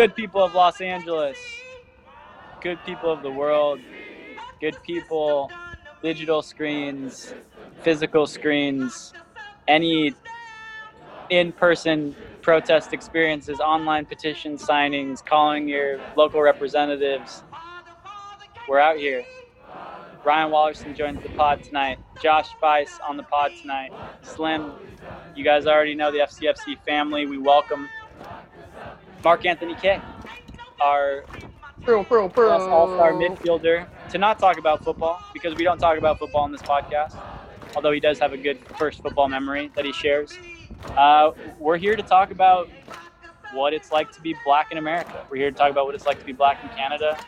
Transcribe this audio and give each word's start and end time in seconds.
good 0.00 0.16
people 0.16 0.42
of 0.42 0.54
Los 0.54 0.80
Angeles, 0.80 1.36
good 2.62 2.78
people 2.86 3.12
of 3.12 3.20
the 3.22 3.30
world, 3.30 3.78
good 4.58 4.74
people, 4.82 5.50
digital 6.02 6.40
screens, 6.40 7.34
physical 7.82 8.26
screens, 8.26 9.12
any 9.68 10.14
in 11.28 11.52
person 11.52 12.16
protest 12.40 12.94
experiences, 12.94 13.60
online 13.60 14.06
petition 14.06 14.56
signings, 14.56 15.22
calling 15.22 15.68
your 15.68 16.00
local 16.16 16.40
representatives. 16.40 17.44
We're 18.70 18.80
out 18.80 18.96
here. 18.96 19.22
Ryan 20.24 20.50
Wallerson 20.50 20.96
joins 20.96 21.22
the 21.22 21.28
pod 21.28 21.62
tonight. 21.62 21.98
Josh 22.22 22.48
Spice 22.48 22.98
on 23.06 23.18
the 23.18 23.24
pod 23.24 23.52
tonight. 23.60 23.90
Slim, 24.22 24.72
you 25.36 25.44
guys 25.44 25.66
already 25.66 25.94
know 25.94 26.10
the 26.10 26.20
FCFC 26.20 26.82
family. 26.86 27.26
We 27.26 27.36
welcome 27.36 27.86
Mark 29.22 29.44
Anthony 29.46 29.74
Kaye, 29.74 30.00
our 30.80 31.24
Bro, 31.84 32.04
bro, 32.04 32.28
bro. 32.28 32.50
all-star 32.70 33.12
midfielder, 33.12 33.86
to 34.10 34.18
not 34.18 34.38
talk 34.38 34.58
about 34.58 34.84
football 34.84 35.22
because 35.32 35.54
we 35.54 35.64
don't 35.64 35.78
talk 35.78 35.96
about 35.96 36.18
football 36.18 36.42
on 36.42 36.52
this 36.52 36.62
podcast. 36.62 37.18
Although 37.74 37.92
he 37.92 38.00
does 38.00 38.18
have 38.18 38.32
a 38.32 38.36
good 38.36 38.58
first 38.76 39.02
football 39.02 39.28
memory 39.28 39.70
that 39.74 39.84
he 39.84 39.92
shares. 39.92 40.38
Uh, 40.96 41.32
we're 41.58 41.78
here 41.78 41.96
to 41.96 42.02
talk 42.02 42.32
about 42.32 42.68
what 43.54 43.72
it's 43.72 43.92
like 43.92 44.12
to 44.12 44.20
be 44.20 44.34
black 44.44 44.72
in 44.72 44.78
America. 44.78 45.24
We're 45.30 45.38
here 45.38 45.50
to 45.50 45.56
talk 45.56 45.70
about 45.70 45.86
what 45.86 45.94
it's 45.94 46.06
like 46.06 46.18
to 46.18 46.24
be 46.24 46.32
black 46.32 46.62
in 46.62 46.68
Canada. 46.70 47.18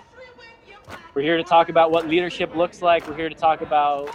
We're 1.15 1.23
here 1.23 1.37
to 1.37 1.45
talk 1.45 1.69
about 1.69 1.91
what 1.91 2.09
leadership 2.09 2.55
looks 2.55 2.83
like. 2.83 3.06
We're 3.09 3.17
here 3.17 3.29
to 3.29 3.34
talk 3.34 3.61
about 3.62 4.15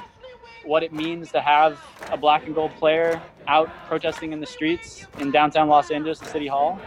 what 0.66 0.84
it 0.84 0.92
means 0.94 1.32
to 1.32 1.42
have 1.42 1.80
a 2.12 2.18
black 2.18 2.46
and 2.46 2.54
gold 2.54 2.76
player 2.76 3.22
out 3.48 3.70
protesting 3.88 4.34
in 4.34 4.40
the 4.40 4.46
streets 4.46 5.08
in 5.20 5.32
downtown 5.32 5.68
Los 5.70 5.90
Angeles, 5.92 6.20
the 6.20 6.26
City 6.26 6.48
Hall. 6.48 6.80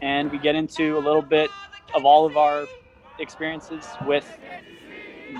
And 0.00 0.30
we 0.30 0.38
get 0.38 0.54
into 0.54 0.96
a 0.96 1.00
little 1.00 1.22
bit 1.22 1.50
of 1.94 2.04
all 2.04 2.26
of 2.26 2.36
our 2.36 2.66
experiences 3.18 3.86
with 4.04 4.26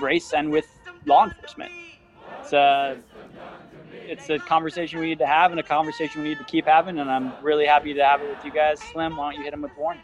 race 0.00 0.32
and 0.32 0.50
with 0.50 0.66
law 1.06 1.24
enforcement. 1.24 1.72
It's 2.40 2.52
a, 2.52 2.98
it's 3.92 4.30
a 4.30 4.38
conversation 4.38 5.00
we 5.00 5.06
need 5.06 5.18
to 5.18 5.26
have 5.26 5.50
and 5.50 5.60
a 5.60 5.62
conversation 5.62 6.22
we 6.22 6.30
need 6.30 6.38
to 6.38 6.44
keep 6.44 6.66
having. 6.66 6.98
And 6.98 7.10
I'm 7.10 7.34
really 7.42 7.66
happy 7.66 7.94
to 7.94 8.04
have 8.04 8.20
it 8.20 8.28
with 8.28 8.44
you 8.44 8.50
guys. 8.50 8.80
Slim, 8.80 9.16
why 9.16 9.30
don't 9.30 9.38
you 9.38 9.44
hit 9.44 9.54
him 9.54 9.62
with 9.62 9.72
warning? 9.78 10.02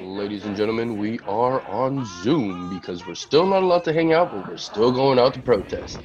Ladies 0.00 0.44
and 0.44 0.56
gentlemen, 0.56 0.98
we 0.98 1.20
are 1.20 1.62
on 1.68 2.04
Zoom 2.22 2.74
because 2.74 3.06
we're 3.06 3.14
still 3.14 3.46
not 3.46 3.62
allowed 3.62 3.84
to 3.84 3.92
hang 3.92 4.12
out, 4.12 4.32
but 4.32 4.48
we're 4.48 4.56
still 4.56 4.90
going 4.90 5.20
out 5.20 5.34
to 5.34 5.40
protest. 5.40 6.00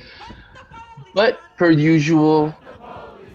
But 1.16 1.40
per 1.58 1.72
usual, 1.72 2.54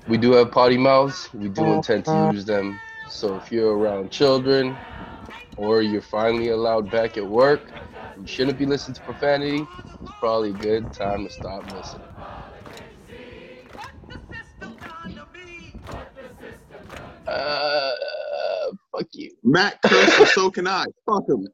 we 0.06 0.16
do 0.16 0.32
have 0.32 0.52
potty 0.52 0.78
mouths. 0.78 1.28
We 1.34 1.48
do 1.48 1.62
oh, 1.62 1.72
intend 1.74 2.04
to 2.04 2.30
use 2.32 2.44
them. 2.44 2.78
So 3.08 3.36
if 3.36 3.52
you're 3.52 3.76
around 3.76 4.10
children 4.10 4.78
or 5.56 5.82
you're 5.82 6.02
finally 6.02 6.48
allowed 6.50 6.90
back 6.90 7.16
at 7.16 7.26
work, 7.26 7.72
you 8.16 8.26
shouldn't 8.26 8.58
be 8.58 8.66
listening 8.66 8.94
to 8.96 9.02
profanity. 9.02 9.60
It's 10.02 10.12
probably 10.20 10.50
a 10.50 10.54
good 10.54 10.92
time 10.92 11.24
to 11.24 11.30
stop 11.30 11.72
listening. 11.72 12.08
Uh, 17.26 17.92
fuck 18.92 19.06
you. 19.12 19.30
Matt 19.42 19.80
cursed, 19.82 20.18
and 20.18 20.28
so 20.28 20.50
can 20.50 20.66
I. 20.66 20.84
Fuck 21.06 21.28
him. 21.28 21.48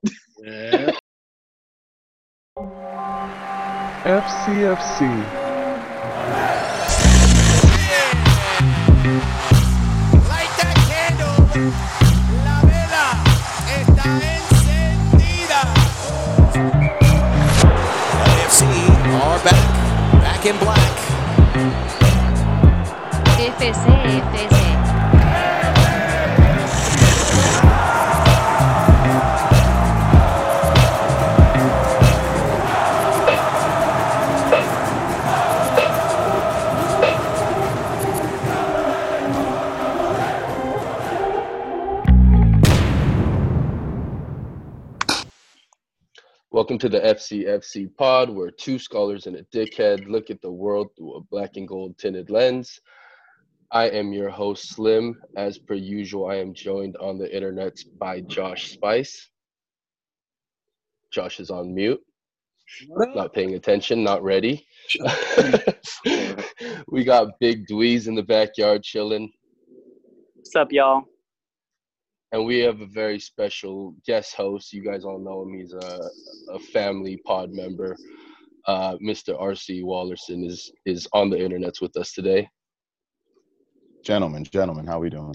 FCFC. 4.05 5.40
La 11.61 12.63
vela 12.63 13.19
está 13.69 14.05
encendida. 14.39 15.61
AFC 18.25 18.63
are 19.21 19.39
back. 19.45 19.61
Back 20.23 20.47
in 20.47 20.57
black. 20.59 20.95
FC, 23.37 24.70
Welcome 46.53 46.79
to 46.79 46.89
the 46.89 46.99
FCFC 46.99 47.97
pod, 47.97 48.29
where 48.29 48.51
two 48.51 48.81
scholars 48.81 49.29
and 49.29 49.37
a 49.37 49.45
dickhead 49.55 50.09
look 50.09 50.31
at 50.31 50.43
the 50.43 50.51
world 50.51 50.89
through 50.97 51.15
a 51.15 51.21
black 51.21 51.51
and 51.55 51.69
gold 51.69 51.97
tinted 51.97 52.29
lens. 52.29 52.81
I 53.71 53.85
am 53.91 54.13
your 54.13 54.31
host, 54.31 54.71
Slim. 54.71 55.15
As 55.37 55.59
per 55.59 55.75
usual, 55.75 56.27
I 56.27 56.39
am 56.39 56.53
joined 56.53 56.97
on 56.97 57.19
the 57.19 57.33
internet 57.33 57.79
by 58.01 58.23
Josh 58.23 58.73
Spice. 58.73 59.31
Josh 61.13 61.39
is 61.39 61.51
on 61.53 61.73
mute, 61.73 62.01
not 63.15 63.33
paying 63.33 63.55
attention, 63.55 64.03
not 64.03 64.21
ready. 64.25 64.67
we 66.89 67.05
got 67.05 67.39
Big 67.39 67.69
Dweez 67.69 68.09
in 68.09 68.17
the 68.17 68.25
backyard 68.25 68.83
chilling. 68.83 69.31
What's 70.35 70.57
up, 70.57 70.73
y'all? 70.73 71.05
And 72.33 72.45
we 72.45 72.59
have 72.59 72.81
a 72.81 72.87
very 72.87 73.19
special 73.19 73.95
guest 74.07 74.35
host. 74.35 74.73
You 74.73 74.83
guys 74.85 75.05
all 75.05 75.19
know 75.19 75.43
him. 75.43 75.59
He's 75.59 75.73
a, 75.73 76.11
a 76.51 76.59
family 76.59 77.17
pod 77.27 77.51
member. 77.53 77.97
Uh, 78.67 78.97
Mr. 78.99 79.41
R.C. 79.41 79.83
Wallerson 79.83 80.47
is 80.47 80.71
is 80.87 81.09
on 81.13 81.31
the 81.31 81.37
internets 81.37 81.81
with 81.81 81.97
us 81.97 82.13
today. 82.13 82.49
Gentlemen, 84.05 84.45
gentlemen, 84.45 84.87
how 84.87 84.99
we 84.99 85.11
doing? 85.11 85.35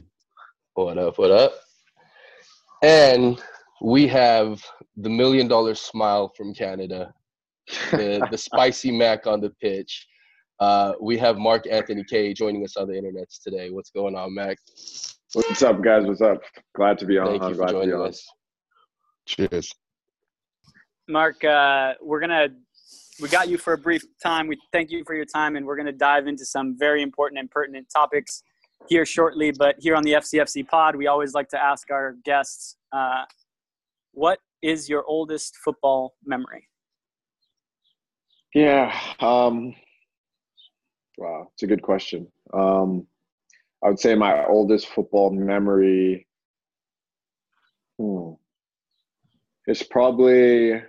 What 0.76 0.98
up? 0.98 1.18
What 1.18 1.32
up? 1.32 1.54
And 2.82 3.42
we 3.82 4.08
have 4.08 4.64
the 4.98 5.10
million 5.10 5.48
dollar 5.48 5.76
smile 5.76 6.32
from 6.38 6.54
Canada, 6.54 7.14
the 7.92 8.26
the 8.32 8.38
spicy 8.50 8.92
Mac 8.92 9.28
on 9.28 9.42
the 9.42 9.50
pitch. 9.62 10.08
Uh, 10.62 10.94
we 11.02 11.18
have 11.18 11.38
Mark 11.38 11.66
Anthony 11.70 12.06
Kaye 12.06 12.34
joining 12.34 12.64
us 12.64 12.78
on 12.78 12.88
the 12.88 12.94
internets 12.94 13.42
today. 13.44 13.70
What's 13.70 13.90
going 13.90 14.16
on, 14.16 14.34
Mac? 14.34 14.58
What's 15.35 15.63
up, 15.63 15.81
guys? 15.81 16.06
What's 16.06 16.22
up? 16.22 16.41
Glad 16.78 16.97
to 17.00 17.06
be 17.06 17.18
on. 17.18 17.28
Thank 17.28 17.44
you 17.44 17.50
for 17.50 17.56
Glad 17.56 17.68
to 17.68 17.73
be 17.73 17.79
joining 17.88 17.94
on. 17.96 18.07
us. 18.07 18.25
Cheers. 19.25 19.69
Mark, 21.09 21.44
uh, 21.44 21.96
we're 22.01 22.22
gonna 22.22 22.47
we 23.22 23.28
got 23.28 23.50
you 23.50 23.57
for 23.57 23.73
a 23.73 23.78
brief 23.78 24.01
time. 24.23 24.47
We 24.47 24.57
thank 24.72 24.91
you 24.91 25.03
for 25.06 25.13
your 25.13 25.25
time, 25.25 25.57
and 25.57 25.66
we're 25.66 25.75
gonna 25.75 25.91
dive 25.91 26.28
into 26.28 26.46
some 26.46 26.78
very 26.79 27.01
important 27.01 27.38
and 27.38 27.51
pertinent 27.51 27.88
topics 27.94 28.44
here 28.88 29.06
shortly. 29.06 29.51
But 29.51 29.75
here 29.79 29.97
on 29.97 30.03
the 30.03 30.13
FCFC 30.13 30.66
Pod, 30.69 30.96
we 30.96 31.07
always 31.07 31.34
like 31.34 31.50
to 31.50 31.62
ask 31.62 31.91
our 31.91 32.16
guests, 32.23 32.78
uh, 32.94 33.25
"What 34.13 34.40
is 34.62 34.88
your 34.88 35.03
oldest 35.03 35.57
football 35.57 36.16
memory?" 36.25 36.69
Yeah. 38.53 38.97
Um, 39.19 39.75
wow, 41.17 41.50
it's 41.52 41.63
a 41.63 41.67
good 41.67 41.81
question. 41.81 42.31
Um, 42.53 43.06
I 43.85 43.90
would 43.90 44.00
say 44.00 44.16
my 44.16 44.44
oldest 44.47 44.88
football 44.88 45.29
memory. 45.29 46.25
Hmm, 48.00 48.31
is 49.68 49.84
probably 49.84 50.81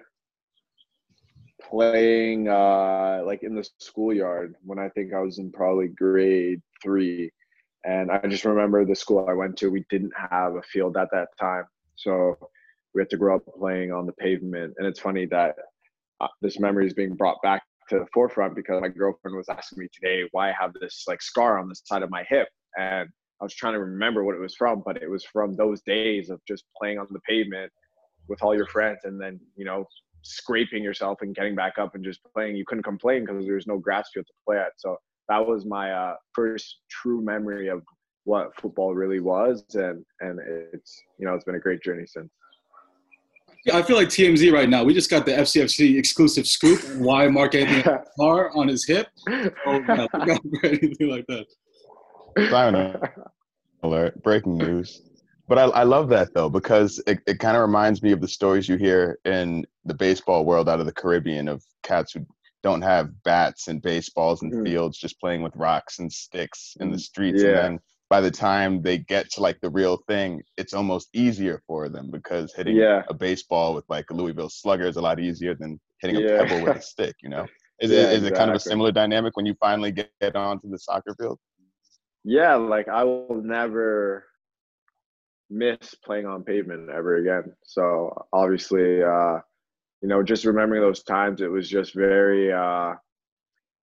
playing 1.62 2.48
uh, 2.48 3.22
like 3.24 3.42
in 3.42 3.54
the 3.54 3.68
schoolyard 3.78 4.54
when 4.64 4.78
I 4.78 4.88
think 4.90 5.12
I 5.12 5.20
was 5.20 5.38
in 5.38 5.52
probably 5.52 5.88
grade 5.88 6.62
three. 6.82 7.30
And 7.84 8.10
I 8.10 8.18
just 8.26 8.44
remember 8.44 8.84
the 8.84 8.94
school 8.94 9.26
I 9.28 9.34
went 9.34 9.56
to, 9.58 9.70
we 9.70 9.84
didn't 9.90 10.12
have 10.30 10.56
a 10.56 10.62
field 10.62 10.96
at 10.96 11.08
that 11.12 11.28
time. 11.38 11.64
So 11.96 12.36
we 12.94 13.02
had 13.02 13.10
to 13.10 13.16
grow 13.16 13.36
up 13.36 13.42
playing 13.58 13.92
on 13.92 14.06
the 14.06 14.12
pavement. 14.12 14.74
And 14.78 14.86
it's 14.86 15.00
funny 15.00 15.26
that 15.26 15.54
uh, 16.20 16.28
this 16.42 16.58
memory 16.58 16.86
is 16.86 16.94
being 16.94 17.14
brought 17.14 17.40
back 17.42 17.62
to 17.90 18.00
the 18.00 18.06
forefront 18.12 18.56
because 18.56 18.80
my 18.80 18.88
girlfriend 18.88 19.36
was 19.36 19.48
asking 19.48 19.80
me 19.80 19.88
today 19.92 20.28
why 20.32 20.50
I 20.50 20.54
have 20.58 20.72
this 20.80 21.04
like 21.06 21.22
scar 21.22 21.58
on 21.58 21.68
the 21.68 21.74
side 21.74 22.02
of 22.02 22.10
my 22.10 22.24
hip. 22.28 22.48
And 22.76 23.08
I 23.40 23.44
was 23.44 23.54
trying 23.54 23.74
to 23.74 23.80
remember 23.80 24.24
what 24.24 24.34
it 24.34 24.40
was 24.40 24.54
from, 24.54 24.82
but 24.84 25.02
it 25.02 25.10
was 25.10 25.24
from 25.24 25.54
those 25.54 25.82
days 25.82 26.30
of 26.30 26.40
just 26.46 26.64
playing 26.80 26.98
on 26.98 27.06
the 27.10 27.20
pavement 27.28 27.70
with 28.28 28.42
all 28.42 28.56
your 28.56 28.66
friends 28.66 29.00
and 29.04 29.20
then, 29.20 29.38
you 29.56 29.64
know, 29.64 29.84
scraping 30.22 30.82
yourself 30.82 31.18
and 31.20 31.34
getting 31.34 31.54
back 31.54 31.74
up 31.78 31.94
and 31.94 32.04
just 32.04 32.20
playing. 32.34 32.56
You 32.56 32.64
couldn't 32.66 32.84
complain 32.84 33.24
because 33.24 33.44
there 33.44 33.54
was 33.54 33.66
no 33.66 33.78
grass 33.78 34.08
field 34.12 34.26
to 34.26 34.32
play 34.46 34.58
at. 34.58 34.72
So 34.78 34.96
that 35.28 35.46
was 35.46 35.64
my 35.64 35.92
uh, 35.92 36.14
first 36.34 36.78
true 36.90 37.22
memory 37.22 37.68
of 37.68 37.82
what 38.24 38.50
football 38.60 38.94
really 38.94 39.20
was, 39.20 39.64
and 39.74 40.04
and 40.20 40.40
it's 40.72 41.00
you 41.18 41.26
know 41.26 41.34
it's 41.34 41.44
been 41.44 41.54
a 41.54 41.60
great 41.60 41.82
journey 41.82 42.04
since. 42.06 42.30
Yeah, 43.64 43.78
I 43.78 43.82
feel 43.82 43.96
like 43.96 44.08
TMZ 44.08 44.52
right 44.52 44.68
now. 44.68 44.84
We 44.84 44.94
just 44.94 45.10
got 45.10 45.26
the 45.26 45.32
FCFC 45.32 45.98
exclusive 45.98 46.46
scoop 46.46 46.84
on 46.84 47.00
why 47.00 47.28
Mark 47.28 47.54
Anthony 47.54 47.82
scar 48.12 48.56
on 48.56 48.68
his 48.68 48.84
hip. 48.86 49.08
Oh, 49.28 49.80
yeah, 49.88 50.06
like 51.00 51.26
that. 51.26 51.46
Siren 52.38 52.98
alert. 53.82 54.22
Breaking 54.22 54.56
news. 54.58 55.02
But 55.48 55.58
I, 55.58 55.64
I 55.66 55.82
love 55.84 56.08
that 56.08 56.34
though 56.34 56.48
because 56.50 57.00
it, 57.06 57.20
it 57.26 57.38
kind 57.38 57.56
of 57.56 57.62
reminds 57.62 58.02
me 58.02 58.12
of 58.12 58.20
the 58.20 58.28
stories 58.28 58.68
you 58.68 58.76
hear 58.76 59.18
in 59.24 59.64
the 59.84 59.94
baseball 59.94 60.44
world 60.44 60.68
out 60.68 60.80
of 60.80 60.86
the 60.86 60.92
Caribbean 60.92 61.48
of 61.48 61.62
cats 61.84 62.12
who 62.12 62.26
don't 62.62 62.82
have 62.82 63.10
bats 63.22 63.68
and 63.68 63.80
baseballs 63.80 64.42
and 64.42 64.52
Mhm. 64.52 64.64
fields, 64.64 64.98
just 64.98 65.20
playing 65.20 65.42
with 65.42 65.54
rocks 65.54 66.00
and 66.00 66.12
sticks 66.12 66.76
in 66.80 66.90
the 66.90 66.98
streets. 66.98 67.42
Yeah. 67.42 67.48
And 67.50 67.56
then 67.58 67.80
by 68.10 68.20
the 68.20 68.30
time 68.30 68.82
they 68.82 68.98
get 68.98 69.30
to 69.32 69.40
like 69.40 69.60
the 69.60 69.70
real 69.70 69.98
thing, 70.08 70.42
it's 70.56 70.74
almost 70.74 71.08
easier 71.12 71.62
for 71.66 71.88
them 71.88 72.10
because 72.10 72.52
hitting 72.54 72.74
Yeah. 72.76 73.04
a 73.08 73.14
baseball 73.14 73.72
with 73.74 73.84
like 73.88 74.10
a 74.10 74.14
Louisville 74.14 74.48
Slugger 74.50 74.86
is 74.86 74.96
a 74.96 75.00
lot 75.00 75.20
easier 75.20 75.54
than 75.54 75.78
hitting 76.00 76.16
Yeah. 76.20 76.26
a 76.40 76.44
pebble 76.44 76.64
with 76.64 76.76
a 76.76 76.82
stick. 76.82 77.14
You 77.22 77.28
know, 77.28 77.46
is 77.80 77.92
Yeah, 77.92 78.10
it 78.10 78.14
is 78.14 78.22
it 78.24 78.34
kind 78.34 78.50
of 78.50 78.56
a 78.56 78.60
similar 78.60 78.90
dynamic 78.90 79.36
when 79.36 79.46
you 79.46 79.54
finally 79.60 79.92
get, 79.92 80.10
get 80.20 80.34
onto 80.34 80.68
the 80.68 80.78
soccer 80.78 81.14
field? 81.14 81.38
Yeah, 82.28 82.56
like 82.56 82.88
I 82.88 83.04
will 83.04 83.40
never 83.40 84.24
miss 85.48 85.94
playing 86.04 86.26
on 86.26 86.42
pavement 86.42 86.90
ever 86.90 87.18
again. 87.18 87.54
So 87.62 88.10
obviously, 88.32 89.00
uh, 89.00 89.38
you 90.02 90.08
know, 90.08 90.24
just 90.24 90.44
remembering 90.44 90.82
those 90.82 91.04
times, 91.04 91.40
it 91.40 91.48
was 91.48 91.70
just 91.70 91.94
very, 91.94 92.52
uh, 92.52 92.94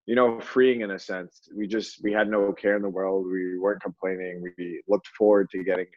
you 0.07 0.15
know, 0.15 0.41
freeing 0.41 0.81
in 0.81 0.91
a 0.91 0.99
sense. 0.99 1.47
We 1.55 1.67
just 1.67 2.03
we 2.03 2.11
had 2.11 2.27
no 2.27 2.51
care 2.51 2.75
in 2.75 2.81
the 2.81 2.89
world. 2.89 3.27
We 3.27 3.57
weren't 3.57 3.81
complaining. 3.81 4.43
We 4.57 4.83
looked 4.89 5.07
forward 5.17 5.49
to 5.51 5.63
getting, 5.63 5.87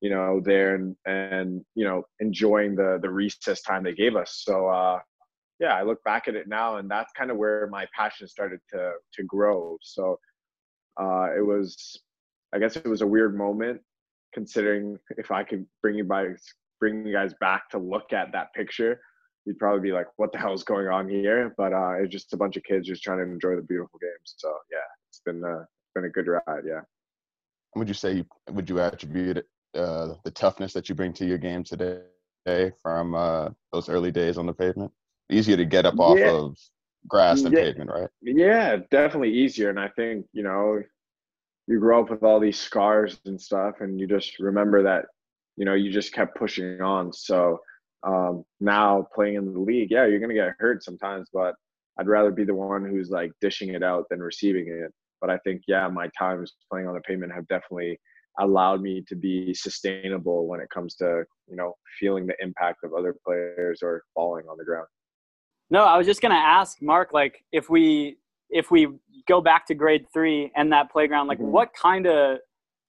you 0.00 0.10
know, 0.10 0.40
there 0.44 0.74
and 0.74 0.96
and 1.06 1.64
you 1.76 1.84
know 1.84 2.02
enjoying 2.18 2.74
the 2.74 2.98
the 3.00 3.10
recess 3.10 3.62
time 3.62 3.84
they 3.84 3.94
gave 3.94 4.16
us. 4.16 4.42
So 4.44 4.66
uh, 4.66 4.98
yeah, 5.60 5.74
I 5.74 5.84
look 5.84 6.02
back 6.02 6.26
at 6.26 6.34
it 6.34 6.48
now, 6.48 6.78
and 6.78 6.90
that's 6.90 7.12
kind 7.16 7.30
of 7.30 7.36
where 7.36 7.68
my 7.68 7.86
passion 7.96 8.26
started 8.26 8.58
to 8.72 8.94
to 9.14 9.22
grow. 9.22 9.78
So 9.82 10.18
uh, 11.00 11.28
it 11.36 11.44
was, 11.44 11.98
I 12.54 12.58
guess, 12.58 12.76
it 12.76 12.86
was 12.86 13.02
a 13.02 13.06
weird 13.06 13.36
moment, 13.36 13.80
considering 14.34 14.98
if 15.18 15.30
I 15.30 15.44
could 15.44 15.66
bring 15.82 15.96
you 15.96 16.04
by 16.04 16.28
bring 16.80 17.06
you 17.06 17.12
guys 17.12 17.32
back 17.40 17.70
to 17.70 17.78
look 17.78 18.12
at 18.12 18.32
that 18.32 18.52
picture, 18.54 19.00
you'd 19.44 19.58
probably 19.58 19.80
be 19.80 19.92
like, 19.92 20.06
"What 20.16 20.32
the 20.32 20.38
hell 20.38 20.52
is 20.52 20.64
going 20.64 20.88
on 20.88 21.08
here?" 21.08 21.54
But 21.56 21.72
uh, 21.72 21.92
it's 22.00 22.12
just 22.12 22.32
a 22.32 22.36
bunch 22.36 22.56
of 22.56 22.62
kids 22.64 22.86
just 22.88 23.02
trying 23.02 23.18
to 23.18 23.24
enjoy 23.24 23.56
the 23.56 23.62
beautiful 23.62 23.98
games. 24.00 24.34
So 24.36 24.52
yeah, 24.70 24.78
it's 25.08 25.20
been 25.24 25.42
uh, 25.44 25.64
been 25.94 26.04
a 26.04 26.08
good 26.10 26.26
ride. 26.26 26.64
Yeah. 26.66 26.80
would 27.76 27.88
you 27.88 27.94
say 27.94 28.24
would 28.50 28.68
you 28.68 28.80
attribute 28.80 29.46
uh, 29.74 30.14
the 30.24 30.30
toughness 30.30 30.72
that 30.74 30.88
you 30.88 30.94
bring 30.94 31.12
to 31.14 31.24
your 31.24 31.38
game 31.38 31.64
today 31.64 32.02
from 32.82 33.14
uh, 33.14 33.48
those 33.72 33.88
early 33.88 34.10
days 34.10 34.36
on 34.38 34.46
the 34.46 34.52
pavement? 34.52 34.92
Easier 35.30 35.56
to 35.56 35.64
get 35.64 35.86
up 35.86 35.98
off 35.98 36.18
Yeah. 36.18 36.30
of 36.32 36.58
grass 37.08 37.42
than 37.42 37.52
Yeah. 37.52 37.64
pavement, 37.64 37.90
right? 37.90 38.10
Yeah, 38.22 38.76
definitely 38.90 39.32
easier. 39.32 39.70
And 39.70 39.80
I 39.80 39.88
think, 39.88 40.26
you 40.32 40.42
know, 40.42 40.82
you 41.66 41.78
grow 41.78 42.02
up 42.02 42.10
with 42.10 42.22
all 42.22 42.40
these 42.40 42.58
scars 42.58 43.20
and 43.24 43.40
stuff, 43.40 43.76
and 43.80 44.00
you 44.00 44.06
just 44.06 44.38
remember 44.38 44.82
that, 44.82 45.06
you 45.56 45.64
know, 45.64 45.74
you 45.74 45.90
just 45.90 46.12
kept 46.12 46.36
pushing 46.36 46.80
on. 46.80 47.12
So 47.12 47.60
um, 48.02 48.44
now 48.60 49.06
playing 49.14 49.36
in 49.36 49.52
the 49.52 49.58
league, 49.58 49.90
yeah, 49.90 50.06
you're 50.06 50.18
going 50.18 50.30
to 50.30 50.34
get 50.34 50.54
hurt 50.58 50.82
sometimes, 50.82 51.28
but 51.32 51.54
I'd 51.98 52.08
rather 52.08 52.30
be 52.30 52.44
the 52.44 52.54
one 52.54 52.84
who's 52.84 53.10
like 53.10 53.32
dishing 53.40 53.70
it 53.74 53.82
out 53.82 54.06
than 54.10 54.20
receiving 54.20 54.68
it. 54.68 54.92
But 55.20 55.30
I 55.30 55.38
think, 55.38 55.62
yeah, 55.68 55.86
my 55.88 56.08
times 56.18 56.52
playing 56.70 56.88
on 56.88 56.94
the 56.94 57.00
pavement 57.02 57.32
have 57.32 57.46
definitely 57.48 57.98
allowed 58.40 58.80
me 58.80 59.04
to 59.08 59.14
be 59.14 59.54
sustainable 59.54 60.46
when 60.48 60.60
it 60.60 60.68
comes 60.74 60.96
to, 60.96 61.24
you 61.46 61.54
know, 61.54 61.74
feeling 62.00 62.26
the 62.26 62.34
impact 62.40 62.78
of 62.82 62.92
other 62.92 63.14
players 63.24 63.80
or 63.82 64.02
falling 64.14 64.46
on 64.48 64.56
the 64.56 64.64
ground. 64.64 64.86
No, 65.72 65.84
I 65.86 65.96
was 65.96 66.06
just 66.06 66.20
gonna 66.20 66.34
ask 66.34 66.82
Mark, 66.82 67.14
like, 67.14 67.42
if 67.50 67.70
we 67.70 68.18
if 68.50 68.70
we 68.70 68.88
go 69.26 69.40
back 69.40 69.64
to 69.68 69.74
grade 69.74 70.04
three 70.12 70.52
and 70.54 70.70
that 70.70 70.92
playground, 70.92 71.26
like, 71.28 71.38
Mhm. 71.38 71.46
what 71.46 71.72
kind 71.72 72.06
of, 72.06 72.40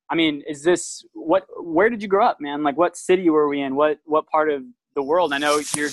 I 0.10 0.16
mean, 0.16 0.44
is 0.46 0.64
this 0.64 1.06
what? 1.14 1.46
Where 1.64 1.90
did 1.90 2.02
you 2.02 2.10
grow 2.10 2.26
up, 2.26 2.42
man? 2.42 2.62
Like, 2.62 2.76
what 2.76 2.98
city 2.98 3.30
were 3.30 3.48
we 3.48 3.62
in? 3.62 3.76
What 3.76 4.00
what 4.04 4.28
part 4.28 4.50
of 4.52 4.64
the 4.96 5.02
world? 5.02 5.32
I 5.32 5.38
know 5.38 5.62
you're 5.78 5.92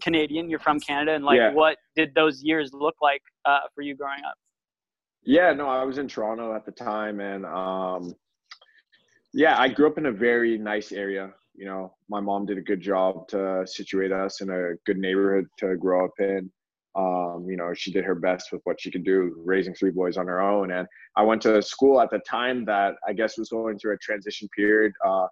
Canadian, 0.00 0.50
you're 0.50 0.58
from 0.58 0.80
Canada, 0.80 1.12
and 1.14 1.24
like, 1.24 1.36
Yeah. 1.38 1.52
what 1.52 1.78
did 1.94 2.12
those 2.16 2.42
years 2.42 2.72
look 2.74 2.96
like 3.00 3.22
uh, 3.44 3.60
for 3.72 3.82
you 3.82 3.94
growing 3.94 4.24
up? 4.24 4.34
Yeah, 5.22 5.52
no, 5.52 5.68
I 5.68 5.84
was 5.84 5.98
in 5.98 6.08
Toronto 6.08 6.52
at 6.52 6.64
the 6.66 6.72
time, 6.72 7.20
and 7.20 7.46
um, 7.46 8.12
yeah, 9.32 9.56
I 9.56 9.68
grew 9.68 9.86
up 9.86 9.98
in 9.98 10.06
a 10.06 10.12
very 10.12 10.58
nice 10.58 10.90
area. 10.90 11.32
You 11.54 11.66
know, 11.66 11.94
my 12.08 12.20
mom 12.20 12.46
did 12.46 12.58
a 12.58 12.62
good 12.62 12.80
job 12.80 13.28
to 13.28 13.64
situate 13.66 14.12
us 14.12 14.40
in 14.40 14.50
a 14.50 14.74
good 14.86 14.98
neighborhood 14.98 15.46
to 15.58 15.76
grow 15.76 16.04
up 16.04 16.12
in. 16.18 16.50
Um, 16.96 17.46
you 17.48 17.56
know, 17.56 17.74
she 17.74 17.92
did 17.92 18.04
her 18.04 18.14
best 18.14 18.52
with 18.52 18.60
what 18.64 18.80
she 18.80 18.90
could 18.90 19.04
do, 19.04 19.34
raising 19.44 19.74
three 19.74 19.90
boys 19.90 20.16
on 20.16 20.26
her 20.26 20.40
own. 20.40 20.70
And 20.72 20.86
I 21.16 21.22
went 21.22 21.42
to 21.42 21.60
school 21.62 22.00
at 22.00 22.10
the 22.10 22.20
time 22.20 22.64
that 22.66 22.94
I 23.06 23.12
guess 23.12 23.36
was 23.36 23.48
going 23.48 23.78
through 23.78 23.94
a 23.94 23.98
transition 23.98 24.48
period 24.56 24.92
uh, 25.04 25.26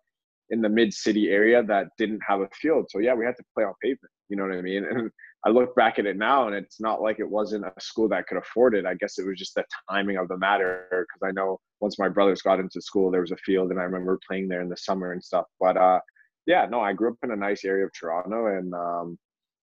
in 0.51 0.61
the 0.61 0.69
mid 0.69 0.93
city 0.93 1.31
area 1.31 1.63
that 1.63 1.89
didn't 1.99 2.21
have 2.27 2.41
a 2.41 2.49
field. 2.61 2.87
So 2.91 2.99
yeah, 2.99 3.15
we 3.15 3.25
had 3.25 3.37
to 3.37 3.45
play 3.55 3.65
on 3.65 3.75
pavement. 3.83 4.11
You 4.29 4.37
know 4.37 4.45
what 4.45 4.57
I 4.57 4.63
mean? 4.63 4.85
And 4.91 5.11
I 5.45 5.51
look 5.51 5.75
back 5.75 5.99
at 5.99 6.07
it 6.07 6.17
now, 6.17 6.47
and 6.47 6.55
it's 6.55 6.81
not 6.81 7.03
like 7.03 7.19
it 7.19 7.29
wasn't 7.29 7.65
a 7.65 7.73
school 7.81 8.09
that 8.11 8.29
could 8.29 8.39
afford 8.39 8.75
it. 8.77 8.87
I 8.87 8.95
guess 8.95 9.19
it 9.19 9.27
was 9.27 9.39
just 9.39 9.55
the 9.57 9.65
timing 9.91 10.17
of 10.17 10.29
the 10.29 10.39
matter. 10.39 10.87
Because 10.91 11.29
I 11.29 11.33
know 11.33 11.59
once 11.81 11.99
my 11.99 12.09
brothers 12.09 12.43
got 12.43 12.61
into 12.61 12.81
school, 12.81 13.11
there 13.11 13.23
was 13.23 13.33
a 13.33 13.37
field, 13.39 13.71
and 13.71 13.81
I 13.81 13.85
remember 13.85 14.21
playing 14.27 14.49
there 14.49 14.61
in 14.61 14.69
the 14.69 14.77
summer 14.77 15.13
and 15.13 15.23
stuff. 15.23 15.47
But 15.59 15.77
uh, 15.77 15.99
yeah, 16.47 16.67
no, 16.71 16.81
I 16.81 16.93
grew 16.93 17.11
up 17.11 17.19
in 17.25 17.33
a 17.33 17.37
nice 17.37 17.65
area 17.65 17.85
of 17.85 17.91
Toronto, 17.99 18.47
and 18.47 18.73
um, 18.73 19.19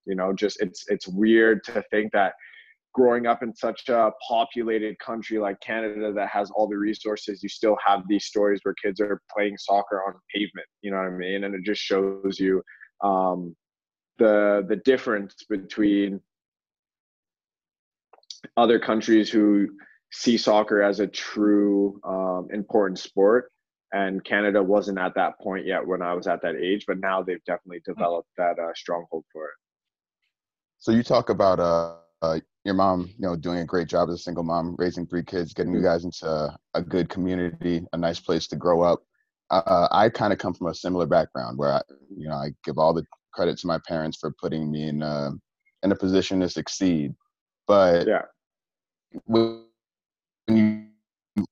you 0.05 0.15
know, 0.15 0.33
just 0.33 0.61
it's 0.61 0.83
it's 0.89 1.07
weird 1.07 1.63
to 1.65 1.83
think 1.91 2.11
that 2.11 2.33
growing 2.93 3.27
up 3.27 3.43
in 3.43 3.55
such 3.55 3.87
a 3.87 4.11
populated 4.27 4.97
country 4.99 5.37
like 5.37 5.59
Canada 5.61 6.11
that 6.11 6.27
has 6.27 6.51
all 6.51 6.67
the 6.67 6.77
resources, 6.77 7.41
you 7.41 7.47
still 7.47 7.77
have 7.85 8.01
these 8.09 8.25
stories 8.25 8.59
where 8.63 8.75
kids 8.83 8.99
are 8.99 9.21
playing 9.33 9.55
soccer 9.57 10.03
on 10.05 10.13
pavement. 10.33 10.67
You 10.81 10.91
know 10.91 10.97
what 10.97 11.07
I 11.07 11.11
mean? 11.11 11.45
And 11.45 11.55
it 11.55 11.63
just 11.63 11.81
shows 11.81 12.37
you 12.39 12.61
um, 13.03 13.55
the 14.19 14.65
the 14.67 14.75
difference 14.75 15.35
between 15.49 16.21
other 18.55 18.79
countries 18.79 19.29
who 19.29 19.67
see 20.11 20.37
soccer 20.37 20.81
as 20.81 20.99
a 20.99 21.07
true 21.07 21.99
um, 22.03 22.47
important 22.53 22.99
sport 22.99 23.51
and 23.91 24.23
canada 24.23 24.61
wasn't 24.61 24.97
at 24.97 25.15
that 25.15 25.39
point 25.39 25.65
yet 25.65 25.85
when 25.85 26.01
i 26.01 26.13
was 26.13 26.27
at 26.27 26.41
that 26.41 26.55
age 26.55 26.85
but 26.87 26.99
now 26.99 27.23
they've 27.23 27.43
definitely 27.45 27.81
developed 27.85 28.29
that 28.37 28.59
uh, 28.59 28.71
stronghold 28.75 29.25
for 29.31 29.45
it. 29.45 29.55
So 30.79 30.91
you 30.91 31.03
talk 31.03 31.29
about 31.29 31.59
uh, 31.59 31.95
uh, 32.21 32.39
your 32.63 32.73
mom, 32.73 33.09
you 33.17 33.27
know, 33.27 33.35
doing 33.35 33.59
a 33.59 33.65
great 33.65 33.87
job 33.87 34.09
as 34.09 34.15
a 34.15 34.17
single 34.17 34.43
mom, 34.43 34.75
raising 34.77 35.05
three 35.05 35.23
kids, 35.23 35.53
getting 35.53 35.73
you 35.73 35.81
guys 35.81 36.05
into 36.05 36.57
a 36.73 36.81
good 36.81 37.09
community, 37.09 37.85
a 37.93 37.97
nice 37.97 38.19
place 38.19 38.47
to 38.47 38.55
grow 38.55 38.81
up. 38.81 39.03
Uh, 39.49 39.87
I 39.91 40.09
kind 40.09 40.31
of 40.31 40.39
come 40.39 40.53
from 40.53 40.67
a 40.67 40.75
similar 40.75 41.05
background 41.05 41.57
where 41.57 41.73
I, 41.73 41.81
you 42.15 42.27
know, 42.27 42.35
I 42.35 42.51
give 42.63 42.77
all 42.77 42.93
the 42.93 43.03
credit 43.33 43.57
to 43.59 43.67
my 43.67 43.79
parents 43.87 44.17
for 44.19 44.31
putting 44.31 44.71
me 44.71 44.87
in 44.87 45.01
a, 45.01 45.31
in 45.83 45.91
a 45.91 45.95
position 45.95 46.39
to 46.41 46.49
succeed. 46.49 47.13
But 47.67 48.07
Yeah. 48.07 48.23
when 49.27 49.63
you 50.47 50.85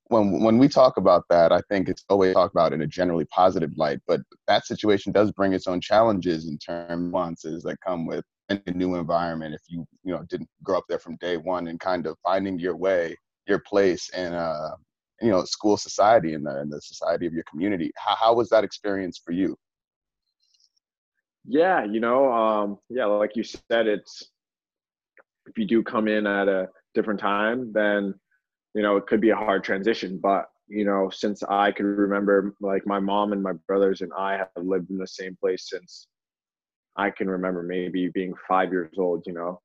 when 0.10 0.44
when 0.44 0.58
we 0.58 0.68
talk 0.68 0.98
about 0.98 1.24
that, 1.30 1.52
I 1.52 1.62
think 1.70 1.88
it's 1.90 2.04
always 2.10 2.34
talked 2.34 2.54
about 2.56 2.74
in 2.74 2.82
a 2.82 2.88
generally 2.88 3.26
positive 3.26 3.72
light. 3.78 4.00
But 4.08 4.22
that 4.48 4.66
situation 4.66 5.12
does 5.12 5.32
bring 5.32 5.54
its 5.54 5.68
own 5.68 5.82
challenges 5.82 6.48
in 6.48 6.58
terms 6.58 6.92
of 6.92 7.00
nuances 7.00 7.64
that 7.64 7.78
come 7.86 8.06
with 8.06 8.26
a 8.50 8.60
new 8.72 8.96
environment 8.96 9.54
if 9.54 9.62
you 9.68 9.86
you 10.04 10.14
know 10.14 10.24
didn't 10.30 10.50
grow 10.64 10.78
up 10.78 10.86
there 10.88 11.00
from 11.00 11.18
day 11.18 11.38
one 11.38 11.68
and 11.68 11.80
kind 11.80 12.06
of 12.06 12.18
finding 12.24 12.58
your 12.58 12.76
way 12.76 13.16
your 13.46 13.60
place 13.60 14.10
in 14.10 14.34
uh 14.34 14.70
you 15.22 15.30
know 15.30 15.44
school 15.44 15.76
society 15.78 16.34
and 16.34 16.46
the, 16.46 16.62
in 16.62 16.70
the 16.70 16.82
society 16.82 17.26
of 17.26 17.34
your 17.34 17.44
community 17.50 17.92
how, 17.98 18.16
how 18.16 18.34
was 18.34 18.50
that 18.50 18.64
experience 18.64 19.20
for 19.24 19.32
you 19.32 19.58
yeah 21.48 21.84
you 21.86 22.00
know 22.00 22.32
um 22.32 22.78
yeah 22.90 23.06
like 23.06 23.36
you 23.36 23.44
said 23.44 23.88
it's 23.88 24.32
if 25.48 25.58
you 25.58 25.66
do 25.66 25.82
come 25.82 26.08
in 26.08 26.28
at 26.28 26.50
a 26.50 26.68
different 26.94 27.20
time 27.20 27.72
then 27.74 28.14
you 28.76 28.82
know 28.84 28.98
it 28.98 29.08
could 29.08 29.22
be 29.22 29.32
a 29.32 29.36
hard 29.36 29.64
transition. 29.64 30.20
But 30.22 30.46
you 30.68 30.84
know 30.84 31.10
since 31.10 31.42
i 31.44 31.72
could 31.72 31.86
remember 31.86 32.54
like 32.60 32.86
my 32.86 33.00
mom 33.00 33.32
and 33.32 33.42
my 33.42 33.54
brothers 33.68 34.02
and 34.02 34.12
i 34.18 34.34
have 34.36 34.50
lived 34.58 34.90
in 34.90 34.98
the 34.98 35.08
same 35.08 35.38
place 35.40 35.70
since 35.70 36.08
i 36.98 37.10
can 37.10 37.30
remember 37.30 37.64
maybe 37.64 38.10
being 38.14 38.34
five 38.48 38.72
years 38.72 38.94
old 38.98 39.24
you 39.26 39.34
know. 39.34 39.62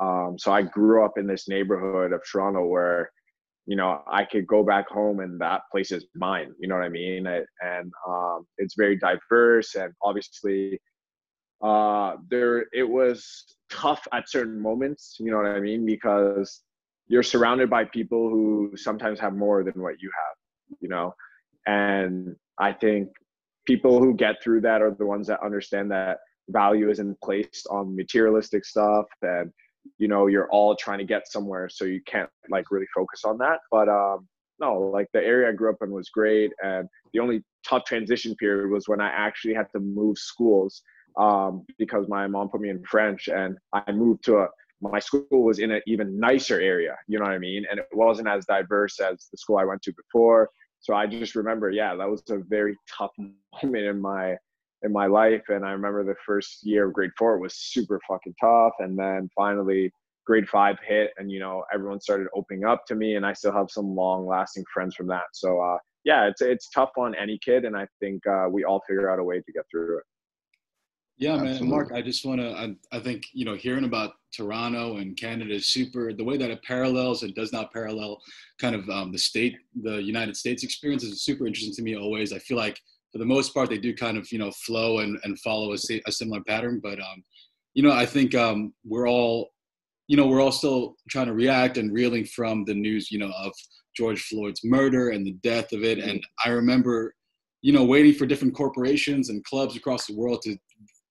Um, 0.00 0.36
so 0.38 0.52
i 0.52 0.62
grew 0.62 1.04
up 1.04 1.18
in 1.18 1.26
this 1.26 1.48
neighborhood 1.48 2.12
of 2.12 2.20
toronto 2.30 2.64
where 2.66 3.10
you 3.66 3.74
know 3.74 4.02
i 4.06 4.24
could 4.24 4.46
go 4.46 4.62
back 4.62 4.88
home 4.88 5.18
and 5.18 5.40
that 5.40 5.62
place 5.72 5.90
is 5.90 6.06
mine 6.14 6.52
you 6.60 6.68
know 6.68 6.76
what 6.76 6.84
i 6.84 6.88
mean? 6.88 7.26
I, 7.26 7.42
and 7.60 7.92
um, 8.08 8.46
it's 8.58 8.76
very 8.76 8.96
diverse 8.96 9.74
and 9.74 9.92
obviously 10.02 10.80
uh, 11.62 12.16
there 12.28 12.66
it 12.72 12.88
was 12.88 13.56
tough 13.70 14.06
at 14.12 14.28
certain 14.28 14.60
moments 14.60 15.16
you 15.18 15.30
know 15.30 15.36
what 15.38 15.46
i 15.46 15.60
mean? 15.60 15.84
Because 15.84 16.62
you're 17.08 17.22
surrounded 17.22 17.68
by 17.68 17.84
people 17.84 18.30
who 18.30 18.72
sometimes 18.76 19.20
have 19.20 19.34
more 19.34 19.62
than 19.62 19.80
what 19.80 20.00
you 20.00 20.10
have 20.14 20.78
you 20.80 20.88
know? 20.88 21.14
And 21.66 22.36
i 22.58 22.72
think 22.72 23.08
people 23.66 23.98
who 23.98 24.14
get 24.14 24.42
through 24.42 24.60
that 24.62 24.82
are 24.82 24.90
the 24.90 25.06
ones 25.06 25.26
that 25.26 25.42
understand 25.42 25.90
that 25.90 26.18
value 26.50 26.90
isn't 26.90 27.18
placed 27.22 27.66
on 27.70 27.96
materialistic 27.96 28.64
stuff 28.64 29.06
and 29.22 29.50
you 29.98 30.08
know 30.08 30.26
you're 30.26 30.50
all 30.50 30.76
trying 30.76 30.98
to 30.98 31.04
get 31.04 31.26
somewhere 31.26 31.68
so 31.68 31.84
you 31.84 32.00
can't 32.06 32.28
like 32.50 32.70
really 32.70 32.86
focus 32.94 33.22
on 33.24 33.38
that. 33.38 33.60
But 33.70 33.88
um 33.88 34.28
no, 34.60 34.78
like 34.78 35.08
the 35.12 35.20
area 35.22 35.48
I 35.48 35.52
grew 35.52 35.70
up 35.70 35.82
in 35.82 35.90
was 35.90 36.10
great, 36.10 36.52
and 36.62 36.88
the 37.12 37.20
only 37.20 37.42
tough 37.66 37.84
transition 37.84 38.34
period 38.36 38.70
was 38.70 38.86
when 38.88 39.00
I 39.00 39.08
actually 39.08 39.54
had 39.54 39.66
to 39.72 39.80
move 39.80 40.16
schools 40.16 40.82
um, 41.18 41.64
because 41.78 42.08
my 42.08 42.26
mom 42.26 42.48
put 42.48 42.60
me 42.60 42.70
in 42.70 42.82
French, 42.84 43.28
and 43.28 43.56
I 43.72 43.92
moved 43.92 44.24
to 44.24 44.38
a 44.38 44.48
my 44.80 44.98
school 44.98 45.24
was 45.30 45.60
in 45.60 45.70
an 45.70 45.80
even 45.86 46.18
nicer 46.18 46.60
area. 46.60 46.94
You 47.08 47.18
know 47.18 47.24
what 47.24 47.32
I 47.32 47.38
mean? 47.38 47.64
And 47.70 47.80
it 47.80 47.86
wasn't 47.92 48.28
as 48.28 48.44
diverse 48.44 49.00
as 49.00 49.28
the 49.30 49.38
school 49.38 49.56
I 49.56 49.64
went 49.64 49.80
to 49.82 49.92
before. 49.92 50.50
So 50.80 50.94
I 50.94 51.06
just 51.06 51.34
remember, 51.34 51.70
yeah, 51.70 51.96
that 51.96 52.08
was 52.08 52.22
a 52.28 52.38
very 52.48 52.76
tough 52.98 53.12
moment 53.18 53.84
in 53.84 54.00
my 54.00 54.36
in 54.82 54.92
my 54.92 55.06
life. 55.06 55.44
And 55.48 55.64
I 55.64 55.70
remember 55.70 56.04
the 56.04 56.16
first 56.26 56.58
year 56.62 56.86
of 56.86 56.92
grade 56.92 57.12
four 57.16 57.38
was 57.38 57.56
super 57.56 57.98
fucking 58.06 58.34
tough. 58.38 58.74
And 58.80 58.98
then 58.98 59.30
finally 59.34 59.90
grade 60.26 60.48
five 60.48 60.76
hit 60.86 61.10
and 61.18 61.30
you 61.30 61.38
know 61.38 61.64
everyone 61.72 62.00
started 62.00 62.26
opening 62.34 62.64
up 62.64 62.86
to 62.86 62.94
me 62.94 63.16
and 63.16 63.26
i 63.26 63.32
still 63.32 63.52
have 63.52 63.70
some 63.70 63.94
long 63.94 64.26
lasting 64.26 64.64
friends 64.72 64.94
from 64.94 65.06
that 65.06 65.24
so 65.32 65.60
uh, 65.60 65.76
yeah 66.04 66.26
it's 66.26 66.40
it's 66.40 66.70
tough 66.70 66.90
on 66.96 67.14
any 67.16 67.38
kid 67.44 67.64
and 67.64 67.76
i 67.76 67.86
think 68.00 68.26
uh, 68.26 68.46
we 68.50 68.64
all 68.64 68.82
figure 68.88 69.10
out 69.10 69.18
a 69.18 69.24
way 69.24 69.40
to 69.40 69.52
get 69.52 69.64
through 69.70 69.98
it 69.98 70.04
yeah 71.16 71.36
man 71.36 71.68
mark 71.68 71.92
i 71.92 72.02
just 72.02 72.24
want 72.24 72.40
to 72.40 72.50
I, 72.50 72.74
I 72.92 73.00
think 73.00 73.24
you 73.32 73.44
know 73.44 73.54
hearing 73.54 73.84
about 73.84 74.12
toronto 74.34 74.96
and 74.96 75.16
canada 75.16 75.54
is 75.54 75.68
super 75.68 76.12
the 76.12 76.24
way 76.24 76.36
that 76.36 76.50
it 76.50 76.62
parallels 76.62 77.22
and 77.22 77.34
does 77.34 77.52
not 77.52 77.72
parallel 77.72 78.20
kind 78.60 78.74
of 78.74 78.88
um, 78.88 79.12
the 79.12 79.18
state 79.18 79.56
the 79.82 80.02
united 80.02 80.36
states 80.36 80.64
experience 80.64 81.04
is 81.04 81.24
super 81.24 81.46
interesting 81.46 81.74
to 81.74 81.82
me 81.82 81.96
always 81.96 82.32
i 82.32 82.38
feel 82.38 82.56
like 82.56 82.78
for 83.12 83.18
the 83.18 83.24
most 83.24 83.54
part 83.54 83.70
they 83.70 83.78
do 83.78 83.94
kind 83.94 84.18
of 84.18 84.30
you 84.32 84.38
know 84.38 84.50
flow 84.52 84.98
and, 84.98 85.18
and 85.24 85.38
follow 85.40 85.72
a, 85.72 85.76
a 86.06 86.12
similar 86.12 86.42
pattern 86.48 86.80
but 86.82 86.98
um, 86.98 87.22
you 87.74 87.82
know 87.82 87.92
i 87.92 88.04
think 88.04 88.34
um, 88.34 88.72
we're 88.84 89.08
all 89.08 89.50
you 90.08 90.16
know, 90.16 90.26
we're 90.26 90.40
all 90.40 90.52
still 90.52 90.96
trying 91.08 91.26
to 91.26 91.32
react 91.32 91.78
and 91.78 91.92
reeling 91.92 92.26
from 92.26 92.64
the 92.64 92.74
news, 92.74 93.10
you 93.10 93.18
know, 93.18 93.32
of 93.38 93.52
George 93.96 94.22
Floyd's 94.22 94.60
murder 94.64 95.10
and 95.10 95.26
the 95.26 95.32
death 95.42 95.72
of 95.72 95.82
it. 95.82 95.98
And 95.98 96.22
I 96.44 96.50
remember, 96.50 97.14
you 97.62 97.72
know, 97.72 97.84
waiting 97.84 98.12
for 98.12 98.26
different 98.26 98.54
corporations 98.54 99.30
and 99.30 99.42
clubs 99.44 99.76
across 99.76 100.06
the 100.06 100.14
world 100.14 100.42
to 100.42 100.56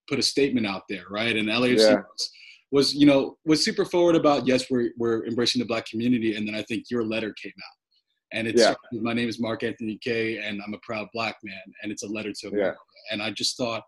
put 0.08 0.18
a 0.18 0.22
statement 0.22 0.66
out 0.66 0.82
there, 0.88 1.04
right? 1.10 1.36
And 1.36 1.48
LAFC 1.48 1.78
yeah. 1.78 1.94
was, 1.94 2.30
was, 2.70 2.94
you 2.94 3.06
know, 3.06 3.36
was 3.44 3.64
super 3.64 3.84
forward 3.84 4.16
about 4.16 4.46
yes, 4.46 4.70
we're 4.70 4.90
we're 4.96 5.26
embracing 5.26 5.60
the 5.60 5.66
black 5.66 5.86
community, 5.86 6.36
and 6.36 6.46
then 6.46 6.54
I 6.54 6.62
think 6.62 6.84
your 6.90 7.04
letter 7.04 7.34
came 7.40 7.52
out, 7.56 8.36
and 8.36 8.46
it's 8.48 8.62
yeah. 8.62 8.74
my 8.92 9.12
name 9.12 9.28
is 9.28 9.40
Mark 9.40 9.62
Anthony 9.62 9.98
Kaye, 10.02 10.38
and 10.38 10.60
I'm 10.66 10.74
a 10.74 10.78
proud 10.82 11.08
black 11.12 11.36
man, 11.42 11.62
and 11.82 11.92
it's 11.92 12.02
a 12.02 12.08
letter 12.08 12.32
to 12.32 12.48
America, 12.48 12.78
yeah. 12.78 13.12
and 13.12 13.22
I 13.22 13.30
just 13.30 13.56
thought, 13.56 13.82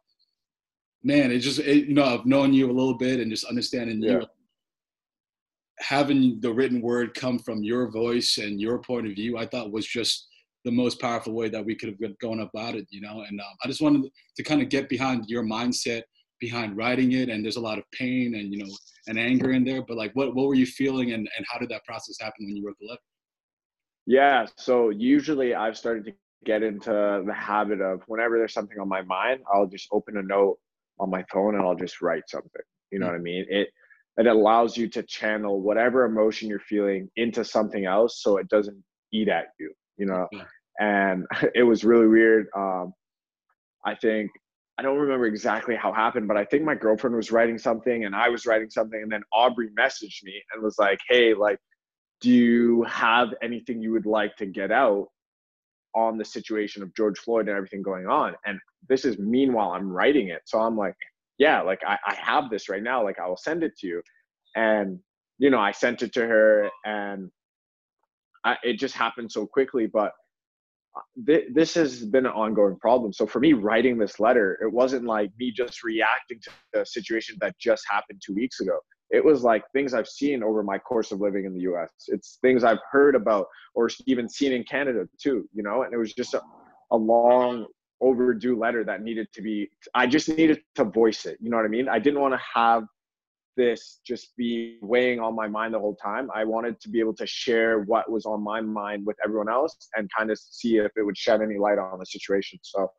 man, 1.03 1.31
it 1.31 1.39
just 1.41 1.59
it, 1.61 1.89
you 1.89 1.95
know 1.95 2.05
I've 2.05 2.27
known 2.27 2.53
you 2.53 2.71
a 2.71 2.73
little 2.73 2.97
bit 2.97 3.21
and 3.21 3.31
just 3.31 3.45
understanding 3.45 4.03
you 4.03 4.27
having 5.79 6.41
the 6.41 6.53
written 6.53 6.81
word 6.81 7.15
come 7.15 7.39
from 7.39 7.63
your 7.63 7.91
voice 7.91 8.39
and 8.39 8.61
your 8.61 8.79
point 8.79 9.07
of 9.07 9.15
view, 9.15 9.37
I 9.37 9.47
thought 9.47 9.73
was 9.73 9.87
just 9.87 10.29
the 10.67 10.73
most 10.73 11.01
powerful 11.01 11.33
way 11.33 11.49
that 11.49 11.65
we 11.65 11.77
could 11.77 11.97
have 12.03 12.19
gone 12.19 12.41
about 12.41 12.75
it, 12.75 12.87
you 12.91 13.01
know. 13.01 13.23
And 13.27 13.41
um, 13.41 13.55
I 13.65 13.69
just 13.69 13.81
wanted 13.81 14.11
to 14.37 14.43
kind 14.43 14.61
of 14.61 14.69
get 14.69 14.89
behind 14.89 15.25
your 15.29 15.45
mindset 15.45 16.03
behind 16.41 16.77
writing 16.77 17.13
it. 17.13 17.29
And 17.31 17.43
there's 17.43 17.57
a 17.57 17.61
lot 17.61 17.79
of 17.79 17.85
pain 17.93 18.35
and 18.35 18.53
you 18.53 18.65
know 18.65 18.75
and 19.07 19.17
anger 19.17 19.53
in 19.53 19.65
there. 19.65 19.81
But 19.81 19.97
like, 19.97 20.11
what 20.15 20.35
what 20.35 20.49
were 20.49 20.57
you 20.57 20.67
feeling, 20.67 21.13
and 21.13 21.29
and 21.37 21.47
how 21.49 21.59
did 21.59 21.69
that 21.69 21.85
process 21.85 22.17
happen 22.21 22.45
when 22.45 22.57
you 22.57 22.67
wrote 22.67 22.77
the 22.81 22.89
letter? 22.89 23.01
Yeah. 24.07 24.47
So 24.57 24.91
usually 24.91 25.55
I've 25.55 25.79
started 25.79 26.05
to 26.07 26.13
get 26.45 26.65
into 26.65 26.91
the 27.25 27.35
habit 27.35 27.81
of 27.81 28.03
whenever 28.09 28.37
there's 28.37 28.53
something 28.53 28.79
on 28.81 28.89
my 28.89 29.03
mind, 29.03 29.41
I'll 29.53 29.67
just 29.67 29.89
open 29.93 30.17
a 30.17 30.23
note 30.23 30.59
on 30.99 31.11
my 31.11 31.25
phone 31.33 31.55
and 31.55 31.65
I'll 31.65 31.77
just 31.77 32.03
write 32.03 32.29
something. 32.29 32.51
You 32.91 32.99
know 32.99 33.07
mm-hmm. 33.07 33.13
what 33.15 33.21
I 33.21 33.23
mean? 33.23 33.47
It 33.49 33.69
it 34.19 34.27
allows 34.27 34.77
you 34.77 34.89
to 34.89 35.05
channel 35.05 35.61
whatever 35.61 36.05
emotion 36.05 36.49
you're 36.49 36.59
feeling 36.59 37.09
into 37.15 37.45
something 37.45 37.85
else 37.85 38.21
so 38.21 38.39
it 38.39 38.49
doesn't 38.49 38.83
eat 39.13 39.29
at 39.29 39.47
you 39.61 39.73
you 39.97 40.07
know. 40.07 40.29
And 40.81 41.25
it 41.55 41.63
was 41.63 41.85
really 41.85 42.07
weird. 42.07 42.47
Um, 42.57 42.93
i 43.85 43.95
think 43.95 44.31
i 44.79 44.83
don't 44.83 44.99
remember 44.99 45.27
exactly 45.27 45.77
how 45.77 45.93
happened 45.93 46.27
but 46.27 46.37
i 46.37 46.45
think 46.45 46.65
my 46.65 46.75
girlfriend 46.75 47.15
was 47.15 47.31
writing 47.31 47.57
something 47.57 48.05
and 48.05 48.17
i 48.17 48.29
was 48.29 48.47
writing 48.47 48.69
something 48.69 49.01
and 49.01 49.13
then 49.13 49.23
aubrey 49.33 49.69
messaged 49.79 50.25
me 50.25 50.43
and 50.53 50.63
was 50.63 50.77
like 50.77 50.99
hey 51.09 51.35
like 51.35 51.59
do 52.21 52.31
you 52.31 52.83
have 52.85 53.29
anything 53.43 53.81
you 53.81 53.93
would 53.93 54.07
like 54.07 54.35
to 54.37 54.47
get 54.47 54.73
out 54.73 55.07
on 55.95 56.19
the 56.19 56.25
situation 56.25 56.83
of 56.83 56.93
george 56.97 57.19
floyd 57.19 57.49
and 57.49 57.57
everything 57.57 57.83
going 57.83 58.07
on? 58.07 58.35
And 58.45 58.59
this 58.89 59.05
is 59.05 59.19
meanwhile 59.19 59.71
i'm 59.71 59.89
writing 59.89 60.29
it. 60.29 60.43
So 60.47 60.59
i'm 60.59 60.77
like 60.77 60.97
yeah, 61.39 61.61
like 61.61 61.81
I, 61.87 61.99
I 62.07 62.15
have 62.15 62.51
this 62.51 62.69
right 62.69 62.83
now, 62.83 63.03
like 63.05 63.19
I 63.19 63.27
will 63.27 63.37
send 63.37 63.63
it 63.63 63.77
to 63.79 63.87
you. 63.87 64.03
And, 64.55 64.99
you 65.39 65.51
know, 65.51 65.59
I 65.59 65.73
sent 65.73 66.03
it 66.03 66.13
to 66.15 66.27
her 66.27 66.71
and 66.85 67.31
I, 68.45 68.57
it 68.63 68.79
just 68.79 68.95
happened 68.95 69.31
so 69.31 69.47
quickly, 69.47 69.87
but 69.87 70.13
th- 71.27 71.47
this 71.53 71.75
has 71.75 72.05
been 72.05 72.27
an 72.27 72.33
ongoing 72.33 72.77
problem. 72.77 73.13
So 73.13 73.27
for 73.27 73.41
me, 73.41 73.53
writing 73.53 73.99
this 73.99 74.21
letter, 74.21 74.59
it 74.63 74.73
wasn't 74.73 75.05
like 75.05 75.31
me 75.39 75.51
just 75.51 75.83
reacting 75.83 76.41
to 76.43 76.81
a 76.81 76.87
situation 76.87 77.37
that 77.41 77.59
just 77.59 77.85
happened 77.91 78.23
two 78.25 78.35
weeks 78.35 78.61
ago. 78.61 78.79
It 79.11 79.25
was 79.25 79.43
like 79.43 79.63
things 79.73 79.95
I've 79.95 80.09
seen 80.09 80.43
over 80.43 80.63
my 80.63 80.79
course 80.79 81.13
of 81.13 81.21
living 81.21 81.45
in 81.45 81.55
the 81.55 81.61
US. 81.73 81.91
It's 82.09 82.39
things 82.43 82.65
I've 82.65 82.81
heard 82.91 83.15
about 83.15 83.47
or 83.75 83.89
even 84.07 84.29
seen 84.29 84.53
in 84.53 84.65
Canada 84.65 85.09
too, 85.21 85.49
you 85.53 85.63
know, 85.63 85.83
and 85.83 85.95
it 85.95 85.99
was 85.99 86.13
just 86.13 86.35
a, 86.35 86.43
a 86.91 86.97
long 86.97 87.67
overdue 88.01 88.59
letter 88.59 88.85
that 88.85 89.03
needed 89.03 89.27
to 89.33 89.41
be 89.41 89.71
i 89.95 90.07
just 90.07 90.29
needed 90.29 90.61
to 90.75 90.85
voice 90.85 91.25
it 91.25 91.39
you 91.41 91.49
know 91.49 91.57
what 91.57 91.65
i 91.65 91.69
mean 91.69 91.89
i 91.89 91.99
didn't 91.99 92.21
want 92.21 92.35
to 92.35 92.41
have 92.55 92.85
this 93.57 94.01
just 94.07 94.37
be 94.37 94.79
weighing 94.83 95.21
on 95.21 95.35
my 95.35 95.49
mind 95.49 95.75
the 95.75 95.79
whole 95.79 95.97
time. 95.97 96.29
I 96.35 96.45
wanted 96.45 96.81
to 96.81 96.89
be 96.89 97.01
able 97.01 97.15
to 97.15 97.27
share 97.27 97.81
what 97.81 98.11
was 98.11 98.27
on 98.27 98.43
my 98.43 98.61
mind 98.61 99.07
with 99.07 99.17
everyone 99.25 99.49
else 99.49 99.77
and 99.97 100.09
kind 100.17 100.31
of 100.31 100.39
see 100.39 100.77
if 100.77 100.93
it 100.97 101.03
would 101.03 101.17
shed 101.17 101.43
any 101.43 101.59
light 101.59 101.79
on 101.79 101.99
the 101.99 102.07
situation. 102.07 102.59
So 102.63 102.91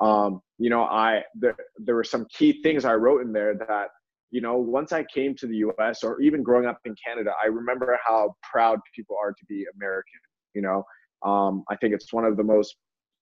um, 0.00 0.40
you 0.58 0.70
know 0.70 0.84
i 0.84 1.22
there, 1.34 1.56
there 1.78 1.94
were 1.94 2.04
some 2.04 2.26
key 2.30 2.62
things 2.62 2.84
i 2.84 2.94
wrote 2.94 3.20
in 3.20 3.32
there 3.32 3.54
that 3.54 3.88
you 4.30 4.40
know 4.40 4.56
once 4.56 4.92
i 4.92 5.04
came 5.04 5.34
to 5.34 5.46
the 5.46 5.62
us 5.78 6.02
or 6.02 6.20
even 6.22 6.42
growing 6.42 6.66
up 6.66 6.78
in 6.86 6.94
canada 7.06 7.32
i 7.42 7.46
remember 7.46 7.98
how 8.02 8.34
proud 8.50 8.78
people 8.96 9.16
are 9.22 9.32
to 9.32 9.44
be 9.46 9.66
american 9.76 10.20
you 10.54 10.62
know? 10.62 10.82
Um, 11.22 11.64
i 11.68 11.76
think 11.76 11.92
it's 11.92 12.12
one 12.12 12.24
of 12.24 12.36
the 12.38 12.44
most 12.44 12.76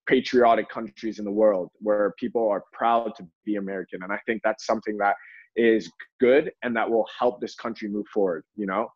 patriotic 0.08 0.68
countries 0.70 1.18
in 1.18 1.24
the 1.24 1.30
world 1.30 1.70
where 1.80 2.14
people 2.18 2.48
are 2.48 2.64
proud 2.72 3.14
to 3.14 3.28
be 3.44 3.56
American. 3.56 4.02
And 4.02 4.10
I 4.10 4.18
think 4.26 4.40
that's 4.42 4.64
something 4.64 4.96
that 4.96 5.14
is 5.56 5.90
good 6.20 6.52
and 6.62 6.76
that 6.76 6.88
will 6.88 7.06
help 7.18 7.40
this 7.40 7.54
country 7.54 7.88
move 7.88 8.06
forward, 8.12 8.44
you 8.56 8.66
know? 8.66 8.88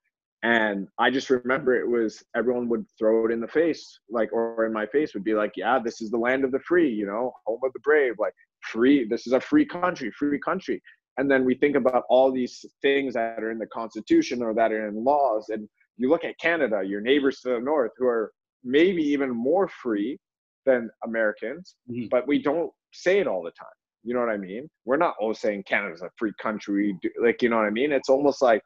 And 0.44 0.88
I 0.98 1.10
just 1.10 1.30
remember 1.30 1.74
it 1.74 1.88
was 1.88 2.22
everyone 2.34 2.68
would 2.68 2.84
throw 2.98 3.26
it 3.26 3.32
in 3.32 3.40
the 3.40 3.46
face, 3.46 4.00
like, 4.10 4.32
or 4.32 4.66
in 4.66 4.72
my 4.72 4.86
face 4.86 5.14
would 5.14 5.22
be 5.22 5.34
like, 5.34 5.52
yeah, 5.56 5.78
this 5.78 6.00
is 6.00 6.10
the 6.10 6.18
land 6.18 6.44
of 6.44 6.50
the 6.50 6.58
free, 6.60 6.90
you 6.90 7.06
know, 7.06 7.32
home 7.46 7.60
of 7.64 7.72
the 7.72 7.80
brave, 7.80 8.14
like, 8.18 8.34
free, 8.60 9.06
this 9.08 9.26
is 9.26 9.32
a 9.32 9.40
free 9.40 9.64
country, 9.64 10.10
free 10.10 10.40
country. 10.40 10.82
And 11.16 11.30
then 11.30 11.44
we 11.44 11.54
think 11.54 11.76
about 11.76 12.04
all 12.08 12.32
these 12.32 12.64
things 12.80 13.14
that 13.14 13.42
are 13.42 13.50
in 13.50 13.58
the 13.58 13.66
Constitution 13.66 14.42
or 14.42 14.54
that 14.54 14.72
are 14.72 14.88
in 14.88 15.04
laws. 15.04 15.50
And 15.50 15.68
you 15.96 16.08
look 16.08 16.24
at 16.24 16.38
Canada, 16.38 16.82
your 16.84 17.00
neighbors 17.00 17.40
to 17.40 17.50
the 17.50 17.60
north, 17.60 17.92
who 17.96 18.06
are 18.06 18.32
maybe 18.64 19.02
even 19.02 19.30
more 19.30 19.68
free 19.68 20.18
than 20.64 20.90
Americans, 21.04 21.76
mm-hmm. 21.90 22.06
but 22.10 22.26
we 22.26 22.42
don't 22.42 22.72
say 22.92 23.18
it 23.18 23.26
all 23.26 23.42
the 23.42 23.50
time. 23.52 23.68
You 24.04 24.14
know 24.14 24.20
what 24.20 24.30
I 24.30 24.36
mean? 24.36 24.68
We're 24.84 24.96
not 24.96 25.14
always 25.20 25.38
saying 25.38 25.64
Canada's 25.64 26.02
a 26.02 26.10
free 26.18 26.32
country. 26.40 26.98
Like, 27.20 27.42
you 27.42 27.48
know 27.48 27.56
what 27.56 27.66
I 27.66 27.70
mean? 27.70 27.92
It's 27.92 28.08
almost 28.08 28.42
like 28.42 28.62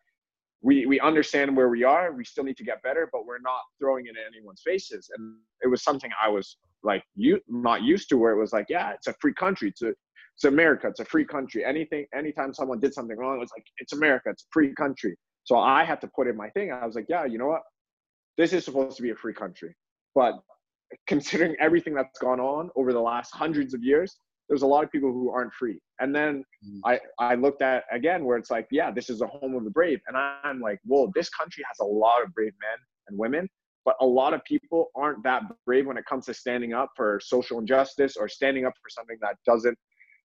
we, 0.62 0.86
we 0.86 0.98
understand 1.00 1.56
where 1.56 1.68
we 1.68 1.84
are. 1.84 2.12
We 2.12 2.24
still 2.24 2.44
need 2.44 2.56
to 2.56 2.64
get 2.64 2.82
better, 2.82 3.08
but 3.12 3.26
we're 3.26 3.40
not 3.40 3.60
throwing 3.78 4.06
it 4.06 4.10
in 4.10 4.34
anyone's 4.34 4.62
faces. 4.64 5.10
And 5.16 5.36
it 5.62 5.68
was 5.68 5.82
something 5.82 6.10
I 6.22 6.28
was 6.28 6.56
like, 6.82 7.02
you 7.14 7.40
not 7.48 7.82
used 7.82 8.08
to 8.08 8.18
where 8.18 8.32
it 8.32 8.40
was 8.40 8.52
like, 8.52 8.66
yeah, 8.68 8.92
it's 8.92 9.06
a 9.06 9.14
free 9.20 9.34
country. 9.34 9.68
It's 9.68 9.82
a, 9.82 9.88
it's 10.34 10.44
America. 10.44 10.88
It's 10.88 11.00
a 11.00 11.04
free 11.04 11.24
country. 11.24 11.64
Anything, 11.64 12.06
anytime 12.14 12.54
someone 12.54 12.80
did 12.80 12.94
something 12.94 13.16
wrong, 13.16 13.36
it 13.36 13.40
was 13.40 13.50
like, 13.56 13.66
it's 13.78 13.92
America. 13.92 14.30
It's 14.30 14.44
a 14.44 14.52
free 14.52 14.74
country. 14.74 15.16
So 15.44 15.56
I 15.58 15.84
had 15.84 16.00
to 16.00 16.08
put 16.08 16.26
in 16.26 16.36
my 16.36 16.50
thing. 16.50 16.72
I 16.72 16.84
was 16.84 16.94
like, 16.94 17.06
yeah, 17.08 17.24
you 17.24 17.38
know 17.38 17.46
what? 17.46 17.62
This 18.36 18.52
is 18.52 18.64
supposed 18.64 18.96
to 18.96 19.02
be 19.02 19.10
a 19.10 19.16
free 19.16 19.32
country, 19.32 19.74
but 20.14 20.34
considering 21.06 21.56
everything 21.58 21.94
that's 21.94 22.18
gone 22.18 22.40
on 22.40 22.70
over 22.76 22.92
the 22.92 23.00
last 23.00 23.34
hundreds 23.34 23.72
of 23.72 23.82
years, 23.82 24.18
there's 24.48 24.62
a 24.62 24.66
lot 24.66 24.84
of 24.84 24.90
people 24.90 25.12
who 25.12 25.30
aren't 25.30 25.52
free. 25.52 25.78
And 26.00 26.14
then 26.14 26.44
mm. 26.64 26.80
I, 26.84 27.00
I 27.18 27.34
looked 27.34 27.62
at 27.62 27.84
again 27.90 28.24
where 28.24 28.36
it's 28.36 28.50
like, 28.50 28.66
yeah, 28.70 28.90
this 28.90 29.10
is 29.10 29.20
a 29.20 29.26
home 29.26 29.54
of 29.54 29.64
the 29.64 29.70
brave. 29.70 30.00
And 30.06 30.16
I'm 30.16 30.60
like, 30.60 30.78
whoa, 30.84 31.10
this 31.14 31.28
country 31.30 31.64
has 31.66 31.78
a 31.80 31.84
lot 31.84 32.22
of 32.22 32.32
brave 32.34 32.52
men 32.60 32.78
and 33.08 33.18
women, 33.18 33.48
but 33.84 33.96
a 34.00 34.06
lot 34.06 34.34
of 34.34 34.44
people 34.44 34.90
aren't 34.94 35.22
that 35.24 35.42
brave 35.64 35.86
when 35.86 35.96
it 35.96 36.04
comes 36.06 36.26
to 36.26 36.34
standing 36.34 36.74
up 36.74 36.90
for 36.96 37.20
social 37.22 37.58
injustice 37.58 38.16
or 38.16 38.28
standing 38.28 38.66
up 38.66 38.74
for 38.82 38.88
something 38.90 39.16
that 39.20 39.36
doesn't 39.46 39.76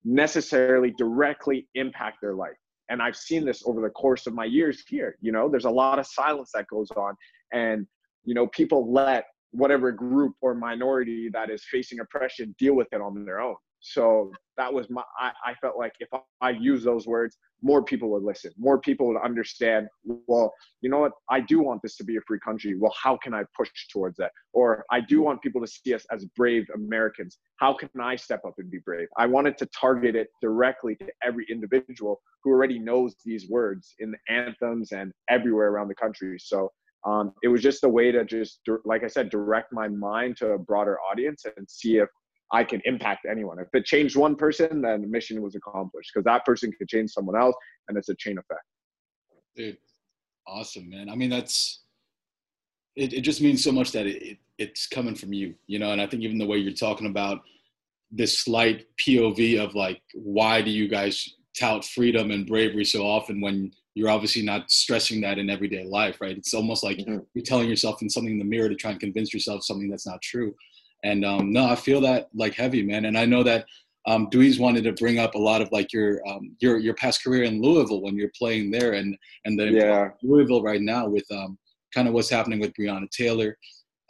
necessarily 0.03 0.93
directly 0.97 1.67
impact 1.75 2.17
their 2.21 2.35
life. 2.35 2.57
And 2.89 3.01
I've 3.01 3.15
seen 3.15 3.45
this 3.45 3.63
over 3.65 3.81
the 3.81 3.89
course 3.89 4.27
of 4.27 4.33
my 4.33 4.45
years 4.45 4.83
here. 4.87 5.15
You 5.21 5.31
know, 5.31 5.47
there's 5.47 5.65
a 5.65 5.69
lot 5.69 5.97
of 5.97 6.05
silence 6.05 6.51
that 6.53 6.67
goes 6.67 6.91
on. 6.91 7.15
And, 7.53 7.87
you 8.25 8.33
know, 8.33 8.47
people 8.47 8.91
let 8.91 9.25
whatever 9.51 9.91
group 9.91 10.33
or 10.41 10.53
minority 10.53 11.29
that 11.31 11.49
is 11.49 11.63
facing 11.71 11.99
oppression 11.99 12.55
deal 12.57 12.73
with 12.73 12.87
it 12.91 12.99
on 13.01 13.23
their 13.25 13.39
own 13.39 13.55
So 13.81 14.31
that 14.57 14.71
was 14.71 14.89
my. 14.89 15.03
I, 15.19 15.31
I 15.45 15.53
felt 15.55 15.77
like 15.77 15.93
if 15.99 16.09
I 16.39 16.51
use 16.51 16.83
those 16.83 17.07
words, 17.07 17.37
more 17.63 17.83
people 17.83 18.09
would 18.11 18.23
listen. 18.23 18.51
More 18.57 18.79
people 18.79 19.07
would 19.07 19.19
understand. 19.21 19.87
Well, 20.05 20.53
you 20.81 20.89
know 20.89 20.99
what? 20.99 21.13
I 21.29 21.39
do 21.39 21.61
want 21.61 21.81
this 21.81 21.95
to 21.97 22.03
be 22.03 22.17
a 22.17 22.21
free 22.27 22.39
country. 22.45 22.75
Well, 22.77 22.93
how 23.01 23.17
can 23.17 23.33
I 23.33 23.43
push 23.57 23.69
towards 23.91 24.17
that? 24.17 24.31
Or 24.53 24.85
I 24.91 25.01
do 25.01 25.21
want 25.21 25.41
people 25.41 25.61
to 25.61 25.67
see 25.67 25.93
us 25.93 26.05
as 26.11 26.25
brave 26.37 26.67
Americans. 26.75 27.39
How 27.57 27.73
can 27.73 27.89
I 27.99 28.15
step 28.15 28.41
up 28.45 28.53
and 28.59 28.69
be 28.69 28.79
brave? 28.85 29.07
I 29.17 29.25
wanted 29.25 29.57
to 29.59 29.65
target 29.67 30.15
it 30.15 30.29
directly 30.41 30.95
to 30.95 31.07
every 31.23 31.45
individual 31.49 32.21
who 32.43 32.51
already 32.51 32.79
knows 32.79 33.15
these 33.25 33.49
words 33.49 33.95
in 33.99 34.11
the 34.11 34.33
anthems 34.33 34.91
and 34.91 35.11
everywhere 35.29 35.69
around 35.69 35.87
the 35.87 35.95
country. 35.95 36.37
So 36.39 36.71
um, 37.05 37.33
it 37.41 37.47
was 37.47 37.61
just 37.61 37.83
a 37.83 37.89
way 37.89 38.11
to 38.11 38.23
just, 38.25 38.59
like 38.85 39.03
I 39.03 39.07
said, 39.07 39.29
direct 39.29 39.73
my 39.73 39.87
mind 39.87 40.37
to 40.37 40.51
a 40.51 40.57
broader 40.59 40.99
audience 40.99 41.45
and 41.57 41.67
see 41.69 41.97
if 41.97 42.09
I 42.53 42.63
can 42.63 42.81
impact 42.85 43.25
anyone. 43.29 43.59
If 43.59 43.67
it 43.73 43.85
changed 43.85 44.15
one 44.15 44.35
person, 44.35 44.81
then 44.81 45.01
the 45.01 45.07
mission 45.07 45.41
was 45.41 45.55
accomplished 45.55 46.11
because 46.13 46.25
that 46.25 46.45
person 46.45 46.71
could 46.77 46.89
change 46.89 47.11
someone 47.11 47.39
else, 47.39 47.55
and 47.87 47.97
it's 47.97 48.09
a 48.09 48.15
chain 48.15 48.37
effect. 48.37 48.61
Dude, 49.55 49.77
awesome, 50.47 50.89
man. 50.89 51.09
I 51.09 51.15
mean, 51.15 51.29
that's 51.29 51.81
it. 52.95 53.13
It 53.13 53.21
just 53.21 53.41
means 53.41 53.63
so 53.63 53.71
much 53.71 53.91
that 53.91 54.05
it, 54.05 54.21
it 54.21 54.37
it's 54.57 54.87
coming 54.87 55.15
from 55.15 55.33
you, 55.33 55.55
you 55.67 55.79
know. 55.79 55.91
And 55.91 56.01
I 56.01 56.07
think 56.07 56.23
even 56.23 56.37
the 56.37 56.45
way 56.45 56.57
you're 56.57 56.73
talking 56.73 57.07
about 57.07 57.41
this 58.11 58.39
slight 58.39 58.85
POV 58.97 59.63
of 59.63 59.73
like, 59.73 60.01
why 60.13 60.61
do 60.61 60.69
you 60.69 60.87
guys 60.87 61.35
tout 61.57 61.83
freedom 61.83 62.31
and 62.31 62.47
bravery 62.47 62.85
so 62.85 63.03
often 63.03 63.41
when 63.41 63.71
you're 63.93 64.09
obviously 64.09 64.41
not 64.41 64.71
stressing 64.71 65.19
that 65.21 65.37
in 65.37 65.49
everyday 65.49 65.83
life, 65.83 66.21
right? 66.21 66.37
It's 66.37 66.53
almost 66.53 66.83
like 66.83 66.97
mm-hmm. 66.97 67.19
you're 67.33 67.43
telling 67.43 67.69
yourself 67.69 68.01
in 68.01 68.09
something 68.09 68.33
in 68.33 68.39
the 68.39 68.45
mirror 68.45 68.69
to 68.69 68.75
try 68.75 68.91
and 68.91 68.99
convince 68.99 69.33
yourself 69.33 69.63
something 69.63 69.89
that's 69.89 70.07
not 70.07 70.21
true. 70.21 70.55
And 71.03 71.25
um, 71.25 71.51
no, 71.51 71.65
I 71.65 71.75
feel 71.75 72.01
that 72.01 72.29
like 72.33 72.53
heavy, 72.53 72.83
man. 72.83 73.05
And 73.05 73.17
I 73.17 73.25
know 73.25 73.43
that 73.43 73.65
um, 74.07 74.29
Dweez 74.29 74.59
wanted 74.59 74.83
to 74.85 74.93
bring 74.93 75.19
up 75.19 75.35
a 75.35 75.39
lot 75.39 75.61
of 75.61 75.71
like 75.71 75.93
your 75.93 76.25
um, 76.27 76.55
your 76.59 76.77
your 76.77 76.93
past 76.95 77.23
career 77.23 77.43
in 77.43 77.61
Louisville 77.61 78.01
when 78.01 78.15
you're 78.15 78.31
playing 78.37 78.71
there, 78.71 78.93
and 78.93 79.15
and 79.45 79.59
then 79.59 79.73
yeah. 79.73 80.09
Louisville 80.23 80.63
right 80.63 80.81
now 80.81 81.07
with 81.07 81.25
um, 81.31 81.57
kind 81.93 82.07
of 82.07 82.13
what's 82.13 82.29
happening 82.29 82.59
with 82.59 82.73
Breonna 82.73 83.09
Taylor, 83.09 83.57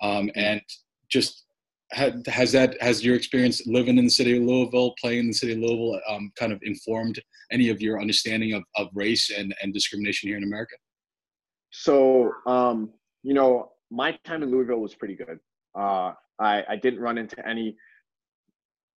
um, 0.02 0.30
and 0.36 0.62
just 1.10 1.46
has 1.94 2.52
that 2.54 2.82
has 2.82 3.04
your 3.04 3.16
experience 3.16 3.66
living 3.68 3.98
in 3.98 4.06
the 4.06 4.12
city 4.12 4.38
of 4.38 4.44
Louisville, 4.44 4.94
playing 5.00 5.20
in 5.20 5.28
the 5.28 5.34
city 5.34 5.54
of 5.54 5.60
Louisville, 5.60 6.00
um, 6.10 6.32
kind 6.38 6.54
of 6.54 6.60
informed 6.64 7.22
any 7.52 7.70
of 7.70 7.82
your 7.82 8.00
understanding 8.00 8.54
of, 8.54 8.64
of 8.78 8.88
race 8.94 9.30
and, 9.30 9.54
and 9.62 9.74
discrimination 9.74 10.30
here 10.30 10.38
in 10.38 10.44
America? 10.44 10.76
So, 11.72 12.32
um, 12.48 12.92
you 13.24 13.34
know, 13.34 13.72
my 13.90 14.18
time 14.24 14.44
in 14.44 14.52
Louisville 14.52 14.80
was 14.80 14.96
pretty 14.96 15.16
good. 15.16 15.40
Uh, 15.76 16.14
I, 16.42 16.64
I 16.70 16.76
didn't 16.76 17.00
run 17.00 17.18
into 17.18 17.48
any 17.48 17.76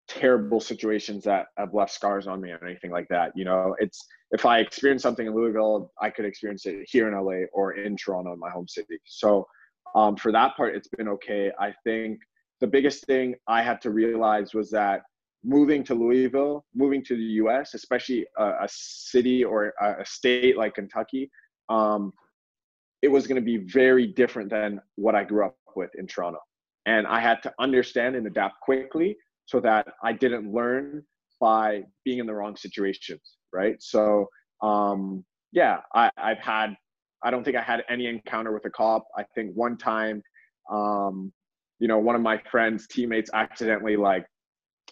terrible 0.08 0.60
situations 0.60 1.24
that 1.24 1.46
have 1.56 1.74
left 1.74 1.92
scars 1.92 2.26
on 2.26 2.40
me 2.40 2.50
or 2.50 2.64
anything 2.64 2.90
like 2.90 3.08
that. 3.08 3.32
You 3.34 3.44
know, 3.44 3.74
it's 3.78 4.04
if 4.32 4.44
I 4.44 4.58
experience 4.58 5.02
something 5.02 5.26
in 5.26 5.34
Louisville, 5.34 5.92
I 6.00 6.10
could 6.10 6.24
experience 6.24 6.66
it 6.66 6.86
here 6.88 7.08
in 7.08 7.14
LA 7.14 7.46
or 7.52 7.72
in 7.72 7.96
Toronto, 7.96 8.32
in 8.32 8.38
my 8.38 8.50
home 8.50 8.68
city. 8.68 8.98
So 9.04 9.46
um, 9.94 10.16
for 10.16 10.32
that 10.32 10.56
part, 10.56 10.74
it's 10.74 10.88
been 10.88 11.08
okay. 11.08 11.52
I 11.58 11.72
think 11.84 12.18
the 12.60 12.66
biggest 12.66 13.06
thing 13.06 13.34
I 13.46 13.62
had 13.62 13.80
to 13.82 13.90
realize 13.90 14.54
was 14.54 14.70
that 14.70 15.02
moving 15.44 15.84
to 15.84 15.94
Louisville, 15.94 16.64
moving 16.74 17.04
to 17.04 17.16
the 17.16 17.22
U.S., 17.22 17.74
especially 17.74 18.26
a, 18.38 18.44
a 18.44 18.68
city 18.68 19.44
or 19.44 19.74
a 19.80 20.04
state 20.04 20.56
like 20.56 20.74
Kentucky, 20.74 21.30
um, 21.68 22.12
it 23.02 23.08
was 23.08 23.26
going 23.26 23.40
to 23.40 23.44
be 23.44 23.58
very 23.58 24.06
different 24.06 24.48
than 24.50 24.80
what 24.96 25.14
I 25.14 25.24
grew 25.24 25.44
up 25.44 25.56
with 25.76 25.94
in 25.96 26.06
Toronto 26.06 26.40
and 26.86 27.06
I 27.06 27.20
had 27.20 27.42
to 27.44 27.52
understand 27.58 28.16
and 28.16 28.26
adapt 28.26 28.60
quickly 28.60 29.16
so 29.46 29.60
that 29.60 29.86
I 30.02 30.12
didn't 30.12 30.52
learn 30.52 31.02
by 31.40 31.82
being 32.04 32.18
in 32.18 32.26
the 32.26 32.34
wrong 32.34 32.56
situations, 32.56 33.36
right? 33.52 33.76
So, 33.80 34.28
um, 34.62 35.24
yeah, 35.52 35.78
I, 35.94 36.10
I've 36.16 36.38
had, 36.38 36.74
I 37.22 37.30
don't 37.30 37.44
think 37.44 37.56
I 37.56 37.62
had 37.62 37.84
any 37.88 38.06
encounter 38.06 38.52
with 38.52 38.64
a 38.66 38.70
cop. 38.70 39.06
I 39.16 39.24
think 39.34 39.52
one 39.54 39.76
time, 39.76 40.22
um, 40.70 41.32
you 41.78 41.88
know, 41.88 41.98
one 41.98 42.14
of 42.14 42.22
my 42.22 42.40
friends' 42.50 42.86
teammates 42.86 43.30
accidentally 43.34 43.96
like 43.96 44.26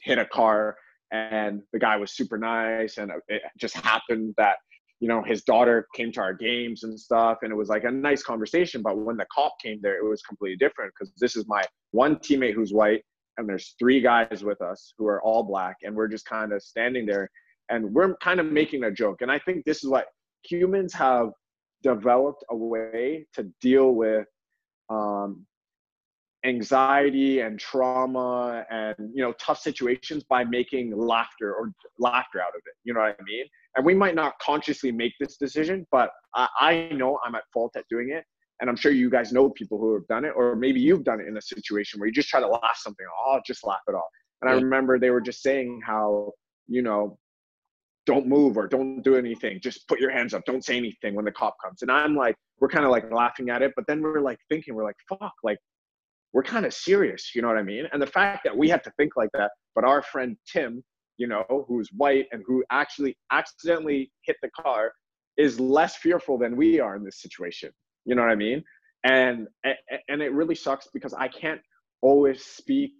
hit 0.02 0.18
a 0.18 0.26
car 0.26 0.76
and 1.10 1.62
the 1.72 1.78
guy 1.78 1.96
was 1.96 2.12
super 2.12 2.38
nice 2.38 2.98
and 2.98 3.12
it 3.28 3.42
just 3.58 3.74
happened 3.76 4.34
that 4.38 4.56
you 5.02 5.08
know, 5.08 5.20
his 5.20 5.42
daughter 5.42 5.88
came 5.96 6.12
to 6.12 6.20
our 6.20 6.32
games 6.32 6.84
and 6.84 6.98
stuff, 6.98 7.38
and 7.42 7.50
it 7.50 7.56
was 7.56 7.68
like 7.68 7.82
a 7.82 7.90
nice 7.90 8.22
conversation. 8.22 8.82
But 8.82 8.96
when 8.96 9.16
the 9.16 9.26
cop 9.34 9.56
came 9.60 9.80
there, 9.82 9.96
it 9.96 10.08
was 10.08 10.22
completely 10.22 10.56
different 10.56 10.92
because 10.94 11.12
this 11.18 11.34
is 11.34 11.44
my 11.48 11.64
one 11.90 12.14
teammate 12.16 12.54
who's 12.54 12.72
white, 12.72 13.02
and 13.36 13.48
there's 13.48 13.74
three 13.80 14.00
guys 14.00 14.44
with 14.44 14.62
us 14.62 14.94
who 14.96 15.08
are 15.08 15.20
all 15.22 15.42
black, 15.42 15.74
and 15.82 15.92
we're 15.92 16.06
just 16.06 16.24
kind 16.26 16.52
of 16.52 16.62
standing 16.62 17.04
there, 17.04 17.28
and 17.68 17.92
we're 17.92 18.14
kind 18.18 18.38
of 18.38 18.46
making 18.46 18.84
a 18.84 18.92
joke. 18.92 19.22
And 19.22 19.32
I 19.32 19.40
think 19.40 19.64
this 19.64 19.82
is 19.82 19.90
what 19.90 20.06
humans 20.44 20.94
have 20.94 21.30
developed 21.82 22.44
a 22.50 22.56
way 22.56 23.26
to 23.34 23.50
deal 23.60 23.96
with 23.96 24.28
um, 24.88 25.44
anxiety 26.44 27.40
and 27.40 27.58
trauma 27.58 28.64
and 28.70 28.94
you 29.14 29.22
know 29.22 29.32
tough 29.32 29.58
situations 29.58 30.22
by 30.24 30.44
making 30.44 30.96
laughter 30.96 31.54
or 31.54 31.72
laughter 31.98 32.40
out 32.40 32.48
of 32.48 32.62
it 32.66 32.74
you 32.84 32.92
know 32.92 33.00
what 33.00 33.16
i 33.18 33.22
mean 33.24 33.44
and 33.76 33.84
we 33.84 33.94
might 33.94 34.14
not 34.14 34.38
consciously 34.40 34.92
make 34.92 35.12
this 35.20 35.36
decision 35.36 35.86
but 35.90 36.10
I, 36.34 36.48
I 36.60 36.94
know 36.94 37.18
i'm 37.24 37.34
at 37.34 37.44
fault 37.52 37.72
at 37.76 37.84
doing 37.88 38.10
it. 38.10 38.24
And 38.60 38.70
i'm 38.70 38.76
sure 38.76 38.92
you 38.92 39.10
guys 39.10 39.32
know 39.32 39.50
people 39.50 39.78
who 39.78 39.94
have 39.94 40.06
done 40.08 40.24
it 40.24 40.32
or 40.36 40.56
maybe 40.56 40.80
you've 40.80 41.04
done 41.04 41.20
it 41.20 41.28
in 41.28 41.36
a 41.36 41.42
situation 41.42 41.98
where 41.98 42.06
you 42.06 42.12
just 42.12 42.28
try 42.28 42.40
to 42.40 42.48
laugh 42.48 42.76
something 42.76 43.06
off 43.06 43.38
oh, 43.38 43.40
just 43.46 43.66
laugh 43.66 43.80
it 43.88 43.94
off. 43.94 44.10
And 44.40 44.50
i 44.50 44.54
remember 44.54 44.98
they 44.98 45.10
were 45.10 45.20
just 45.20 45.42
saying 45.42 45.80
how 45.84 46.32
you 46.68 46.82
know 46.82 47.18
don't 48.04 48.26
move 48.26 48.58
or 48.58 48.66
don't 48.66 49.00
do 49.02 49.14
anything. 49.14 49.60
Just 49.62 49.86
put 49.86 50.00
your 50.00 50.10
hands 50.10 50.34
up. 50.34 50.44
Don't 50.44 50.64
say 50.64 50.76
anything 50.76 51.14
when 51.14 51.24
the 51.24 51.30
cop 51.30 51.54
comes. 51.64 51.82
And 51.82 51.90
i'm 51.90 52.16
like 52.16 52.36
we're 52.60 52.68
kind 52.68 52.84
of 52.84 52.90
like 52.90 53.12
laughing 53.12 53.48
at 53.50 53.62
it 53.62 53.72
but 53.76 53.84
then 53.86 54.00
we're 54.00 54.20
like 54.20 54.38
thinking 54.48 54.74
we're 54.74 54.84
like 54.84 54.96
fuck 55.08 55.32
like 55.42 55.58
we're 56.32 56.42
kind 56.42 56.64
of 56.64 56.72
serious, 56.72 57.34
you 57.34 57.42
know 57.42 57.48
what 57.48 57.58
I 57.58 57.62
mean? 57.62 57.86
And 57.92 58.00
the 58.00 58.06
fact 58.06 58.44
that 58.44 58.56
we 58.56 58.68
had 58.68 58.82
to 58.84 58.92
think 58.96 59.16
like 59.16 59.28
that, 59.34 59.50
but 59.74 59.84
our 59.84 60.02
friend 60.02 60.36
Tim, 60.50 60.82
you 61.16 61.26
know, 61.26 61.44
who's 61.68 61.88
white 61.96 62.26
and 62.32 62.42
who 62.46 62.64
actually 62.70 63.16
accidentally 63.30 64.10
hit 64.22 64.36
the 64.42 64.50
car, 64.50 64.92
is 65.36 65.58
less 65.58 65.96
fearful 65.96 66.38
than 66.38 66.56
we 66.56 66.80
are 66.80 66.96
in 66.96 67.04
this 67.04 67.20
situation. 67.20 67.70
You 68.04 68.14
know 68.14 68.22
what 68.22 68.30
I 68.30 68.36
mean? 68.36 68.62
And 69.04 69.48
and 70.08 70.22
it 70.22 70.32
really 70.32 70.54
sucks 70.54 70.88
because 70.92 71.14
I 71.14 71.28
can't 71.28 71.60
always 72.02 72.44
speak 72.44 72.92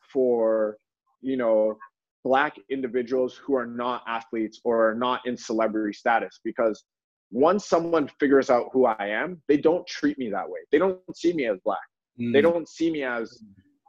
for, 0.00 0.76
you 1.20 1.36
know, 1.36 1.76
black 2.24 2.56
individuals 2.70 3.36
who 3.36 3.54
are 3.54 3.66
not 3.66 4.02
athletes 4.06 4.60
or 4.64 4.88
are 4.88 4.94
not 4.94 5.20
in 5.26 5.36
celebrity 5.36 5.92
status 5.92 6.40
because 6.44 6.84
once 7.30 7.66
someone 7.66 8.08
figures 8.20 8.48
out 8.48 8.68
who 8.72 8.86
I 8.86 9.06
am, 9.06 9.42
they 9.48 9.56
don't 9.56 9.86
treat 9.86 10.18
me 10.18 10.30
that 10.30 10.48
way. 10.48 10.60
They 10.72 10.78
don't 10.78 11.00
see 11.16 11.32
me 11.32 11.46
as 11.46 11.58
black 11.64 11.80
Mm. 12.20 12.32
They 12.32 12.40
don't 12.40 12.68
see 12.68 12.90
me 12.90 13.02
as, 13.02 13.42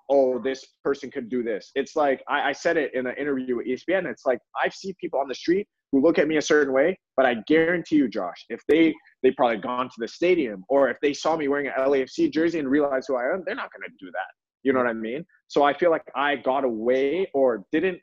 oh, 0.10 0.40
this 0.40 0.66
person 0.84 1.10
could 1.10 1.30
do 1.30 1.44
this. 1.44 1.72
It's 1.76 1.96
like 1.96 2.24
I, 2.30 2.50
I 2.50 2.52
said 2.52 2.78
it 2.78 2.94
in 2.94 3.08
an 3.08 3.16
interview 3.18 3.58
with 3.58 3.68
ESPN. 3.68 4.06
It's 4.06 4.26
like 4.26 4.40
I 4.62 4.70
see 4.70 4.96
people 5.00 5.20
on 5.20 5.28
the 5.28 5.36
street 5.36 5.68
who 5.92 6.02
look 6.02 6.20
at 6.20 6.28
me 6.28 6.38
a 6.38 6.42
certain 6.42 6.74
way, 6.74 6.98
but 7.16 7.26
I 7.26 7.38
guarantee 7.48 7.96
you, 7.96 8.08
Josh, 8.08 8.46
if 8.50 8.62
they 8.68 8.94
they 9.24 9.32
probably 9.32 9.58
gone 9.58 9.88
to 9.88 9.96
the 9.98 10.08
stadium 10.08 10.64
or 10.70 10.90
if 10.90 10.98
they 11.02 11.14
saw 11.14 11.36
me 11.36 11.48
wearing 11.48 11.68
an 11.68 11.74
LAFC 11.78 12.32
jersey 12.32 12.60
and 12.60 12.70
realized 12.70 13.08
who 13.08 13.16
I 13.16 13.34
am, 13.34 13.44
they're 13.46 13.56
not 13.56 13.72
going 13.72 13.90
to 13.90 14.06
do 14.06 14.12
that. 14.12 14.32
You 14.64 14.74
know 14.74 14.80
what 14.80 14.88
I 14.88 14.94
mean? 14.94 15.26
So 15.48 15.64
I 15.64 15.78
feel 15.78 15.92
like 15.92 16.04
I 16.16 16.38
got 16.38 16.64
away 16.64 17.30
or 17.34 17.64
didn't 17.72 18.00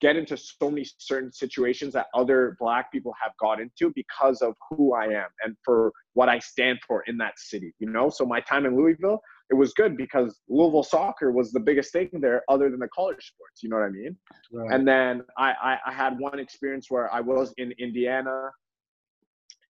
get 0.00 0.16
into 0.16 0.36
so 0.36 0.70
many 0.70 0.86
certain 0.98 1.32
situations 1.32 1.94
that 1.94 2.06
other 2.14 2.56
black 2.60 2.92
people 2.92 3.14
have 3.22 3.32
got 3.40 3.58
into 3.58 3.90
because 3.94 4.42
of 4.42 4.54
who 4.68 4.92
I 4.94 5.06
am 5.06 5.28
and 5.42 5.56
for 5.64 5.92
what 6.12 6.28
I 6.28 6.38
stand 6.40 6.78
for 6.86 7.02
in 7.06 7.16
that 7.18 7.38
city, 7.38 7.72
you 7.78 7.88
know? 7.88 8.10
So 8.10 8.26
my 8.26 8.40
time 8.40 8.66
in 8.66 8.76
Louisville, 8.76 9.20
it 9.54 9.56
was 9.56 9.72
good 9.72 9.96
because 9.96 10.40
Louisville 10.48 10.82
soccer 10.82 11.30
was 11.30 11.52
the 11.52 11.60
biggest 11.60 11.92
thing 11.92 12.10
there 12.12 12.42
other 12.48 12.70
than 12.70 12.80
the 12.80 12.88
college 12.88 13.24
sports, 13.24 13.62
you 13.62 13.68
know 13.68 13.76
what 13.76 13.84
I 13.84 13.90
mean? 13.90 14.16
Right. 14.52 14.72
And 14.72 14.86
then 14.86 15.22
I, 15.38 15.52
I, 15.52 15.78
I 15.86 15.92
had 15.92 16.18
one 16.18 16.40
experience 16.40 16.86
where 16.90 17.12
I 17.14 17.20
was 17.20 17.54
in 17.56 17.72
Indiana 17.78 18.50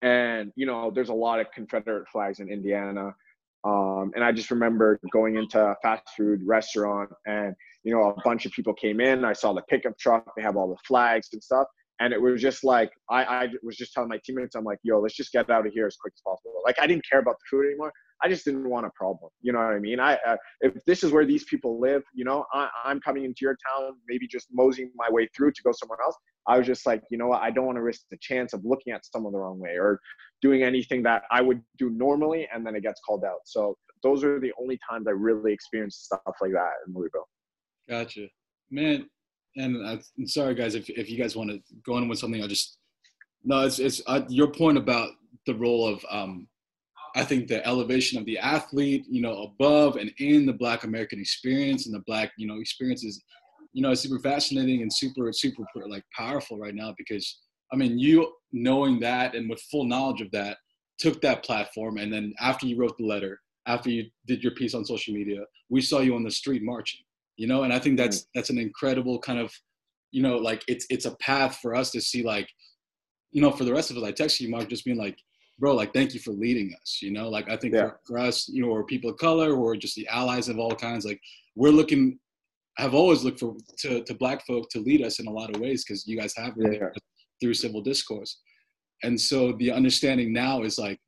and, 0.01 0.53
you 0.57 0.65
know, 0.65 0.91
there's 0.91 1.11
a 1.11 1.15
lot 1.15 1.39
of 1.41 1.51
Confederate 1.53 2.09
flags 2.09 2.41
in 2.41 2.49
Indiana. 2.49 3.15
Um, 3.65 4.13
and 4.15 4.25
I 4.25 4.33
just 4.33 4.51
remember 4.51 4.99
going 5.13 5.37
into 5.37 5.61
a 5.61 5.77
fast 5.83 6.09
food 6.17 6.41
restaurant 6.47 7.11
and, 7.27 7.55
you 7.83 7.95
know, 7.95 8.11
a 8.11 8.21
bunch 8.23 8.47
of 8.47 8.53
people 8.53 8.73
came 8.73 9.01
in. 9.01 9.25
I 9.25 9.35
saw 9.35 9.53
the 9.53 9.63
pickup 9.63 9.99
truck. 9.99 10.33
They 10.35 10.43
have 10.43 10.57
all 10.57 10.69
the 10.69 10.81
flags 10.87 11.29
and 11.33 11.43
stuff. 11.43 11.67
And 12.01 12.13
it 12.13 12.21
was 12.21 12.41
just 12.41 12.65
like, 12.65 12.91
I, 13.11 13.25
I 13.25 13.49
was 13.63 13.77
just 13.77 13.93
telling 13.93 14.09
my 14.09 14.19
teammates, 14.25 14.55
I'm 14.55 14.65
like, 14.65 14.81
yo, 14.83 14.99
let's 14.99 15.15
just 15.15 15.33
get 15.33 15.49
out 15.51 15.67
of 15.67 15.73
here 15.73 15.87
as 15.87 15.97
quick 15.97 16.15
as 16.17 16.23
possible. 16.27 16.61
Like, 16.65 16.77
I 16.81 16.87
didn't 16.87 17.05
care 17.09 17.21
about 17.21 17.37
the 17.39 17.45
food 17.51 17.67
anymore. 17.67 17.93
I 18.25 18.29
just 18.29 18.47
didn't 18.47 18.69
want 18.69 18.87
a 18.87 18.91
problem. 18.95 19.31
You 19.43 19.53
know 19.53 19.59
what 19.59 19.75
I 19.75 19.79
mean? 19.79 20.01
I, 20.01 20.15
uh, 20.27 20.37
if 20.63 20.83
this 20.87 21.05
is 21.05 21.13
where 21.13 21.27
these 21.27 21.45
people 21.45 21.79
live, 21.79 22.03
you 22.15 22.25
know, 22.25 22.47
I, 22.55 22.71
I'm 22.85 22.99
coming 23.01 23.25
into 23.25 23.41
your 23.43 23.57
town, 23.69 23.93
maybe 24.09 24.27
just 24.27 24.49
moseying 24.51 24.91
my 24.97 25.11
way 25.11 25.29
through 25.37 25.53
to 25.53 25.63
go 25.63 25.73
somewhere 25.73 25.99
else. 26.03 26.17
I 26.49 26.57
was 26.57 26.67
just 26.67 26.87
like, 26.87 27.03
you 27.11 27.19
know 27.19 27.29
what? 27.29 27.43
I 27.43 27.51
don't 27.51 27.67
want 27.67 27.77
to 27.77 27.83
risk 27.83 28.03
the 28.11 28.17
chance 28.21 28.55
of 28.55 28.63
looking 28.65 28.95
at 28.95 29.05
someone 29.05 29.33
the 29.33 29.39
wrong 29.39 29.59
way 29.59 29.77
or 29.79 30.01
doing 30.41 30.63
anything 30.63 31.03
that 31.03 31.25
I 31.31 31.43
would 31.43 31.61
do 31.79 31.91
normally 31.91 32.49
and 32.53 32.67
then 32.67 32.75
it 32.75 32.83
gets 32.83 33.01
called 33.07 33.25
out. 33.25 33.41
So 33.45 33.77
those 34.03 34.25
are 34.25 34.41
the 34.41 34.53
only 34.61 34.79
times 34.89 35.07
I 35.07 35.13
really 35.13 35.53
experienced 35.53 36.05
stuff 36.07 36.21
like 36.41 36.53
that 36.53 36.71
in 36.87 36.95
Louisville. 36.95 37.29
Gotcha. 37.89 38.29
Man, 38.71 39.07
And 39.57 39.87
I, 39.87 40.01
I'm 40.19 40.27
sorry, 40.27 40.55
guys, 40.55 40.75
if 40.75 40.89
if 40.91 41.11
you 41.11 41.19
guys 41.19 41.37
want 41.37 41.51
to 41.51 41.61
go 41.85 41.95
on 41.95 42.09
with 42.09 42.19
something, 42.19 42.41
I'll 42.41 42.49
just 42.49 42.79
no. 43.45 43.61
It's 43.67 43.79
it's 43.79 44.03
uh, 44.07 44.23
your 44.29 44.49
point 44.49 44.79
about 44.79 45.11
the 45.47 45.55
role 45.55 45.87
of 45.87 46.05
um, 46.11 46.49
I 47.15 47.25
think 47.25 47.47
the 47.47 47.65
elevation 47.67 48.19
of 48.19 48.25
the 48.27 48.39
athlete, 48.39 49.05
you 49.09 49.23
know, 49.23 49.45
above 49.45 49.97
and 49.97 50.13
in 50.19 50.47
the 50.47 50.53
Black 50.53 50.85
American 50.85 51.21
experience 51.21 51.87
and 51.87 51.95
the 51.95 52.03
Black, 52.07 52.33
you 52.37 52.47
know, 52.47 52.59
experience 52.59 53.05
is, 53.05 53.23
you 53.73 53.83
know, 53.83 53.91
it's 53.93 54.01
super 54.01 54.19
fascinating 54.19 54.83
and 54.83 54.93
super 54.93 55.33
super 55.33 55.65
like 55.89 56.05
powerful 56.17 56.59
right 56.59 56.75
now 56.75 56.95
because 56.99 57.41
I 57.73 57.77
mean, 57.77 57.99
you 57.99 58.33
knowing 58.53 59.01
that 59.01 59.35
and 59.35 59.49
with 59.49 59.61
full 59.71 59.85
knowledge 59.85 60.21
of 60.21 60.31
that, 60.33 60.59
took 60.99 61.21
that 61.23 61.45
platform 61.45 61.99
and 61.99 62.13
then 62.13 62.33
after 62.41 62.67
you 62.67 62.77
wrote 62.77 62.97
the 62.99 63.07
letter, 63.07 63.41
after 63.67 63.91
you 63.91 64.05
did 64.27 64.43
your 64.43 64.53
piece 64.53 64.75
on 64.75 64.85
social 64.85 65.15
media, 65.15 65.45
we 65.69 65.81
saw 65.81 66.01
you 66.01 66.15
on 66.15 66.25
the 66.25 66.31
street 66.31 66.63
marching. 66.63 67.01
You 67.37 67.49
know, 67.49 67.65
and 67.65 67.73
I 67.73 67.79
think 67.79 67.97
that's 67.97 68.21
mm. 68.21 68.27
that's 68.35 68.51
an 68.51 68.59
incredible 68.59 69.19
kind 69.19 69.39
of, 69.39 69.53
you 70.13 70.23
know, 70.23 70.37
like 70.37 70.63
it's 70.69 70.87
it's 70.91 71.05
a 71.05 71.17
path 71.17 71.59
for 71.61 71.75
us 71.75 71.91
to 71.93 72.01
see 72.01 72.23
like, 72.23 72.49
you 73.33 73.41
know, 73.41 73.51
for 73.51 73.65
the 73.65 73.73
rest 73.73 73.91
of 73.91 73.97
us, 73.97 74.05
I 74.05 74.13
texted 74.13 74.41
you, 74.41 74.51
Mark, 74.51 74.69
just 74.69 74.85
being 74.85 74.99
like, 74.99 75.19
bro, 75.59 75.75
like 75.75 75.93
thank 75.93 76.15
you 76.15 76.21
for 76.21 76.33
leading 76.33 76.75
us. 76.81 77.01
You 77.03 77.13
know, 77.13 77.29
like 77.29 77.49
I 77.49 77.57
think 77.57 77.75
Yeah. 77.75 77.91
for, 77.91 78.01
for 78.07 78.19
us, 78.19 78.49
you 78.49 78.63
know, 78.63 78.71
or 78.71 78.85
people 78.85 79.11
of 79.11 79.17
color 79.19 79.55
or 79.55 79.77
just 79.77 79.95
the 79.95 80.07
allies 80.09 80.49
of 80.49 80.59
all 80.59 80.75
kinds, 80.75 81.05
like 81.05 81.21
we're 81.55 81.71
looking 81.71 82.19
I've 82.77 82.95
always 82.95 83.23
looked 83.23 83.39
for 83.39 83.55
to, 83.79 84.03
to 84.03 84.15
black 84.15 84.45
folk 84.47 84.69
to 84.71 84.81
lead 84.81 85.03
us 85.03 85.21
in 85.21 85.29
a 85.29 85.31
lot 85.31 85.55
of 85.55 85.61
ways 85.61 85.85
because 85.85 86.09
you 86.09 86.19
guys 86.19 86.35
have 86.37 86.55
Yeah. 86.57 86.89
through 87.41 87.55
civil 87.55 87.81
discourse. 87.83 88.41
And 89.05 89.21
so 89.21 89.53
the 89.53 89.71
understanding 89.71 90.33
now 90.33 90.63
is 90.63 90.77
like, 90.77 90.99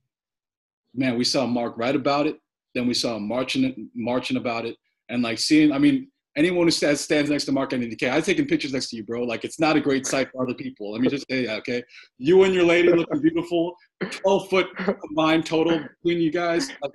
man, 0.95 1.17
we 1.19 1.25
saw 1.25 1.45
Mark 1.45 1.77
write 1.77 1.97
about 1.97 2.27
it, 2.29 2.39
then 2.75 2.87
we 2.87 2.95
saw 2.95 3.17
him 3.17 3.27
marching 3.27 3.91
marching 3.95 4.37
about 4.37 4.65
it, 4.65 4.77
and 5.09 5.23
like 5.23 5.39
seeing, 5.39 5.73
I 5.73 5.79
mean, 5.79 6.09
anyone 6.37 6.67
who 6.67 6.71
stands 6.71 7.01
stands 7.01 7.31
next 7.31 7.47
to 7.47 7.53
Mark 7.53 7.73
Anthony 7.73 7.97
I've 8.09 8.25
taken 8.25 8.47
pictures 8.47 8.73
next 8.73 8.91
to 8.91 8.97
you, 8.97 9.05
bro. 9.05 9.23
Like 9.23 9.45
it's 9.45 9.59
not 9.59 9.77
a 9.77 9.81
great 9.81 10.07
sight 10.07 10.29
for 10.31 10.43
other 10.43 10.55
people. 10.55 10.93
Let 10.93 11.01
me 11.01 11.09
just 11.09 11.27
say 11.31 11.47
that, 11.47 11.59
okay? 11.61 11.83
You 12.19 12.45
and 12.45 12.55
your 12.55 12.65
lady 12.65 12.89
looking 12.93 13.21
beautiful, 13.21 13.77
12 14.11 14.51
foot 14.51 14.67
combined 15.07 15.47
total 15.47 15.81
between 16.03 16.21
you 16.23 16.31
guys, 16.31 16.71
like 16.83 16.93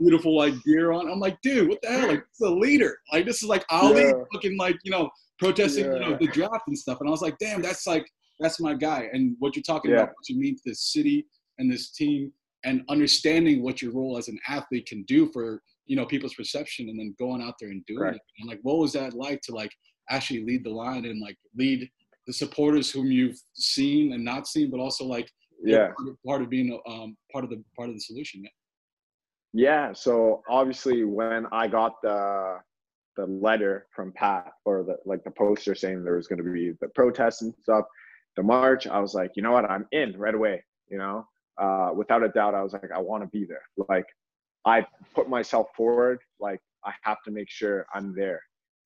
beautiful 0.00 0.36
like 0.36 0.54
gear 0.64 0.92
on. 0.92 1.10
I'm 1.10 1.20
like, 1.20 1.40
dude, 1.42 1.68
what 1.68 1.82
the 1.82 1.88
hell? 1.88 2.08
Like 2.08 2.20
this 2.20 2.40
is 2.40 2.48
a 2.48 2.54
leader. 2.54 2.96
Like 3.12 3.26
this 3.26 3.42
is 3.42 3.48
like 3.48 3.64
Ali 3.70 4.06
Yeah. 4.06 4.12
looking 4.32 4.56
like, 4.56 4.76
you 4.84 4.90
know, 4.90 5.10
protesting, 5.38 5.84
you 5.92 6.00
know, 6.00 6.16
the 6.20 6.28
draft 6.28 6.64
and 6.68 6.78
stuff. 6.78 7.00
And 7.00 7.08
I 7.08 7.10
was 7.10 7.22
like, 7.22 7.36
damn, 7.38 7.60
that's 7.60 7.86
like 7.86 8.06
that's 8.38 8.60
my 8.60 8.74
guy. 8.74 9.08
And 9.12 9.34
what 9.38 9.56
you're 9.56 9.62
talking 9.62 9.90
Yeah. 9.90 9.98
about, 9.98 10.08
what 10.08 10.28
you 10.28 10.38
mean 10.38 10.56
to 10.56 10.62
this 10.64 10.92
city 10.92 11.26
and 11.58 11.70
this 11.70 11.90
team, 11.90 12.32
and 12.64 12.82
understanding 12.88 13.62
what 13.62 13.80
your 13.80 13.92
role 13.92 14.18
as 14.18 14.28
an 14.28 14.38
athlete 14.48 14.86
can 14.86 15.02
do 15.04 15.30
for 15.32 15.62
you 15.86 15.96
know 15.96 16.06
people's 16.06 16.34
perception, 16.34 16.88
and 16.88 16.98
then 16.98 17.14
going 17.18 17.42
out 17.42 17.54
there 17.60 17.70
and 17.70 17.84
doing 17.86 18.00
Correct. 18.00 18.16
it. 18.16 18.22
And 18.40 18.48
like, 18.48 18.60
what 18.62 18.78
was 18.78 18.92
that 18.92 19.14
like 19.14 19.40
to 19.42 19.54
like 19.54 19.70
actually 20.10 20.44
lead 20.44 20.64
the 20.64 20.70
line 20.70 21.04
and 21.04 21.20
like 21.20 21.36
lead 21.56 21.88
the 22.26 22.32
supporters 22.32 22.90
whom 22.90 23.10
you've 23.10 23.38
seen 23.54 24.12
and 24.12 24.24
not 24.24 24.46
seen, 24.46 24.70
but 24.70 24.80
also 24.80 25.04
like 25.04 25.30
yeah. 25.62 25.88
part 25.96 26.08
of, 26.08 26.16
part 26.26 26.42
of 26.42 26.50
being 26.50 26.78
um, 26.88 27.16
part 27.32 27.44
of 27.44 27.50
the 27.50 27.62
part 27.76 27.88
of 27.88 27.94
the 27.94 28.00
solution. 28.00 28.44
Yeah. 29.52 29.92
So 29.92 30.42
obviously, 30.48 31.04
when 31.04 31.46
I 31.52 31.68
got 31.68 32.00
the 32.02 32.58
the 33.16 33.26
letter 33.26 33.86
from 33.94 34.12
Pat 34.12 34.52
or 34.64 34.82
the 34.82 34.96
like 35.06 35.24
the 35.24 35.30
poster 35.30 35.74
saying 35.74 36.04
there 36.04 36.16
was 36.16 36.26
going 36.26 36.42
to 36.42 36.52
be 36.52 36.72
the 36.80 36.88
protests 36.88 37.42
and 37.42 37.54
stuff, 37.62 37.86
the 38.36 38.42
march, 38.42 38.86
I 38.86 39.00
was 39.00 39.14
like, 39.14 39.30
you 39.34 39.42
know 39.42 39.52
what, 39.52 39.70
I'm 39.70 39.86
in 39.92 40.16
right 40.18 40.34
away. 40.34 40.62
You 40.88 40.98
know, 40.98 41.26
uh, 41.58 41.90
without 41.94 42.22
a 42.22 42.28
doubt, 42.28 42.54
I 42.54 42.62
was 42.62 42.72
like, 42.72 42.90
I 42.94 43.00
want 43.00 43.22
to 43.22 43.28
be 43.28 43.46
there. 43.46 43.62
Like, 43.88 44.06
I 44.66 44.84
put 45.14 45.28
myself 45.28 45.68
forward. 45.76 46.18
Like, 46.40 46.60
I 46.84 46.92
have 47.02 47.18
to 47.24 47.30
make 47.30 47.48
sure 47.50 47.86
I'm 47.94 48.14
there. 48.14 48.42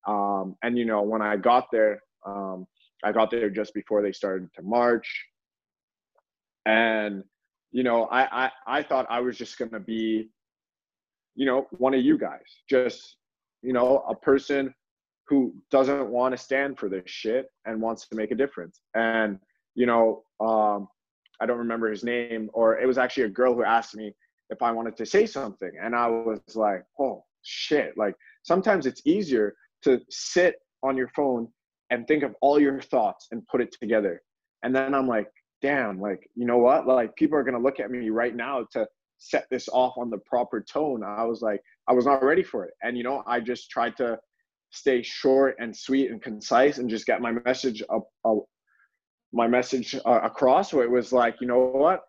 Um, 0.07 0.55
and 0.63 0.77
you 0.77 0.85
know, 0.85 1.01
when 1.01 1.21
I 1.21 1.37
got 1.37 1.67
there, 1.71 2.01
um, 2.25 2.65
I 3.03 3.11
got 3.11 3.31
there 3.31 3.49
just 3.49 3.73
before 3.73 4.01
they 4.01 4.11
started 4.11 4.49
to 4.55 4.61
march, 4.61 5.07
and 6.65 7.23
you 7.71 7.83
know, 7.83 8.05
I 8.05 8.45
I, 8.45 8.51
I 8.67 8.83
thought 8.83 9.05
I 9.09 9.19
was 9.19 9.37
just 9.37 9.57
to 9.57 9.79
be 9.79 10.29
you 11.35 11.45
know, 11.45 11.67
one 11.71 11.93
of 11.93 12.01
you 12.01 12.17
guys. 12.17 12.45
Just, 12.69 13.17
you 13.61 13.73
know, 13.73 14.03
a 14.09 14.15
person 14.15 14.73
who 15.27 15.53
doesn't 15.69 16.09
want 16.09 16.33
to 16.33 16.37
stand 16.37 16.77
for 16.77 16.89
this 16.89 17.03
shit 17.05 17.47
and 17.65 17.81
wants 17.81 18.07
to 18.07 18.15
make 18.15 18.31
a 18.31 18.35
difference. 18.35 18.81
And, 18.95 19.39
you 19.75 19.85
know, 19.85 20.23
um, 20.39 20.87
I 21.39 21.45
don't 21.45 21.57
remember 21.57 21.89
his 21.89 22.03
name, 22.03 22.49
or 22.53 22.79
it 22.79 22.85
was 22.85 22.97
actually 22.97 23.23
a 23.23 23.29
girl 23.29 23.53
who 23.53 23.63
asked 23.63 23.95
me 23.95 24.13
if 24.51 24.61
I 24.61 24.71
wanted 24.71 24.95
to 24.97 25.05
say 25.05 25.25
something. 25.25 25.71
And 25.81 25.95
I 25.95 26.07
was 26.07 26.41
like, 26.55 26.83
oh, 26.99 27.23
shit. 27.41 27.97
Like, 27.97 28.15
sometimes 28.43 28.85
it's 28.85 29.01
easier 29.05 29.55
to 29.83 29.99
sit 30.09 30.55
on 30.83 30.95
your 30.95 31.07
phone 31.15 31.47
and 31.89 32.07
think 32.07 32.23
of 32.23 32.35
all 32.41 32.59
your 32.59 32.81
thoughts 32.81 33.27
and 33.31 33.47
put 33.47 33.61
it 33.61 33.75
together. 33.81 34.21
And 34.63 34.75
then 34.75 34.93
I'm 34.93 35.07
like, 35.07 35.27
damn, 35.61 35.99
like, 35.99 36.29
you 36.35 36.45
know 36.45 36.57
what? 36.57 36.87
Like, 36.87 37.15
people 37.15 37.37
are 37.37 37.43
to 37.43 37.57
look 37.57 37.79
at 37.79 37.89
me 37.89 38.09
right 38.09 38.35
now 38.35 38.67
to 38.73 38.87
set 39.17 39.45
this 39.49 39.69
off 39.69 39.97
on 39.97 40.09
the 40.09 40.17
proper 40.19 40.61
tone. 40.61 41.03
I 41.03 41.23
was 41.23 41.41
like, 41.41 41.61
I 41.87 41.93
was 41.93 42.05
not 42.05 42.23
ready 42.23 42.43
for 42.43 42.65
it. 42.65 42.73
And, 42.83 42.97
you 42.97 43.03
know, 43.03 43.23
I 43.27 43.39
just 43.39 43.69
tried 43.69 43.95
to 43.97 44.19
stay 44.71 45.01
short 45.03 45.55
and 45.59 45.75
sweet 45.75 46.11
and 46.11 46.21
concise 46.21 46.77
and 46.77 46.89
just 46.89 47.05
get 47.05 47.21
my 47.21 47.31
message 47.31 47.83
up, 47.93 48.07
uh, 48.25 48.35
my 49.33 49.47
message 49.47 49.95
uh, 50.05 50.21
across. 50.23 50.71
So 50.71 50.81
it 50.81 50.89
was 50.89 51.11
like, 51.11 51.35
you 51.41 51.47
know 51.47 51.59
what? 51.59 52.01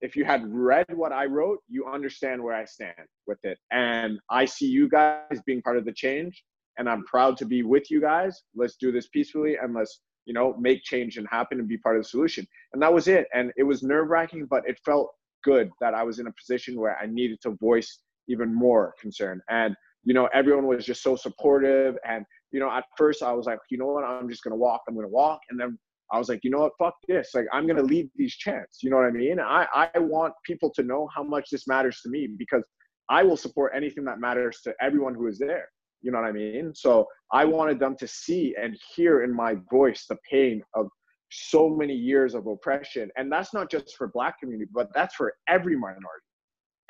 If 0.00 0.16
you 0.16 0.24
had 0.24 0.46
read 0.52 0.86
what 0.94 1.12
I 1.12 1.26
wrote, 1.26 1.60
you 1.68 1.86
understand 1.86 2.42
where 2.42 2.54
I 2.54 2.64
stand 2.64 2.94
with 3.26 3.38
it. 3.44 3.58
And 3.70 4.18
I 4.30 4.44
see 4.44 4.66
you 4.66 4.88
guys 4.88 5.40
being 5.46 5.62
part 5.62 5.78
of 5.78 5.84
the 5.84 5.92
change. 5.92 6.44
And 6.76 6.88
I'm 6.88 7.04
proud 7.04 7.36
to 7.38 7.46
be 7.46 7.62
with 7.62 7.90
you 7.90 8.00
guys. 8.00 8.42
Let's 8.54 8.76
do 8.76 8.90
this 8.92 9.08
peacefully 9.08 9.56
and 9.62 9.74
let's, 9.74 10.00
you 10.26 10.34
know, 10.34 10.56
make 10.58 10.82
change 10.82 11.16
and 11.16 11.26
happen 11.30 11.58
and 11.58 11.68
be 11.68 11.78
part 11.78 11.96
of 11.96 12.02
the 12.02 12.08
solution. 12.08 12.46
And 12.72 12.82
that 12.82 12.92
was 12.92 13.08
it. 13.08 13.28
And 13.32 13.52
it 13.56 13.62
was 13.62 13.82
nerve 13.82 14.08
wracking, 14.08 14.46
but 14.46 14.68
it 14.68 14.78
felt 14.84 15.10
good 15.44 15.70
that 15.80 15.94
I 15.94 16.02
was 16.02 16.18
in 16.18 16.26
a 16.26 16.32
position 16.32 16.78
where 16.78 16.98
I 16.98 17.06
needed 17.06 17.40
to 17.42 17.50
voice 17.50 18.00
even 18.28 18.52
more 18.52 18.94
concern. 19.00 19.40
And, 19.48 19.76
you 20.02 20.14
know, 20.14 20.28
everyone 20.34 20.66
was 20.66 20.84
just 20.84 21.02
so 21.02 21.14
supportive. 21.16 21.96
And, 22.08 22.24
you 22.50 22.60
know, 22.60 22.70
at 22.70 22.84
first 22.96 23.22
I 23.22 23.32
was 23.32 23.46
like, 23.46 23.58
you 23.70 23.78
know 23.78 23.86
what, 23.86 24.04
I'm 24.04 24.28
just 24.28 24.42
going 24.42 24.52
to 24.52 24.58
walk, 24.58 24.82
I'm 24.88 24.94
going 24.94 25.06
to 25.06 25.12
walk. 25.12 25.40
And 25.50 25.60
then 25.60 25.78
I 26.14 26.18
was 26.18 26.28
like, 26.28 26.40
you 26.44 26.50
know 26.50 26.60
what, 26.60 26.72
fuck 26.78 26.94
this. 27.08 27.30
Like, 27.34 27.46
I'm 27.52 27.66
to 27.66 27.82
lead 27.82 28.08
these 28.14 28.36
chants. 28.36 28.82
You 28.82 28.90
know 28.90 28.96
what 28.96 29.06
I 29.06 29.10
mean? 29.10 29.40
I, 29.40 29.88
I 29.94 29.98
want 29.98 30.32
people 30.46 30.70
to 30.76 30.82
know 30.84 31.08
how 31.14 31.24
much 31.24 31.50
this 31.50 31.66
matters 31.66 32.00
to 32.02 32.08
me 32.08 32.28
because 32.38 32.64
I 33.10 33.24
will 33.24 33.36
support 33.36 33.72
anything 33.76 34.04
that 34.04 34.20
matters 34.20 34.60
to 34.62 34.72
everyone 34.80 35.14
who 35.14 35.26
is 35.26 35.38
there. 35.38 35.68
You 36.02 36.12
know 36.12 36.20
what 36.20 36.28
I 36.28 36.32
mean? 36.32 36.72
So 36.74 37.08
I 37.32 37.44
wanted 37.44 37.80
them 37.80 37.96
to 37.98 38.06
see 38.06 38.54
and 38.60 38.78
hear 38.94 39.24
in 39.24 39.34
my 39.34 39.56
voice 39.72 40.06
the 40.08 40.16
pain 40.30 40.62
of 40.74 40.86
so 41.30 41.68
many 41.68 41.94
years 41.94 42.34
of 42.34 42.46
oppression 42.46 43.10
and 43.16 43.32
that's 43.32 43.52
not 43.52 43.68
just 43.68 43.96
for 43.96 44.08
black 44.08 44.38
community 44.38 44.70
but 44.72 44.88
that's 44.94 45.16
for 45.16 45.34
every 45.48 45.76
minority 45.76 46.26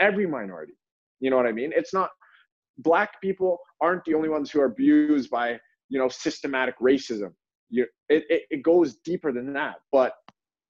every 0.01 0.27
minority 0.27 0.75
you 1.21 1.31
know 1.31 1.37
what 1.37 1.47
i 1.47 1.53
mean 1.53 1.73
it's 1.75 1.95
not 1.95 2.11
black 2.79 3.19
people 3.23 3.59
aren't 3.81 4.05
the 4.05 4.13
only 4.13 4.29
ones 4.29 4.51
who 4.51 4.61
are 4.61 4.67
abused 4.67 5.31
by 5.31 5.59
you 5.89 5.99
know 5.99 6.09
systematic 6.09 6.75
racism 6.79 7.33
you, 7.71 7.87
it, 8.09 8.25
it, 8.29 8.43
it 8.51 8.63
goes 8.63 8.97
deeper 9.05 9.33
than 9.33 9.53
that 9.53 9.77
but 9.93 10.15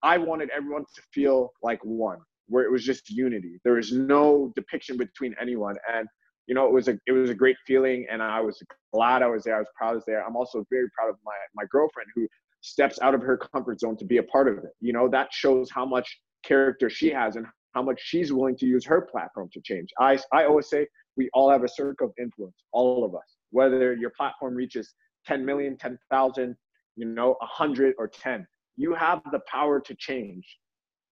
i 0.03 0.17
wanted 0.17 0.51
everyone 0.51 0.85
to 0.95 1.03
feel 1.13 1.53
like 1.63 1.81
one 1.85 2.19
where 2.49 2.65
it 2.65 2.71
was 2.71 2.85
just 2.85 3.11
unity 3.11 3.59
there 3.65 3.75
was 3.75 3.93
no 3.93 4.53
depiction 4.57 4.97
between 4.97 5.35
anyone 5.41 5.77
and 5.95 6.07
you 6.47 6.55
know 6.55 6.67
it 6.67 6.73
was 6.73 6.89
a 6.89 6.99
it 7.07 7.13
was 7.13 7.31
a 7.31 7.35
great 7.35 7.57
feeling 7.67 8.07
and 8.11 8.23
i 8.23 8.41
was 8.41 8.63
glad 8.93 9.23
i 9.23 9.27
was 9.27 9.45
there 9.45 9.57
i 9.57 9.59
was 9.59 9.69
proud 9.77 9.91
i 9.91 9.95
was 9.95 10.05
there 10.07 10.25
i'm 10.27 10.37
also 10.37 10.65
very 10.71 10.89
proud 10.97 11.09
of 11.09 11.17
my 11.25 11.35
my 11.55 11.65
girlfriend 11.71 12.09
who 12.15 12.27
steps 12.65 12.99
out 13.03 13.15
of 13.15 13.21
her 13.21 13.37
comfort 13.37 13.79
zone 13.79 13.97
to 13.99 14.07
be 14.07 14.17
a 14.17 14.23
part 14.23 14.49
of 14.49 14.57
it. 14.59 14.71
You 14.81 14.95
know, 14.95 15.09
that 15.11 15.29
shows 15.33 15.71
how 15.71 15.85
much 15.85 16.19
character 16.45 16.89
she 16.89 17.11
has 17.11 17.37
and 17.37 17.47
how 17.75 17.83
much 17.83 18.01
she's 18.03 18.33
willing 18.33 18.57
to 18.57 18.67
use 18.67 18.87
her 18.87 19.03
platform 19.03 19.51
to 19.53 19.61
change. 19.61 19.91
I, 20.01 20.19
I 20.33 20.47
always 20.47 20.71
say 20.71 20.87
we 21.17 21.29
all 21.35 21.51
have 21.51 21.63
a 21.63 21.69
circle 21.69 22.09
of 22.09 22.15
influence, 22.19 22.57
all 22.73 23.05
of 23.05 23.15
us, 23.15 23.37
whether 23.51 23.95
your 23.95 24.11
platform 24.17 24.55
reaches 24.55 24.95
10 25.27 25.45
million, 25.45 25.77
10,000, 25.77 26.57
you 26.97 27.07
know, 27.07 27.37
100 27.41 27.95
or 27.99 28.09
10. 28.09 28.47
You 28.77 28.95
have 28.95 29.23
the 29.31 29.41
power 29.51 29.81
to 29.81 29.95
change 29.95 30.45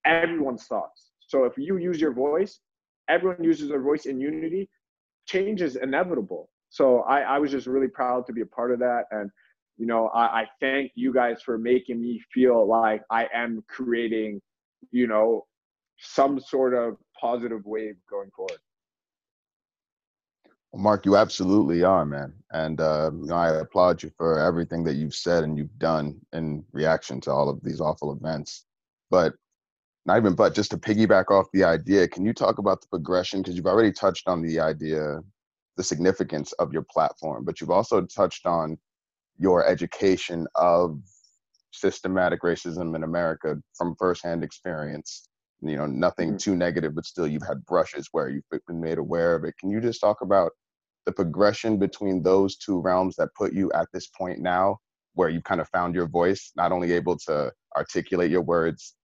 everyone's 0.05 0.67
thoughts. 0.67 1.11
So 1.27 1.45
if 1.45 1.57
you 1.57 1.77
use 1.79 2.01
your 2.01 2.13
voice, 2.13 2.61
everyone 3.09 3.43
uses 3.43 3.69
their 3.69 3.81
voice 3.83 4.07
in 4.07 4.21
unity, 4.21 4.69
change 5.27 5.63
is 5.63 5.77
inevitable. 5.77 6.49
So 6.71 7.01
I, 7.01 7.21
I 7.21 7.39
was 7.39 7.51
just 7.51 7.67
really 7.67 7.89
proud 7.89 8.27
to 8.27 8.33
be 8.33 8.41
a 8.41 8.47
part 8.47 8.73
of 8.73 8.79
that. 8.81 9.05
And 9.11 9.31
you 9.79 9.87
know, 9.87 10.09
I, 10.09 10.43
I 10.43 10.47
thank 10.61 10.93
you 10.95 11.13
guys 11.13 11.43
for 11.43 11.59
making 11.59 12.01
me 12.01 12.23
feel 12.33 12.67
like 12.67 13.03
I 13.11 13.29
am 13.33 13.65
creating, 13.69 14.41
you 14.91 15.07
know, 15.07 15.47
some 15.99 16.41
sort 16.41 16.75
of 16.75 16.97
positive 17.21 17.65
wave 17.65 17.95
going 18.11 18.31
forward. 18.37 18.59
Well, 20.73 20.83
Mark, 20.83 21.07
you 21.07 21.17
absolutely 21.17 21.85
are, 21.85 22.07
man. 22.07 22.33
And 22.53 22.81
uh, 22.81 23.11
you 23.15 23.27
know, 23.27 23.37
I 23.37 23.61
applaud 23.61 24.03
you 24.03 24.11
for 24.17 24.39
everything 24.39 24.85
that 24.85 24.95
you've 24.95 25.15
said 25.15 25.45
and 25.45 25.59
you've 25.59 25.79
done 25.79 26.21
in 26.33 26.65
reaction 26.73 27.21
to 27.23 27.33
all 27.33 27.51
of 27.51 27.63
these 27.63 27.81
awful 27.81 28.13
events. 28.13 28.65
But 29.11 29.35
not 30.07 30.19
even 30.19 30.35
but 30.35 30.55
just 30.55 30.71
to 30.73 30.79
piggyback 30.79 31.31
off 31.31 31.49
the 31.53 31.65
idea, 31.65 32.09
can 32.09 32.25
you 32.25 32.33
talk 32.33 32.59
about 32.59 32.81
the 32.81 32.89
progression? 32.89 33.43
Because 33.43 33.57
you've 33.57 33.67
already 33.67 33.93
touched 33.93 34.29
on 34.29 34.43
the 34.43 34.61
idea, 34.61 35.21
the 35.77 35.85
significance 35.85 36.53
of 36.55 36.73
your 36.73 36.85
platform, 36.91 37.45
but 37.45 37.61
you've 37.61 37.71
also 37.71 38.03
touched 38.03 38.47
on 38.47 38.79
your 39.39 39.67
education 39.67 40.47
of 40.57 41.01
systematic 41.73 42.43
racism 42.43 42.97
in 42.97 43.03
America 43.05 43.57
from 43.77 43.95
firsthand 43.99 44.43
experience. 44.45 45.29
You 45.61 45.77
know, 45.77 45.87
nothing 45.87 46.31
Mm-hmm. 46.31 46.37
too 46.37 46.57
negative, 46.57 46.95
but 46.95 47.07
still 47.07 47.27
you've 47.29 47.47
had 47.47 47.65
brushes 47.67 48.09
where 48.13 48.29
you've 48.29 48.45
been 48.67 48.81
made 48.81 48.99
aware 48.99 49.35
of 49.37 49.45
it. 49.45 49.57
Can 49.59 49.71
you 49.71 49.81
just 49.81 50.01
talk 50.01 50.21
about 50.23 50.53
the 51.07 51.13
progression 51.13 51.79
between 51.79 52.23
those 52.23 52.57
two 52.57 52.81
realms 52.81 53.17
that 53.17 53.29
put 53.37 53.53
you 53.53 53.71
at 53.73 53.89
this 53.93 54.09
point 54.09 54.41
now 54.41 54.79
where 55.15 55.29
you 55.29 55.43
kind 55.43 55.61
of 55.61 55.69
found 55.69 55.95
your 55.95 56.09
voice, 56.09 56.53
not 56.57 56.73
only 56.73 56.93
able 56.93 57.17
to 57.19 57.53
articulate 57.77 58.31
your 58.31 58.43
words 58.43 58.95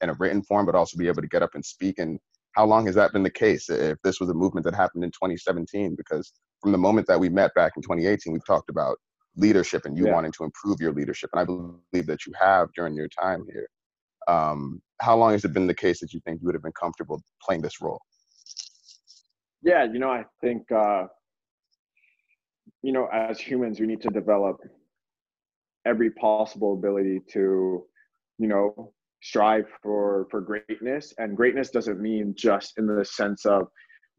in 0.00 0.10
a 0.10 0.14
written 0.14 0.42
form, 0.42 0.66
but 0.66 0.74
also 0.74 0.96
be 0.96 1.08
able 1.08 1.22
to 1.22 1.28
get 1.28 1.42
up 1.42 1.54
and 1.54 1.64
speak? 1.64 1.98
And 1.98 2.18
how 2.52 2.64
long 2.64 2.86
has 2.86 2.94
that 2.94 3.12
been 3.12 3.22
the 3.22 3.30
case? 3.30 3.68
If 3.68 3.98
this 4.04 4.20
was 4.20 4.28
a 4.28 4.34
movement 4.34 4.64
that 4.64 4.74
happened 4.74 5.04
in 5.04 5.10
2017, 5.10 5.94
because 5.96 6.32
from 6.62 6.72
the 6.72 6.78
moment 6.78 7.06
that 7.08 7.18
we 7.18 7.28
met 7.28 7.54
back 7.54 7.72
in 7.76 7.82
2018, 7.82 8.32
we've 8.32 8.46
talked 8.46 8.70
about 8.70 8.96
leadership 9.36 9.84
and 9.84 9.96
you 9.96 10.06
Yeah. 10.06 10.12
wanting 10.12 10.32
to 10.32 10.44
improve 10.44 10.80
your 10.80 10.92
leadership. 10.92 11.30
And 11.32 11.40
I 11.40 11.44
believe 11.44 12.06
that 12.06 12.26
you 12.26 12.32
have 12.38 12.68
during 12.74 12.94
your 12.94 13.08
time 13.08 13.44
here. 13.50 13.68
Um, 14.26 14.82
how 15.00 15.16
long 15.16 15.32
has 15.32 15.44
it 15.44 15.52
been 15.52 15.66
the 15.66 15.74
case 15.74 16.00
that 16.00 16.12
you 16.12 16.20
think 16.24 16.40
you 16.40 16.46
would 16.46 16.54
have 16.54 16.62
been 16.62 16.72
comfortable 16.72 17.22
playing 17.42 17.62
this 17.62 17.80
role? 17.80 18.00
Yeah, 19.62 19.84
you 19.84 19.98
know, 19.98 20.10
I 20.10 20.24
think 20.40 20.70
uh, 20.72 21.06
you 22.88 22.94
know, 22.94 23.06
as 23.12 23.38
humans, 23.38 23.80
we 23.80 23.86
need 23.86 24.00
to 24.00 24.08
develop 24.08 24.56
every 25.84 26.10
possible 26.10 26.72
ability 26.72 27.20
to, 27.32 27.84
you 28.38 28.48
know, 28.48 28.94
strive 29.20 29.66
for 29.82 30.26
for 30.30 30.40
greatness. 30.40 31.12
And 31.18 31.36
greatness 31.36 31.68
doesn't 31.68 32.00
mean 32.00 32.32
just 32.34 32.78
in 32.78 32.86
the 32.86 33.04
sense 33.04 33.44
of 33.44 33.68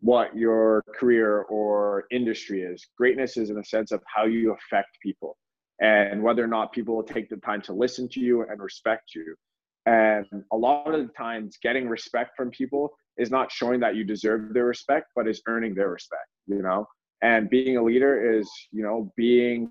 what 0.01 0.37
your 0.37 0.83
career 0.95 1.47
or 1.49 2.03
industry 2.11 2.61
is. 2.61 2.85
Greatness 2.95 3.37
is 3.37 3.49
in 3.49 3.55
the 3.55 3.63
sense 3.63 3.91
of 3.91 4.01
how 4.05 4.25
you 4.25 4.53
affect 4.53 4.89
people 5.01 5.35
and 5.81 6.21
whether 6.21 6.43
or 6.43 6.47
not 6.47 6.71
people 6.71 6.95
will 6.95 7.11
take 7.15 7.27
the 7.27 7.37
time 7.37 7.63
to 7.63 7.73
listen 7.73 8.07
to 8.09 8.19
you 8.19 8.43
and 8.43 8.61
respect 8.61 9.15
you. 9.15 9.35
And 9.87 10.27
a 10.53 10.55
lot 10.55 10.93
of 10.93 11.07
the 11.07 11.13
times, 11.13 11.57
getting 11.63 11.89
respect 11.89 12.37
from 12.37 12.51
people 12.51 12.91
is 13.17 13.31
not 13.31 13.51
showing 13.51 13.79
that 13.79 13.95
you 13.95 14.03
deserve 14.03 14.53
their 14.53 14.65
respect, 14.65 15.07
but 15.15 15.27
is 15.27 15.41
earning 15.47 15.73
their 15.73 15.89
respect, 15.89 16.29
you 16.45 16.61
know? 16.61 16.85
And 17.21 17.49
being 17.49 17.77
a 17.77 17.83
leader 17.83 18.37
is, 18.37 18.49
you 18.71 18.83
know, 18.83 19.11
being 19.17 19.69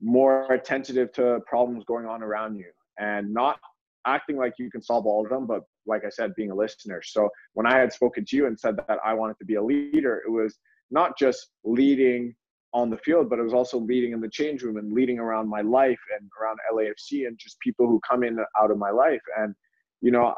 more 0.00 0.50
attentive 0.52 1.12
to 1.12 1.40
problems 1.46 1.84
going 1.84 2.06
on 2.06 2.22
around 2.22 2.56
you 2.56 2.70
and 2.98 3.32
not 3.32 3.58
acting 4.06 4.36
like 4.36 4.54
you 4.58 4.70
can 4.70 4.80
solve 4.80 5.06
all 5.06 5.24
of 5.24 5.30
them, 5.30 5.46
but 5.46 5.62
like 5.86 6.04
I 6.04 6.10
said, 6.10 6.34
being 6.34 6.50
a 6.50 6.54
listener. 6.54 7.02
So 7.04 7.28
when 7.54 7.66
I 7.66 7.78
had 7.78 7.92
spoken 7.92 8.24
to 8.26 8.36
you 8.36 8.46
and 8.46 8.58
said 8.58 8.76
that 8.76 8.98
I 9.04 9.14
wanted 9.14 9.38
to 9.38 9.44
be 9.44 9.56
a 9.56 9.62
leader, 9.62 10.22
it 10.26 10.30
was 10.30 10.56
not 10.90 11.18
just 11.18 11.48
leading 11.64 12.34
on 12.72 12.90
the 12.90 12.98
field, 12.98 13.28
but 13.28 13.38
it 13.38 13.42
was 13.42 13.54
also 13.54 13.78
leading 13.78 14.12
in 14.12 14.20
the 14.20 14.28
change 14.28 14.62
room 14.62 14.76
and 14.76 14.92
leading 14.92 15.18
around 15.18 15.48
my 15.48 15.62
life 15.62 15.98
and 16.18 16.28
around 16.40 16.58
LAFC 16.72 17.26
and 17.26 17.38
just 17.38 17.58
people 17.60 17.86
who 17.86 18.00
come 18.08 18.22
in 18.22 18.38
and 18.38 18.46
out 18.60 18.70
of 18.70 18.78
my 18.78 18.90
life. 18.90 19.22
And, 19.38 19.54
you 20.00 20.10
know, 20.10 20.34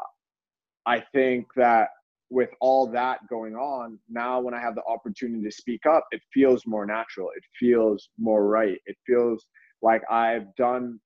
I 0.85 1.03
think 1.13 1.45
that 1.55 1.89
with 2.31 2.49
all 2.61 2.87
that 2.87 3.19
going 3.29 3.55
on, 3.55 3.99
now 4.09 4.39
when 4.39 4.53
I 4.53 4.61
have 4.61 4.73
the 4.73 4.83
opportunity 4.87 5.43
to 5.43 5.51
speak 5.51 5.85
up, 5.85 6.05
it 6.11 6.21
feels 6.33 6.65
more 6.65 6.85
natural. 6.85 7.27
It 7.35 7.43
feels 7.59 8.09
more 8.17 8.47
right. 8.47 8.77
It 8.85 8.95
feels 9.05 9.45
like 9.81 10.01
I've 10.09 10.55
done 10.55 10.99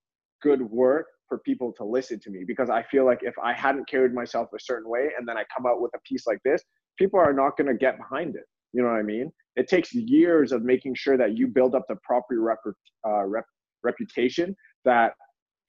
good 0.43 0.61
work 0.61 1.07
for 1.27 1.39
people 1.39 1.73
to 1.77 1.83
listen 1.83 2.19
to 2.19 2.29
me 2.29 2.43
because 2.45 2.69
I 2.69 2.83
feel 2.83 3.05
like 3.05 3.19
if 3.23 3.33
I 3.43 3.53
hadn't 3.53 3.89
carried 3.89 4.13
myself 4.13 4.49
a 4.55 4.59
certain 4.59 4.87
way 4.87 5.09
and 5.17 5.27
then 5.27 5.35
I 5.35 5.43
come 5.55 5.65
out 5.65 5.81
with 5.81 5.91
a 5.95 5.99
piece 6.07 6.27
like 6.27 6.39
this, 6.45 6.61
people 6.99 7.19
are 7.19 7.33
not 7.33 7.57
going 7.57 7.67
to 7.67 7.73
get 7.73 7.97
behind 7.97 8.35
it. 8.35 8.43
You 8.71 8.83
know 8.83 8.89
what 8.89 8.99
I 8.99 9.03
mean? 9.03 9.31
It 9.55 9.67
takes 9.67 9.95
years 9.95 10.51
of 10.51 10.63
making 10.63 10.93
sure 10.93 11.17
that 11.17 11.35
you 11.35 11.47
build 11.47 11.73
up 11.73 11.85
the 11.89 11.95
proper 12.03 12.39
rep, 12.39 12.59
uh, 13.07 13.23
rep, 13.23 13.45
reputation 13.83 14.55
that 14.83 15.13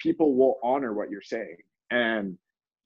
people 0.00 0.36
will 0.36 0.58
honor 0.62 0.92
what 0.92 1.08
you're 1.08 1.22
saying. 1.22 1.56
And 1.90 2.36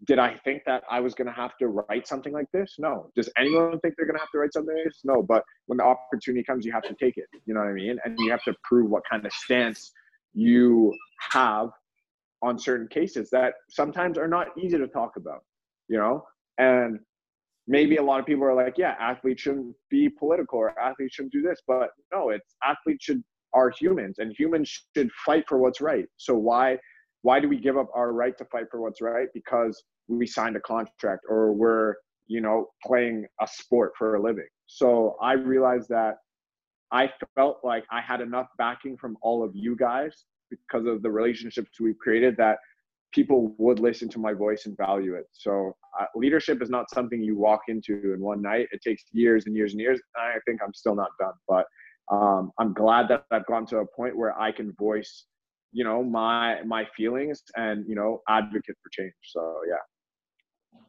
did 0.06 0.18
I 0.18 0.38
think 0.44 0.62
that 0.66 0.82
I 0.90 1.00
was 1.00 1.14
going 1.14 1.26
to 1.26 1.32
have 1.32 1.56
to 1.58 1.68
write 1.68 2.08
something 2.08 2.32
like 2.32 2.50
this? 2.52 2.76
No. 2.78 3.10
Does 3.14 3.28
anyone 3.36 3.78
think 3.80 3.94
they're 3.96 4.06
going 4.06 4.16
to 4.16 4.20
have 4.20 4.30
to 4.32 4.38
write 4.38 4.52
something 4.52 4.74
like 4.74 4.84
this? 4.84 5.00
No. 5.04 5.22
But 5.22 5.44
when 5.66 5.76
the 5.76 5.84
opportunity 5.84 6.42
comes, 6.42 6.64
you 6.64 6.72
have 6.72 6.82
to 6.84 6.94
take 6.94 7.18
it. 7.18 7.26
You 7.44 7.54
know 7.54 7.60
what 7.60 7.68
I 7.68 7.72
mean? 7.72 7.98
And 8.04 8.18
you 8.18 8.30
have 8.30 8.42
to 8.44 8.54
prove 8.64 8.90
what 8.90 9.02
kind 9.10 9.24
of 9.26 9.32
stance 9.32 9.92
you 10.32 10.94
have 11.32 11.68
on 12.42 12.58
certain 12.58 12.88
cases 12.88 13.28
that 13.30 13.54
sometimes 13.68 14.16
are 14.16 14.28
not 14.28 14.48
easy 14.58 14.78
to 14.78 14.88
talk 14.88 15.16
about, 15.16 15.44
you 15.88 15.98
know? 15.98 16.24
And 16.56 17.00
maybe 17.66 17.96
a 17.96 18.02
lot 18.02 18.20
of 18.20 18.26
people 18.26 18.44
are 18.44 18.54
like, 18.54 18.78
yeah, 18.78 18.94
athletes 18.98 19.42
shouldn't 19.42 19.74
be 19.90 20.08
political 20.08 20.58
or 20.58 20.78
athletes 20.78 21.14
shouldn't 21.14 21.32
do 21.32 21.42
this. 21.42 21.60
But 21.66 21.90
no, 22.12 22.30
it's 22.30 22.56
athletes 22.64 23.04
should 23.04 23.22
are 23.52 23.70
humans 23.70 24.18
and 24.18 24.34
humans 24.38 24.84
should 24.96 25.10
fight 25.26 25.44
for 25.48 25.58
what's 25.58 25.80
right. 25.80 26.06
So 26.16 26.34
why 26.36 26.78
why 27.22 27.40
do 27.40 27.48
we 27.48 27.58
give 27.58 27.76
up 27.76 27.88
our 27.94 28.12
right 28.12 28.36
to 28.38 28.44
fight 28.46 28.66
for 28.70 28.80
what's 28.80 29.00
right? 29.00 29.28
Because 29.34 29.82
we 30.08 30.26
signed 30.26 30.56
a 30.56 30.60
contract 30.60 31.22
or 31.28 31.52
we're, 31.52 31.94
you 32.26 32.40
know, 32.40 32.66
playing 32.84 33.26
a 33.40 33.46
sport 33.46 33.92
for 33.98 34.14
a 34.16 34.22
living. 34.22 34.48
So 34.66 35.16
I 35.20 35.32
realized 35.34 35.88
that 35.90 36.16
I 36.92 37.10
felt 37.34 37.60
like 37.62 37.84
I 37.90 38.00
had 38.00 38.20
enough 38.20 38.48
backing 38.58 38.96
from 38.96 39.16
all 39.22 39.44
of 39.44 39.52
you 39.54 39.76
guys 39.76 40.24
because 40.50 40.86
of 40.86 41.02
the 41.02 41.10
relationships 41.10 41.78
we've 41.80 41.98
created 41.98 42.36
that 42.38 42.58
people 43.12 43.54
would 43.58 43.80
listen 43.80 44.08
to 44.08 44.18
my 44.18 44.32
voice 44.32 44.66
and 44.66 44.76
value 44.76 45.14
it. 45.14 45.26
So 45.32 45.76
uh, 46.00 46.06
leadership 46.14 46.62
is 46.62 46.70
not 46.70 46.90
something 46.90 47.22
you 47.22 47.36
walk 47.36 47.62
into 47.68 48.12
in 48.14 48.20
one 48.20 48.40
night. 48.40 48.68
It 48.72 48.80
takes 48.82 49.04
years 49.12 49.46
and 49.46 49.56
years 49.56 49.72
and 49.72 49.80
years. 49.80 50.00
And 50.16 50.24
I 50.24 50.38
think 50.46 50.60
I'm 50.64 50.74
still 50.74 50.94
not 50.94 51.10
done, 51.18 51.34
but 51.48 51.66
um, 52.10 52.52
I'm 52.58 52.72
glad 52.72 53.08
that 53.08 53.24
I've 53.30 53.46
gone 53.46 53.66
to 53.66 53.78
a 53.78 53.86
point 53.86 54.16
where 54.16 54.38
I 54.38 54.52
can 54.52 54.72
voice, 54.72 55.26
you 55.72 55.84
know, 55.84 56.02
my 56.02 56.62
my 56.64 56.84
feelings 56.96 57.42
and 57.56 57.86
you 57.88 57.94
know 57.94 58.20
advocate 58.28 58.76
for 58.82 58.90
change. 58.90 59.14
So 59.22 59.60
yeah. 59.68 60.80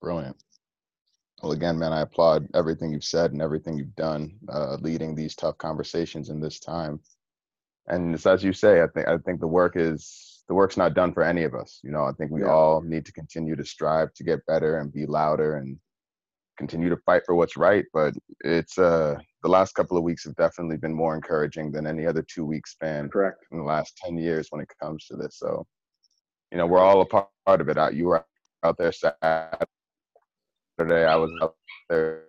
Brilliant. 0.00 0.36
Well, 1.42 1.52
again, 1.52 1.78
man, 1.78 1.92
I 1.92 2.02
applaud 2.02 2.48
everything 2.54 2.92
you've 2.92 3.04
said 3.04 3.32
and 3.32 3.42
everything 3.42 3.76
you've 3.76 3.96
done, 3.96 4.38
uh, 4.48 4.76
leading 4.80 5.14
these 5.14 5.34
tough 5.34 5.58
conversations 5.58 6.30
in 6.30 6.40
this 6.40 6.58
time. 6.60 7.00
And 7.86 8.14
it's 8.14 8.26
as 8.26 8.42
you 8.42 8.52
say, 8.52 8.82
I 8.82 8.86
think 8.86 9.08
I 9.08 9.18
think 9.18 9.40
the 9.40 9.46
work 9.46 9.76
is 9.76 10.42
the 10.48 10.54
work's 10.54 10.76
not 10.76 10.94
done 10.94 11.12
for 11.12 11.22
any 11.22 11.44
of 11.44 11.54
us. 11.54 11.80
You 11.82 11.90
know, 11.90 12.04
I 12.04 12.12
think 12.12 12.30
we 12.30 12.42
Yeah. 12.42 12.50
all 12.50 12.80
need 12.80 13.04
to 13.06 13.12
continue 13.12 13.56
to 13.56 13.64
strive 13.64 14.12
to 14.14 14.24
get 14.24 14.44
better 14.46 14.78
and 14.78 14.92
be 14.92 15.06
louder 15.06 15.56
and 15.56 15.78
continue 16.56 16.88
to 16.88 16.96
fight 16.98 17.22
for 17.26 17.34
what's 17.34 17.56
right. 17.56 17.84
But 17.92 18.14
it's 18.40 18.78
uh 18.78 19.16
the 19.42 19.48
last 19.48 19.74
couple 19.74 19.96
of 19.96 20.04
weeks 20.04 20.24
have 20.24 20.36
definitely 20.36 20.76
been 20.76 20.94
more 20.94 21.14
encouraging 21.14 21.70
than 21.70 21.86
any 21.86 22.06
other 22.06 22.22
two 22.22 22.44
week 22.46 22.66
span 22.66 23.08
Correct. 23.10 23.44
in 23.52 23.58
the 23.58 23.64
last 23.64 23.96
10 23.98 24.16
years 24.16 24.48
when 24.50 24.62
it 24.62 24.68
comes 24.80 25.06
to 25.06 25.16
this. 25.16 25.38
So, 25.38 25.66
you 26.50 26.58
know, 26.58 26.66
we're 26.66 26.78
all 26.78 27.02
a 27.02 27.06
part 27.06 27.60
of 27.60 27.68
it. 27.68 27.76
Out, 27.76 27.94
you 27.94 28.06
were 28.06 28.24
out 28.64 28.78
there 28.78 28.92
Saturday. 28.92 29.66
I 30.78 31.16
was 31.16 31.30
out 31.42 31.56
there 31.90 32.24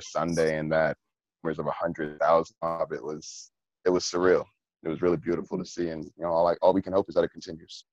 Sunday, 0.00 0.58
and 0.58 0.70
that 0.72 0.96
numbers 1.44 1.58
of 1.58 1.66
a 1.66 1.70
hundred 1.70 2.18
thousand 2.20 2.56
of 2.62 2.92
it 2.92 3.02
was 3.02 3.50
it 3.84 3.90
was 3.90 4.04
surreal. 4.04 4.44
It 4.82 4.88
was 4.88 5.02
really 5.02 5.16
beautiful 5.16 5.58
to 5.58 5.64
see, 5.64 5.88
and 5.88 6.04
you 6.04 6.24
know, 6.24 6.30
all 6.30 6.44
like 6.44 6.58
all 6.62 6.72
we 6.72 6.82
can 6.82 6.92
hope 6.92 7.08
is 7.08 7.14
that 7.14 7.24
it 7.24 7.32
continues. 7.32 7.84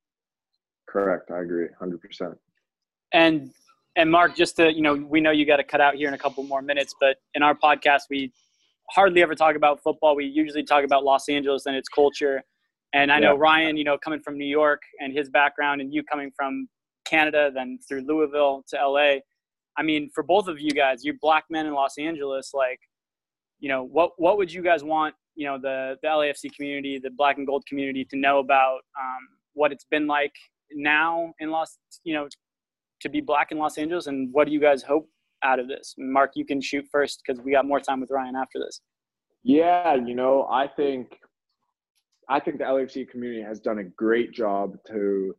Correct. 0.88 1.32
I 1.32 1.40
agree. 1.40 1.68
Hundred 1.80 2.02
percent. 2.02 2.38
And 3.14 3.52
and 3.96 4.10
Mark, 4.10 4.36
just 4.36 4.56
to 4.58 4.74
you 4.74 4.82
know, 4.82 4.96
we 4.96 5.22
know 5.22 5.32
you 5.32 5.46
got 5.46 5.58
to 5.58 5.64
cut 5.64 5.82
out 5.82 5.96
here 5.96 6.08
in 6.08 6.14
a 6.14 6.18
couple 6.18 6.44
more 6.44 6.62
minutes, 6.62 6.96
but 7.00 7.18
in 7.36 7.44
our 7.44 7.56
podcast, 7.56 8.02
we 8.10 8.32
hardly 8.90 9.22
ever 9.22 9.36
talk 9.36 9.56
about 9.56 9.82
football. 9.82 10.16
We 10.16 10.26
usually 10.26 10.64
talk 10.64 10.84
about 10.84 11.04
Los 11.04 11.30
Angeles 11.30 11.66
and 11.66 11.76
its 11.76 11.90
culture. 11.90 12.44
And 12.94 13.12
I 13.12 13.20
know 13.20 13.36
Ryan, 13.38 13.78
you 13.78 13.86
know, 13.86 13.98
coming 13.98 14.20
from 14.20 14.38
New 14.38 14.46
York 14.46 14.82
and 15.00 15.14
his 15.14 15.30
background, 15.30 15.80
and 15.80 15.94
you 15.94 16.04
coming 16.04 16.30
from 16.36 16.68
Canada, 17.06 17.50
then 17.54 17.80
through 17.88 18.02
Louisville 18.02 18.64
to 18.68 18.78
LA. 18.86 19.20
I 19.78 19.84
mean, 19.84 20.10
for 20.14 20.24
both 20.24 20.48
of 20.48 20.60
you 20.60 20.72
guys, 20.72 21.06
you 21.06 21.14
black 21.22 21.46
men 21.50 21.66
in 21.66 21.74
Los 21.74 21.98
Angeles, 21.98 22.52
like, 22.54 22.80
you 23.60 23.70
know, 23.70 23.84
what 23.84 24.12
what 24.18 24.38
would 24.38 24.52
you 24.52 24.62
guys 24.62 24.84
want, 24.84 25.16
you 25.36 25.46
know, 25.46 25.58
the 25.58 25.96
the 26.02 26.10
LAFC 26.10 26.54
community, 26.54 27.00
the 27.00 27.12
black 27.12 27.38
and 27.38 27.48
gold 27.48 27.66
community, 27.66 28.04
to 28.06 28.18
know 28.18 28.40
about 28.40 28.80
um, 29.00 29.28
what 29.54 29.72
it's 29.72 29.86
been 29.86 30.08
like 30.08 30.34
now 30.74 31.34
in 31.40 31.50
Los, 31.50 31.78
you 32.04 32.14
know, 32.14 32.28
to 33.02 33.10
be 33.10 33.22
black 33.22 33.52
in 33.52 33.58
Los 33.58 33.78
Angeles, 33.78 34.08
and 34.08 34.30
what 34.32 34.48
do 34.48 34.54
you 34.54 34.60
guys 34.60 34.84
hope 34.84 35.08
out 35.44 35.60
of 35.60 35.68
this? 35.68 35.96
Mark, 35.98 36.32
you 36.36 36.46
can 36.46 36.62
shoot 36.62 36.86
first 36.92 37.22
because 37.26 37.44
we 37.44 37.52
got 37.52 37.66
more 37.66 37.80
time 37.80 38.00
with 38.00 38.12
Ryan 38.12 38.36
after 38.36 38.60
this. 38.60 38.82
Yeah, 39.44 39.96
you 39.96 40.16
know, 40.16 40.48
I 40.52 40.68
think 40.68 41.18
I 42.30 42.40
think 42.40 42.60
the 42.60 42.64
LAFC 42.64 43.10
community 43.10 43.42
has 43.42 43.60
done 43.60 43.80
a 43.80 43.84
great 43.84 44.32
job 44.32 44.78
to 44.88 45.36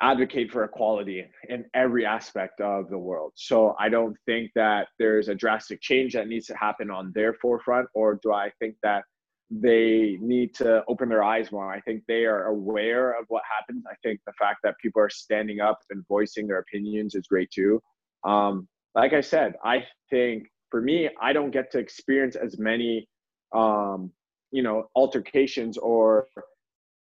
advocate 0.00 0.52
for 0.52 0.64
equality 0.64 1.24
in 1.48 1.64
every 1.74 2.06
aspect 2.06 2.60
of 2.60 2.88
the 2.88 2.98
world. 2.98 3.32
So 3.34 3.74
I 3.80 3.88
don't 3.88 4.16
think 4.26 4.52
that 4.54 4.88
there's 4.98 5.28
a 5.28 5.34
drastic 5.34 5.80
change 5.80 6.12
that 6.14 6.28
needs 6.28 6.46
to 6.46 6.56
happen 6.56 6.90
on 6.90 7.12
their 7.14 7.34
forefront, 7.34 7.88
or 7.94 8.18
do 8.22 8.32
I 8.32 8.50
think 8.60 8.76
that 8.84 9.02
they 9.50 10.18
need 10.20 10.54
to 10.56 10.84
open 10.88 11.08
their 11.08 11.22
eyes 11.22 11.50
more? 11.50 11.72
I 11.72 11.80
think 11.80 12.02
they 12.06 12.24
are 12.24 12.46
aware 12.46 13.18
of 13.18 13.24
what 13.28 13.42
happens. 13.50 13.84
I 13.90 13.94
think 14.02 14.20
the 14.26 14.32
fact 14.34 14.60
that 14.64 14.74
people 14.80 15.00
are 15.02 15.10
standing 15.10 15.60
up 15.60 15.78
and 15.90 16.06
voicing 16.06 16.46
their 16.46 16.58
opinions 16.58 17.14
is 17.14 17.26
great 17.26 17.50
too. 17.50 17.80
Um, 18.24 18.68
like 18.94 19.12
I 19.12 19.20
said, 19.20 19.54
I 19.64 19.84
think 20.10 20.48
for 20.70 20.80
me, 20.80 21.08
I 21.20 21.32
don't 21.32 21.50
get 21.50 21.70
to 21.72 21.78
experience 21.78 22.36
as 22.36 22.58
many 22.58 23.08
um, 23.54 24.12
you 24.50 24.62
know 24.62 24.88
altercations 24.94 25.78
or 25.78 26.26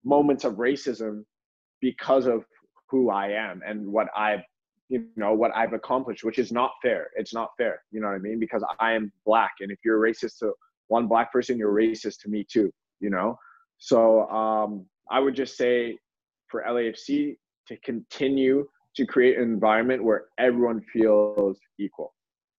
moments 0.04 0.44
of 0.44 0.54
racism 0.54 1.24
because 1.80 2.26
of 2.26 2.44
who 2.88 3.10
I 3.10 3.28
am 3.28 3.60
and 3.66 3.86
what 3.86 4.08
I've 4.16 4.42
you 4.88 5.06
know 5.16 5.34
what 5.34 5.50
I've 5.54 5.72
accomplished, 5.72 6.22
which 6.22 6.38
is 6.38 6.52
not 6.52 6.70
fair. 6.80 7.08
It's 7.16 7.34
not 7.34 7.50
fair. 7.58 7.82
You 7.90 8.00
know 8.00 8.06
what 8.06 8.14
I 8.14 8.18
mean? 8.18 8.38
Because 8.38 8.64
I 8.78 8.92
am 8.92 9.12
black, 9.24 9.54
and 9.60 9.72
if 9.72 9.78
you're 9.84 9.98
racist 9.98 10.38
to 10.38 10.52
one 10.88 11.06
black 11.06 11.32
person, 11.32 11.58
you're 11.58 11.72
racist 11.72 12.20
to 12.22 12.28
me 12.28 12.44
too. 12.48 12.70
You 13.00 13.10
know, 13.10 13.38
so 13.78 14.28
um, 14.28 14.86
I 15.10 15.20
would 15.20 15.34
just 15.34 15.56
say 15.56 15.98
for 16.48 16.64
LAFC 16.66 17.36
to 17.68 17.76
continue 17.78 18.66
to 18.96 19.06
create 19.06 19.36
an 19.36 19.44
environment 19.44 20.02
where 20.02 20.26
everyone 20.38 20.80
feels 20.92 21.58
equal. 21.78 22.14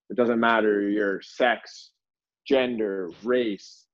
It 0.10 0.18
doesn't 0.18 0.40
matter 0.40 0.88
your 0.88 1.22
sex, 1.22 1.92
gender, 2.48 3.10
race. 3.24 3.86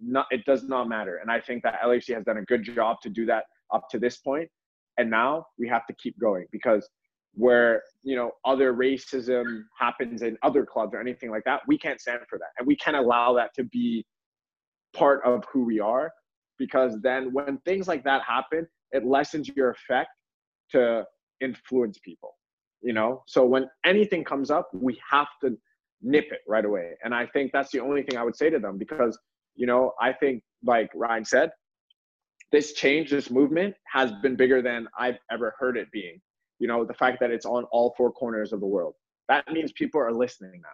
Not, 0.00 0.26
it 0.30 0.44
does 0.44 0.64
not 0.64 0.88
matter. 0.88 1.16
And 1.16 1.30
I 1.30 1.40
think 1.40 1.62
that 1.64 1.80
LAFC 1.84 2.14
has 2.14 2.24
done 2.24 2.38
a 2.38 2.44
good 2.44 2.62
job 2.62 2.98
to 3.02 3.08
do 3.08 3.26
that 3.26 3.44
up 3.74 3.88
to 3.90 3.98
this 3.98 4.18
point. 4.18 4.48
And 4.96 5.10
now 5.10 5.46
we 5.58 5.68
have 5.68 5.86
to 5.86 5.94
keep 5.94 6.18
going 6.20 6.46
because 6.52 6.88
where 7.34 7.82
you 8.02 8.16
know 8.16 8.32
other 8.44 8.74
racism 8.74 9.62
happens 9.78 10.22
in 10.22 10.36
other 10.42 10.64
clubs 10.64 10.94
or 10.94 11.00
anything 11.00 11.30
like 11.30 11.44
that 11.44 11.60
we 11.66 11.78
can't 11.78 12.00
stand 12.00 12.20
for 12.28 12.38
that. 12.38 12.48
And 12.58 12.66
we 12.66 12.76
can't 12.76 12.96
allow 12.96 13.34
that 13.34 13.54
to 13.54 13.64
be 13.64 14.04
part 14.94 15.20
of 15.24 15.44
who 15.52 15.64
we 15.64 15.80
are 15.80 16.10
because 16.58 17.00
then 17.02 17.32
when 17.32 17.58
things 17.64 17.86
like 17.86 18.02
that 18.04 18.22
happen 18.22 18.66
it 18.92 19.04
lessens 19.04 19.48
your 19.48 19.70
effect 19.70 20.10
to 20.70 21.04
influence 21.40 21.98
people 22.04 22.34
you 22.80 22.92
know? 22.92 23.24
So 23.26 23.44
when 23.44 23.68
anything 23.84 24.24
comes 24.24 24.50
up 24.50 24.68
we 24.72 24.98
have 25.10 25.28
to 25.42 25.56
nip 26.00 26.26
it 26.30 26.40
right 26.46 26.64
away. 26.64 26.92
And 27.04 27.14
i 27.14 27.26
think 27.26 27.52
that's 27.52 27.70
the 27.70 27.80
only 27.80 28.02
thing 28.02 28.16
i 28.16 28.24
would 28.24 28.36
say 28.36 28.50
to 28.50 28.58
them 28.58 28.78
because 28.78 29.18
you 29.58 29.66
know 29.66 29.92
i 30.00 30.12
think 30.12 30.42
like 30.64 30.88
ryan 30.94 31.24
said 31.24 31.50
this 32.52 32.72
change 32.72 33.10
this 33.10 33.30
movement 33.30 33.74
has 33.92 34.12
been 34.22 34.36
bigger 34.36 34.62
than 34.62 34.86
i've 34.98 35.18
ever 35.30 35.54
heard 35.58 35.76
it 35.76 35.90
being 35.90 36.20
you 36.58 36.68
know 36.68 36.84
the 36.84 36.94
fact 36.94 37.18
that 37.20 37.30
it's 37.30 37.46
on 37.46 37.64
all 37.64 37.94
four 37.96 38.12
corners 38.12 38.52
of 38.52 38.60
the 38.60 38.66
world. 38.66 38.94
That 39.28 39.44
means 39.52 39.72
people 39.72 40.00
are 40.00 40.12
listening 40.12 40.60
now 40.62 40.68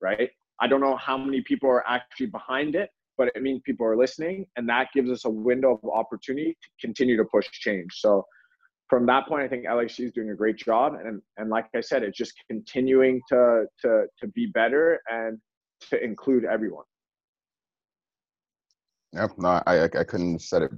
right? 0.00 0.30
I 0.60 0.66
don't 0.66 0.80
know 0.80 0.96
how 0.96 1.16
many 1.16 1.42
people 1.42 1.68
are 1.68 1.86
actually 1.86 2.26
behind 2.26 2.74
it 2.74 2.90
but 3.18 3.30
it 3.34 3.42
means 3.42 3.60
people 3.66 3.84
are 3.84 3.96
listening 3.96 4.46
and 4.56 4.66
that 4.66 4.88
gives 4.94 5.10
us 5.10 5.26
a 5.26 5.30
window 5.30 5.78
of 5.82 5.90
opportunity 5.90 6.56
to 6.62 6.68
continue 6.86 7.18
to 7.18 7.24
push 7.24 7.50
change. 7.50 7.90
So 7.96 8.24
from 8.88 9.06
that 9.06 9.28
point 9.28 9.42
i 9.42 9.46
think 9.46 9.66
LAFC 9.66 10.06
is 10.06 10.12
doing 10.12 10.30
a 10.30 10.34
great 10.34 10.56
job 10.56 10.94
and 10.94 11.22
and 11.36 11.48
like 11.48 11.66
i 11.76 11.80
said 11.80 12.02
it's 12.02 12.18
just 12.18 12.32
continuing 12.50 13.20
to 13.28 13.66
to 13.82 14.06
to 14.18 14.26
be 14.28 14.46
better 14.46 15.00
and 15.08 15.38
to 15.90 16.02
include 16.02 16.44
everyone. 16.44 16.84
Yep, 19.12 19.30
no, 19.38 19.48
I 19.48 19.62
I 19.66 19.84
I 19.84 20.04
couldn't 20.04 20.32
have 20.32 20.42
said 20.42 20.62
it 20.62 20.72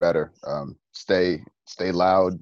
better. 0.00 0.32
Um, 0.46 0.76
stay 0.92 1.42
stay 1.66 1.92
loud 1.92 2.38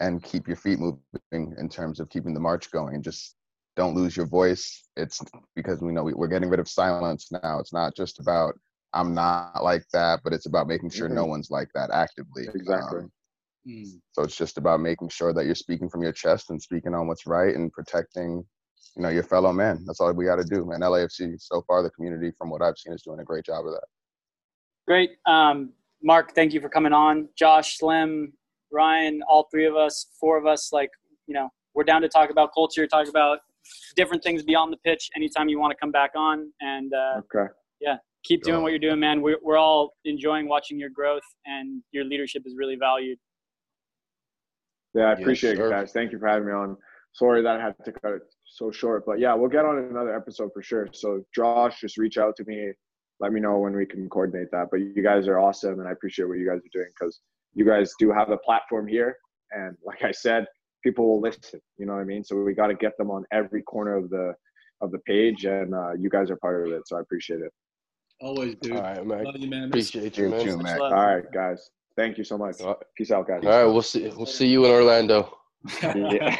and 0.00 0.22
keep 0.22 0.46
your 0.46 0.56
feet 0.56 0.78
moving 0.78 1.54
in 1.58 1.68
terms 1.68 2.00
of 2.00 2.08
keeping 2.10 2.34
the 2.34 2.40
march 2.40 2.70
going. 2.70 3.02
Just 3.02 3.36
don't 3.76 3.94
lose 3.94 4.16
your 4.16 4.26
voice. 4.26 4.84
It's 4.96 5.22
because 5.54 5.80
we 5.80 5.92
know 5.92 6.02
we, 6.02 6.14
we're 6.14 6.28
getting 6.28 6.48
rid 6.50 6.60
of 6.60 6.68
silence 6.68 7.30
now. 7.30 7.58
It's 7.58 7.72
not 7.72 7.94
just 7.94 8.20
about 8.20 8.54
I'm 8.92 9.12
not 9.14 9.62
like 9.62 9.84
that, 9.92 10.20
but 10.24 10.32
it's 10.32 10.46
about 10.46 10.68
making 10.68 10.88
sure 10.90 11.08
no 11.08 11.26
Mhm. 11.26 11.28
one's 11.28 11.50
like 11.50 11.68
that 11.74 11.90
actively. 11.90 12.48
Exactly. 12.54 13.00
Um, 13.00 13.12
Mm. 13.66 14.00
so 14.12 14.22
it's 14.22 14.36
just 14.36 14.58
about 14.58 14.80
making 14.80 15.08
sure 15.08 15.32
that 15.32 15.44
you're 15.44 15.56
speaking 15.56 15.90
from 15.90 16.02
your 16.02 16.12
chest 16.12 16.50
and 16.50 16.62
speaking 16.62 16.94
on 16.94 17.08
what's 17.08 17.26
right 17.26 17.54
and 17.54 17.72
protecting, 17.72 18.46
you 18.94 19.02
know, 19.02 19.08
your 19.08 19.24
fellow 19.24 19.52
man. 19.52 19.84
That's 19.84 20.00
all 20.00 20.12
we 20.12 20.24
got 20.24 20.36
to 20.36 20.44
do. 20.44 20.64
man 20.64 20.80
LAFC 20.80 21.34
so 21.40 21.62
far, 21.62 21.82
the 21.82 21.90
community, 21.90 22.30
from 22.38 22.48
what 22.48 22.62
I've 22.62 22.78
seen, 22.78 22.92
is 22.92 23.02
doing 23.02 23.18
a 23.18 23.24
great 23.24 23.44
job 23.44 23.66
of 23.66 23.72
that. 23.72 23.84
Great. 24.86 25.18
Um, 25.26 25.72
Mark, 26.02 26.32
thank 26.34 26.54
you 26.54 26.60
for 26.60 26.68
coming 26.68 26.92
on. 26.92 27.28
Josh, 27.36 27.76
Slim, 27.78 28.32
Ryan, 28.76 29.22
all 29.28 29.48
three 29.50 29.66
of 29.66 29.74
us, 29.74 30.06
four 30.20 30.38
of 30.38 30.46
us, 30.46 30.72
like, 30.72 30.90
you 31.26 31.34
know, 31.34 31.48
we're 31.74 31.84
down 31.84 32.02
to 32.02 32.08
talk 32.08 32.30
about 32.30 32.50
culture, 32.54 32.86
talk 32.86 33.08
about 33.08 33.38
different 33.96 34.22
things 34.22 34.42
beyond 34.42 34.72
the 34.72 34.76
pitch 34.78 35.10
anytime 35.16 35.48
you 35.48 35.58
want 35.58 35.72
to 35.72 35.76
come 35.76 35.90
back 35.90 36.12
on. 36.14 36.52
And 36.60 36.92
uh, 36.94 37.20
okay 37.20 37.52
yeah, 37.80 37.96
keep 38.24 38.42
doing 38.42 38.62
what 38.62 38.70
you're 38.70 38.78
doing, 38.78 39.00
man. 39.00 39.22
We're, 39.22 39.38
we're 39.42 39.58
all 39.58 39.94
enjoying 40.04 40.48
watching 40.48 40.78
your 40.78 40.90
growth, 40.90 41.22
and 41.44 41.82
your 41.92 42.04
leadership 42.04 42.42
is 42.46 42.54
really 42.56 42.76
valued. 42.76 43.18
Yeah, 44.94 45.04
I 45.04 45.12
appreciate 45.12 45.56
sir. 45.56 45.66
it, 45.66 45.70
guys. 45.70 45.92
Thank 45.92 46.12
you 46.12 46.18
for 46.18 46.26
having 46.26 46.46
me 46.46 46.52
on. 46.52 46.76
Sorry 47.12 47.42
that 47.42 47.60
I 47.60 47.62
had 47.62 47.74
to 47.84 47.92
cut 47.92 48.12
it 48.12 48.22
so 48.44 48.70
short, 48.70 49.04
but 49.06 49.18
yeah, 49.18 49.34
we'll 49.34 49.50
get 49.50 49.64
on 49.64 49.78
another 49.78 50.14
episode 50.14 50.50
for 50.52 50.62
sure. 50.62 50.88
So, 50.92 51.22
Josh, 51.34 51.80
just 51.80 51.96
reach 51.96 52.18
out 52.18 52.36
to 52.36 52.44
me. 52.46 52.72
Let 53.20 53.32
me 53.32 53.40
know 53.40 53.58
when 53.58 53.74
we 53.74 53.86
can 53.86 54.08
coordinate 54.08 54.50
that. 54.52 54.68
But 54.70 54.80
you 54.80 55.02
guys 55.02 55.26
are 55.26 55.38
awesome, 55.38 55.80
and 55.80 55.88
I 55.88 55.92
appreciate 55.92 56.28
what 56.28 56.38
you 56.38 56.46
guys 56.46 56.58
are 56.58 56.72
doing 56.72 56.88
because 56.98 57.20
you 57.56 57.64
guys 57.64 57.92
do 57.98 58.12
have 58.12 58.30
a 58.30 58.36
platform 58.38 58.86
here. 58.86 59.16
And 59.50 59.76
like 59.84 60.04
I 60.04 60.12
said, 60.12 60.46
people 60.84 61.08
will 61.08 61.20
listen. 61.20 61.58
You 61.78 61.86
know 61.86 61.94
what 61.94 62.02
I 62.02 62.04
mean? 62.04 62.22
So 62.22 62.36
we 62.36 62.52
got 62.54 62.68
to 62.68 62.74
get 62.74 62.96
them 62.98 63.10
on 63.10 63.24
every 63.32 63.62
corner 63.62 63.96
of 63.96 64.10
the 64.10 64.34
of 64.82 64.90
the 64.92 64.98
page, 65.00 65.46
and 65.46 65.74
uh, 65.74 65.92
you 65.98 66.10
guys 66.10 66.30
are 66.30 66.36
part 66.36 66.66
of 66.66 66.72
it. 66.72 66.82
So 66.86 66.98
I 66.98 67.00
appreciate 67.00 67.40
it. 67.40 67.50
Always, 68.20 68.56
dude. 68.56 68.76
All 68.76 68.82
right, 68.82 69.06
Mac. 69.06 69.24
Love 69.24 69.36
you, 69.38 69.48
man. 69.48 69.64
Appreciate 69.68 70.18
you, 70.18 70.24
You 70.24 70.30
man. 70.30 70.44
too, 70.44 70.56
Much 70.58 70.64
Mac. 70.64 70.80
All 70.80 70.90
right, 70.90 71.24
guys. 71.32 71.70
Thank 71.96 72.18
you 72.18 72.24
so 72.24 72.36
much. 72.36 72.60
All 72.60 72.68
right. 72.68 72.76
Peace 72.96 73.10
out, 73.10 73.26
guys. 73.26 73.40
All 73.42 73.50
right, 73.50 73.64
we'll 73.64 73.80
see. 73.80 74.06
We'll 74.08 74.26
see 74.26 74.48
you 74.48 74.66
in 74.66 74.70
Orlando. 74.70 75.38
Yeah. 75.82 76.36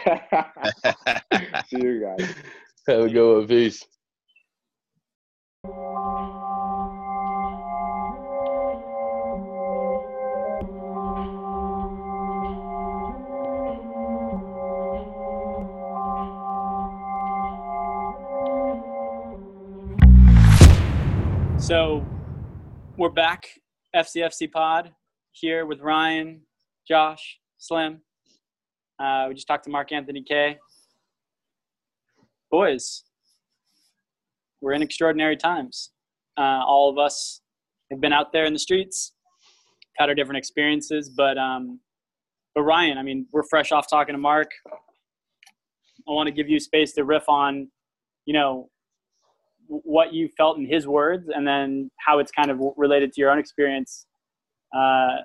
See 1.68 1.80
you 1.80 2.00
guys. 2.00 2.34
Have 2.88 3.00
a 3.00 3.08
good 3.08 3.38
one. 3.38 3.46
Peace. 3.48 3.82
So 21.66 22.06
we're 22.96 23.10
back, 23.10 23.48
FCFC 23.92 24.52
Pod, 24.52 24.92
here 25.32 25.66
with 25.66 25.80
Ryan, 25.80 26.42
Josh, 26.86 27.40
Slim. 27.58 28.02
Uh, 29.00 29.24
we 29.26 29.34
just 29.34 29.48
talked 29.48 29.64
to 29.64 29.70
Mark 29.70 29.90
Anthony 29.90 30.22
Kaye. 30.22 30.58
Boys, 32.52 33.02
we're 34.60 34.74
in 34.74 34.82
extraordinary 34.82 35.36
times. 35.36 35.90
Uh, 36.38 36.62
all 36.64 36.88
of 36.88 36.98
us 36.98 37.40
have 37.90 38.00
been 38.00 38.12
out 38.12 38.32
there 38.32 38.44
in 38.44 38.52
the 38.52 38.60
streets, 38.60 39.14
had 39.96 40.08
our 40.08 40.14
different 40.14 40.38
experiences, 40.38 41.10
but 41.10 41.36
um, 41.36 41.80
but 42.54 42.62
Ryan, 42.62 42.96
I 42.96 43.02
mean, 43.02 43.26
we're 43.32 43.42
fresh 43.50 43.72
off 43.72 43.90
talking 43.90 44.14
to 44.14 44.20
Mark. 44.20 44.52
I 44.68 46.12
want 46.12 46.28
to 46.28 46.32
give 46.32 46.48
you 46.48 46.60
space 46.60 46.92
to 46.92 47.02
riff 47.02 47.28
on, 47.28 47.66
you 48.24 48.34
know, 48.34 48.70
what 49.68 50.12
you 50.12 50.28
felt 50.36 50.58
in 50.58 50.66
his 50.66 50.86
words 50.86 51.28
and 51.34 51.46
then 51.46 51.90
how 51.98 52.18
it's 52.18 52.30
kind 52.30 52.50
of 52.50 52.60
related 52.76 53.12
to 53.12 53.20
your 53.20 53.30
own 53.30 53.38
experience 53.38 54.06
uh, 54.76 55.16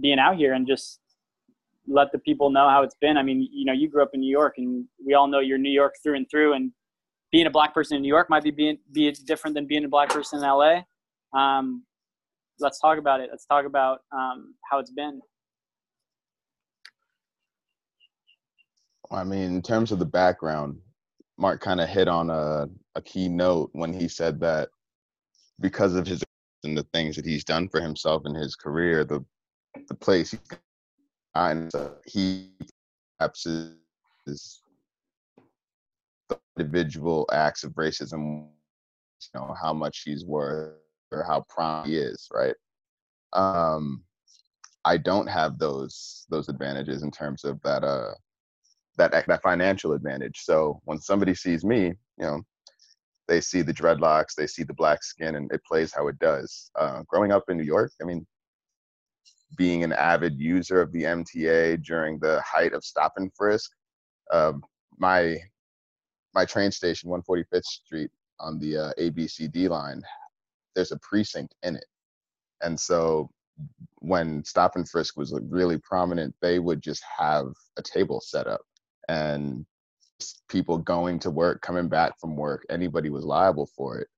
being 0.00 0.18
out 0.18 0.36
here 0.36 0.54
and 0.54 0.66
just 0.66 1.00
let 1.86 2.12
the 2.12 2.18
people 2.18 2.50
know 2.50 2.68
how 2.68 2.82
it's 2.82 2.94
been. 3.00 3.16
I 3.16 3.22
mean, 3.22 3.48
you 3.52 3.64
know, 3.64 3.72
you 3.72 3.88
grew 3.88 4.02
up 4.02 4.10
in 4.14 4.20
New 4.20 4.30
York 4.30 4.54
and 4.58 4.84
we 5.04 5.14
all 5.14 5.26
know 5.26 5.40
you're 5.40 5.58
New 5.58 5.70
York 5.70 5.94
through 6.02 6.16
and 6.16 6.26
through 6.30 6.54
and 6.54 6.72
being 7.32 7.46
a 7.46 7.50
black 7.50 7.74
person 7.74 7.96
in 7.96 8.02
New 8.02 8.08
York 8.08 8.28
might 8.30 8.44
be 8.44 8.50
being 8.50 8.78
be 8.92 9.10
different 9.26 9.54
than 9.54 9.66
being 9.66 9.84
a 9.84 9.88
black 9.88 10.10
person 10.10 10.38
in 10.38 10.44
LA. 10.44 10.82
Um, 11.34 11.84
let's 12.60 12.78
talk 12.78 12.98
about 12.98 13.20
it. 13.20 13.28
Let's 13.30 13.46
talk 13.46 13.64
about 13.64 14.00
um, 14.12 14.54
how 14.70 14.78
it's 14.78 14.90
been. 14.90 15.20
I 19.10 19.24
mean, 19.24 19.54
in 19.54 19.62
terms 19.62 19.92
of 19.92 19.98
the 19.98 20.06
background, 20.06 20.78
Mark 21.38 21.60
kind 21.60 21.80
of 21.80 21.88
hit 21.88 22.08
on 22.08 22.30
a, 22.30 22.68
a 22.94 23.02
key 23.02 23.28
note 23.28 23.70
when 23.72 23.92
he 23.92 24.08
said 24.08 24.40
that 24.40 24.68
because 25.60 25.94
of 25.94 26.06
his 26.06 26.22
and 26.64 26.78
the 26.78 26.86
things 26.92 27.16
that 27.16 27.26
he's 27.26 27.44
done 27.44 27.68
for 27.68 27.80
himself 27.80 28.22
in 28.24 28.34
his 28.34 28.54
career, 28.54 29.04
the 29.04 29.24
the 29.88 29.94
place 29.94 30.30
he's 30.30 30.40
and 31.34 31.72
he 32.06 32.50
perhaps 33.18 33.46
is, 33.46 34.62
the 36.28 36.38
individual 36.56 37.28
acts 37.32 37.64
of 37.64 37.72
racism, 37.72 38.46
you 39.34 39.40
know, 39.40 39.54
how 39.60 39.72
much 39.72 40.02
he's 40.04 40.24
worth 40.24 40.74
or 41.10 41.24
how 41.24 41.44
proud 41.48 41.86
he 41.86 41.96
is, 41.96 42.28
right? 42.32 42.54
Um, 43.32 44.04
I 44.84 44.96
don't 44.98 45.26
have 45.26 45.58
those 45.58 46.26
those 46.28 46.48
advantages 46.48 47.02
in 47.02 47.10
terms 47.10 47.44
of 47.44 47.60
that 47.62 47.84
uh 47.84 48.12
that 48.98 49.26
that 49.26 49.42
financial 49.42 49.92
advantage. 49.92 50.40
So 50.40 50.80
when 50.84 50.98
somebody 50.98 51.34
sees 51.34 51.64
me, 51.64 51.86
you 51.86 51.94
know, 52.18 52.42
they 53.32 53.40
see 53.40 53.62
the 53.62 53.72
dreadlocks, 53.72 54.34
they 54.36 54.46
see 54.46 54.62
the 54.62 54.74
black 54.74 55.02
skin, 55.02 55.36
and 55.36 55.50
it 55.52 55.64
plays 55.64 55.90
how 55.94 56.06
it 56.08 56.18
does. 56.18 56.70
Uh, 56.78 57.02
growing 57.08 57.32
up 57.32 57.44
in 57.48 57.56
New 57.56 57.64
York, 57.64 57.90
I 58.02 58.04
mean, 58.04 58.26
being 59.56 59.82
an 59.82 59.94
avid 59.94 60.38
user 60.38 60.82
of 60.82 60.92
the 60.92 61.04
MTA 61.04 61.82
during 61.82 62.18
the 62.18 62.42
height 62.42 62.74
of 62.74 62.84
stop 62.84 63.14
and 63.16 63.32
frisk, 63.34 63.70
um, 64.30 64.62
my 64.98 65.38
my 66.34 66.44
train 66.44 66.70
station, 66.70 67.08
145th 67.08 67.64
Street 67.64 68.10
on 68.38 68.58
the 68.58 68.76
uh, 68.76 68.92
ABCD 68.98 69.70
line, 69.70 70.02
there's 70.74 70.92
a 70.92 70.98
precinct 70.98 71.54
in 71.62 71.76
it. 71.76 71.86
And 72.60 72.78
so 72.78 73.30
when 74.00 74.44
stop 74.44 74.76
and 74.76 74.86
frisk 74.86 75.16
was 75.16 75.38
really 75.48 75.78
prominent, 75.78 76.34
they 76.42 76.58
would 76.58 76.82
just 76.82 77.02
have 77.18 77.46
a 77.78 77.82
table 77.82 78.20
set 78.20 78.46
up 78.46 78.60
and 79.08 79.64
people 80.48 80.78
going 80.78 81.18
to 81.20 81.30
work, 81.30 81.62
coming 81.62 81.88
back 81.88 82.18
from 82.20 82.36
work, 82.36 82.64
anybody 82.70 83.10
was 83.10 83.24
liable 83.24 83.66
for 83.76 83.98
it. 83.98 84.08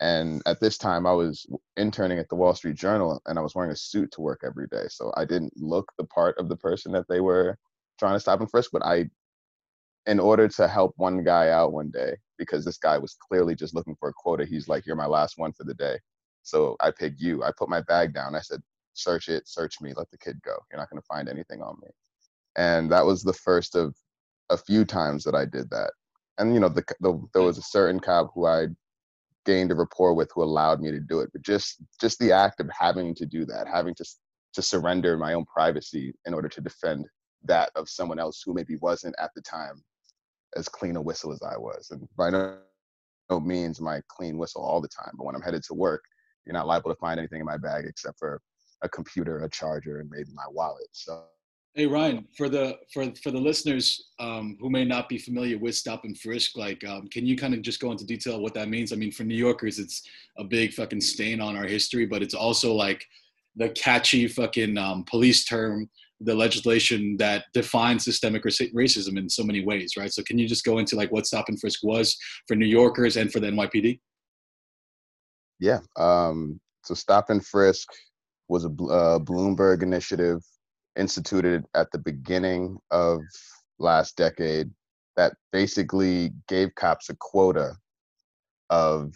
And 0.00 0.42
at 0.46 0.60
this 0.60 0.76
time, 0.76 1.06
I 1.06 1.12
was 1.12 1.46
interning 1.76 2.18
at 2.18 2.28
the 2.28 2.34
Wall 2.34 2.54
Street 2.54 2.76
Journal 2.76 3.20
and 3.26 3.38
I 3.38 3.42
was 3.42 3.54
wearing 3.54 3.70
a 3.70 3.76
suit 3.76 4.10
to 4.12 4.20
work 4.20 4.40
every 4.44 4.66
day. 4.66 4.84
So 4.90 5.12
I 5.16 5.24
didn't 5.24 5.56
look 5.56 5.90
the 5.96 6.04
part 6.04 6.36
of 6.38 6.48
the 6.48 6.56
person 6.56 6.92
that 6.92 7.08
they 7.08 7.20
were 7.20 7.56
trying 7.98 8.14
to 8.14 8.20
stop 8.20 8.40
and 8.40 8.50
frisk, 8.50 8.70
but 8.72 8.84
I, 8.84 9.08
in 10.06 10.20
order 10.20 10.48
to 10.48 10.68
help 10.68 10.92
one 10.96 11.24
guy 11.24 11.48
out 11.48 11.72
one 11.72 11.90
day, 11.90 12.16
because 12.38 12.64
this 12.64 12.76
guy 12.78 12.98
was 12.98 13.16
clearly 13.28 13.54
just 13.54 13.74
looking 13.74 13.96
for 13.98 14.10
a 14.10 14.14
quota, 14.14 14.44
he's 14.44 14.68
like, 14.68 14.84
You're 14.86 14.96
my 14.96 15.06
last 15.06 15.38
one 15.38 15.52
for 15.52 15.64
the 15.64 15.74
day. 15.74 15.98
So 16.42 16.76
I 16.80 16.90
picked 16.90 17.20
you. 17.20 17.42
I 17.42 17.50
put 17.58 17.70
my 17.70 17.80
bag 17.82 18.12
down. 18.12 18.34
I 18.34 18.40
said, 18.40 18.60
Search 18.92 19.28
it, 19.28 19.48
search 19.48 19.80
me, 19.80 19.92
let 19.96 20.10
the 20.10 20.18
kid 20.18 20.40
go. 20.44 20.56
You're 20.70 20.78
not 20.78 20.90
going 20.90 21.00
to 21.00 21.06
find 21.06 21.28
anything 21.28 21.62
on 21.62 21.76
me. 21.82 21.88
And 22.56 22.90
that 22.92 23.04
was 23.04 23.22
the 23.22 23.32
first 23.32 23.74
of 23.74 23.94
a 24.50 24.56
few 24.56 24.84
times 24.84 25.24
that 25.24 25.34
I 25.34 25.44
did 25.44 25.70
that. 25.70 25.92
And, 26.38 26.54
you 26.54 26.60
know, 26.60 26.68
the, 26.68 26.84
the 27.00 27.20
there 27.32 27.42
was 27.42 27.58
a 27.58 27.62
certain 27.62 28.00
cop 28.00 28.30
who 28.34 28.46
I 28.46 28.66
gained 29.46 29.70
a 29.70 29.74
rapport 29.74 30.12
with 30.12 30.30
who 30.34 30.42
allowed 30.42 30.80
me 30.80 30.90
to 30.90 31.00
do 31.00 31.20
it. 31.20 31.30
But 31.32 31.42
just 31.42 31.82
just 32.00 32.18
the 32.18 32.32
act 32.32 32.60
of 32.60 32.68
having 32.78 33.14
to 33.14 33.26
do 33.26 33.46
that, 33.46 33.66
having 33.66 33.94
to 33.94 34.04
to 34.54 34.62
surrender 34.62 35.16
my 35.16 35.34
own 35.34 35.44
privacy 35.46 36.14
in 36.26 36.34
order 36.34 36.48
to 36.48 36.60
defend 36.60 37.06
that 37.44 37.70
of 37.74 37.88
someone 37.88 38.18
else 38.18 38.42
who 38.44 38.54
maybe 38.54 38.76
wasn't 38.80 39.14
at 39.18 39.30
the 39.34 39.42
time 39.42 39.82
as 40.56 40.68
clean 40.68 40.96
a 40.96 41.02
whistle 41.02 41.32
as 41.32 41.42
I 41.42 41.56
was. 41.56 41.88
And 41.90 42.08
by 42.16 42.30
no, 42.30 42.58
no 43.30 43.40
means 43.40 43.80
my 43.80 44.00
clean 44.08 44.38
whistle 44.38 44.62
all 44.62 44.80
the 44.80 44.88
time. 44.88 45.12
But 45.16 45.24
when 45.24 45.34
I'm 45.34 45.42
headed 45.42 45.62
to 45.64 45.74
work, 45.74 46.02
you're 46.44 46.54
not 46.54 46.66
liable 46.66 46.90
to 46.90 46.98
find 46.98 47.18
anything 47.18 47.40
in 47.40 47.46
my 47.46 47.58
bag 47.58 47.84
except 47.86 48.18
for 48.18 48.40
a 48.82 48.88
computer, 48.88 49.44
a 49.44 49.48
charger, 49.48 50.00
and 50.00 50.10
maybe 50.10 50.30
my 50.34 50.46
wallet. 50.50 50.88
So 50.92 51.24
Hey 51.76 51.86
Ryan, 51.86 52.26
for 52.34 52.48
the 52.48 52.78
for 52.90 53.04
for 53.22 53.30
the 53.30 53.38
listeners 53.38 54.08
um, 54.18 54.56
who 54.58 54.70
may 54.70 54.82
not 54.82 55.10
be 55.10 55.18
familiar 55.18 55.58
with 55.58 55.74
stop 55.74 56.04
and 56.04 56.18
frisk, 56.18 56.56
like, 56.56 56.82
um, 56.88 57.06
can 57.08 57.26
you 57.26 57.36
kind 57.36 57.52
of 57.52 57.60
just 57.60 57.80
go 57.80 57.92
into 57.92 58.06
detail 58.06 58.40
what 58.40 58.54
that 58.54 58.70
means? 58.70 58.94
I 58.94 58.96
mean, 58.96 59.12
for 59.12 59.24
New 59.24 59.36
Yorkers, 59.36 59.78
it's 59.78 60.00
a 60.38 60.44
big 60.44 60.72
fucking 60.72 61.02
stain 61.02 61.38
on 61.38 61.54
our 61.54 61.66
history, 61.66 62.06
but 62.06 62.22
it's 62.22 62.32
also 62.32 62.72
like 62.72 63.04
the 63.56 63.68
catchy 63.68 64.26
fucking 64.26 64.78
um, 64.78 65.04
police 65.04 65.44
term, 65.44 65.90
the 66.18 66.34
legislation 66.34 67.14
that 67.18 67.44
defines 67.52 68.06
systemic 68.06 68.44
racism 68.44 69.18
in 69.18 69.28
so 69.28 69.44
many 69.44 69.62
ways, 69.62 69.98
right? 69.98 70.10
So, 70.10 70.22
can 70.22 70.38
you 70.38 70.48
just 70.48 70.64
go 70.64 70.78
into 70.78 70.96
like 70.96 71.12
what 71.12 71.26
stop 71.26 71.50
and 71.50 71.60
frisk 71.60 71.80
was 71.82 72.16
for 72.48 72.54
New 72.54 72.64
Yorkers 72.64 73.18
and 73.18 73.30
for 73.30 73.38
the 73.38 73.48
NYPD? 73.48 74.00
Yeah. 75.60 75.80
Um, 75.96 76.58
so, 76.86 76.94
stop 76.94 77.28
and 77.28 77.44
frisk 77.44 77.86
was 78.48 78.64
a 78.64 78.68
uh, 78.68 79.18
Bloomberg 79.18 79.82
initiative 79.82 80.40
instituted 80.96 81.64
at 81.74 81.90
the 81.92 81.98
beginning 81.98 82.78
of 82.90 83.20
last 83.78 84.16
decade 84.16 84.70
that 85.16 85.34
basically 85.52 86.32
gave 86.48 86.74
cops 86.74 87.08
a 87.08 87.16
quota 87.16 87.74
of 88.70 89.14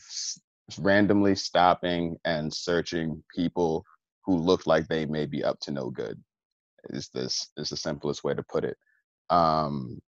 randomly 0.78 1.35
stopping 1.35 2.16
and 2.24 2.53
searching 2.53 3.22
people 3.35 3.85
who 4.24 4.37
looked 4.37 4.66
like 4.66 4.87
they 4.87 5.07
may 5.07 5.26
be 5.26 5.43
up 5.43 5.59
to 5.61 5.70
no 5.70 5.91
good 5.91 6.22
is 6.91 7.09
this 7.12 7.49
is 7.57 7.70
the 7.70 7.76
simplest 7.76 8.24
way 8.24 8.35
to 8.35 8.43
put 8.45 8.64
it. 8.64 8.76
Um, 9.28 10.01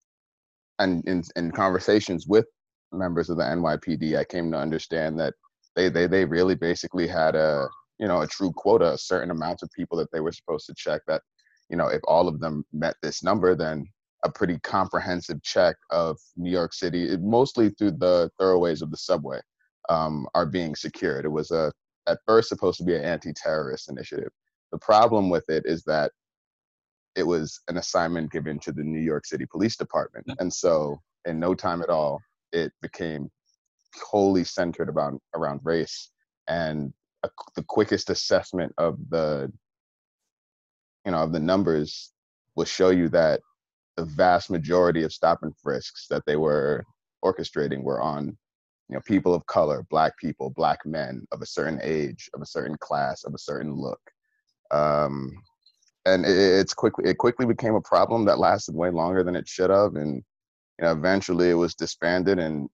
and 0.79 1.07
in, 1.07 1.23
in 1.37 1.51
conversations 1.51 2.27
with 2.27 2.47
members 2.93 3.31
of 3.31 3.37
the 3.37 3.45
nypd 3.45 4.19
i 4.19 4.25
came 4.25 4.51
to 4.51 4.59
understand 4.59 5.19
that 5.21 5.35
they 5.77 5.89
they, 5.89 6.09
they 6.09 6.25
really 6.25 6.57
basically 6.57 7.07
had 7.07 7.37
a 7.37 7.69
you 8.01 8.09
know 8.09 8.23
a 8.23 8.27
true 8.27 8.51
quota 8.51 8.95
a 8.95 8.99
certain 8.99 9.31
amount 9.31 9.63
of 9.63 9.71
people 9.77 9.97
that 9.97 10.11
they 10.11 10.19
were 10.19 10.33
supposed 10.33 10.67
to 10.67 10.75
check 10.77 11.01
that 11.07 11.23
you 11.71 11.77
know, 11.77 11.87
if 11.87 12.01
all 12.05 12.29
of 12.29 12.41
them 12.41 12.65
met 12.73 12.97
this 13.03 13.23
number, 13.23 13.55
then 13.55 13.87
a 14.25 14.31
pretty 14.31 14.59
comprehensive 14.59 15.43
check 15.43 15.77
of 15.91 16.19
New 16.37 16.51
York 16.51 16.75
City, 16.75 17.17
mostly 17.19 17.71
through 17.71 17.93
the 17.93 18.31
thoroughways 18.39 18.83
of 18.83 18.91
the 18.91 18.97
subway, 18.97 19.41
um, 19.89 20.27
are 20.35 20.45
being 20.47 20.75
secured. 20.75 21.25
It 21.25 21.29
was 21.29 21.51
a 21.53 21.73
at 22.09 22.19
first 22.27 22.49
supposed 22.49 22.79
to 22.79 22.85
be 22.85 22.97
an 22.97 23.05
anti-terrorist 23.05 23.89
initiative. 23.89 24.31
The 24.73 24.79
problem 24.79 25.31
with 25.31 25.45
it 25.49 25.65
is 25.65 25.85
that 25.85 26.11
it 27.15 27.23
was 27.23 27.61
an 27.69 27.77
assignment 27.77 28.33
given 28.33 28.59
to 28.61 28.73
the 28.73 28.83
New 28.83 29.01
York 29.01 29.25
City 29.25 29.47
Police 29.47 29.77
Department, 29.77 30.27
and 30.39 30.53
so 30.53 31.01
in 31.25 31.39
no 31.39 31.55
time 31.55 31.83
at 31.83 31.89
all, 31.89 32.21
it 32.53 32.73
became 32.83 33.31
wholly 34.03 34.45
centered 34.45 34.89
about 34.89 35.21
around 35.35 35.61
race. 35.63 36.11
And 36.49 36.93
a, 37.23 37.31
the 37.55 37.63
quickest 37.63 38.11
assessment 38.11 38.73
of 38.79 38.99
the 39.11 39.53
you 41.05 41.13
know, 41.13 41.19
of 41.19 41.33
the 41.33 41.41
numbers 41.41 42.13
will 42.57 42.65
show 42.65 42.91
you 42.91 43.09
that 43.11 43.41
the 43.97 44.05
vast 44.05 44.51
majority 44.51 45.03
of 45.03 45.13
stop 45.13 45.41
and 45.43 45.57
frisks 45.57 46.07
that 46.09 46.23
they 46.27 46.37
were 46.37 46.85
orchestrating 47.25 47.83
were 47.83 48.01
on, 48.01 48.27
you 48.89 48.95
know, 48.95 49.01
people 49.07 49.35
of 49.35 49.47
color, 49.47 49.85
black 49.91 50.17
people, 50.19 50.51
black 50.51 50.79
men 50.85 51.27
of 51.33 51.43
a 51.43 51.47
certain 51.47 51.81
age, 51.83 52.29
of 52.35 52.43
a 52.43 52.47
certain 52.47 52.77
class, 52.79 53.25
of 53.25 53.35
a 53.35 53.39
certain 53.39 53.75
look. 53.75 54.01
Um, 54.71 55.33
and 56.07 56.25
it, 56.25 56.37
it's 56.37 56.75
quickly 56.75 57.09
it 57.09 57.19
quickly 57.19 57.47
became 57.47 57.75
a 57.75 57.81
problem 57.81 58.25
that 58.25 58.39
lasted 58.39 58.75
way 58.75 58.91
longer 58.91 59.23
than 59.23 59.37
it 59.37 59.49
should 59.49 59.71
have, 59.71 59.97
and 59.97 60.17
you 60.79 60.85
know, 60.85 60.93
eventually 60.93 61.51
it 61.51 61.55
was 61.55 61.75
disbanded. 61.75 62.39
And 62.39 62.69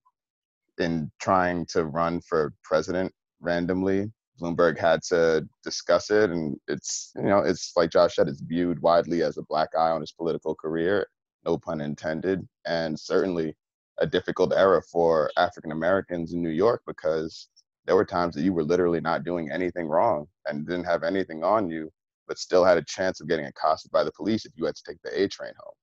in 0.79 1.11
trying 1.21 1.67
to 1.67 1.87
run 1.87 2.21
for 2.21 2.53
president 2.63 3.13
randomly, 3.41 4.13
Bloomberg 4.41 4.79
had 4.79 5.03
to 5.05 5.47
discuss 5.63 6.11
it, 6.11 6.31
and 6.31 6.59
it's 6.69 7.13
you 7.17 7.23
know 7.23 7.39
it's 7.39 7.73
like 7.77 7.91
Josh 7.91 8.17
said, 8.17 8.29
it's 8.29 8.41
viewed 8.41 8.81
widely 8.81 9.23
as 9.23 9.37
a 9.39 9.43
black 9.43 9.71
eye 9.77 9.91
on 9.91 10.01
his 10.01 10.13
political 10.13 10.55
career, 10.55 11.07
no 11.45 11.59
pun 11.59 11.81
intended, 11.81 12.47
and 12.67 12.99
certainly 12.99 13.55
a 13.99 14.07
difficult 14.07 14.53
era 14.53 14.83
for 14.83 15.31
African 15.37 15.73
Americans 15.73 16.33
in 16.33 16.43
New 16.43 16.51
York 16.51 16.83
because 16.87 17.49
there 17.87 17.97
were 17.97 18.05
times 18.05 18.35
that 18.35 18.43
you 18.43 18.53
were 18.53 18.65
literally 18.65 19.01
not 19.01 19.25
doing 19.25 19.51
anything 19.51 19.87
wrong 19.87 20.27
and 20.47 20.67
didn't 20.67 20.85
have 20.85 21.03
anything 21.03 21.45
on 21.45 21.71
you, 21.71 21.91
but 22.29 22.39
still 22.39 22.65
had 22.65 22.77
a 22.77 22.85
chance 22.85 23.21
of 23.21 23.29
getting 23.29 23.47
accosted 23.47 23.91
by 23.93 24.05
the 24.05 24.13
police 24.13 24.45
if 24.45 24.53
you 24.57 24.65
had 24.67 24.75
to 24.75 24.83
take 24.87 25.01
the 25.03 25.23
A 25.23 25.29
train 25.29 25.53
home. 25.59 25.75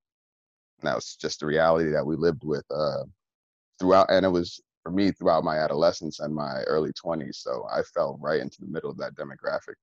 And 0.79 0.87
that 0.87 0.95
was 0.95 1.15
just 1.19 1.39
the 1.39 1.45
reality 1.45 1.89
that 1.91 2.05
we 2.05 2.15
lived 2.15 2.43
with 2.43 2.65
uh, 2.69 3.03
throughout, 3.79 4.07
and 4.09 4.25
it 4.25 4.29
was 4.29 4.61
for 4.83 4.91
me 4.91 5.11
throughout 5.11 5.43
my 5.43 5.57
adolescence 5.57 6.19
and 6.19 6.35
my 6.35 6.61
early 6.67 6.91
20s. 6.93 7.35
So 7.35 7.65
I 7.71 7.81
fell 7.93 8.19
right 8.21 8.41
into 8.41 8.59
the 8.59 8.67
middle 8.67 8.91
of 8.91 8.97
that 8.97 9.15
demographic 9.15 9.75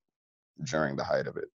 during 0.65 0.95
the 0.95 1.05
height 1.05 1.27
of 1.27 1.37
it. 1.37 1.49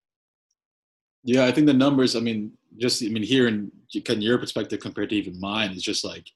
Yeah, 1.24 1.46
I 1.46 1.52
think 1.52 1.68
the 1.68 1.74
numbers, 1.74 2.16
I 2.16 2.20
mean, 2.20 2.52
just, 2.78 3.04
I 3.04 3.08
mean, 3.08 3.24
here 3.24 3.48
in, 3.48 3.72
in 3.94 4.22
your 4.22 4.38
perspective 4.38 4.80
compared 4.80 5.10
to 5.10 5.16
even 5.16 5.40
mine 5.40 5.72
is 5.72 5.84
just 5.84 6.04
like, 6.04 6.28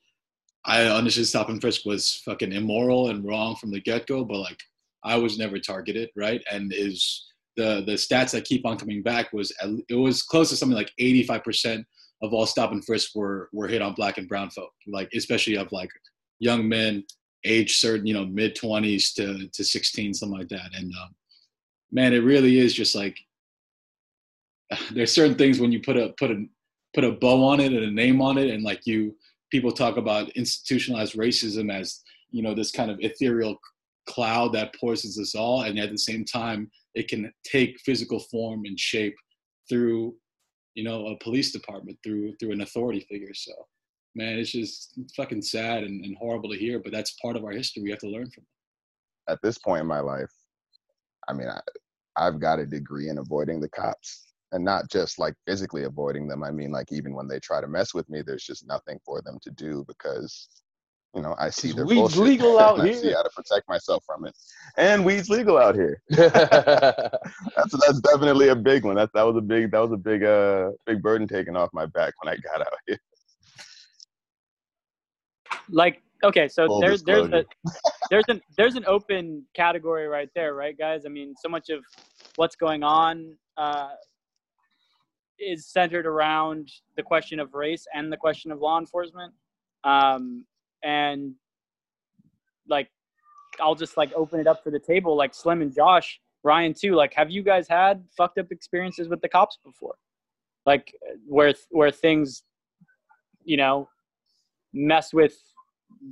I 0.66 0.84
understood 0.86 1.28
stop 1.28 1.49
and 1.49 1.60
frisk 1.60 1.86
was 1.86 2.22
fucking 2.26 2.51
immoral 2.51 3.10
and 3.10 3.26
wrong 3.26 3.55
from 3.55 3.72
the 3.72 3.82
get 3.82 4.07
go, 4.07 4.24
but 4.24 4.39
like, 4.39 4.60
I 5.03 5.16
was 5.16 5.38
never 5.38 5.60
targeted, 5.60 6.10
right? 6.16 6.41
And 6.51 6.74
is 6.74 7.26
the 7.55 7.84
the 7.86 7.93
stats 7.93 8.32
that 8.32 8.45
keep 8.45 8.66
on 8.66 8.78
coming 8.78 9.01
back 9.01 9.32
was 9.34 9.53
it 9.89 9.95
was 9.95 10.24
close 10.24 10.49
to 10.49 10.55
something 10.55 10.78
like 10.78 10.91
85% 10.99 11.84
of 12.22 12.34
all 12.34 12.45
stop 12.45 12.72
and 12.72 12.84
frisk 12.86 13.16
were 13.16 13.49
were 13.53 13.68
hit 13.68 13.82
on 13.82 13.93
black 13.93 14.18
and 14.18 14.28
brown 14.28 14.49
folk, 14.49 14.72
like 14.88 15.10
especially 15.14 15.55
of 15.55 15.72
like 15.72 15.89
young 16.40 16.68
men 16.68 17.04
age 17.46 17.78
certain 17.78 18.06
you 18.06 18.14
know 18.14 18.26
mid 18.26 18.56
20s 18.56 19.14
to 19.16 19.48
to 19.50 19.64
16 19.64 20.14
something 20.14 20.38
like 20.38 20.50
that. 20.50 20.70
And 20.74 20.94
um, 21.02 21.16
man 21.92 22.14
it 22.14 22.24
really 22.24 22.60
is 22.60 22.74
just 22.74 22.96
like 22.96 23.18
there's 24.92 25.14
certain 25.14 25.36
things 25.36 25.60
when 25.60 25.72
you 25.72 25.82
put 25.82 25.98
a 25.98 26.14
put 26.18 26.32
a 26.32 26.46
put 26.94 27.04
a 27.04 27.12
bow 27.12 27.44
on 27.44 27.60
it 27.60 27.74
and 27.74 27.84
a 27.84 27.92
name 27.92 28.22
on 28.22 28.38
it 28.38 28.50
and 28.50 28.64
like 28.64 28.86
you 28.86 29.16
people 29.52 29.72
talk 29.72 29.98
about 29.98 30.30
institutionalized 30.32 31.16
racism 31.16 31.74
as 31.74 32.02
you 32.32 32.44
know 32.44 32.54
this 32.54 32.72
kind 32.72 32.92
of 32.92 32.98
ethereal 33.02 33.58
cloud 34.10 34.54
that 34.54 34.74
poisons 34.76 35.20
us 35.20 35.36
all. 35.36 35.62
And 35.62 35.80
at 35.80 35.92
the 35.92 35.98
same 35.98 36.26
time 36.26 36.70
it 36.96 37.08
can 37.08 37.32
take 37.44 37.80
physical 37.82 38.20
form 38.20 38.66
and 38.66 38.78
shape 38.78 39.16
through 39.70 40.16
you 40.74 40.84
know 40.84 41.08
a 41.08 41.18
police 41.24 41.52
department 41.52 41.98
through 42.04 42.36
through 42.40 42.52
an 42.52 42.62
authority 42.62 43.06
figure. 43.10 43.34
So 43.34 43.52
man, 44.16 44.38
it's 44.38 44.51
just 44.51 44.99
fucking 45.16 45.41
sad 45.41 45.84
and, 45.84 46.03
and 46.03 46.16
horrible 46.18 46.49
to 46.49 46.57
hear, 46.57 46.80
but 46.80 46.91
that's 46.91 47.16
part 47.22 47.36
of 47.36 47.43
our 47.43 47.51
history. 47.51 47.84
We 47.84 47.91
have 47.91 47.99
to 47.99 48.10
learn 48.10 48.30
from 48.30 48.43
it. 48.43 49.32
At 49.32 49.39
this 49.43 49.57
point 49.57 49.82
in 49.82 49.88
my 49.88 49.99
life, 49.99 50.32
I 51.28 51.34
mean, 51.34 51.47
I, 51.47 51.60
I've 52.18 52.39
got 52.39 52.60
a 52.60 52.66
degree 52.66 53.10
in 53.10 53.20
avoiding 53.20 53.62
the 53.62 53.70
cops 53.70 54.28
and 54.51 54.66
not 54.66 54.89
just 54.89 55.20
like 55.20 55.36
physically 55.47 55.84
avoiding 55.84 56.28
them. 56.28 56.43
I 56.43 56.51
mean, 56.51 56.72
like 56.72 56.91
even 56.91 57.14
when 57.14 57.28
they 57.28 57.39
try 57.39 57.62
to 57.62 57.68
mess 57.68 57.93
with 57.93 58.10
me, 58.10 58.22
there's 58.22 58.43
just 58.43 58.68
nothing 58.68 58.99
for 59.05 59.22
them 59.22 59.38
to 59.43 59.51
do 59.51 59.86
because, 59.88 60.49
you 61.14 61.22
know, 61.22 61.36
I 61.39 61.51
see 61.51 61.72
their 61.72 61.86
weed's 61.86 62.16
bullshit. 62.16 62.20
legal 62.20 62.60
out 62.60 62.80
I 62.80 62.88
here. 62.88 62.95
see 62.95 63.14
how 63.14 63.22
to 63.22 63.30
protect 63.36 63.70
myself 63.70 64.03
from 64.05 64.26
it, 64.26 64.36
and 64.78 65.05
weed's 65.05 65.30
legal 65.30 65.57
out 65.57 65.76
here. 65.76 66.01
that's 66.10 67.14
that's 67.55 68.01
definitely 68.01 68.49
a 68.49 68.55
big 68.55 68.86
one. 68.86 68.95
That 68.95 69.12
that 69.14 69.24
was 69.24 69.38
a 69.38 69.41
big 69.41 69.72
that 69.72 69.80
was 69.80 69.91
a 69.91 69.97
big 69.97 70.24
uh 70.24 70.72
big 70.86 71.01
burden 71.01 71.28
taken 71.28 71.55
off 71.55 71.70
my 71.74 71.86
back 71.86 72.14
when 72.22 72.34
I 72.34 72.38
got 72.38 72.62
out 72.62 72.74
here 72.88 72.99
like 75.70 76.02
okay 76.24 76.47
so 76.47 76.68
Full 76.68 76.82
there's 76.82 77.04
there's 77.04 77.28
a 77.32 77.45
there's 78.10 78.26
an 78.28 78.41
there's 78.58 78.76
an 78.76 78.86
open 78.88 79.45
category 79.56 80.08
right 80.08 80.30
there, 80.36 80.56
right, 80.56 80.78
guys? 80.78 81.06
I 81.06 81.10
mean, 81.10 81.34
so 81.41 81.50
much 81.50 81.70
of 81.70 81.84
what's 82.36 82.56
going 82.56 82.84
on 82.84 83.36
uh, 83.58 83.89
is 85.39 85.68
centered 85.68 86.06
around 86.06 86.70
the 86.97 87.04
question 87.04 87.39
of 87.39 87.54
race 87.54 87.86
and 87.93 88.12
the 88.12 88.18
question 88.18 88.52
of 88.52 88.60
law 88.60 88.80
enforcement. 88.80 89.34
Um, 89.84 90.45
and 90.84 91.34
like, 92.68 92.89
I'll 93.62 93.76
just 93.76 93.95
like 93.95 94.12
open 94.14 94.39
it 94.39 94.47
up 94.47 94.64
for 94.64 94.72
the 94.72 94.80
table, 94.80 95.16
like 95.16 95.34
Slim 95.36 95.62
and 95.62 95.74
Josh, 95.74 96.20
Ryan 96.43 96.74
too. 96.74 96.95
Like, 96.95 97.14
have 97.14 97.30
you 97.30 97.43
guys 97.43 97.68
had 97.68 98.04
fucked 98.18 98.39
up 98.39 98.52
experiences 98.52 99.08
with 99.08 99.22
the 99.22 99.30
cops 99.30 99.60
before? 99.64 99.95
Like, 100.66 100.93
where 101.26 101.54
where 101.70 101.91
things, 101.91 102.43
you 103.43 103.58
know, 103.58 103.88
mess 104.74 105.13
with 105.13 105.36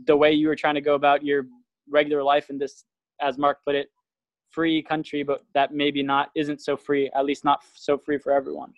the 0.05 0.16
way 0.16 0.32
you 0.32 0.47
were 0.47 0.55
trying 0.55 0.76
to 0.76 0.82
go 0.82 0.95
about 0.95 1.24
your 1.24 1.45
regular 1.89 2.24
life 2.24 2.49
in 2.49 2.58
this, 2.58 2.86
as 3.22 3.38
Mark 3.38 3.60
put 3.66 3.76
it, 3.76 3.89
free 4.49 4.82
country, 4.82 5.24
but 5.24 5.43
that 5.53 5.74
maybe 5.74 6.01
not 6.03 6.30
isn't 6.36 6.62
so 6.62 6.76
free, 6.78 7.10
at 7.16 7.26
least 7.26 7.43
not 7.45 7.62
so 7.76 7.97
free 7.97 8.18
for 8.18 8.32
everyone. 8.32 8.74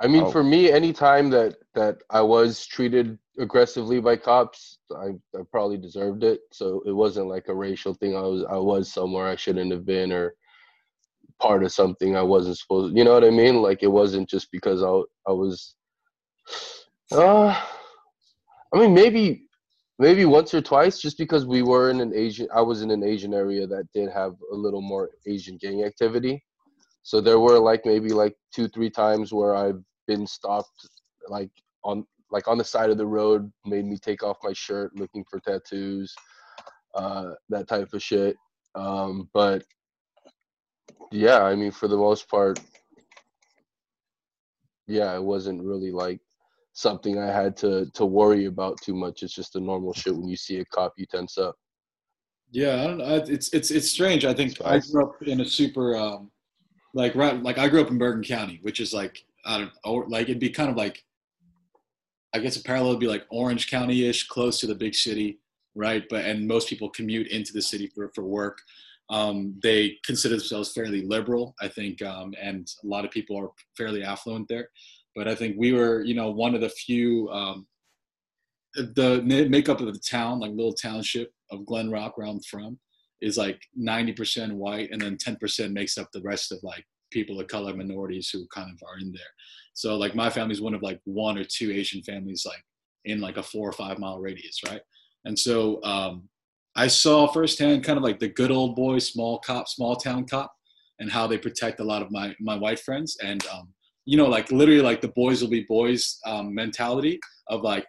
I 0.00 0.08
mean, 0.08 0.24
Oh. 0.24 0.30
for 0.30 0.42
me, 0.42 0.70
anytime 0.72 1.30
that 1.30 1.56
that 1.74 2.02
I 2.10 2.20
was 2.20 2.66
treated 2.66 3.18
aggressively 3.38 4.00
by 4.00 4.16
cops, 4.16 4.78
I, 4.94 5.10
I 5.36 5.42
probably 5.50 5.76
deserved 5.76 6.24
it. 6.24 6.40
So 6.52 6.82
it 6.84 6.92
wasn't 6.92 7.28
like 7.28 7.48
a 7.48 7.54
racial 7.54 7.94
thing. 7.94 8.16
I 8.16 8.20
was 8.22 8.44
I 8.44 8.56
was 8.56 8.92
somewhere 8.92 9.26
I 9.26 9.36
shouldn't 9.36 9.70
have 9.72 9.86
been, 9.86 10.12
or 10.12 10.34
part 11.40 11.62
of 11.64 11.72
something 11.72 12.16
I 12.16 12.22
wasn't 12.22 12.58
supposed. 12.58 12.96
You 12.96 13.04
know 13.04 13.12
what 13.12 13.24
I 13.24 13.30
mean? 13.30 13.62
Like 13.62 13.82
it 13.82 13.90
wasn't 13.90 14.28
just 14.28 14.48
because 14.50 14.82
I 14.82 14.90
I 15.30 15.32
was. 15.32 15.74
Uh, 17.12 17.54
I 18.72 18.78
mean, 18.78 18.94
maybe 18.94 19.46
maybe 19.98 20.24
once 20.24 20.52
or 20.54 20.60
twice, 20.60 20.98
just 20.98 21.18
because 21.18 21.46
we 21.46 21.62
were 21.62 21.90
in 21.90 22.00
an 22.00 22.14
Asian. 22.14 22.48
I 22.54 22.60
was 22.60 22.82
in 22.82 22.90
an 22.90 23.04
Asian 23.04 23.34
area 23.34 23.66
that 23.66 23.86
did 23.94 24.10
have 24.10 24.34
a 24.52 24.54
little 24.54 24.82
more 24.82 25.10
Asian 25.26 25.56
gang 25.56 25.84
activity. 25.84 26.42
So 27.02 27.20
there 27.20 27.38
were 27.38 27.58
like 27.58 27.84
maybe 27.84 28.10
like 28.10 28.34
two, 28.52 28.66
three 28.68 28.90
times 28.90 29.32
where 29.32 29.54
I've 29.54 29.80
been 30.06 30.26
stopped 30.26 30.88
like 31.28 31.50
on 31.84 32.06
like 32.30 32.48
on 32.48 32.58
the 32.58 32.64
side 32.64 32.90
of 32.90 32.98
the 32.98 33.06
road, 33.06 33.52
made 33.64 33.84
me 33.84 33.98
take 33.98 34.22
off 34.22 34.38
my 34.42 34.52
shirt 34.52 34.96
looking 34.96 35.24
for 35.30 35.38
tattoos, 35.40 36.14
uh, 36.94 37.32
that 37.50 37.68
type 37.68 37.92
of 37.92 38.02
shit. 38.02 38.36
Um, 38.74 39.28
but 39.32 39.62
yeah, 41.12 41.42
I 41.42 41.54
mean 41.54 41.70
for 41.70 41.86
the 41.86 41.96
most 41.96 42.28
part, 42.28 42.58
yeah, 44.86 45.14
it 45.14 45.22
wasn't 45.22 45.62
really 45.62 45.92
like 45.92 46.20
something 46.74 47.18
I 47.18 47.26
had 47.26 47.56
to 47.58 47.86
to 47.94 48.04
worry 48.04 48.44
about 48.44 48.80
too 48.82 48.94
much. 48.94 49.22
It's 49.22 49.34
just 49.34 49.54
the 49.54 49.60
normal 49.60 49.94
shit 49.94 50.14
when 50.14 50.28
you 50.28 50.36
see 50.36 50.58
a 50.58 50.64
cop, 50.66 50.92
you 50.96 51.06
tense 51.06 51.38
up. 51.38 51.56
Yeah, 52.50 52.82
I 52.82 52.86
don't 52.86 52.98
know. 52.98 53.16
It's 53.26 53.52
it's 53.54 53.70
it's 53.70 53.90
strange. 53.90 54.24
I 54.24 54.34
think 54.34 54.60
I 54.64 54.80
grew 54.80 55.04
up 55.04 55.22
in 55.22 55.40
a 55.40 55.44
super 55.44 55.96
um, 55.96 56.30
like 56.92 57.14
right 57.14 57.42
like 57.42 57.58
I 57.58 57.68
grew 57.68 57.80
up 57.80 57.90
in 57.90 57.98
Bergen 57.98 58.22
County, 58.22 58.58
which 58.62 58.80
is 58.80 58.92
like 58.92 59.24
I 59.46 59.58
don't 59.58 59.72
or 59.84 60.06
like 60.08 60.24
it'd 60.24 60.38
be 60.38 60.50
kind 60.50 60.70
of 60.70 60.76
like 60.76 61.02
I 62.34 62.40
guess 62.40 62.56
a 62.56 62.62
parallel 62.62 62.90
would 62.90 63.00
be 63.00 63.06
like 63.06 63.24
Orange 63.30 63.70
County 63.70 64.06
ish, 64.08 64.26
close 64.26 64.58
to 64.60 64.66
the 64.66 64.74
big 64.74 64.94
city, 64.94 65.38
right? 65.74 66.04
But 66.10 66.24
and 66.24 66.46
most 66.46 66.68
people 66.68 66.90
commute 66.90 67.28
into 67.28 67.52
the 67.52 67.62
city 67.62 67.86
for 67.86 68.10
for 68.14 68.24
work. 68.24 68.58
Um, 69.10 69.60
they 69.62 69.98
consider 70.04 70.36
themselves 70.36 70.72
fairly 70.72 71.02
liberal, 71.02 71.54
I 71.60 71.68
think, 71.68 72.00
um, 72.02 72.32
and 72.40 72.66
a 72.82 72.86
lot 72.86 73.04
of 73.04 73.10
people 73.10 73.38
are 73.38 73.50
fairly 73.76 74.02
affluent 74.02 74.48
there. 74.48 74.70
But 75.14 75.28
I 75.28 75.34
think 75.34 75.56
we 75.58 75.72
were, 75.72 76.02
you 76.02 76.14
know, 76.14 76.30
one 76.30 76.54
of 76.54 76.60
the 76.60 76.70
few. 76.70 77.28
Um, 77.30 77.66
the 78.76 79.22
makeup 79.48 79.80
of 79.80 79.86
the 79.86 80.00
town, 80.00 80.40
like 80.40 80.50
little 80.50 80.72
township 80.72 81.30
of 81.52 81.64
Glen 81.64 81.92
Rock, 81.92 82.18
where 82.18 82.26
I'm 82.26 82.40
from, 82.40 82.76
is 83.20 83.38
like 83.38 83.60
90% 83.80 84.52
white, 84.52 84.90
and 84.90 85.00
then 85.00 85.16
10% 85.16 85.72
makes 85.72 85.96
up 85.96 86.08
the 86.12 86.22
rest 86.22 86.50
of 86.50 86.58
like 86.64 86.84
people 87.12 87.40
of 87.40 87.46
color, 87.46 87.74
minorities 87.74 88.30
who 88.30 88.46
kind 88.52 88.70
of 88.70 88.82
are 88.86 88.98
in 88.98 89.12
there. 89.12 89.22
So 89.74 89.96
like 89.96 90.14
my 90.14 90.28
family's 90.28 90.60
one 90.60 90.74
of 90.74 90.82
like 90.82 91.00
one 91.04 91.38
or 91.38 91.44
two 91.44 91.70
Asian 91.70 92.02
families 92.02 92.44
like 92.44 92.62
in 93.04 93.20
like 93.20 93.36
a 93.36 93.42
four 93.42 93.68
or 93.68 93.72
five 93.72 93.98
mile 93.98 94.20
radius, 94.20 94.60
right? 94.66 94.80
And 95.24 95.38
so 95.38 95.82
um, 95.84 96.28
I 96.76 96.86
saw 96.88 97.26
firsthand 97.26 97.84
kind 97.84 97.96
of 97.96 98.02
like 98.04 98.18
the 98.18 98.28
good 98.28 98.50
old 98.50 98.76
boy, 98.76 98.98
small 98.98 99.38
cop, 99.38 99.68
small 99.68 99.96
town 99.96 100.26
cop, 100.26 100.52
and 100.98 101.10
how 101.10 101.26
they 101.26 101.38
protect 101.38 101.80
a 101.80 101.84
lot 101.84 102.02
of 102.02 102.10
my 102.10 102.34
my 102.40 102.56
white 102.56 102.80
friends, 102.80 103.16
and 103.22 103.44
um, 103.46 103.68
you 104.04 104.16
know, 104.16 104.26
like 104.26 104.50
literally 104.52 104.82
like 104.82 105.00
the 105.00 105.08
boys 105.08 105.42
will 105.42 105.50
be 105.50 105.64
boys 105.68 106.18
um, 106.26 106.54
mentality 106.54 107.18
of 107.48 107.62
like 107.62 107.86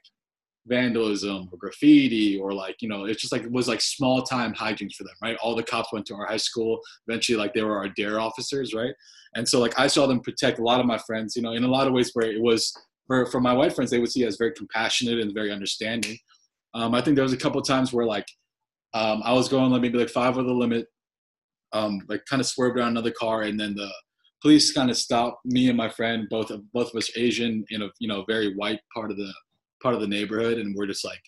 vandalism 0.68 1.48
or 1.52 1.58
graffiti 1.60 2.40
or 2.40 2.52
like 2.52 2.76
you 2.82 2.90
know 2.90 3.06
it's 3.06 3.22
just 3.22 3.32
like 3.32 3.44
it 3.44 3.52
was 3.52 3.68
like 3.68 3.80
small 3.82 4.24
time 4.24 4.54
hijinks 4.54 4.96
for 4.96 5.04
them 5.04 5.14
right? 5.22 5.38
All 5.38 5.56
the 5.56 5.64
cops 5.64 5.94
went 5.94 6.06
to 6.08 6.16
our 6.16 6.26
high 6.26 6.38
school. 6.38 6.80
Eventually 7.08 7.38
like 7.38 7.54
they 7.54 7.64
were 7.64 7.78
our 7.78 7.90
dare 7.90 8.20
officers 8.20 8.74
right? 8.74 8.94
And 9.36 9.48
so 9.48 9.60
like 9.60 9.78
i 9.78 9.88
saw 9.88 10.08
them 10.08 10.22
protect 10.22 10.60
a 10.60 10.64
lot 10.64 10.80
of 10.80 10.86
my 10.86 10.98
friends 10.98 11.36
you 11.36 11.42
know 11.42 11.52
in 11.52 11.64
a 11.64 11.68
lot 11.68 11.88
of 11.88 11.94
ways 11.94 12.12
where 12.14 12.26
it 12.26 12.42
was 12.42 12.74
for, 13.06 13.26
for 13.28 13.40
my 13.40 13.54
white 13.54 13.74
friends 13.74 13.92
they 13.92 14.00
would 14.00 14.12
see 14.12 14.26
as 14.26 14.38
very 14.38 14.54
compassionate 14.54 15.20
and 15.20 15.34
very 15.34 15.52
understanding. 15.52 16.18
Um, 16.74 16.96
i 16.96 17.02
think 17.02 17.16
there 17.16 17.24
was 17.24 17.34
a 17.34 17.38
couple 17.38 17.62
times 17.62 17.94
where 17.94 18.06
like 18.06 18.28
um, 18.94 19.22
i 19.24 19.34
was 19.34 19.50
going 19.50 19.72
like 19.72 19.82
maybe 19.82 20.00
like 20.00 20.10
five 20.10 20.38
over 20.38 20.48
the 20.48 20.54
limit 20.54 20.88
um, 21.74 22.00
like 22.08 22.24
kind 22.30 22.40
of 22.40 22.46
swerved 22.46 22.78
around 22.78 22.92
another 22.92 23.12
car 23.12 23.42
and 23.42 23.60
then 23.60 23.76
the 23.76 23.90
police 24.46 24.72
kind 24.72 24.92
of 24.92 24.96
stopped 24.96 25.44
me 25.44 25.70
and 25.70 25.76
my 25.76 25.90
friend 25.90 26.28
both 26.30 26.52
of 26.52 26.62
both 26.72 26.90
of 26.90 26.96
us 26.96 27.10
asian 27.18 27.66
in 27.72 27.82
a 27.82 27.90
you 27.98 28.08
know 28.08 28.24
very 28.28 28.54
white 28.54 28.80
part 28.94 29.10
of 29.10 29.18
the 29.18 29.34
part 29.82 29.96
of 29.96 30.02
the 30.02 30.08
neighborhood 30.08 30.60
and 30.60 30.76
we're 30.76 30.86
just 30.86 31.04
like 31.04 31.24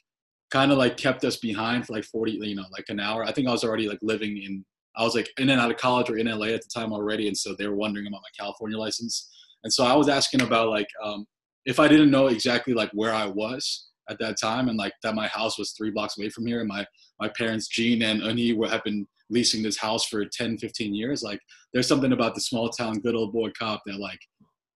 kind 0.51 0.72
of 0.72 0.78
like 0.78 0.97
kept 0.97 1.26
us 1.26 1.38
behind 1.38 1.84
for 1.84 1.93
like 1.93 2.03
40 2.03 2.34
you 2.34 2.55
know 2.55 2.65
like 2.72 2.86
an 2.89 2.99
hour. 2.99 3.24
I 3.24 3.32
think 3.32 3.47
i 3.47 3.51
was 3.51 3.63
already 3.63 3.89
like 3.89 3.97
living 4.03 4.38
in 4.38 4.63
i 4.95 5.03
was 5.03 5.15
like 5.15 5.28
in 5.39 5.49
and 5.49 5.59
out 5.59 5.72
of 5.72 5.78
college 5.78 6.11
or 6.11 6.18
in 6.20 6.28
la 6.28 6.45
at 6.45 6.61
the 6.61 6.70
time 6.72 6.93
already 6.93 7.28
and 7.28 7.36
so 7.36 7.55
they 7.55 7.68
were 7.68 7.76
wondering 7.76 8.05
about 8.05 8.22
my 8.22 8.34
california 8.39 8.78
license. 8.78 9.28
And 9.63 9.74
so 9.74 9.84
i 9.84 9.95
was 9.95 10.09
asking 10.09 10.43
about 10.43 10.70
like 10.70 10.89
um, 11.03 11.26
if 11.65 11.80
i 11.80 11.88
didn't 11.88 12.11
know 12.11 12.28
exactly 12.28 12.76
like 12.76 12.91
where 12.93 13.15
i 13.15 13.26
was 13.26 13.88
at 14.11 14.20
that 14.20 14.39
time 14.39 14.70
and 14.70 14.78
like 14.78 14.93
that 15.01 15.15
my 15.15 15.28
house 15.28 15.57
was 15.57 15.72
three 15.72 15.89
blocks 15.89 16.20
away 16.20 16.30
from 16.30 16.45
here 16.45 16.59
and 16.59 16.70
my 16.70 16.86
my 17.20 17.30
parents 17.30 17.68
gene 17.68 18.03
and 18.03 18.22
uni 18.22 18.53
were 18.53 18.70
have 18.70 18.84
been 18.84 19.07
leasing 19.30 19.62
this 19.64 19.78
house 19.78 20.06
for 20.06 20.24
10 20.26 20.58
15 20.58 20.96
years 20.96 21.22
like 21.24 21.40
there's 21.74 21.88
something 21.88 22.14
about 22.14 22.34
the 22.36 22.42
small 22.42 22.70
town 22.70 23.00
good 23.00 23.16
old 23.16 23.34
boy 23.34 23.50
cop 23.58 23.82
that 23.86 24.00
like 24.00 24.20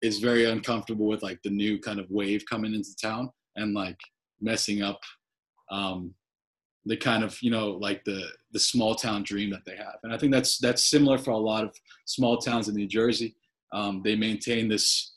is 0.01 0.19
very 0.19 0.45
uncomfortable 0.45 1.05
with 1.07 1.21
like 1.23 1.39
the 1.43 1.49
new 1.49 1.79
kind 1.79 1.99
of 1.99 2.07
wave 2.09 2.43
coming 2.49 2.73
into 2.73 2.95
town 3.01 3.29
and 3.55 3.73
like 3.73 3.97
messing 4.41 4.81
up 4.81 4.99
um, 5.71 6.13
the 6.85 6.97
kind 6.97 7.23
of 7.23 7.37
you 7.41 7.51
know 7.51 7.71
like 7.71 8.03
the 8.05 8.25
the 8.51 8.59
small 8.59 8.95
town 8.95 9.23
dream 9.23 9.49
that 9.51 9.63
they 9.65 9.75
have. 9.75 9.97
And 10.03 10.11
i 10.13 10.17
think 10.17 10.33
that's 10.33 10.57
that's 10.57 10.89
similar 10.89 11.17
for 11.17 11.31
a 11.31 11.37
lot 11.37 11.63
of 11.63 11.75
small 12.05 12.37
towns 12.37 12.67
in 12.67 12.75
new 12.75 12.87
jersey. 12.87 13.35
Um, 13.71 14.01
they 14.03 14.15
maintain 14.15 14.67
this 14.67 15.15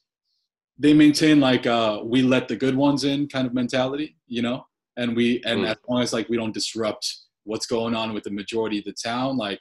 they 0.78 0.92
maintain 0.92 1.40
like 1.40 1.66
uh, 1.66 2.00
we 2.04 2.22
let 2.22 2.48
the 2.48 2.56
good 2.56 2.76
ones 2.76 3.04
in 3.04 3.28
kind 3.28 3.46
of 3.46 3.54
mentality 3.54 4.16
you 4.26 4.42
know? 4.42 4.66
And 4.96 5.16
we 5.16 5.42
and 5.44 5.60
Mm. 5.60 5.70
as 5.70 5.76
long 5.88 6.02
as 6.02 6.12
like 6.12 6.28
we 6.28 6.36
don't 6.36 6.54
disrupt 6.54 7.23
what's 7.44 7.66
going 7.66 7.94
on 7.94 8.12
with 8.12 8.24
the 8.24 8.30
majority 8.30 8.78
of 8.78 8.84
the 8.84 8.94
town 9.02 9.36
like 9.36 9.60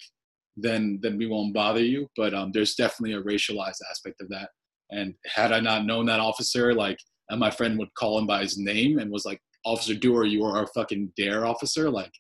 then 0.56 1.00
then 1.02 1.18
we 1.18 1.28
won't 1.28 1.54
bother 1.54 1.84
you. 1.84 2.08
But 2.16 2.34
um, 2.34 2.52
there's 2.52 2.76
definitely 2.76 3.16
a 3.16 3.24
racialized 3.24 3.82
aspect 3.90 4.22
of 4.22 4.30
that. 4.30 4.50
And 4.92 5.16
had 5.26 5.52
i 5.52 5.60
not 5.60 5.86
known 5.86 6.06
that 6.06 6.20
officer 6.20 6.74
like 6.74 7.00
and 7.30 7.40
my 7.40 7.50
friend 7.50 7.80
would 7.80 7.94
call 7.96 8.20
him 8.20 8.28
by 8.28 8.42
his 8.42 8.58
name 8.58 9.00
and 9.00 9.10
was 9.10 9.26
like 9.26 9.40
officer 9.66 9.96
doer 9.96 10.26
you 10.26 10.44
are 10.44 10.58
our 10.58 10.68
fucking 10.68 11.12
dare 11.16 11.46
officer 11.46 11.90
like 11.90 12.12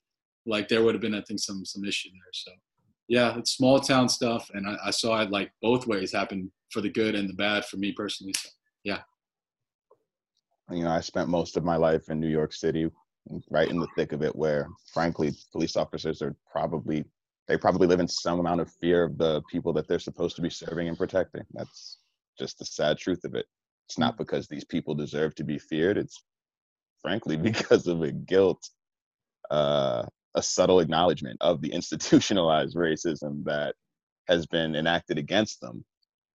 like 0.45 0.69
there 0.69 0.81
would 0.81 0.95
have 0.95 1.01
been 1.01 1.13
i 1.13 1.21
think 1.21 1.39
some 1.39 1.65
some 1.65 1.83
issue 1.85 2.09
there. 2.09 2.33
So 2.33 2.51
yeah 3.07 3.37
it's 3.37 3.51
small 3.51 3.79
town 3.79 4.09
stuff. 4.09 4.49
And 4.53 4.67
i, 4.67 4.77
I 4.85 4.91
saw 4.91 5.21
it 5.21 5.29
like 5.29 5.51
both 5.61 5.87
ways 5.87 6.11
happen 6.11 6.51
for 6.71 6.81
the 6.81 6.89
good 6.89 7.15
and 7.15 7.29
the 7.29 7.33
bad 7.35 7.65
for 7.65 7.77
me 7.77 7.91
personally. 7.91 8.33
So 8.35 8.49
you 10.71 10.83
know, 10.83 10.91
I 10.91 11.01
spent 11.01 11.29
most 11.29 11.57
of 11.57 11.63
my 11.63 11.75
life 11.75 12.09
in 12.09 12.19
New 12.19 12.29
York 12.29 12.53
City, 12.53 12.89
right 13.49 13.69
in 13.69 13.79
the 13.79 13.87
thick 13.95 14.11
of 14.11 14.21
it, 14.21 14.35
where 14.35 14.67
frankly, 14.93 15.31
police 15.51 15.75
officers 15.75 16.21
are 16.21 16.35
probably 16.51 17.05
they 17.47 17.57
probably 17.57 17.87
live 17.87 17.99
in 17.99 18.07
some 18.07 18.39
amount 18.39 18.61
of 18.61 18.71
fear 18.79 19.03
of 19.03 19.17
the 19.17 19.41
people 19.51 19.73
that 19.73 19.87
they're 19.87 19.99
supposed 19.99 20.35
to 20.37 20.41
be 20.41 20.49
serving 20.49 20.87
and 20.87 20.97
protecting. 20.97 21.43
That's 21.53 21.97
just 22.39 22.57
the 22.57 22.65
sad 22.65 22.97
truth 22.97 23.25
of 23.25 23.35
it. 23.35 23.45
It's 23.87 23.97
not 23.97 24.17
because 24.17 24.47
these 24.47 24.63
people 24.63 24.95
deserve 24.95 25.35
to 25.35 25.43
be 25.43 25.59
feared. 25.59 25.97
It's 25.97 26.23
frankly 27.01 27.35
because 27.51 27.87
of 27.87 28.01
a 28.01 28.11
guilt, 28.11 28.69
uh, 29.51 30.03
a 30.35 30.41
subtle 30.41 30.79
acknowledgement 30.79 31.37
of 31.41 31.61
the 31.61 31.71
institutionalized 31.73 32.77
racism 32.77 33.43
that 33.43 33.75
has 34.29 34.45
been 34.47 34.75
enacted 34.75 35.17
against 35.17 35.59
them, 35.59 35.83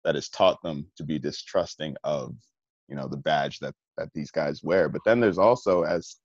that 0.05 0.14
has 0.14 0.28
taught 0.28 0.62
them 0.62 0.86
to 0.97 1.05
be 1.05 1.18
distrusting 1.18 1.97
of, 2.05 2.34
you 2.86 2.97
know, 2.97 3.09
the 3.09 3.16
badge 3.16 3.59
that 3.61 3.74
that 3.97 4.11
these 4.14 4.30
guys 4.30 4.62
wear. 4.62 4.91
But 4.91 5.03
then 5.05 5.20
there's 5.20 5.39
also, 5.39 5.82
as 5.82 6.16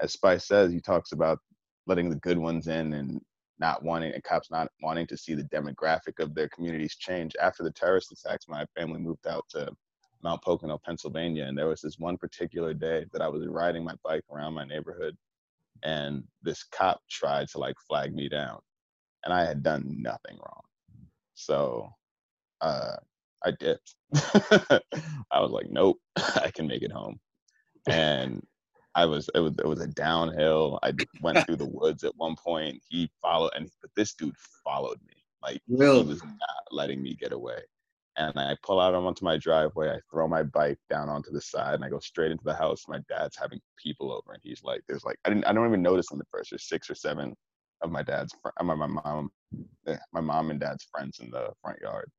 as 0.00 0.12
Spice 0.12 0.46
says, 0.46 0.72
he 0.72 0.80
talks 0.80 1.12
about 1.12 1.40
letting 1.86 2.10
the 2.10 2.16
good 2.16 2.38
ones 2.38 2.68
in 2.68 2.94
and 2.94 3.20
not 3.58 3.82
wanting 3.82 4.12
and 4.12 4.22
cops 4.24 4.50
not 4.50 4.70
wanting 4.82 5.06
to 5.08 5.16
see 5.16 5.34
the 5.34 5.44
demographic 5.44 6.20
of 6.20 6.34
their 6.34 6.48
communities 6.48 6.96
change. 6.96 7.34
After 7.40 7.62
the 7.62 7.72
terrorist 7.72 8.12
attacks, 8.12 8.46
my 8.48 8.64
family 8.76 9.00
moved 9.00 9.26
out 9.26 9.44
to 9.50 9.70
Mount 10.22 10.42
Pocono, 10.42 10.80
Pennsylvania, 10.84 11.44
and 11.44 11.58
there 11.58 11.68
was 11.68 11.80
this 11.80 11.98
one 11.98 12.16
particular 12.16 12.74
day 12.74 13.06
that 13.12 13.22
I 13.22 13.28
was 13.28 13.46
riding 13.46 13.84
my 13.84 13.94
bike 14.04 14.24
around 14.30 14.54
my 14.54 14.64
neighborhood 14.64 15.16
and 15.82 16.24
this 16.42 16.64
cop 16.64 17.00
tried 17.10 17.48
to 17.48 17.58
like 17.58 17.76
flag 17.86 18.14
me 18.14 18.28
down, 18.28 18.58
and 19.24 19.32
I 19.32 19.44
had 19.44 19.62
done 19.62 19.96
nothing 20.00 20.38
wrong. 20.38 20.62
So 21.34 21.88
uh, 22.60 22.96
I 23.44 23.50
dipped. 23.52 23.94
I 24.14 25.40
was 25.40 25.50
like, 25.50 25.70
nope, 25.70 25.98
I 26.16 26.50
can 26.54 26.66
make 26.66 26.82
it 26.82 26.92
home. 26.92 27.20
And 27.88 28.44
I 28.98 29.06
was 29.06 29.30
it 29.36 29.38
was 29.38 29.52
it 29.60 29.66
was 29.66 29.80
a 29.80 29.86
downhill. 29.86 30.80
I 30.82 30.92
went 31.22 31.38
through 31.46 31.56
the 31.56 31.70
woods 31.70 32.02
at 32.02 32.16
one 32.16 32.34
point. 32.34 32.82
He 32.88 33.08
followed, 33.22 33.52
and 33.54 33.70
but 33.80 33.90
this 33.94 34.14
dude 34.14 34.34
followed 34.64 34.98
me. 35.06 35.14
Like 35.40 35.62
Really? 35.68 36.02
he 36.02 36.08
was 36.08 36.20
not 36.24 36.62
letting 36.72 37.00
me 37.00 37.14
get 37.14 37.32
away. 37.32 37.60
And 38.16 38.36
I 38.36 38.56
pull 38.64 38.80
out 38.80 38.94
onto 38.96 39.24
my 39.24 39.36
driveway. 39.36 39.90
I 39.90 40.00
throw 40.10 40.26
my 40.26 40.42
bike 40.42 40.80
down 40.90 41.08
onto 41.08 41.30
the 41.30 41.40
side, 41.40 41.74
and 41.76 41.84
I 41.84 41.88
go 41.88 42.00
straight 42.00 42.32
into 42.32 42.42
the 42.42 42.54
house. 42.56 42.86
My 42.88 42.98
dad's 43.08 43.36
having 43.36 43.60
people 43.80 44.10
over, 44.10 44.32
and 44.32 44.40
he's 44.42 44.64
like, 44.64 44.82
"There's 44.88 45.04
like 45.04 45.18
I 45.24 45.28
didn't 45.28 45.46
I 45.46 45.52
don't 45.52 45.68
even 45.68 45.80
notice 45.82 46.10
in 46.10 46.18
the 46.18 46.24
first. 46.32 46.50
There's 46.50 46.68
six 46.68 46.90
or 46.90 46.96
seven 46.96 47.36
of 47.82 47.92
my 47.92 48.02
dad's 48.02 48.34
fr- 48.42 48.64
my 48.64 48.74
my 48.74 48.88
mom 48.88 49.30
eh, 49.86 49.96
my 50.12 50.20
mom 50.20 50.50
and 50.50 50.58
dad's 50.58 50.88
friends 50.90 51.20
in 51.20 51.30
the 51.30 51.52
front 51.62 51.78
yard, 51.80 52.10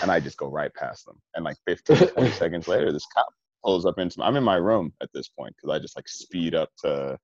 and 0.00 0.12
I 0.12 0.20
just 0.20 0.36
go 0.38 0.46
right 0.46 0.72
past 0.74 1.06
them. 1.06 1.18
And 1.34 1.44
like 1.44 1.56
15, 1.66 2.10
20 2.10 2.30
seconds 2.42 2.68
later, 2.68 2.92
this 2.92 3.06
cop 3.12 3.34
pulls 3.64 3.86
up 3.86 3.98
into. 3.98 4.22
I'm 4.22 4.36
in 4.36 4.44
my 4.44 4.56
room 4.56 4.92
at 5.02 5.10
this 5.12 5.28
point 5.28 5.54
because 5.56 5.74
I 5.74 5.78
just 5.78 5.96
like 5.96 6.08
speed 6.08 6.54
up 6.54 6.70
to 6.84 7.18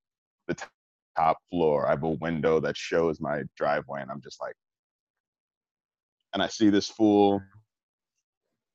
the 0.49 0.55
t- 0.55 0.64
top 1.16 1.39
floor. 1.51 1.87
I 1.87 1.91
have 1.91 2.03
a 2.03 2.11
window 2.11 2.61
that 2.61 2.76
shows 2.76 3.20
my 3.20 3.43
driveway, 3.57 4.03
and 4.03 4.11
I'm 4.11 4.20
just 4.20 4.41
like, 4.41 4.55
and 6.32 6.43
I 6.43 6.49
see 6.49 6.70
this 6.70 6.89
fool. 6.89 7.41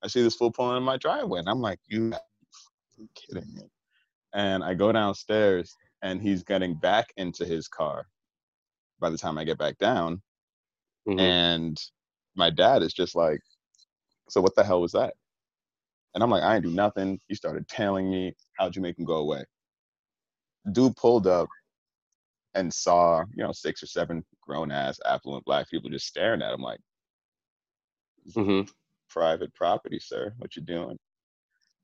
I 0.03 0.07
see 0.07 0.21
this 0.21 0.35
fool 0.35 0.51
pulling 0.51 0.77
in 0.77 0.83
my 0.83 0.97
driveway, 0.97 1.39
and 1.39 1.49
I'm 1.49 1.59
like, 1.59 1.79
you 1.87 2.11
gotta 2.11 2.23
be 2.39 2.47
fucking 2.95 3.09
kidding 3.15 3.53
me. 3.53 3.69
And 4.33 4.63
I 4.63 4.73
go 4.73 4.91
downstairs, 4.91 5.75
and 6.01 6.21
he's 6.21 6.43
getting 6.43 6.75
back 6.75 7.11
into 7.17 7.45
his 7.45 7.67
car. 7.67 8.07
By 8.99 9.09
the 9.09 9.17
time 9.17 9.37
I 9.37 9.43
get 9.43 9.57
back 9.57 9.77
down, 9.77 10.21
Mhm. 11.07 11.19
and 11.19 11.77
my 12.35 12.49
dad 12.49 12.83
is 12.83 12.93
just 12.93 13.15
like, 13.15 13.39
so 14.29 14.39
what 14.41 14.55
the 14.55 14.63
hell 14.63 14.81
was 14.81 14.91
that? 14.93 15.15
And 16.13 16.23
I'm 16.23 16.29
like, 16.29 16.43
I 16.43 16.55
ain't 16.55 16.65
do 16.65 16.71
nothing. 16.71 17.19
He 17.27 17.35
started 17.35 17.67
tailing 17.67 18.09
me. 18.09 18.35
How'd 18.57 18.75
you 18.75 18.81
make 18.81 18.97
him 18.97 19.05
go 19.05 19.17
away? 19.17 19.43
Dude 20.71 20.95
pulled 20.95 21.27
up 21.27 21.47
and 22.55 22.73
saw, 22.73 23.23
you 23.35 23.43
know, 23.43 23.51
six 23.51 23.83
or 23.83 23.85
seven 23.87 24.25
grown 24.41 24.71
ass 24.71 24.99
affluent 25.05 25.45
black 25.45 25.69
people 25.69 25.89
just 25.89 26.07
staring 26.07 26.41
at 26.41 26.53
him 26.53 26.61
like, 26.61 26.79
Mhm. 28.35 28.69
private 29.09 29.53
property, 29.53 29.99
sir. 29.99 30.33
What 30.37 30.55
you 30.55 30.61
doing? 30.61 30.97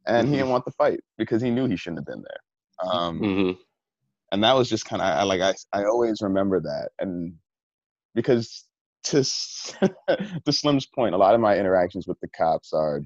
And 0.08 0.28
he 0.28 0.36
Mhm. 0.36 0.38
didn't 0.38 0.50
want 0.52 0.66
the 0.66 0.72
fight 0.72 1.00
because 1.18 1.42
he 1.42 1.50
knew 1.50 1.68
he 1.68 1.76
shouldn't 1.76 2.00
have 2.00 2.06
been 2.06 2.24
there. 2.24 2.90
Um, 2.92 3.20
Mhm. 3.20 3.60
and 4.32 4.44
that 4.44 4.54
was 4.54 4.70
just 4.70 4.86
kind 4.86 5.02
of 5.02 5.08
I, 5.08 5.24
like 5.24 5.42
I 5.42 5.56
I 5.72 5.86
always 5.86 6.22
remember 6.22 6.60
that, 6.62 6.92
and 7.00 7.40
because 8.16 8.68
to 9.06 9.24
to 10.46 10.52
Slim's 10.52 10.86
point, 10.88 11.16
a 11.16 11.18
lot 11.18 11.36
of 11.36 11.42
my 11.42 11.58
interactions 11.58 12.08
with 12.08 12.20
the 12.20 12.28
cops 12.30 12.74
are 12.74 13.02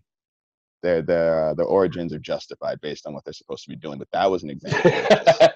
their 0.82 1.02
their 1.02 1.54
the 1.56 1.64
origins 1.64 2.14
are 2.14 2.20
justified 2.20 2.80
based 2.82 3.06
on 3.06 3.14
what 3.14 3.24
they're 3.26 3.34
supposed 3.34 3.64
to 3.66 3.70
be 3.70 3.76
doing. 3.76 3.98
But 4.00 4.10
that 4.14 4.30
was 4.30 4.44
an 4.44 4.50
example 4.50 4.92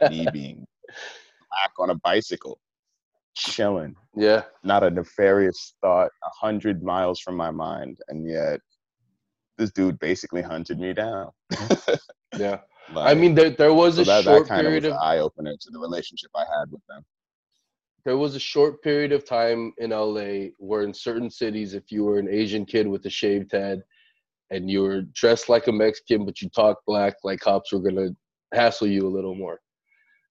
of 0.01 0.11
me 0.11 0.27
being 0.33 0.65
black 1.49 1.71
on 1.79 1.89
a 1.91 1.95
bicycle, 1.95 2.59
chilling, 3.35 3.95
Yeah. 4.15 4.43
not 4.63 4.83
a 4.83 4.89
nefarious 4.89 5.75
thought 5.81 6.11
a 6.23 6.29
hundred 6.45 6.83
miles 6.83 7.19
from 7.19 7.35
my 7.35 7.51
mind, 7.51 7.99
and 8.09 8.27
yet 8.27 8.59
this 9.57 9.71
dude 9.71 9.99
basically 9.99 10.41
hunted 10.41 10.79
me 10.79 10.93
down. 10.93 11.29
Mm-hmm. 11.51 12.41
Yeah. 12.41 12.59
I 12.97 13.13
mean, 13.13 13.33
there 13.33 13.49
there 13.51 13.73
was 13.73 13.95
so 13.95 14.01
a 14.01 14.05
that, 14.05 14.25
that 14.25 14.31
short 14.31 14.47
kind 14.47 14.67
of 14.67 14.73
was 14.73 14.81
period 14.81 14.85
an 14.85 14.91
of 14.93 14.97
eye 14.97 15.19
opener 15.19 15.55
to 15.59 15.69
the 15.71 15.79
relationship 15.79 16.31
I 16.35 16.41
had 16.59 16.69
with 16.71 16.81
them. 16.89 17.03
there 18.03 18.17
was 18.17 18.35
a 18.35 18.39
short 18.39 18.81
period 18.83 19.13
of 19.13 19.23
time 19.25 19.71
in 19.77 19.91
LA 19.91 20.49
where 20.57 20.83
in 20.83 20.93
certain 20.93 21.29
cities, 21.29 21.73
if 21.73 21.91
you 21.93 22.03
were 22.03 22.19
an 22.19 22.27
Asian 22.29 22.65
kid 22.65 22.85
with 22.87 23.05
a 23.05 23.09
shaved 23.09 23.53
head 23.53 23.81
and 24.49 24.69
you 24.69 24.81
were 24.81 25.01
dressed 25.13 25.49
like 25.49 25.67
a 25.67 25.71
Mexican 25.71 26.25
but 26.25 26.41
you 26.41 26.49
talked 26.49 26.85
black, 26.85 27.15
like 27.23 27.39
cops 27.39 27.71
were 27.71 27.79
gonna 27.79 28.09
hassle 28.53 28.87
you 28.87 29.07
a 29.07 29.15
little 29.15 29.35
more. 29.35 29.59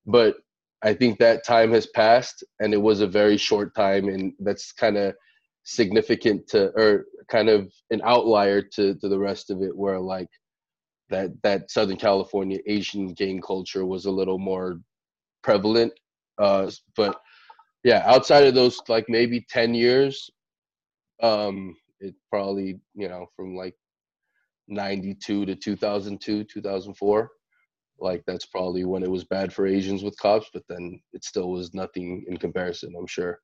But 0.06 0.36
I 0.82 0.94
think 0.94 1.18
that 1.18 1.44
time 1.44 1.72
has 1.72 1.86
passed 1.86 2.44
and 2.60 2.74
it 2.74 2.80
was 2.80 3.00
a 3.00 3.06
very 3.06 3.36
short 3.36 3.74
time 3.74 4.08
and 4.08 4.32
that's 4.40 4.72
kind 4.72 4.96
of 4.96 5.14
significant 5.64 6.48
to 6.48 6.70
or 6.76 7.06
kind 7.28 7.48
of 7.48 7.72
an 7.90 8.00
outlier 8.04 8.62
to 8.62 8.94
to 8.96 9.08
the 9.08 9.18
rest 9.18 9.50
of 9.50 9.62
it 9.62 9.76
where 9.76 10.00
like 10.00 10.28
that 11.10 11.30
that 11.42 11.70
Southern 11.70 11.96
California 11.96 12.58
Asian 12.66 13.12
gang 13.14 13.40
culture 13.40 13.86
was 13.86 14.06
a 14.06 14.10
little 14.10 14.38
more 14.38 14.80
prevalent. 15.42 15.92
Uh, 16.38 16.70
but 16.96 17.20
yeah, 17.84 18.02
outside 18.06 18.44
of 18.46 18.54
those 18.54 18.80
like 18.88 19.06
maybe 19.08 19.44
ten 19.48 19.74
years, 19.74 20.30
um, 21.22 21.76
it 22.00 22.14
probably 22.30 22.80
you 22.94 23.08
know 23.08 23.26
from 23.36 23.54
like 23.54 23.76
ninety 24.68 25.14
two 25.14 25.46
to 25.46 25.54
two 25.54 25.76
thousand 25.76 26.20
two, 26.20 26.44
two 26.44 26.62
thousand 26.62 26.94
four. 26.94 27.30
Like 27.98 28.22
that's 28.26 28.46
probably 28.46 28.84
when 28.84 29.02
it 29.02 29.10
was 29.10 29.24
bad 29.24 29.52
for 29.52 29.66
Asians 29.66 30.02
with 30.02 30.18
cops, 30.18 30.50
but 30.52 30.62
then 30.68 31.00
it 31.12 31.24
still 31.24 31.50
was 31.50 31.72
nothing 31.74 32.24
in 32.28 32.36
comparison. 32.36 32.94
I'm 32.98 33.06
sure. 33.06 33.38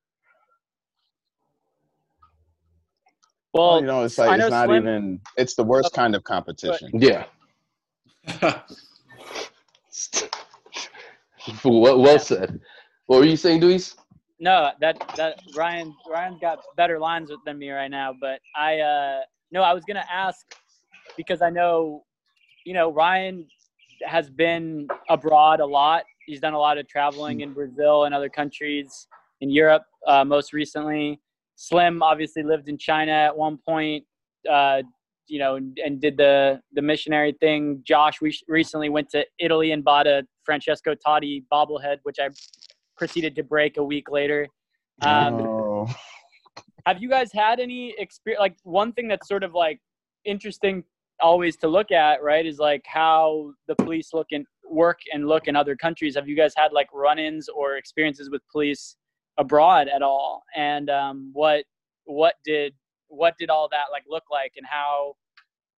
Well, 3.54 3.68
Well, 3.68 3.80
you 3.80 3.86
know, 3.86 4.04
it's 4.04 4.18
like 4.18 4.38
it's 4.38 4.50
not 4.50 4.66
Slim- 4.66 4.82
even. 4.82 5.20
It's 5.36 5.54
the 5.54 5.64
worst 5.64 5.92
kind 5.94 6.14
of 6.14 6.24
competition. 6.24 6.90
Yeah. 6.94 7.24
well, 11.64 12.00
well 12.00 12.18
said. 12.18 12.60
What 13.06 13.20
were 13.20 13.24
you 13.24 13.36
saying, 13.36 13.60
Luis? 13.62 13.96
No, 14.40 14.70
that 14.80 14.98
that 15.16 15.40
Ryan 15.56 15.94
Ryan's 16.08 16.40
got 16.40 16.58
better 16.76 16.98
lines 16.98 17.30
than 17.44 17.58
me 17.58 17.70
right 17.70 17.90
now. 17.90 18.14
But 18.20 18.40
I 18.56 18.78
uh 18.80 19.20
no, 19.50 19.62
I 19.62 19.72
was 19.72 19.84
gonna 19.84 20.06
ask 20.10 20.46
because 21.18 21.42
I 21.42 21.50
know, 21.50 22.04
you 22.64 22.72
know, 22.72 22.90
Ryan 22.90 23.46
has 24.06 24.30
been 24.30 24.88
abroad 25.10 25.60
a 25.60 25.66
lot. 25.66 26.04
He's 26.24 26.40
done 26.40 26.54
a 26.54 26.58
lot 26.58 26.78
of 26.78 26.88
traveling 26.88 27.40
in 27.40 27.52
Brazil 27.52 28.04
and 28.04 28.14
other 28.14 28.28
countries 28.30 29.06
in 29.42 29.50
Europe. 29.50 29.82
Uh, 30.06 30.24
most 30.24 30.52
recently, 30.54 31.20
Slim 31.56 32.02
obviously 32.02 32.42
lived 32.42 32.68
in 32.68 32.78
China 32.78 33.12
at 33.12 33.36
one 33.36 33.58
point. 33.68 34.04
Uh, 34.48 34.82
you 35.26 35.38
know, 35.38 35.56
and, 35.56 35.78
and 35.84 36.00
did 36.00 36.16
the 36.16 36.58
the 36.72 36.80
missionary 36.80 37.34
thing. 37.38 37.82
Josh 37.84 38.20
we 38.22 38.34
recently 38.48 38.88
went 38.88 39.10
to 39.10 39.26
Italy 39.38 39.72
and 39.72 39.84
bought 39.84 40.06
a 40.06 40.26
Francesco 40.44 40.94
Totti 40.94 41.44
bobblehead, 41.52 41.98
which 42.04 42.16
I 42.18 42.28
proceeded 42.96 43.36
to 43.36 43.42
break 43.42 43.76
a 43.76 43.84
week 43.84 44.10
later. 44.10 44.46
Um, 45.02 45.34
Oh. 45.40 45.86
have 46.86 47.02
you 47.02 47.10
guys 47.10 47.30
had 47.32 47.60
any 47.60 47.94
experience? 47.98 48.40
Like 48.40 48.56
one 48.62 48.92
thing 48.94 49.06
that's 49.08 49.28
sort 49.28 49.44
of 49.44 49.52
like 49.54 49.80
interesting 50.24 50.82
always 51.20 51.56
to 51.58 51.68
look 51.68 51.90
at, 51.90 52.22
right, 52.22 52.46
is 52.46 52.58
like 52.58 52.84
how 52.86 53.52
the 53.66 53.74
police 53.74 54.12
look 54.12 54.28
and 54.32 54.46
work 54.68 54.98
and 55.12 55.26
look 55.26 55.48
in 55.48 55.56
other 55.56 55.76
countries. 55.76 56.14
Have 56.16 56.28
you 56.28 56.36
guys 56.36 56.52
had 56.56 56.72
like 56.72 56.88
run-ins 56.92 57.48
or 57.48 57.76
experiences 57.76 58.30
with 58.30 58.42
police 58.50 58.96
abroad 59.38 59.88
at 59.88 60.02
all? 60.02 60.42
And 60.56 60.90
um, 60.90 61.30
what 61.32 61.64
what 62.04 62.34
did 62.44 62.74
what 63.08 63.34
did 63.38 63.50
all 63.50 63.68
that 63.70 63.86
like 63.92 64.04
look 64.08 64.24
like, 64.30 64.52
and 64.56 64.66
how 64.66 65.16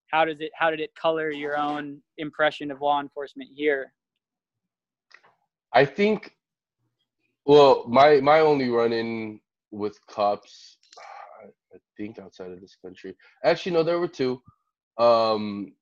how 0.08 0.24
does 0.24 0.40
it 0.40 0.50
how 0.54 0.70
did 0.70 0.80
it 0.80 0.94
color 0.94 1.30
your 1.30 1.56
own 1.56 2.00
impression 2.18 2.70
of 2.70 2.80
law 2.80 3.00
enforcement 3.00 3.50
here? 3.54 3.92
I 5.72 5.84
think. 5.84 6.34
Well, 7.46 7.84
my 7.88 8.20
my 8.20 8.40
only 8.40 8.68
run 8.68 8.92
in 8.92 9.40
with 9.70 9.98
cops, 10.06 10.78
I 11.74 11.78
think 11.96 12.18
outside 12.18 12.50
of 12.50 12.60
this 12.60 12.76
country. 12.84 13.16
Actually, 13.44 13.72
no, 13.72 13.82
there 13.82 13.98
were 13.98 14.08
two. 14.08 14.42
Um, 14.98 15.72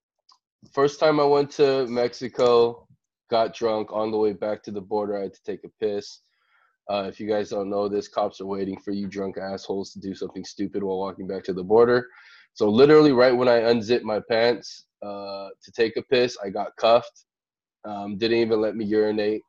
first 0.72 1.00
time 1.00 1.20
I 1.20 1.24
went 1.24 1.50
to 1.52 1.86
Mexico, 1.86 2.86
got 3.30 3.54
drunk 3.54 3.92
on 3.92 4.10
the 4.10 4.18
way 4.18 4.32
back 4.32 4.62
to 4.64 4.70
the 4.70 4.80
border. 4.80 5.18
I 5.18 5.22
had 5.22 5.34
to 5.34 5.42
take 5.44 5.64
a 5.64 5.84
piss. 5.84 6.20
Uh, 6.90 7.04
if 7.06 7.20
you 7.20 7.28
guys 7.28 7.50
don't 7.50 7.68
know 7.68 7.88
this, 7.88 8.08
cops 8.08 8.40
are 8.40 8.46
waiting 8.46 8.78
for 8.80 8.92
you 8.92 9.06
drunk 9.06 9.36
assholes 9.36 9.92
to 9.92 10.00
do 10.00 10.14
something 10.14 10.44
stupid 10.44 10.82
while 10.82 10.98
walking 10.98 11.26
back 11.26 11.44
to 11.44 11.52
the 11.52 11.62
border. 11.62 12.08
So 12.54 12.68
literally, 12.68 13.12
right 13.12 13.36
when 13.36 13.48
I 13.48 13.70
unzipped 13.70 14.04
my 14.04 14.20
pants 14.28 14.86
uh, 15.02 15.48
to 15.62 15.72
take 15.72 15.96
a 15.96 16.02
piss, 16.02 16.38
I 16.42 16.48
got 16.48 16.74
cuffed. 16.76 17.26
Um, 17.84 18.16
didn't 18.18 18.38
even 18.38 18.60
let 18.60 18.74
me 18.74 18.84
urinate. 18.84 19.42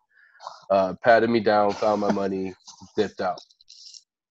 Uh, 0.70 0.94
patted 1.04 1.30
me 1.30 1.40
down, 1.40 1.72
found 1.72 2.02
my 2.02 2.12
money, 2.12 2.54
dipped 2.96 3.22
out. 3.22 3.40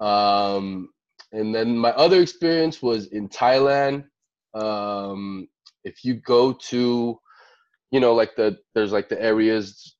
Um, 0.01 0.91
and 1.33 1.55
then 1.55 1.77
my 1.77 1.91
other 1.91 2.21
experience 2.21 2.83
was 2.83 3.07
in 3.09 3.29
Thailand. 3.29 4.05
Um, 4.55 5.49
if 5.85 6.05
you 6.05 6.15
go 6.15 6.53
to, 6.71 7.19
you 7.93 8.01
know, 8.01 8.15
like 8.15 8.37
the 8.37 8.59
there's 8.75 8.93
like 8.93 9.09
the 9.09 9.21
areas 9.23 9.97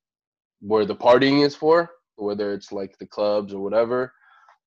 where 0.61 0.85
the 0.85 0.95
partying 0.95 1.45
is 1.45 1.55
for, 1.55 1.91
whether 2.17 2.53
it's 2.53 2.71
like 2.71 2.97
the 2.99 3.07
clubs 3.07 3.53
or 3.53 3.61
whatever. 3.61 4.13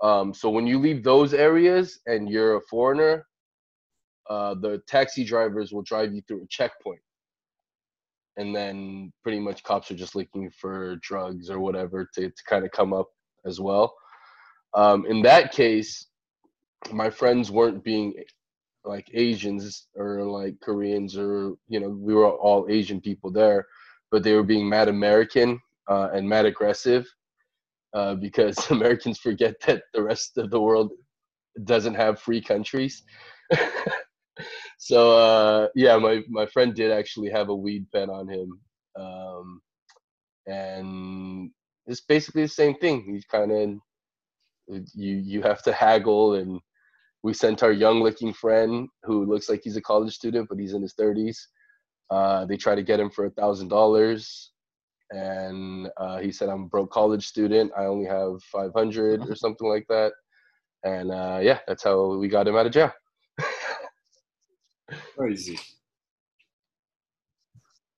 Um, 0.03 0.35
so 0.35 0.51
when 0.51 0.67
you 0.67 0.79
leave 0.79 1.05
those 1.05 1.35
areas 1.35 2.01
and 2.07 2.29
you're 2.31 2.57
a 2.57 2.61
foreigner, 2.63 3.27
uh, 4.31 4.55
the 4.55 4.83
taxi 4.89 5.25
drivers 5.25 5.73
will 5.73 5.83
drive 5.83 6.15
you 6.15 6.23
through 6.29 6.43
a 6.45 6.47
checkpoint. 6.49 7.01
and 8.37 8.55
then 8.57 9.13
pretty 9.23 9.41
much 9.41 9.63
cops 9.65 9.91
are 9.91 9.97
just 9.97 10.17
looking 10.17 10.51
for 10.51 10.97
drugs 11.03 11.51
or 11.51 11.61
whatever 11.61 12.09
to, 12.15 12.29
to 12.31 12.45
kind 12.49 12.65
of 12.65 12.71
come 12.73 12.93
up 12.93 13.09
as 13.47 13.61
well. 13.61 13.95
Um, 14.75 15.07
in 15.07 15.23
that 15.23 15.53
case, 15.53 16.07
my 16.93 17.11
friends 17.11 17.51
weren't 17.51 17.85
being 17.85 18.15
like 18.85 19.09
Asians 19.15 19.89
or 19.95 20.25
like 20.25 20.59
Koreans 20.61 21.17
or 21.17 21.55
you 21.69 21.81
know 21.81 21.89
we 21.89 22.15
were 22.15 22.31
all 22.31 22.67
Asian 22.69 23.01
people 23.01 23.31
there, 23.31 23.67
but 24.11 24.23
they 24.23 24.35
were 24.35 24.43
being 24.43 24.69
mad 24.69 24.89
American 24.89 25.61
uh, 25.89 26.09
and 26.13 26.29
mad 26.29 26.47
aggressive 26.47 27.07
uh, 27.95 28.15
because 28.15 28.59
Americans 28.71 29.19
forget 29.19 29.55
that 29.67 29.83
the 29.95 30.03
rest 30.03 30.39
of 30.39 30.51
the 30.51 30.61
world 30.61 30.93
doesn't 31.65 31.95
have 31.95 32.21
free 32.21 32.41
countries. 32.41 33.03
so 34.79 35.17
uh, 35.17 35.69
yeah, 35.75 35.97
my 35.97 36.23
my 36.29 36.47
friend 36.47 36.75
did 36.75 36.91
actually 36.91 37.31
have 37.31 37.49
a 37.49 37.55
weed 37.55 37.87
pen 37.93 38.11
on 38.11 38.29
him, 38.29 38.61
um, 38.99 39.61
and 40.47 41.51
it's 41.87 42.01
basically 42.01 42.43
the 42.43 42.49
same 42.49 42.75
thing. 42.77 43.05
He's 43.05 43.25
kind 43.27 43.53
of 43.53 44.83
you 44.95 45.17
you 45.17 45.43
have 45.43 45.63
to 45.63 45.73
haggle 45.73 46.35
and 46.35 46.61
we 47.23 47.33
sent 47.33 47.63
our 47.63 47.73
young 47.73 48.03
looking 48.03 48.33
friend 48.33 48.89
who 49.05 49.25
looks 49.25 49.49
like 49.49 49.61
he's 49.63 49.77
a 49.77 49.83
college 49.83 50.15
student 50.15 50.49
but 50.49 50.59
he's 50.59 50.75
in 50.75 50.83
his 50.83 50.95
30s 50.95 51.37
uh, 52.13 52.45
they 52.45 52.59
tried 52.59 52.75
to 52.75 52.83
get 52.83 53.01
him 53.01 53.09
for 53.11 53.25
a 53.25 53.31
thousand 53.31 53.69
dollars. 53.69 54.51
And 55.11 55.89
uh, 55.97 56.19
he 56.19 56.31
said 56.31 56.49
i'm 56.49 56.65
a 56.65 56.69
broke 56.69 56.91
college 56.91 57.27
student. 57.27 57.73
I 57.77 57.87
only 57.87 58.07
have 58.07 58.43
500 58.45 59.29
or 59.29 59.35
something 59.35 59.69
like 59.69 59.87
that. 59.89 60.13
And 60.85 61.11
uh, 61.11 61.39
yeah 61.43 61.61
that's 61.67 61.83
how 61.83 62.17
we 62.17 62.29
got 62.29 62.47
him 62.47 62.57
out 62.57 62.67
of 62.67 62.73
jail. 62.73 62.93
Crazy. 65.17 65.59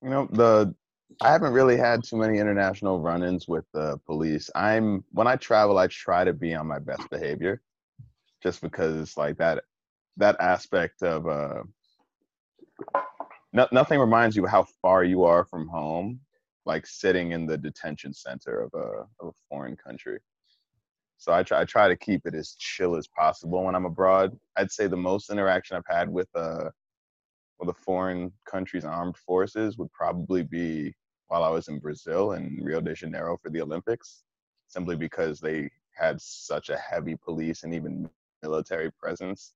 You 0.03 0.11
know, 0.11 0.29
the 0.31 0.75
I 1.20 1.31
haven't 1.31 1.53
really 1.53 1.77
had 1.77 2.03
too 2.05 2.16
many 2.16 2.39
international 2.39 3.01
run-ins 3.01 3.47
with 3.49 3.64
the 3.72 3.99
police. 4.07 4.51
I'm 4.55 5.05
when 5.12 5.27
I 5.27 5.37
travel, 5.37 5.79
I 5.79 5.87
try 5.87 6.25
to 6.25 6.33
be 6.33 6.55
on 6.55 6.66
my 6.66 6.79
best 6.79 7.09
behavior, 7.11 7.62
just 8.45 8.61
because 8.61 9.16
like 9.16 9.36
that 9.38 9.64
that 10.18 10.36
aspect 10.38 11.03
of 11.03 11.26
uh, 11.26 11.62
no, 13.53 13.66
nothing 13.72 13.99
reminds 13.99 14.36
you 14.36 14.47
how 14.47 14.64
far 14.82 15.03
you 15.03 15.24
are 15.24 15.45
from 15.45 15.66
home, 15.66 16.20
like 16.66 16.86
sitting 16.86 17.32
in 17.32 17.47
the 17.47 17.57
detention 17.57 18.12
center 18.12 18.61
of 18.61 18.70
a 18.74 19.07
of 19.20 19.28
a 19.28 19.38
foreign 19.49 19.76
country. 19.76 20.18
So 21.16 21.32
I 21.32 21.42
try 21.42 21.62
I 21.62 21.64
try 21.64 21.88
to 21.88 21.97
keep 21.97 22.26
it 22.26 22.34
as 22.34 22.55
chill 22.59 22.97
as 22.97 23.09
possible 23.09 23.64
when 23.64 23.74
I'm 23.74 23.86
abroad. 23.86 24.38
I'd 24.57 24.70
say 24.70 24.86
the 24.86 24.97
most 24.97 25.30
interaction 25.30 25.76
I've 25.76 25.97
had 25.97 26.09
with 26.09 26.28
uh 26.36 26.68
with 27.59 27.74
foreign 27.78 28.30
country's 28.47 28.84
armed 28.84 29.16
forces 29.16 29.78
would 29.78 29.90
probably 29.92 30.42
be 30.42 30.92
while 31.28 31.45
I 31.45 31.49
was 31.49 31.68
in 31.68 31.78
Brazil 31.78 32.32
and 32.32 32.62
Rio 32.62 32.80
de 32.82 32.92
Janeiro 32.92 33.38
for 33.38 33.49
the 33.49 33.62
Olympics, 33.62 34.24
simply 34.66 34.97
because 34.97 35.40
they 35.40 35.70
had 35.92 36.20
such 36.20 36.68
a 36.68 36.76
heavy 36.76 37.16
police 37.16 37.62
and 37.62 37.72
even 37.72 38.11
military 38.45 38.90
presence 38.92 39.55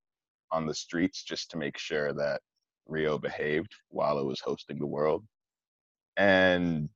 on 0.51 0.67
the 0.67 0.75
streets 0.75 1.23
just 1.23 1.51
to 1.51 1.59
make 1.59 1.77
sure 1.79 2.13
that 2.15 2.41
Rio 2.87 3.19
behaved 3.19 3.75
while 3.91 4.19
it 4.19 4.25
was 4.25 4.41
hosting 4.41 4.79
the 4.79 4.87
world. 4.87 5.25
And 6.17 6.89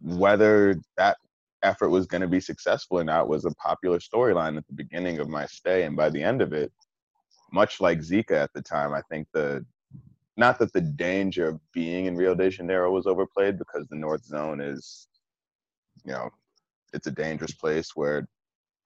whether 0.00 0.76
that 0.96 1.16
effort 1.62 1.90
was 1.90 2.06
going 2.06 2.20
to 2.20 2.28
be 2.28 2.40
successful 2.40 3.00
or 3.00 3.04
not 3.04 3.28
was 3.28 3.44
a 3.44 3.54
popular 3.54 3.98
storyline 3.98 4.56
at 4.56 4.66
the 4.68 4.74
beginning 4.74 5.18
of 5.18 5.28
my 5.28 5.46
stay. 5.46 5.82
And 5.82 5.96
by 5.96 6.08
the 6.10 6.22
end 6.22 6.40
of 6.40 6.52
it, 6.52 6.70
much 7.52 7.80
like 7.80 7.98
Zika 7.98 8.32
at 8.32 8.52
the 8.52 8.62
time, 8.62 8.92
I 8.92 9.02
think 9.10 9.26
the 9.32 9.64
not 10.36 10.58
that 10.58 10.72
the 10.72 10.80
danger 10.80 11.48
of 11.48 11.60
being 11.72 12.06
in 12.06 12.16
Rio 12.16 12.34
de 12.34 12.50
Janeiro 12.50 12.90
was 12.90 13.06
overplayed 13.06 13.56
because 13.56 13.86
the 13.88 13.96
North 13.96 14.24
Zone 14.24 14.60
is, 14.60 15.06
you 16.04 16.12
know, 16.12 16.28
it's 16.92 17.06
a 17.06 17.12
dangerous 17.12 17.54
place 17.54 17.90
where 17.94 18.26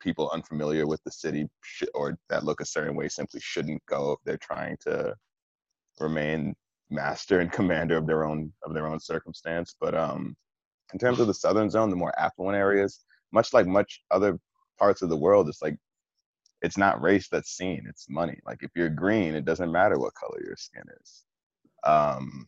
people 0.00 0.30
unfamiliar 0.32 0.86
with 0.86 1.02
the 1.04 1.10
city 1.10 1.48
sh- 1.62 1.84
or 1.94 2.18
that 2.30 2.44
look 2.44 2.60
a 2.60 2.66
certain 2.66 2.96
way 2.96 3.08
simply 3.08 3.40
shouldn't 3.40 3.84
go 3.86 4.12
if 4.12 4.18
they're 4.24 4.38
trying 4.38 4.76
to 4.82 5.14
remain 6.00 6.54
master 6.90 7.40
and 7.40 7.52
commander 7.58 7.96
of 7.96 8.06
their 8.06 8.24
own 8.24 8.52
of 8.64 8.74
their 8.74 8.86
own 8.86 9.00
circumstance. 9.00 9.74
But 9.80 9.94
um, 9.94 10.36
in 10.92 10.98
terms 10.98 11.20
of 11.20 11.26
the 11.28 11.34
Southern 11.34 11.70
Zone, 11.70 11.90
the 11.90 11.96
more 11.96 12.18
affluent 12.18 12.56
areas, 12.58 13.04
much 13.32 13.52
like 13.54 13.66
much 13.66 14.02
other 14.10 14.38
parts 14.78 15.02
of 15.02 15.10
the 15.10 15.16
world, 15.16 15.48
it's 15.48 15.62
like 15.62 15.76
it's 16.62 16.78
not 16.78 17.02
race 17.02 17.28
that's 17.30 17.56
seen; 17.56 17.86
it's 17.88 18.06
money. 18.10 18.38
Like 18.46 18.62
if 18.62 18.70
you're 18.76 18.90
green, 18.90 19.34
it 19.34 19.44
doesn't 19.44 19.72
matter 19.72 19.98
what 19.98 20.14
color 20.14 20.40
your 20.44 20.56
skin 20.56 20.84
is 21.02 21.24
um, 21.84 22.46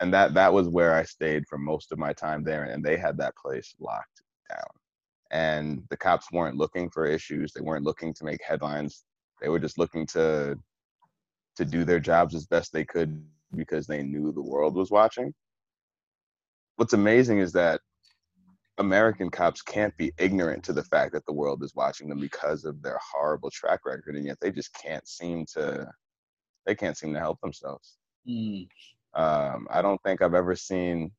and 0.00 0.12
that 0.12 0.34
that 0.34 0.52
was 0.52 0.68
where 0.68 0.94
I 0.94 1.04
stayed 1.04 1.46
for 1.48 1.58
most 1.58 1.92
of 1.92 1.98
my 1.98 2.12
time 2.12 2.44
there, 2.44 2.64
and 2.64 2.84
they 2.84 2.96
had 2.96 3.16
that 3.18 3.36
place 3.36 3.74
locked 3.80 4.22
down. 4.50 4.81
And 5.32 5.82
the 5.90 5.96
cops 5.96 6.30
weren't 6.30 6.58
looking 6.58 6.90
for 6.90 7.06
issues; 7.06 7.52
they 7.52 7.62
weren't 7.62 7.84
looking 7.84 8.14
to 8.14 8.24
make 8.24 8.40
headlines. 8.46 9.04
They 9.40 9.48
were 9.48 9.58
just 9.58 9.78
looking 9.78 10.06
to 10.08 10.56
to 11.56 11.64
do 11.64 11.84
their 11.84 12.00
jobs 12.00 12.34
as 12.34 12.46
best 12.46 12.72
they 12.72 12.84
could 12.84 13.22
because 13.54 13.86
they 13.86 14.02
knew 14.02 14.32
the 14.32 14.42
world 14.42 14.74
was 14.74 14.90
watching. 14.90 15.34
What's 16.76 16.94
amazing 16.94 17.38
is 17.38 17.52
that 17.52 17.80
American 18.78 19.30
cops 19.30 19.62
can't 19.62 19.96
be 19.96 20.12
ignorant 20.18 20.64
to 20.64 20.72
the 20.72 20.82
fact 20.84 21.12
that 21.12 21.26
the 21.26 21.32
world 21.32 21.62
is 21.62 21.74
watching 21.74 22.08
them 22.08 22.20
because 22.20 22.64
of 22.64 22.82
their 22.82 22.98
horrible 23.12 23.50
track 23.50 23.80
record, 23.84 24.16
and 24.16 24.24
yet 24.24 24.38
they 24.40 24.50
just 24.50 24.74
can't 24.74 25.06
seem 25.06 25.44
to 25.54 25.90
they 26.66 26.74
can't 26.74 26.96
seem 26.96 27.12
to 27.12 27.18
help 27.18 27.40
themselves. 27.40 27.96
Mm. 28.28 28.68
Um, 29.14 29.66
I 29.70 29.82
don't 29.82 30.02
think 30.02 30.22
I've 30.22 30.34
ever 30.34 30.56
seen 30.56 31.10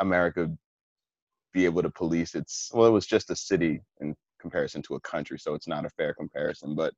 America 0.00 0.50
be 1.52 1.64
able 1.64 1.82
to 1.82 1.90
police 1.90 2.34
its. 2.34 2.70
Well, 2.72 2.86
it 2.86 2.92
was 2.92 3.06
just 3.06 3.30
a 3.30 3.36
city 3.36 3.82
in 4.00 4.14
comparison 4.40 4.82
to 4.82 4.94
a 4.94 5.00
country, 5.00 5.38
so 5.38 5.54
it's 5.54 5.68
not 5.68 5.84
a 5.84 5.90
fair 5.90 6.14
comparison. 6.14 6.74
But 6.74 6.94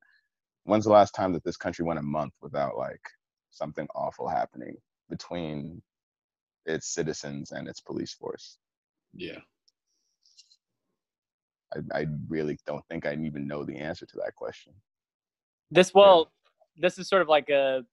when's 0.63 0.85
the 0.85 0.91
last 0.91 1.13
time 1.13 1.33
that 1.33 1.43
this 1.43 1.57
country 1.57 1.85
went 1.85 1.99
a 1.99 2.03
month 2.03 2.33
without 2.41 2.77
like 2.77 3.01
something 3.51 3.87
awful 3.95 4.27
happening 4.27 4.75
between 5.09 5.81
its 6.65 6.87
citizens 6.87 7.51
and 7.51 7.67
its 7.67 7.81
police 7.81 8.13
force? 8.13 8.57
Yeah. 9.13 9.39
I, 11.73 11.99
I 11.99 12.05
really 12.27 12.57
don't 12.65 12.85
think 12.89 13.05
I 13.05 13.13
even 13.13 13.47
know 13.47 13.63
the 13.63 13.77
answer 13.77 14.05
to 14.05 14.17
that 14.17 14.35
question. 14.35 14.73
This 15.71 15.93
well, 15.93 16.31
this 16.77 16.97
is 16.97 17.07
sort 17.07 17.21
of 17.21 17.27
like 17.27 17.49
a 17.49 17.83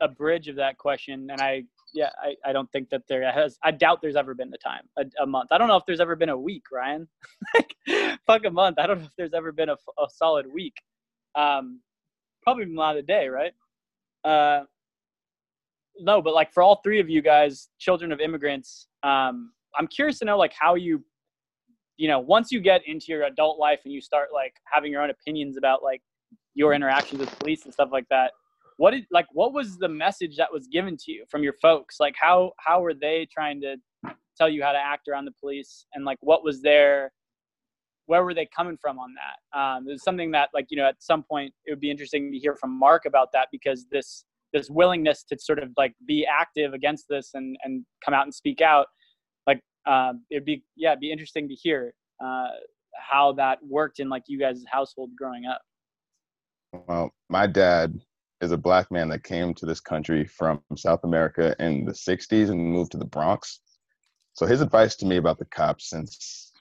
a 0.00 0.08
bridge 0.08 0.48
of 0.48 0.56
that 0.56 0.78
question, 0.78 1.28
and 1.30 1.40
I 1.40 1.64
yeah 1.92 2.10
I, 2.22 2.36
I 2.44 2.52
don't 2.52 2.70
think 2.72 2.90
that 2.90 3.02
there 3.08 3.30
has 3.32 3.58
I 3.62 3.70
doubt 3.70 4.00
there's 4.02 4.16
ever 4.16 4.34
been 4.34 4.52
a 4.54 4.58
time 4.58 4.82
a, 4.98 5.04
a 5.22 5.26
month. 5.26 5.50
I 5.52 5.58
don't 5.58 5.68
know 5.68 5.76
if 5.76 5.84
there's 5.86 6.00
ever 6.00 6.16
been 6.16 6.28
a 6.30 6.38
week, 6.38 6.64
Ryan. 6.72 7.08
like 7.54 7.74
fuck 8.26 8.44
a 8.44 8.50
month. 8.50 8.78
I 8.78 8.86
don't 8.86 9.00
know 9.00 9.06
if 9.06 9.16
there's 9.16 9.34
ever 9.34 9.52
been 9.52 9.68
a, 9.70 9.74
a 9.74 10.06
solid 10.14 10.46
week. 10.52 10.74
Um, 11.34 11.80
probably 12.42 12.66
not 12.66 12.96
a 12.96 13.02
day, 13.02 13.28
right? 13.28 13.52
Uh, 14.24 14.62
no, 15.98 16.22
but 16.22 16.34
like 16.34 16.52
for 16.52 16.62
all 16.62 16.80
three 16.82 17.00
of 17.00 17.08
you 17.08 17.22
guys, 17.22 17.68
children 17.78 18.12
of 18.12 18.20
immigrants, 18.20 18.88
um, 19.02 19.52
I'm 19.78 19.86
curious 19.86 20.18
to 20.20 20.24
know 20.24 20.38
like 20.38 20.52
how 20.58 20.74
you, 20.74 21.04
you 21.96 22.08
know, 22.08 22.18
once 22.20 22.50
you 22.50 22.60
get 22.60 22.82
into 22.86 23.06
your 23.08 23.24
adult 23.24 23.58
life 23.58 23.80
and 23.84 23.92
you 23.92 24.00
start 24.00 24.28
like 24.32 24.54
having 24.64 24.92
your 24.92 25.02
own 25.02 25.10
opinions 25.10 25.56
about 25.56 25.82
like 25.82 26.02
your 26.54 26.72
interactions 26.74 27.20
with 27.20 27.38
police 27.38 27.64
and 27.64 27.72
stuff 27.72 27.90
like 27.92 28.08
that 28.10 28.32
what 28.80 28.92
did 28.92 29.04
like 29.10 29.26
what 29.32 29.52
was 29.52 29.76
the 29.76 29.90
message 29.90 30.38
that 30.38 30.50
was 30.50 30.66
given 30.66 30.96
to 30.96 31.12
you 31.12 31.26
from 31.28 31.42
your 31.42 31.52
folks? 31.60 31.96
Like 32.00 32.14
how 32.18 32.52
how 32.56 32.80
were 32.80 32.94
they 32.94 33.28
trying 33.30 33.60
to 33.60 33.76
tell 34.38 34.48
you 34.48 34.62
how 34.62 34.72
to 34.72 34.78
act 34.78 35.06
around 35.06 35.26
the 35.26 35.34
police? 35.38 35.84
And 35.92 36.06
like 36.06 36.16
what 36.22 36.42
was 36.42 36.62
their 36.62 37.12
where 38.06 38.24
were 38.24 38.32
they 38.32 38.48
coming 38.56 38.78
from 38.80 38.98
on 38.98 39.10
that? 39.20 39.58
Um, 39.58 39.84
it's 39.86 40.02
something 40.02 40.30
that 40.30 40.48
like 40.54 40.68
you 40.70 40.78
know 40.78 40.86
at 40.86 40.94
some 41.00 41.22
point 41.22 41.52
it 41.66 41.72
would 41.72 41.80
be 41.80 41.90
interesting 41.90 42.32
to 42.32 42.38
hear 42.38 42.56
from 42.56 42.70
mark 42.70 43.04
about 43.04 43.28
that 43.34 43.48
because 43.52 43.84
this 43.92 44.24
this 44.54 44.70
willingness 44.70 45.24
to 45.24 45.36
sort 45.38 45.58
of 45.58 45.68
like 45.76 45.92
be 46.06 46.26
active 46.26 46.72
against 46.72 47.04
this 47.10 47.32
and 47.34 47.58
and 47.64 47.84
come 48.02 48.14
out 48.14 48.24
and 48.24 48.34
speak 48.34 48.62
out 48.62 48.86
like 49.46 49.60
um, 49.86 50.22
it'd 50.30 50.46
be 50.46 50.64
yeah 50.78 50.92
it'd 50.92 51.00
be 51.00 51.12
interesting 51.12 51.46
to 51.50 51.54
hear 51.54 51.92
uh, 52.24 52.48
how 52.96 53.34
that 53.34 53.58
worked 53.62 54.00
in 54.00 54.08
like 54.08 54.22
you 54.26 54.38
guys 54.40 54.64
household 54.72 55.10
growing 55.18 55.44
up. 55.44 55.60
Well 56.88 57.12
my 57.28 57.46
dad 57.46 58.00
is 58.40 58.52
a 58.52 58.56
black 58.56 58.90
man 58.90 59.08
that 59.10 59.24
came 59.24 59.54
to 59.54 59.66
this 59.66 59.80
country 59.80 60.24
from 60.24 60.62
South 60.76 61.04
America 61.04 61.54
in 61.58 61.84
the 61.84 61.92
60s 61.92 62.50
and 62.50 62.72
moved 62.72 62.92
to 62.92 62.98
the 62.98 63.04
Bronx. 63.04 63.60
So 64.32 64.46
his 64.46 64.60
advice 64.60 64.96
to 64.96 65.06
me 65.06 65.16
about 65.16 65.38
the 65.38 65.44
cops 65.44 65.90
since 65.90 66.52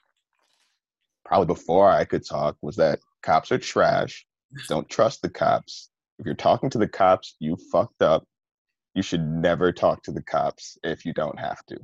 probably 1.23 1.47
before 1.47 1.89
I 1.89 2.05
could 2.05 2.25
talk 2.25 2.57
was 2.61 2.75
that 2.77 2.99
cops 3.21 3.51
are 3.51 3.57
trash. 3.57 4.25
Don't 4.67 4.89
trust 4.89 5.21
the 5.21 5.30
cops. 5.30 5.89
If 6.17 6.25
you're 6.25 6.36
talking 6.36 6.69
to 6.71 6.77
the 6.77 6.88
cops, 6.88 7.36
you 7.39 7.55
fucked 7.71 8.01
up. 8.01 8.25
You 8.95 9.03
should 9.03 9.25
never 9.25 9.71
talk 9.71 10.03
to 10.03 10.11
the 10.11 10.23
cops 10.23 10.77
if 10.84 11.05
you 11.05 11.13
don't 11.13 11.39
have 11.39 11.63
to. 11.67 11.77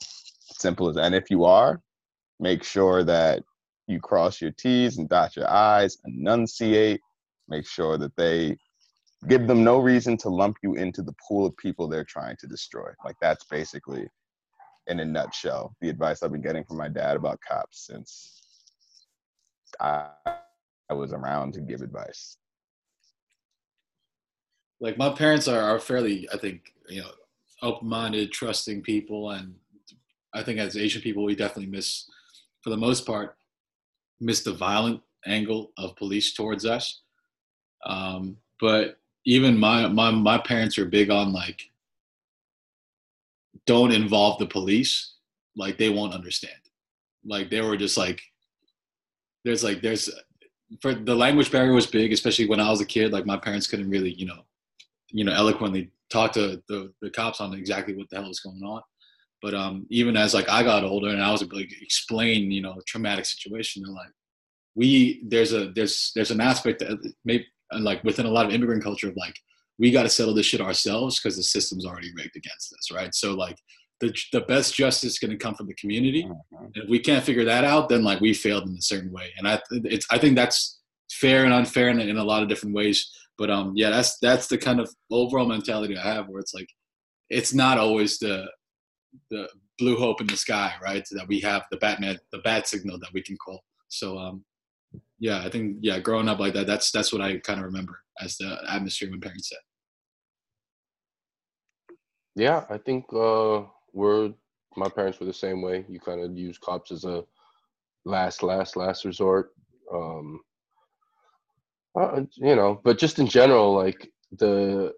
Simple 0.00 0.88
as 0.88 0.96
and 0.96 1.14
if 1.14 1.30
you 1.30 1.44
are, 1.44 1.80
make 2.38 2.62
sure 2.62 3.02
that 3.02 3.42
you 3.88 3.98
cross 4.00 4.40
your 4.40 4.52
T's 4.52 4.98
and 4.98 5.08
dot 5.08 5.34
your 5.36 5.50
I's, 5.50 5.98
enunciate, 6.04 7.00
make 7.48 7.66
sure 7.66 7.98
that 7.98 8.16
they 8.16 8.56
give 9.28 9.46
them 9.46 9.64
no 9.64 9.78
reason 9.78 10.16
to 10.18 10.28
lump 10.28 10.56
you 10.62 10.74
into 10.74 11.02
the 11.02 11.14
pool 11.26 11.46
of 11.46 11.56
people 11.56 11.88
they're 11.88 12.04
trying 12.04 12.36
to 12.40 12.46
destroy. 12.46 12.90
Like 13.04 13.16
that's 13.20 13.44
basically, 13.44 14.08
in 14.86 15.00
a 15.00 15.04
nutshell, 15.04 15.74
the 15.80 15.88
advice 15.88 16.22
I've 16.22 16.32
been 16.32 16.42
getting 16.42 16.64
from 16.64 16.76
my 16.76 16.88
dad 16.88 17.16
about 17.16 17.40
cops 17.40 17.86
since 17.86 18.42
I, 19.80 20.10
I 20.88 20.94
was 20.94 21.12
around 21.12 21.54
to 21.54 21.60
give 21.60 21.80
advice. 21.80 22.36
Like 24.78 24.98
my 24.98 25.10
parents 25.10 25.48
are, 25.48 25.60
are 25.60 25.80
fairly, 25.80 26.28
I 26.32 26.36
think, 26.36 26.72
you 26.88 27.00
know, 27.00 27.10
open-minded, 27.62 28.30
trusting 28.32 28.82
people, 28.82 29.30
and 29.30 29.54
I 30.34 30.42
think 30.42 30.58
as 30.58 30.76
Asian 30.76 31.00
people, 31.00 31.24
we 31.24 31.34
definitely 31.34 31.70
miss, 31.70 32.04
for 32.60 32.70
the 32.70 32.76
most 32.76 33.06
part, 33.06 33.36
miss 34.20 34.42
the 34.44 34.52
violent 34.52 35.00
angle 35.26 35.72
of 35.78 35.96
police 35.96 36.34
towards 36.34 36.66
us. 36.66 37.02
Um, 37.84 38.36
but 38.60 38.98
even 39.24 39.58
my, 39.58 39.86
my 39.88 40.10
my 40.10 40.38
parents 40.38 40.78
are 40.78 40.84
big 40.86 41.10
on 41.10 41.32
like 41.32 41.60
don't 43.66 43.92
involve 43.92 44.38
the 44.38 44.46
police. 44.46 45.14
Like 45.56 45.78
they 45.78 45.88
won't 45.88 46.14
understand. 46.14 46.54
Like 47.24 47.50
they 47.50 47.60
were 47.60 47.76
just 47.76 47.96
like 47.96 48.20
there's 49.44 49.64
like 49.64 49.82
there's 49.82 50.10
for 50.80 50.94
the 50.94 51.14
language 51.14 51.50
barrier 51.52 51.72
was 51.72 51.86
big 51.86 52.12
especially 52.12 52.48
when 52.48 52.58
i 52.58 52.68
was 52.68 52.80
a 52.80 52.84
kid 52.84 53.12
like 53.12 53.24
my 53.24 53.36
parents 53.36 53.68
couldn't 53.68 53.88
really 53.88 54.12
you 54.14 54.26
know 54.26 54.40
you 55.12 55.24
know 55.24 55.32
eloquently 55.32 55.92
talk 56.10 56.32
to 56.32 56.62
the, 56.68 56.92
the 57.00 57.10
cops 57.10 57.40
on 57.40 57.54
exactly 57.54 57.94
what 57.94 58.08
the 58.10 58.16
hell 58.16 58.28
was 58.28 58.40
going 58.40 58.62
on. 58.62 58.82
But 59.42 59.54
um 59.54 59.86
even 59.90 60.16
as 60.16 60.34
like 60.34 60.48
i 60.48 60.62
got 60.62 60.82
older 60.82 61.10
and 61.10 61.22
i 61.22 61.30
was 61.30 61.42
like 61.42 61.70
explain 61.82 62.50
you 62.50 62.62
know 62.62 62.80
traumatic 62.86 63.26
situation 63.26 63.82
they're 63.82 63.94
like 63.94 64.10
we 64.74 65.22
there's 65.28 65.52
a 65.52 65.70
there's 65.72 66.10
there's 66.14 66.30
an 66.30 66.40
aspect 66.40 66.80
that 66.80 67.12
maybe 67.24 67.46
like 67.72 68.02
within 68.04 68.26
a 68.26 68.30
lot 68.30 68.46
of 68.46 68.52
immigrant 68.52 68.82
culture 68.82 69.08
of 69.08 69.16
like 69.16 69.38
we 69.78 69.90
got 69.90 70.04
to 70.04 70.08
settle 70.08 70.34
this 70.34 70.46
shit 70.46 70.60
ourselves 70.60 71.20
because 71.20 71.36
the 71.36 71.42
system's 71.42 71.84
already 71.84 72.12
rigged 72.16 72.36
against 72.36 72.72
us 72.72 72.90
right? 72.92 73.14
So 73.14 73.34
like 73.34 73.58
the, 74.00 74.14
the 74.32 74.42
best 74.42 74.74
justice 74.74 75.12
is 75.12 75.18
going 75.18 75.30
to 75.30 75.36
come 75.36 75.54
from 75.54 75.66
the 75.66 75.74
community. 75.74 76.24
Mm-hmm. 76.24 76.66
if 76.74 76.88
we 76.88 76.98
can't 76.98 77.24
figure 77.24 77.44
that 77.44 77.64
out 77.64 77.88
then 77.88 78.04
like 78.04 78.20
we 78.20 78.34
failed 78.34 78.68
in 78.68 78.76
a 78.76 78.82
certain 78.82 79.12
way. 79.12 79.32
And 79.38 79.48
i 79.48 79.60
it's 79.70 80.06
i 80.10 80.18
think 80.18 80.36
that's 80.36 80.80
fair 81.10 81.44
and 81.44 81.52
unfair 81.52 81.88
in, 81.88 82.00
in 82.00 82.18
a 82.18 82.24
lot 82.24 82.42
of 82.42 82.48
different 82.48 82.74
ways. 82.74 83.10
But 83.38 83.50
um 83.50 83.72
yeah 83.74 83.90
that's 83.90 84.18
that's 84.18 84.46
the 84.46 84.58
kind 84.58 84.80
of 84.80 84.90
overall 85.10 85.46
mentality 85.46 85.96
i 85.96 86.02
have 86.02 86.28
where 86.28 86.40
it's 86.40 86.54
like 86.54 86.68
it's 87.28 87.52
not 87.52 87.78
always 87.78 88.18
the 88.18 88.46
the 89.30 89.48
blue 89.78 89.96
hope 89.98 90.20
in 90.20 90.26
the 90.26 90.36
sky 90.36 90.72
right 90.82 91.06
that 91.10 91.28
we 91.28 91.40
have 91.40 91.62
the 91.70 91.76
batman 91.76 92.18
the 92.32 92.38
bat 92.38 92.66
signal 92.66 92.98
that 92.98 93.12
we 93.12 93.22
can 93.22 93.36
call. 93.36 93.62
So 93.88 94.18
um 94.18 94.44
yeah 95.18 95.42
i 95.44 95.48
think 95.48 95.76
yeah 95.80 95.98
growing 95.98 96.28
up 96.28 96.38
like 96.38 96.54
that 96.54 96.66
that's 96.66 96.90
that's 96.90 97.12
what 97.12 97.22
i 97.22 97.36
kind 97.38 97.58
of 97.58 97.66
remember 97.66 98.00
as 98.20 98.36
the 98.36 98.58
atmosphere 98.68 99.10
my 99.10 99.18
parents 99.18 99.48
said 99.48 99.58
Yeah, 102.36 102.66
I 102.68 102.76
think 102.76 103.06
uh, 103.14 103.62
we're 103.94 104.34
my 104.76 104.90
parents 104.90 105.18
were 105.18 105.26
the 105.26 105.32
same 105.32 105.62
way. 105.62 105.86
You 105.88 105.98
kind 105.98 106.20
of 106.20 106.36
use 106.36 106.58
cops 106.58 106.92
as 106.92 107.04
a 107.04 107.24
last, 108.04 108.42
last, 108.42 108.76
last 108.76 109.06
resort. 109.06 109.52
Um, 109.92 110.40
uh, 111.98 112.20
you 112.34 112.54
know, 112.54 112.78
but 112.84 112.98
just 112.98 113.18
in 113.18 113.26
general, 113.26 113.74
like 113.74 114.12
the 114.32 114.92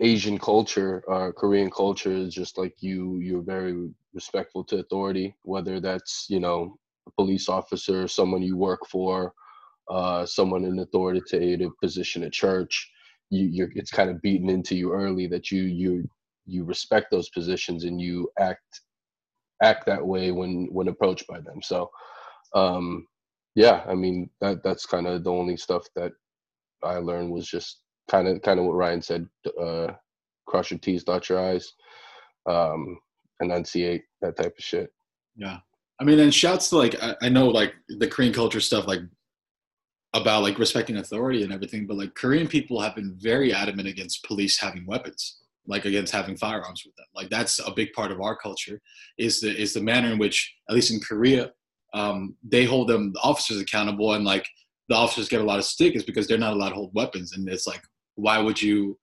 Asian 0.00 0.38
culture, 0.38 1.02
uh, 1.10 1.32
Korean 1.32 1.70
culture 1.70 2.12
is 2.12 2.34
just 2.34 2.58
like 2.58 2.74
you. 2.80 3.18
You're 3.18 3.40
very 3.40 3.88
respectful 4.12 4.62
to 4.64 4.80
authority, 4.80 5.34
whether 5.42 5.80
that's 5.80 6.26
you 6.28 6.38
know 6.38 6.78
a 7.06 7.10
police 7.12 7.48
officer, 7.48 8.08
someone 8.08 8.42
you 8.42 8.56
work 8.56 8.80
for, 8.88 9.32
uh, 9.90 10.26
someone 10.26 10.64
in 10.64 10.78
authoritative 10.80 11.72
position 11.82 12.22
at 12.22 12.32
church. 12.32 12.90
You, 13.30 13.68
it's 13.74 13.90
kind 13.90 14.08
of 14.08 14.22
beaten 14.22 14.48
into 14.48 14.76
you 14.76 14.92
early 14.92 15.26
that 15.28 15.50
you 15.50 15.62
you 15.62 16.08
you 16.46 16.62
respect 16.62 17.10
those 17.10 17.28
positions 17.30 17.82
and 17.82 18.00
you 18.00 18.30
act 18.38 18.82
act 19.62 19.84
that 19.86 20.06
way 20.06 20.30
when 20.30 20.68
when 20.70 20.88
approached 20.88 21.26
by 21.26 21.40
them. 21.40 21.60
So 21.60 21.90
um, 22.54 23.06
yeah, 23.56 23.82
I 23.88 23.94
mean 23.94 24.30
that 24.40 24.62
that's 24.62 24.86
kind 24.86 25.08
of 25.08 25.24
the 25.24 25.32
only 25.32 25.56
stuff 25.56 25.86
that 25.96 26.12
I 26.84 26.98
learned 26.98 27.32
was 27.32 27.48
just 27.48 27.80
kind 28.08 28.28
of 28.28 28.42
kind 28.42 28.60
of 28.60 28.66
what 28.66 28.76
Ryan 28.76 29.02
said. 29.02 29.28
Uh, 29.60 29.88
cross 30.46 30.70
your 30.70 30.78
T's, 30.78 31.02
dot 31.02 31.28
your 31.28 31.40
I's, 31.40 31.72
um, 32.48 32.98
enunciate 33.40 34.04
that 34.22 34.36
type 34.36 34.54
of 34.56 34.64
shit. 34.64 34.92
Yeah. 35.34 35.58
I 35.98 36.04
mean, 36.04 36.18
and 36.18 36.34
shouts 36.34 36.68
to 36.70 36.76
like, 36.76 37.02
I, 37.02 37.16
I 37.22 37.28
know 37.28 37.48
like 37.48 37.74
the 37.88 38.06
Korean 38.06 38.32
culture 38.32 38.60
stuff, 38.60 38.86
like 38.86 39.00
about 40.14 40.42
like 40.42 40.58
respecting 40.58 40.98
authority 40.98 41.42
and 41.42 41.52
everything, 41.52 41.86
but 41.86 41.96
like 41.96 42.14
Korean 42.14 42.48
people 42.48 42.80
have 42.80 42.94
been 42.94 43.16
very 43.18 43.52
adamant 43.52 43.88
against 43.88 44.24
police 44.24 44.58
having 44.58 44.86
weapons, 44.86 45.38
like 45.66 45.84
against 45.84 46.12
having 46.12 46.36
firearms 46.36 46.82
with 46.84 46.94
them. 46.96 47.06
Like 47.14 47.30
that's 47.30 47.58
a 47.58 47.70
big 47.70 47.92
part 47.92 48.10
of 48.10 48.20
our 48.20 48.36
culture 48.36 48.80
is 49.18 49.40
the, 49.40 49.54
is 49.58 49.72
the 49.74 49.80
manner 49.80 50.10
in 50.12 50.18
which, 50.18 50.54
at 50.68 50.74
least 50.74 50.90
in 50.90 51.00
Korea, 51.00 51.52
um, 51.94 52.36
they 52.42 52.64
hold 52.64 52.88
them, 52.88 53.12
the 53.12 53.20
officers 53.20 53.60
accountable 53.60 54.14
and 54.14 54.24
like 54.24 54.46
the 54.88 54.94
officers 54.94 55.28
get 55.28 55.40
a 55.40 55.44
lot 55.44 55.58
of 55.58 55.64
stick 55.64 55.96
is 55.96 56.04
because 56.04 56.26
they're 56.26 56.38
not 56.38 56.52
allowed 56.52 56.70
to 56.70 56.74
hold 56.74 56.94
weapons. 56.94 57.32
And 57.32 57.48
it's 57.48 57.66
like, 57.66 57.82
why 58.16 58.38
would 58.38 58.60
you, 58.60 58.98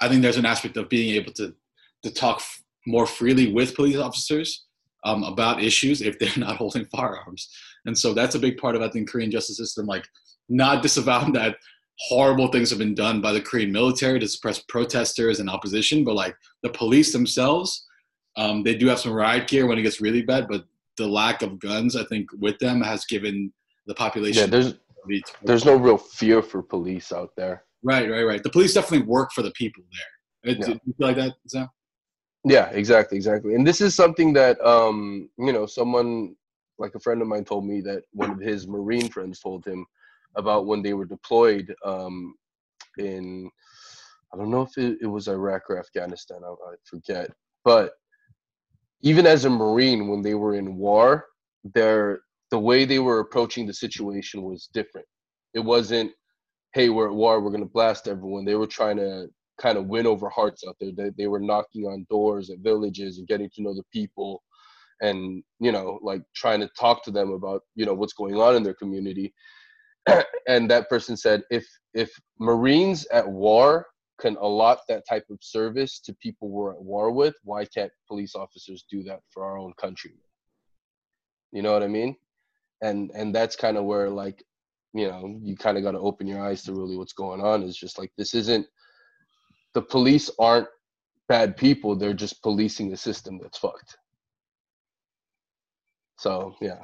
I 0.00 0.08
think 0.08 0.22
there's 0.22 0.36
an 0.36 0.46
aspect 0.46 0.76
of 0.76 0.88
being 0.88 1.14
able 1.14 1.32
to, 1.34 1.54
to 2.02 2.12
talk 2.12 2.38
f- 2.38 2.62
more 2.86 3.06
freely 3.06 3.52
with 3.52 3.76
police 3.76 3.96
officers 3.96 4.66
um, 5.04 5.22
about 5.24 5.62
issues 5.62 6.00
if 6.00 6.18
they're 6.18 6.30
not 6.36 6.56
holding 6.56 6.84
firearms. 6.86 7.48
And 7.86 7.96
so 7.96 8.14
that's 8.14 8.34
a 8.34 8.40
big 8.40 8.58
part 8.58 8.76
of 8.76 8.82
I 8.82 8.88
think 8.88 9.10
Korean 9.10 9.30
justice 9.30 9.56
system, 9.56 9.86
like 9.86 10.06
not 10.48 10.82
disavowing 10.82 11.32
that 11.32 11.56
horrible 11.98 12.48
things 12.48 12.70
have 12.70 12.78
been 12.78 12.94
done 12.94 13.20
by 13.20 13.32
the 13.32 13.40
Korean 13.40 13.70
military 13.70 14.18
to 14.18 14.28
suppress 14.28 14.60
protesters 14.60 15.40
and 15.40 15.48
opposition, 15.48 16.04
but 16.04 16.14
like 16.14 16.34
the 16.62 16.70
police 16.70 17.12
themselves, 17.12 17.86
um, 18.36 18.62
they 18.62 18.74
do 18.74 18.86
have 18.86 18.98
some 18.98 19.12
riot 19.12 19.48
gear 19.48 19.66
when 19.66 19.78
it 19.78 19.82
gets 19.82 20.00
really 20.00 20.22
bad, 20.22 20.48
but 20.48 20.64
the 20.96 21.06
lack 21.06 21.42
of 21.42 21.58
guns, 21.58 21.96
I 21.96 22.04
think, 22.04 22.28
with 22.38 22.58
them 22.58 22.80
has 22.80 23.04
given 23.04 23.52
the 23.86 23.94
population. 23.94 24.42
Yeah, 24.42 24.46
there's 24.46 24.74
there's 25.42 25.64
no 25.64 25.76
real 25.76 25.98
fear 25.98 26.42
for 26.42 26.62
police 26.62 27.12
out 27.12 27.30
there. 27.36 27.64
Right, 27.82 28.08
right, 28.08 28.22
right. 28.22 28.42
The 28.42 28.50
police 28.50 28.74
definitely 28.74 29.06
work 29.06 29.32
for 29.32 29.42
the 29.42 29.50
people 29.52 29.82
there. 29.90 30.52
It, 30.52 30.58
Yeah. 30.60 30.66
Do 30.66 30.80
you 30.84 30.94
feel 30.96 31.06
like 31.08 31.16
that, 31.16 31.34
Sam? 31.46 31.68
Yeah, 32.44 32.70
exactly, 32.70 33.16
exactly. 33.16 33.54
And 33.54 33.66
this 33.66 33.80
is 33.80 33.94
something 33.94 34.32
that 34.32 34.60
um, 34.64 35.28
you 35.38 35.52
know, 35.52 35.66
someone 35.66 36.34
like 36.78 36.94
a 36.94 37.00
friend 37.00 37.22
of 37.22 37.28
mine 37.28 37.44
told 37.44 37.64
me 37.64 37.80
that 37.82 38.02
one 38.12 38.30
of 38.30 38.40
his 38.40 38.66
Marine 38.66 39.08
friends 39.08 39.38
told 39.40 39.64
him 39.64 39.86
about 40.36 40.66
when 40.66 40.82
they 40.82 40.94
were 40.94 41.04
deployed 41.04 41.72
um, 41.84 42.34
in 42.98 43.50
I 44.32 44.36
don't 44.38 44.50
know 44.50 44.62
if 44.62 44.76
it, 44.78 44.98
it 45.02 45.06
was 45.06 45.28
Iraq 45.28 45.68
or 45.68 45.78
Afghanistan, 45.78 46.40
I, 46.44 46.48
I 46.50 46.74
forget. 46.84 47.30
But 47.64 47.92
even 49.02 49.26
as 49.26 49.44
a 49.44 49.50
Marine, 49.50 50.08
when 50.08 50.22
they 50.22 50.34
were 50.34 50.54
in 50.54 50.76
war, 50.76 51.26
their 51.74 52.20
the 52.50 52.58
way 52.58 52.84
they 52.84 52.98
were 52.98 53.20
approaching 53.20 53.66
the 53.66 53.74
situation 53.74 54.42
was 54.42 54.68
different. 54.72 55.06
It 55.54 55.60
wasn't, 55.60 56.12
hey, 56.74 56.88
we're 56.88 57.08
at 57.08 57.14
war, 57.14 57.40
we're 57.40 57.50
gonna 57.50 57.66
blast 57.66 58.08
everyone. 58.08 58.44
They 58.44 58.54
were 58.56 58.66
trying 58.66 58.96
to 58.96 59.28
kind 59.60 59.78
of 59.78 59.86
win 59.86 60.06
over 60.06 60.28
hearts 60.28 60.64
out 60.66 60.76
there. 60.80 60.92
They, 60.92 61.10
they 61.16 61.26
were 61.26 61.40
knocking 61.40 61.84
on 61.84 62.06
doors 62.10 62.50
at 62.50 62.58
villages 62.58 63.18
and 63.18 63.28
getting 63.28 63.50
to 63.54 63.62
know 63.62 63.74
the 63.74 63.84
people 63.92 64.42
and, 65.00 65.42
you 65.60 65.72
know, 65.72 65.98
like 66.02 66.22
trying 66.34 66.60
to 66.60 66.70
talk 66.78 67.04
to 67.04 67.10
them 67.10 67.32
about, 67.32 67.62
you 67.74 67.84
know, 67.84 67.94
what's 67.94 68.12
going 68.12 68.36
on 68.36 68.54
in 68.54 68.62
their 68.62 68.74
community. 68.74 69.34
and 70.48 70.70
that 70.70 70.88
person 70.88 71.16
said, 71.16 71.42
if 71.50 71.66
if 71.94 72.10
Marines 72.38 73.06
at 73.12 73.28
war 73.28 73.86
can 74.20 74.36
allot 74.36 74.80
that 74.88 75.02
type 75.08 75.24
of 75.30 75.38
service 75.40 75.98
to 75.98 76.14
people 76.22 76.48
we're 76.48 76.72
at 76.72 76.82
war 76.82 77.10
with, 77.10 77.34
why 77.42 77.64
can't 77.64 77.90
police 78.06 78.34
officers 78.34 78.84
do 78.90 79.02
that 79.02 79.20
for 79.30 79.44
our 79.44 79.58
own 79.58 79.72
countrymen? 79.80 80.18
You 81.50 81.62
know 81.62 81.72
what 81.72 81.82
I 81.82 81.88
mean? 81.88 82.16
And 82.82 83.10
and 83.14 83.34
that's 83.34 83.56
kind 83.56 83.76
of 83.76 83.84
where 83.84 84.08
like, 84.08 84.42
you 84.94 85.08
know, 85.08 85.38
you 85.42 85.56
kind 85.56 85.76
of 85.76 85.82
got 85.82 85.92
to 85.92 85.98
open 85.98 86.26
your 86.26 86.40
eyes 86.40 86.62
to 86.64 86.72
really 86.72 86.96
what's 86.96 87.12
going 87.12 87.40
on. 87.40 87.62
Is 87.62 87.76
just 87.76 87.98
like 87.98 88.12
this 88.16 88.34
isn't 88.34 88.66
the 89.74 89.82
police 89.82 90.30
aren't 90.38 90.68
bad 91.28 91.56
people 91.56 91.96
they're 91.96 92.12
just 92.12 92.42
policing 92.42 92.90
the 92.90 92.96
system 92.96 93.38
that's 93.40 93.58
fucked 93.58 93.96
so 96.18 96.54
yeah 96.60 96.78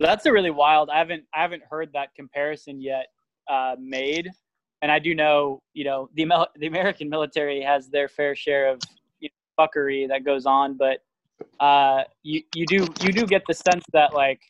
That's 0.00 0.24
a 0.24 0.32
really 0.32 0.50
wild. 0.50 0.88
I 0.88 0.98
haven't 0.98 1.24
I 1.34 1.42
haven't 1.42 1.62
heard 1.70 1.90
that 1.92 2.14
comparison 2.14 2.80
yet 2.80 3.06
uh, 3.50 3.76
made, 3.78 4.30
and 4.80 4.90
I 4.90 4.98
do 4.98 5.14
know 5.14 5.60
you 5.74 5.84
know 5.84 6.08
the 6.14 6.26
the 6.56 6.66
American 6.66 7.10
military 7.10 7.60
has 7.60 7.88
their 7.90 8.08
fair 8.08 8.34
share 8.34 8.68
of 8.68 8.80
you 9.20 9.28
know, 9.28 9.62
fuckery 9.62 10.08
that 10.08 10.24
goes 10.24 10.46
on, 10.46 10.78
but 10.78 11.00
uh, 11.60 12.04
you 12.22 12.42
you 12.54 12.64
do 12.64 12.88
you 13.02 13.12
do 13.12 13.26
get 13.26 13.42
the 13.46 13.52
sense 13.52 13.84
that 13.92 14.14
like 14.14 14.40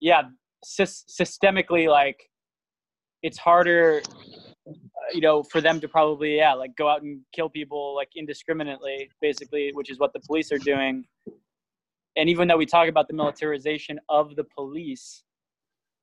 yeah, 0.00 0.22
sys- 0.66 1.04
systemically 1.08 1.88
like 1.88 2.20
it's 3.22 3.38
harder 3.38 4.02
you 5.12 5.20
know 5.20 5.42
for 5.42 5.60
them 5.60 5.80
to 5.80 5.88
probably 5.88 6.36
yeah 6.36 6.52
like 6.54 6.74
go 6.76 6.88
out 6.88 7.02
and 7.02 7.20
kill 7.32 7.48
people 7.48 7.94
like 7.94 8.08
indiscriminately 8.16 9.10
basically 9.20 9.70
which 9.74 9.90
is 9.90 9.98
what 9.98 10.12
the 10.12 10.20
police 10.20 10.50
are 10.52 10.58
doing 10.58 11.04
and 12.16 12.28
even 12.28 12.48
though 12.48 12.56
we 12.56 12.66
talk 12.66 12.88
about 12.88 13.08
the 13.08 13.14
militarization 13.14 13.98
of 14.08 14.36
the 14.36 14.44
police 14.44 15.22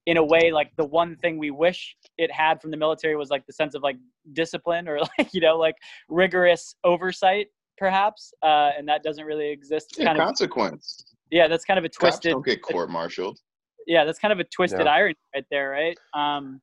in 0.05 0.18
a 0.18 0.24
way 0.24 0.51
like 0.51 0.72
the 0.78 0.86
one 0.86 1.16
thing 1.18 1.38
we 1.38 1.51
wish 1.51 1.95
it 2.18 2.32
had 2.32 2.62
from 2.62 2.72
the 2.72 2.78
military 2.78 3.16
was 3.16 3.30
like 3.30 3.45
the 3.45 3.53
sense 3.53 3.76
of 3.76 3.84
like 3.84 3.97
discipline 4.34 4.88
or 4.88 4.99
like 5.18 5.34
you 5.34 5.41
know 5.41 5.58
like 5.58 5.76
rigorous 6.10 6.76
oversight 6.84 7.47
perhaps 7.78 8.34
uh, 8.41 8.72
and 8.78 8.88
that 8.88 9.03
doesn't 9.03 9.26
really 9.26 9.49
exist 9.49 9.95
Yeah, 9.97 10.05
kind 10.05 10.18
of 10.18 10.26
consequence. 10.26 11.05
yeah 11.30 11.47
that's 11.47 11.66
kind 11.66 11.78
of 11.78 11.86
a 11.86 11.89
Cops 11.89 11.97
twisted 11.97 12.32
don't 12.32 12.45
get 12.45 12.62
court-martialed. 12.62 13.38
yeah 13.86 14.03
that's 14.05 14.18
kind 14.18 14.32
of 14.32 14.39
a 14.39 14.45
twisted 14.45 14.82
Yeah. 14.88 14.91
irony 14.93 15.16
right 15.36 15.45
there 15.51 15.70
right 15.70 15.97
um 16.14 16.62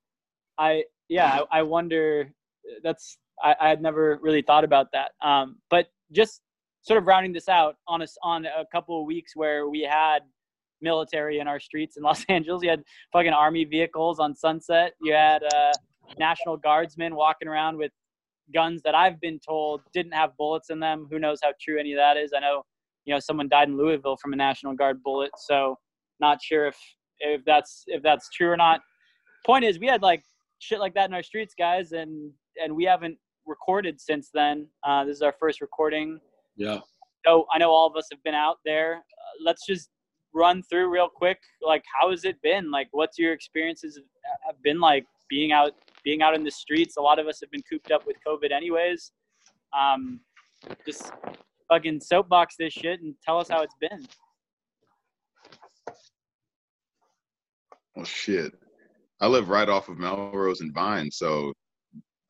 i 0.59 0.83
yeah 1.09 1.41
i, 1.51 1.59
I 1.61 1.63
wonder 1.63 2.31
that's 2.83 3.19
I, 3.43 3.55
I 3.61 3.69
had 3.69 3.83
never 3.83 4.19
really 4.23 4.43
thought 4.43 4.65
about 4.65 4.89
that. 4.93 5.13
Um 5.27 5.57
but 5.71 5.87
just 6.13 6.41
sort 6.83 6.99
of 6.99 7.07
rounding 7.07 7.33
this 7.33 7.49
out 7.49 7.77
on 7.89 8.03
us 8.03 8.17
on 8.23 8.47
a 8.47 8.65
couple 8.71 9.01
of 9.01 9.07
weeks 9.07 9.33
where 9.35 9.69
we 9.69 9.81
had 9.81 10.21
military 10.83 11.39
in 11.39 11.49
our 11.49 11.59
streets 11.59 11.97
in 11.97 12.03
los 12.03 12.25
angeles 12.29 12.63
you 12.63 12.69
had 12.69 12.83
fucking 13.13 13.33
army 13.33 13.65
vehicles 13.65 14.19
on 14.21 14.35
sunset. 14.35 14.93
You 15.01 15.15
had 15.15 15.43
uh 15.43 15.73
national 16.19 16.57
guardsmen 16.59 17.15
walking 17.15 17.49
around 17.49 17.79
with 17.79 17.91
guns 18.53 18.83
that 18.85 18.95
i've 18.95 19.19
been 19.21 19.41
told 19.41 19.81
didn't 19.95 20.13
have 20.13 20.37
bullets 20.37 20.71
in 20.71 20.79
them. 20.81 21.07
Who 21.11 21.19
knows 21.19 21.39
how 21.43 21.53
true 21.61 21.81
any 21.81 21.93
of 21.93 21.99
that 21.99 22.17
is? 22.17 22.33
I 22.37 22.41
know 22.41 22.63
you 23.05 23.15
know 23.15 23.21
someone 23.21 23.49
died 23.49 23.69
in 23.69 23.77
louisville 23.77 24.17
from 24.17 24.33
a 24.33 24.37
national 24.37 24.75
guard 24.75 25.03
bullet 25.03 25.31
so 25.37 25.79
not 26.21 26.43
sure 26.43 26.67
if 26.67 26.77
if 27.21 27.45
that's 27.45 27.85
if 27.87 28.03
that's 28.03 28.29
true 28.31 28.51
or 28.51 28.57
not. 28.57 28.81
Point 29.47 29.65
is, 29.65 29.79
we 29.79 29.87
had 29.87 30.03
like 30.03 30.23
shit 30.65 30.81
like 30.81 30.95
that 30.95 31.09
in 31.09 31.15
our 31.15 31.23
streets, 31.23 31.55
guys, 31.57 31.93
and 31.93 32.33
and 32.63 32.75
we 32.75 32.85
haven't 32.85 33.19
recorded 33.47 34.01
since 34.01 34.31
then. 34.33 34.67
Uh, 34.83 35.05
this 35.05 35.17
is 35.17 35.23
our 35.23 35.35
first 35.39 35.61
recording. 35.61 36.19
Yeah. 36.57 36.81
So 37.27 37.47
I 37.53 37.59
know 37.59 37.71
all 37.71 37.87
of 37.87 37.97
us 37.97 38.09
have 38.11 38.23
been 38.23 38.35
out 38.35 38.59
there. 38.65 38.97
Uh, 38.97 39.45
let's 39.45 39.67
just 39.67 39.91
run 40.33 40.63
through 40.63 40.89
real 40.91 41.09
quick. 41.09 41.39
Like, 41.63 41.85
how 42.01 42.11
has 42.11 42.25
it 42.25 42.37
been? 42.43 42.71
Like, 42.71 42.89
what's 42.93 43.19
your 43.19 43.33
experiences 43.33 43.99
have 44.47 44.61
been 44.63 44.81
like 44.81 45.05
being 45.29 45.53
out 45.53 45.73
being 46.05 46.23
out 46.23 46.35
in 46.35 46.45
the 46.45 46.51
streets? 46.51 46.97
A 46.97 47.03
lot 47.03 47.19
of 47.19 47.27
us 47.27 47.39
have 47.41 47.51
been 47.51 47.63
cooped 47.71 47.91
up 47.91 48.07
with 48.07 48.17
COVID, 48.27 48.53
anyways. 48.53 49.13
Um, 49.79 50.21
just 50.87 51.13
fucking 51.69 52.01
soapbox 52.01 52.57
this 52.59 52.73
shit 52.73 53.01
and 53.01 53.15
tell 53.25 53.39
us 53.39 53.49
how 53.49 53.63
it's 53.63 53.77
been. 53.81 54.07
Oh 57.97 58.05
shit. 58.05 58.55
I 59.21 59.27
live 59.27 59.49
right 59.49 59.69
off 59.69 59.89
of 59.89 59.99
Melrose 59.99 60.61
and 60.61 60.73
Vine, 60.73 61.11
so 61.11 61.53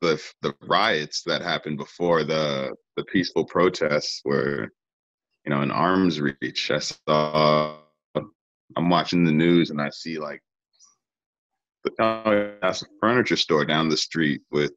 the 0.01 0.21
the 0.41 0.53
riots 0.61 1.23
that 1.23 1.41
happened 1.41 1.77
before 1.77 2.23
the 2.23 2.73
the 2.95 3.03
peaceful 3.05 3.45
protests 3.45 4.21
were, 4.23 4.69
you 5.45 5.49
know, 5.49 5.61
in 5.61 5.71
arms 5.71 6.21
reach. 6.21 6.71
I 6.71 6.79
saw. 6.79 7.77
I'm 8.77 8.89
watching 8.89 9.23
the 9.23 9.31
news 9.31 9.69
and 9.69 9.79
I 9.79 9.89
see 9.89 10.17
like 10.17 10.41
the 11.83 12.57
that's 12.61 12.81
a 12.81 12.85
furniture 12.99 13.37
store 13.37 13.63
down 13.63 13.89
the 13.89 13.97
street 13.97 14.41
with 14.51 14.71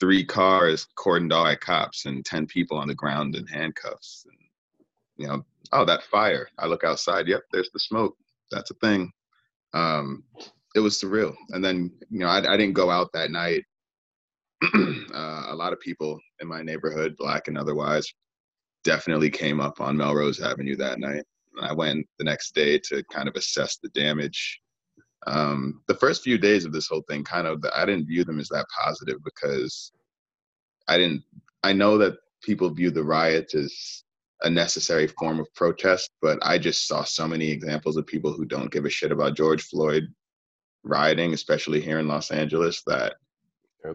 three 0.00 0.24
cars 0.24 0.88
cordoned 0.98 1.32
off 1.32 1.44
by 1.44 1.54
cops 1.54 2.06
and 2.06 2.24
ten 2.24 2.46
people 2.46 2.76
on 2.76 2.88
the 2.88 2.94
ground 2.94 3.36
in 3.36 3.46
handcuffs. 3.46 4.26
And 4.28 4.38
you 5.16 5.28
know, 5.28 5.44
oh, 5.72 5.84
that 5.84 6.02
fire. 6.04 6.48
I 6.58 6.66
look 6.66 6.84
outside. 6.84 7.28
Yep, 7.28 7.42
there's 7.52 7.70
the 7.72 7.78
smoke. 7.78 8.16
That's 8.50 8.70
a 8.70 8.74
thing 8.74 9.12
um, 9.76 10.24
it 10.76 10.80
was 10.80 11.00
surreal. 11.00 11.34
And 11.50 11.64
then, 11.64 11.90
you 12.10 12.18
know, 12.18 12.26
I, 12.26 12.52
I 12.52 12.56
didn't 12.56 12.74
go 12.74 12.90
out 12.90 13.10
that 13.14 13.30
night. 13.30 13.64
uh, 14.62 15.44
a 15.48 15.54
lot 15.54 15.72
of 15.72 15.80
people 15.80 16.20
in 16.40 16.46
my 16.46 16.62
neighborhood, 16.62 17.16
black 17.16 17.48
and 17.48 17.56
otherwise, 17.56 18.06
definitely 18.84 19.30
came 19.30 19.58
up 19.58 19.80
on 19.80 19.96
Melrose 19.96 20.40
Avenue 20.40 20.76
that 20.76 20.98
night. 20.98 21.24
And 21.56 21.66
I 21.66 21.72
went 21.72 22.06
the 22.18 22.26
next 22.26 22.54
day 22.54 22.78
to 22.90 23.02
kind 23.10 23.26
of 23.26 23.34
assess 23.36 23.78
the 23.78 23.88
damage. 23.88 24.60
Um, 25.26 25.80
the 25.88 25.94
first 25.94 26.22
few 26.22 26.36
days 26.36 26.66
of 26.66 26.72
this 26.72 26.88
whole 26.88 27.02
thing, 27.08 27.24
kind 27.24 27.46
of, 27.46 27.64
I 27.74 27.86
didn't 27.86 28.06
view 28.06 28.24
them 28.24 28.38
as 28.38 28.48
that 28.50 28.66
positive 28.78 29.16
because 29.24 29.92
I 30.88 30.98
didn't. 30.98 31.22
I 31.64 31.72
know 31.72 31.96
that 31.98 32.18
people 32.42 32.68
view 32.68 32.90
the 32.90 33.02
riots 33.02 33.54
as 33.54 34.04
a 34.42 34.50
necessary 34.50 35.06
form 35.06 35.40
of 35.40 35.52
protest, 35.54 36.10
but 36.20 36.38
I 36.42 36.58
just 36.58 36.86
saw 36.86 37.02
so 37.02 37.26
many 37.26 37.50
examples 37.50 37.96
of 37.96 38.06
people 38.06 38.32
who 38.32 38.44
don't 38.44 38.70
give 38.70 38.84
a 38.84 38.90
shit 38.90 39.10
about 39.10 39.36
George 39.36 39.62
Floyd 39.62 40.06
rioting, 40.86 41.34
especially 41.34 41.80
here 41.80 41.98
in 41.98 42.08
Los 42.08 42.30
Angeles, 42.30 42.82
that 42.86 43.14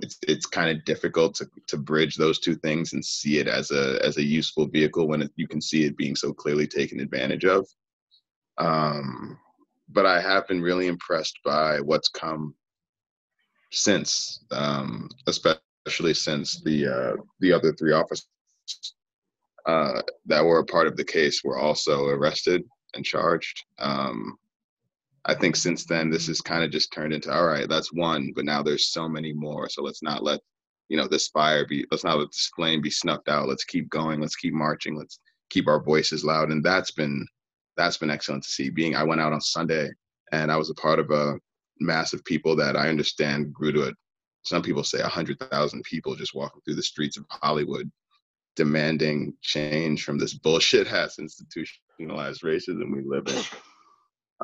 it's 0.01 0.17
it's 0.27 0.45
kind 0.45 0.69
of 0.69 0.85
difficult 0.85 1.35
to 1.35 1.49
to 1.67 1.77
bridge 1.77 2.15
those 2.15 2.39
two 2.39 2.55
things 2.55 2.93
and 2.93 3.03
see 3.03 3.39
it 3.39 3.47
as 3.47 3.71
a 3.71 3.99
as 4.05 4.17
a 4.17 4.23
useful 4.23 4.67
vehicle 4.67 5.07
when 5.07 5.23
it, 5.23 5.31
you 5.35 5.47
can 5.47 5.61
see 5.61 5.85
it 5.85 5.97
being 5.97 6.15
so 6.15 6.33
clearly 6.33 6.67
taken 6.67 6.99
advantage 6.99 7.45
of. 7.45 7.67
Um, 8.57 9.37
but 9.89 10.05
I 10.05 10.21
have 10.21 10.47
been 10.47 10.61
really 10.61 10.87
impressed 10.87 11.39
by 11.43 11.81
what's 11.81 12.09
come 12.09 12.55
since, 13.71 14.43
um, 14.51 15.09
especially 15.27 16.13
since 16.13 16.61
the 16.61 16.87
uh, 16.87 17.15
the 17.39 17.51
other 17.51 17.73
three 17.73 17.93
officers 17.93 18.27
uh, 19.65 20.01
that 20.25 20.43
were 20.43 20.59
a 20.59 20.65
part 20.65 20.87
of 20.87 20.95
the 20.95 21.03
case 21.03 21.43
were 21.43 21.57
also 21.57 22.05
arrested 22.07 22.63
and 22.93 23.05
charged. 23.05 23.63
Um, 23.79 24.37
I 25.25 25.35
think 25.35 25.55
since 25.55 25.85
then, 25.85 26.09
this 26.09 26.27
has 26.27 26.41
kind 26.41 26.63
of 26.63 26.71
just 26.71 26.91
turned 26.91 27.13
into 27.13 27.31
all 27.31 27.45
right, 27.45 27.69
that's 27.69 27.93
one, 27.93 28.31
but 28.35 28.45
now 28.45 28.63
there's 28.63 28.91
so 28.91 29.07
many 29.07 29.33
more. 29.33 29.69
So 29.69 29.83
let's 29.83 30.01
not 30.01 30.23
let 30.23 30.39
you 30.89 30.97
know 30.97 31.07
this 31.07 31.27
fire 31.27 31.65
be. 31.65 31.85
Let's 31.91 32.03
not 32.03 32.17
let 32.17 32.29
this 32.29 32.51
flame 32.55 32.81
be 32.81 32.89
snuffed 32.89 33.29
out. 33.29 33.47
Let's 33.47 33.63
keep 33.63 33.89
going. 33.89 34.19
Let's 34.19 34.35
keep 34.35 34.53
marching. 34.53 34.95
Let's 34.95 35.19
keep 35.49 35.67
our 35.67 35.81
voices 35.81 36.25
loud. 36.25 36.49
And 36.49 36.63
that's 36.63 36.91
been 36.91 37.25
that's 37.77 37.97
been 37.97 38.09
excellent 38.09 38.43
to 38.43 38.49
see. 38.49 38.69
Being 38.69 38.95
I 38.95 39.03
went 39.03 39.21
out 39.21 39.33
on 39.33 39.41
Sunday 39.41 39.89
and 40.31 40.51
I 40.51 40.57
was 40.57 40.69
a 40.69 40.75
part 40.75 40.99
of 40.99 41.11
a 41.11 41.37
mass 41.79 42.13
of 42.13 42.25
people 42.25 42.55
that 42.55 42.75
I 42.75 42.89
understand 42.89 43.53
grew 43.53 43.71
to 43.73 43.89
a 43.89 43.91
some 44.43 44.63
people 44.63 44.83
say 44.83 45.01
hundred 45.01 45.39
thousand 45.39 45.83
people 45.83 46.15
just 46.15 46.33
walking 46.33 46.61
through 46.65 46.75
the 46.75 46.83
streets 46.83 47.17
of 47.17 47.25
Hollywood 47.29 47.91
demanding 48.55 49.33
change 49.41 50.03
from 50.03 50.17
this 50.17 50.33
bullshit 50.33 50.87
ass 50.91 51.19
institutionalized 51.19 52.41
racism 52.41 52.93
we 52.93 53.03
live 53.05 53.27
in. 53.27 53.41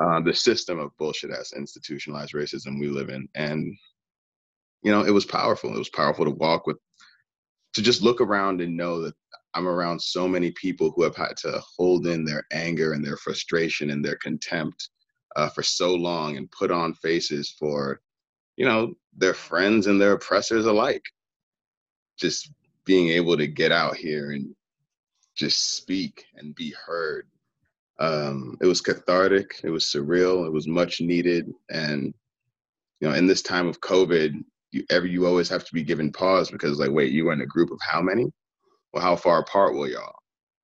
Uh, 0.00 0.20
the 0.20 0.32
system 0.32 0.78
of 0.78 0.96
bullshit 0.96 1.32
ass 1.32 1.52
institutionalized 1.56 2.32
racism 2.32 2.78
we 2.78 2.86
live 2.86 3.08
in. 3.08 3.28
And, 3.34 3.76
you 4.82 4.92
know, 4.92 5.02
it 5.02 5.10
was 5.10 5.24
powerful. 5.24 5.74
It 5.74 5.78
was 5.78 5.88
powerful 5.88 6.24
to 6.24 6.30
walk 6.30 6.68
with, 6.68 6.76
to 7.74 7.82
just 7.82 8.00
look 8.00 8.20
around 8.20 8.60
and 8.60 8.76
know 8.76 9.02
that 9.02 9.14
I'm 9.54 9.66
around 9.66 10.00
so 10.00 10.28
many 10.28 10.52
people 10.52 10.92
who 10.92 11.02
have 11.02 11.16
had 11.16 11.36
to 11.38 11.60
hold 11.76 12.06
in 12.06 12.24
their 12.24 12.44
anger 12.52 12.92
and 12.92 13.04
their 13.04 13.16
frustration 13.16 13.90
and 13.90 14.04
their 14.04 14.16
contempt 14.22 14.88
uh, 15.34 15.48
for 15.48 15.64
so 15.64 15.94
long 15.94 16.36
and 16.36 16.50
put 16.52 16.70
on 16.70 16.94
faces 16.94 17.56
for, 17.58 18.00
you 18.56 18.66
know, 18.66 18.94
their 19.16 19.34
friends 19.34 19.88
and 19.88 20.00
their 20.00 20.12
oppressors 20.12 20.66
alike. 20.66 21.02
Just 22.20 22.52
being 22.84 23.08
able 23.08 23.36
to 23.36 23.48
get 23.48 23.72
out 23.72 23.96
here 23.96 24.30
and 24.30 24.54
just 25.34 25.76
speak 25.76 26.24
and 26.36 26.54
be 26.54 26.72
heard. 26.86 27.26
Um, 27.98 28.56
it 28.60 28.66
was 28.66 28.80
cathartic. 28.80 29.60
It 29.64 29.70
was 29.70 29.84
surreal. 29.84 30.46
It 30.46 30.52
was 30.52 30.68
much 30.68 31.00
needed. 31.00 31.52
And 31.70 32.14
you 33.00 33.08
know, 33.08 33.14
in 33.14 33.26
this 33.26 33.42
time 33.42 33.66
of 33.66 33.80
COVID, 33.80 34.32
you 34.72 34.84
ever 34.90 35.06
you 35.06 35.26
always 35.26 35.48
have 35.48 35.64
to 35.64 35.74
be 35.74 35.82
given 35.82 36.12
pause 36.12 36.50
because 36.50 36.78
like, 36.78 36.90
wait, 36.90 37.12
you 37.12 37.24
were 37.24 37.32
in 37.32 37.40
a 37.40 37.46
group 37.46 37.70
of 37.70 37.78
how 37.80 38.00
many? 38.00 38.26
Well, 38.92 39.02
how 39.02 39.16
far 39.16 39.40
apart 39.40 39.74
were 39.74 39.88
y'all? 39.88 40.14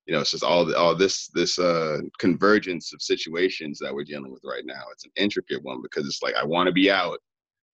You 0.07 0.14
know, 0.14 0.20
it's 0.20 0.32
just 0.32 0.45
all 0.45 0.64
the, 0.64 0.76
all 0.76 0.95
this 0.95 1.28
this 1.28 1.59
uh, 1.59 2.01
convergence 2.18 2.93
of 2.93 3.03
situations 3.03 3.78
that 3.80 3.95
we're 3.95 4.05
dealing 4.05 4.30
with 4.30 4.43
right 4.45 4.64
now. 4.66 4.82
It's 4.93 5.05
an 5.05 5.12
intricate 5.16 5.62
one 5.62 5.80
because 5.82 6.07
it's 6.07 6.22
like 6.22 6.35
I 6.35 6.45
want 6.45 6.66
to 6.66 6.72
be 6.72 6.91
out, 6.91 7.18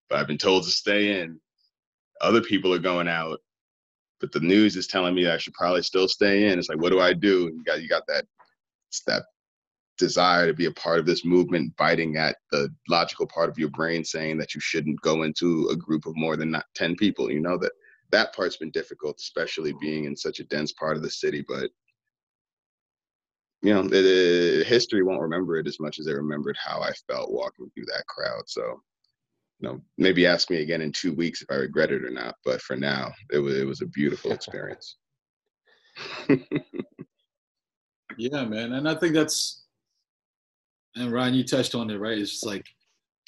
but 0.08 0.18
I've 0.18 0.28
been 0.28 0.38
told 0.38 0.64
to 0.64 0.70
stay 0.70 1.20
in. 1.20 1.40
Other 2.20 2.40
people 2.40 2.72
are 2.72 2.78
going 2.78 3.08
out, 3.08 3.40
but 4.20 4.30
the 4.30 4.40
news 4.40 4.76
is 4.76 4.86
telling 4.86 5.14
me 5.14 5.28
I 5.28 5.38
should 5.38 5.54
probably 5.54 5.82
still 5.82 6.06
stay 6.06 6.48
in. 6.48 6.58
It's 6.58 6.68
like, 6.68 6.80
what 6.80 6.90
do 6.90 7.00
I 7.00 7.12
do? 7.12 7.50
You 7.54 7.64
got 7.64 7.82
you 7.82 7.88
got 7.88 8.06
that 8.06 8.24
that 9.06 9.24
desire 10.00 10.46
to 10.48 10.54
be 10.54 10.66
a 10.66 10.72
part 10.72 10.98
of 10.98 11.06
this 11.06 11.24
movement, 11.24 11.76
biting 11.76 12.16
at 12.16 12.36
the 12.50 12.68
logical 12.88 13.26
part 13.28 13.48
of 13.48 13.58
your 13.58 13.70
brain, 13.70 14.04
saying 14.04 14.38
that 14.38 14.54
you 14.54 14.60
shouldn't 14.60 15.00
go 15.02 15.22
into 15.22 15.68
a 15.70 15.76
group 15.76 16.06
of 16.06 16.16
more 16.16 16.36
than 16.36 16.50
not 16.50 16.64
ten 16.74 16.96
people. 16.96 17.30
You 17.30 17.40
know 17.40 17.56
that 17.58 17.72
that 18.10 18.34
part's 18.34 18.56
been 18.56 18.72
difficult, 18.72 19.18
especially 19.20 19.72
being 19.80 20.04
in 20.06 20.16
such 20.16 20.40
a 20.40 20.44
dense 20.44 20.72
part 20.72 20.96
of 20.96 21.02
the 21.04 21.10
city. 21.10 21.44
But 21.46 21.70
you 23.62 23.72
know, 23.74 23.84
it, 23.84 23.92
it- 23.92 24.66
history 24.66 25.02
won't 25.04 25.20
remember 25.22 25.56
it 25.58 25.68
as 25.68 25.78
much 25.78 26.00
as 26.00 26.06
they 26.06 26.14
remembered 26.14 26.56
how 26.58 26.80
I 26.80 26.92
felt 27.08 27.30
walking 27.32 27.70
through 27.74 27.86
that 27.86 28.06
crowd. 28.08 28.42
So 28.48 28.82
you 29.60 29.68
know, 29.68 29.80
maybe 29.98 30.26
ask 30.26 30.50
me 30.50 30.62
again 30.62 30.80
in 30.80 30.90
two 30.92 31.12
weeks 31.14 31.42
if 31.42 31.50
I 31.50 31.54
regret 31.56 31.92
it 31.92 32.04
or 32.04 32.10
not. 32.10 32.34
But 32.44 32.62
for 32.62 32.76
now, 32.76 33.12
it 33.30 33.38
was 33.38 33.56
it 33.56 33.66
was 33.66 33.82
a 33.82 33.86
beautiful 33.86 34.32
experience. 34.38 34.96
Yeah, 38.18 38.44
man, 38.44 38.72
and 38.72 38.88
I 38.88 38.94
think 38.96 39.14
that's 39.14 39.59
and 40.96 41.12
Ryan, 41.12 41.34
you 41.34 41.44
touched 41.44 41.74
on 41.74 41.90
it, 41.90 41.98
right? 41.98 42.18
It's 42.18 42.30
just 42.30 42.46
like 42.46 42.66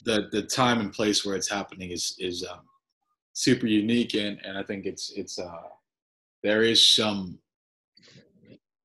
the 0.05 0.29
the 0.33 0.43
time 0.43 0.81
and 0.81 0.93
place 0.93 1.25
where 1.25 1.37
it's 1.37 1.49
happening 1.51 1.91
is 1.91 2.17
is 2.19 2.45
um, 2.51 2.61
super 3.33 3.67
unique, 3.67 4.15
and 4.15 4.39
and 4.45 4.59
I 4.59 4.63
think 4.63 4.87
it's 4.87 5.13
it's 5.17 5.39
uh 5.39 5.69
there 6.43 6.63
is 6.63 6.87
some 6.87 7.39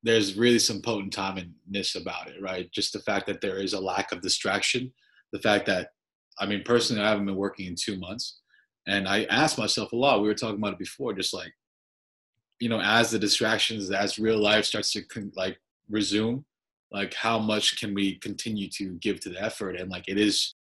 there's 0.04 0.38
really 0.38 0.60
some 0.60 0.82
potent 0.82 1.16
timingness 1.16 2.00
about 2.00 2.30
it, 2.30 2.42
right? 2.42 2.72
Just 2.72 2.94
the 2.94 3.00
fact 3.00 3.26
that 3.28 3.42
there 3.42 3.58
is 3.58 3.74
a 3.74 3.80
lack 3.80 4.12
of 4.12 4.22
distraction, 4.22 4.94
the 5.34 5.40
fact 5.40 5.66
that 5.66 5.90
I 6.40 6.46
mean, 6.46 6.64
personally, 6.64 7.02
I 7.02 7.10
haven't 7.10 7.26
been 7.26 7.36
working 7.36 7.66
in 7.66 7.76
two 7.76 7.98
months, 7.98 8.42
and 8.88 9.08
I 9.08 9.24
asked 9.26 9.58
myself 9.58 9.92
a 9.92 9.96
lot. 9.96 10.22
We 10.22 10.28
were 10.28 10.36
talking 10.36 10.58
about 10.58 10.74
it 10.74 10.80
before, 10.80 11.14
just 11.14 11.34
like, 11.34 11.52
you 12.60 12.70
know, 12.70 12.80
as 12.80 13.10
the 13.10 13.20
distractions, 13.20 13.90
as 13.92 14.20
real 14.20 14.38
life 14.38 14.66
starts 14.66 14.92
to 14.94 15.04
like 15.36 15.60
resume, 15.90 16.46
like 16.92 17.14
how 17.14 17.38
much 17.38 17.80
can 17.80 17.94
we 17.94 18.16
continue 18.20 18.70
to 18.70 18.94
give 18.96 19.20
to 19.22 19.30
the 19.30 19.42
effort? 19.42 19.76
And 19.76 19.90
like 19.90 20.08
it 20.08 20.18
is, 20.18 20.56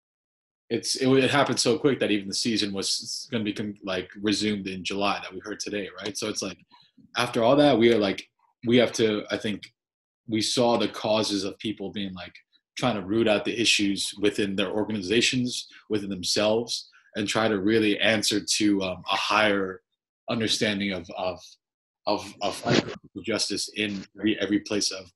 it's 0.71 0.97
it, 0.97 1.09
it 1.09 1.31
happened 1.31 1.61
so 1.61 1.79
quick 1.79 2.01
that 2.01 2.11
even 2.11 2.29
the 2.29 2.35
season 2.35 2.73
was 2.73 3.29
going 3.31 3.45
to 3.45 3.53
be 3.53 3.79
like 3.85 4.11
resumed 4.21 4.67
in 4.67 4.85
July 4.85 5.21
that 5.23 5.33
we 5.33 5.41
heard 5.41 5.61
today, 5.61 5.89
right? 6.03 6.17
So 6.17 6.29
it's 6.29 6.43
like 6.43 6.59
after 7.17 7.43
all 7.43 7.57
that, 7.57 7.79
we 7.79 7.93
are 7.93 7.99
like 7.99 8.27
we 8.67 8.79
have 8.79 8.93
to. 8.93 9.25
I 9.31 9.37
think 9.37 9.63
we 10.27 10.41
saw 10.41 10.79
the 10.79 10.89
causes 10.89 11.45
of 11.45 11.59
people 11.59 11.91
being 11.91 12.15
like 12.15 12.35
trying 12.79 12.97
to 12.97 13.07
root 13.07 13.29
out 13.29 13.45
the 13.45 13.61
issues 13.61 14.13
within 14.21 14.57
their 14.57 14.71
organizations, 14.71 15.69
within 15.91 16.09
themselves, 16.09 16.89
and 17.15 17.29
try 17.29 17.47
to 17.47 17.61
really 17.61 17.99
answer 18.01 18.41
to 18.41 18.83
um, 18.83 19.03
a 19.11 19.17
higher 19.17 19.83
understanding 20.31 20.93
of 20.93 21.07
of 21.17 21.39
of, 22.07 22.35
of 22.43 22.95
justice 23.25 23.71
in 23.77 24.05
every, 24.19 24.39
every 24.41 24.61
place 24.61 24.91
of, 24.91 25.11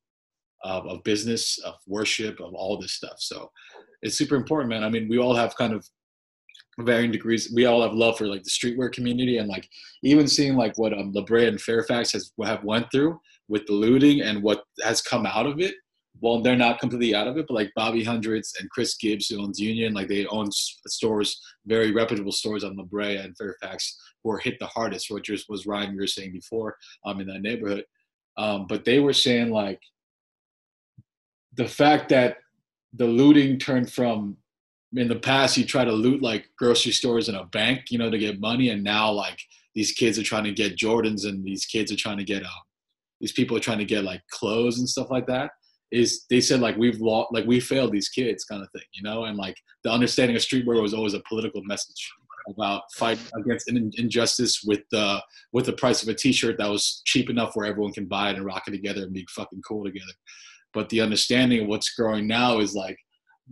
of 0.62 0.86
of 0.86 1.02
business, 1.04 1.58
of 1.58 1.74
worship, 1.86 2.40
of 2.40 2.54
all 2.54 2.78
this 2.78 2.92
stuff. 2.92 3.16
So 3.18 3.50
it's 4.02 4.18
super 4.18 4.36
important, 4.36 4.70
man. 4.70 4.84
I 4.84 4.88
mean, 4.88 5.08
we 5.08 5.18
all 5.18 5.34
have 5.34 5.56
kind 5.56 5.72
of 5.72 5.86
varying 6.80 7.10
degrees. 7.10 7.52
We 7.54 7.66
all 7.66 7.82
have 7.82 7.92
love 7.92 8.18
for 8.18 8.26
like 8.26 8.44
the 8.44 8.50
streetwear 8.50 8.92
community, 8.92 9.38
and 9.38 9.48
like 9.48 9.68
even 10.02 10.28
seeing 10.28 10.56
like 10.56 10.78
what 10.78 10.92
um, 10.92 11.12
La 11.12 11.22
Brea 11.22 11.48
and 11.48 11.60
Fairfax 11.60 12.12
has 12.12 12.32
have 12.44 12.64
went 12.64 12.90
through 12.92 13.20
with 13.48 13.66
the 13.66 13.72
looting 13.72 14.20
and 14.20 14.42
what 14.42 14.64
has 14.82 15.00
come 15.00 15.26
out 15.26 15.46
of 15.46 15.60
it 15.60 15.74
well, 16.20 16.42
they're 16.42 16.56
not 16.56 16.80
completely 16.80 17.14
out 17.14 17.28
of 17.28 17.36
it, 17.36 17.46
but 17.46 17.54
like 17.54 17.72
Bobby 17.76 18.02
Hundreds 18.02 18.54
and 18.58 18.70
Chris 18.70 18.96
Gibbs, 18.96 19.28
who 19.28 19.40
owns 19.40 19.60
Union, 19.60 19.94
like 19.94 20.08
they 20.08 20.26
own 20.26 20.50
stores, 20.50 21.40
very 21.66 21.92
reputable 21.92 22.32
stores 22.32 22.64
on 22.64 22.76
La 22.76 22.84
Brea 22.84 23.16
and 23.16 23.36
Fairfax, 23.36 23.96
who 24.22 24.30
were 24.30 24.38
hit 24.38 24.58
the 24.58 24.66
hardest, 24.66 25.10
which 25.10 25.30
was 25.48 25.66
Ryan, 25.66 25.94
you 25.94 26.00
were 26.00 26.06
saying 26.06 26.32
before, 26.32 26.76
um, 27.04 27.20
in 27.20 27.26
that 27.28 27.42
neighborhood. 27.42 27.84
Um, 28.36 28.66
but 28.68 28.84
they 28.84 29.00
were 29.00 29.12
saying 29.12 29.50
like 29.50 29.80
the 31.58 31.66
fact 31.66 32.08
that 32.08 32.38
the 32.94 33.04
looting 33.04 33.58
turned 33.58 33.92
from 33.92 34.38
in 34.96 35.08
the 35.08 35.18
past 35.18 35.58
you 35.58 35.66
try 35.66 35.84
to 35.84 35.92
loot 35.92 36.22
like 36.22 36.46
grocery 36.56 36.92
stores 36.92 37.28
and 37.28 37.36
a 37.36 37.44
bank, 37.44 37.90
you 37.90 37.98
know, 37.98 38.10
to 38.10 38.16
get 38.16 38.40
money, 38.40 38.70
and 38.70 38.82
now 38.82 39.10
like 39.12 39.38
these 39.74 39.92
kids 39.92 40.18
are 40.18 40.22
trying 40.22 40.44
to 40.44 40.52
get 40.52 40.76
Jordans 40.76 41.26
and 41.26 41.44
these 41.44 41.66
kids 41.66 41.92
are 41.92 41.96
trying 41.96 42.16
to 42.16 42.24
get 42.24 42.42
um, 42.42 42.50
these 43.20 43.32
people 43.32 43.56
are 43.56 43.60
trying 43.60 43.78
to 43.78 43.84
get 43.84 44.04
like 44.04 44.22
clothes 44.30 44.78
and 44.78 44.88
stuff 44.88 45.10
like 45.10 45.26
that 45.26 45.50
is 45.90 46.26
they 46.30 46.40
said 46.40 46.60
like 46.60 46.76
we've 46.76 47.00
lost 47.00 47.32
like 47.32 47.46
we 47.46 47.60
failed 47.60 47.92
these 47.92 48.08
kids 48.08 48.44
kind 48.44 48.62
of 48.62 48.70
thing 48.70 48.82
you 48.92 49.02
know? 49.02 49.24
And 49.24 49.36
like 49.36 49.56
the 49.84 49.90
understanding 49.90 50.36
of 50.36 50.42
streetwear 50.42 50.80
was 50.80 50.94
always 50.94 51.14
a 51.14 51.22
political 51.28 51.62
message 51.64 52.10
about 52.48 52.82
fight 52.94 53.18
against 53.36 53.68
injustice 53.70 54.62
with 54.64 54.80
the 54.90 55.22
with 55.52 55.66
the 55.66 55.72
price 55.72 56.02
of 56.02 56.08
a 56.08 56.14
t-shirt 56.14 56.56
that 56.58 56.70
was 56.70 57.02
cheap 57.04 57.28
enough 57.28 57.54
where 57.54 57.66
everyone 57.66 57.92
can 57.92 58.06
buy 58.06 58.30
it 58.30 58.36
and 58.36 58.44
rock 58.46 58.62
it 58.68 58.70
together 58.70 59.02
and 59.02 59.12
be 59.12 59.26
fucking 59.30 59.60
cool 59.66 59.84
together 59.84 60.12
but 60.74 60.88
the 60.88 61.00
understanding 61.00 61.62
of 61.62 61.66
what's 61.66 61.94
growing 61.94 62.26
now 62.26 62.58
is 62.58 62.74
like 62.74 62.98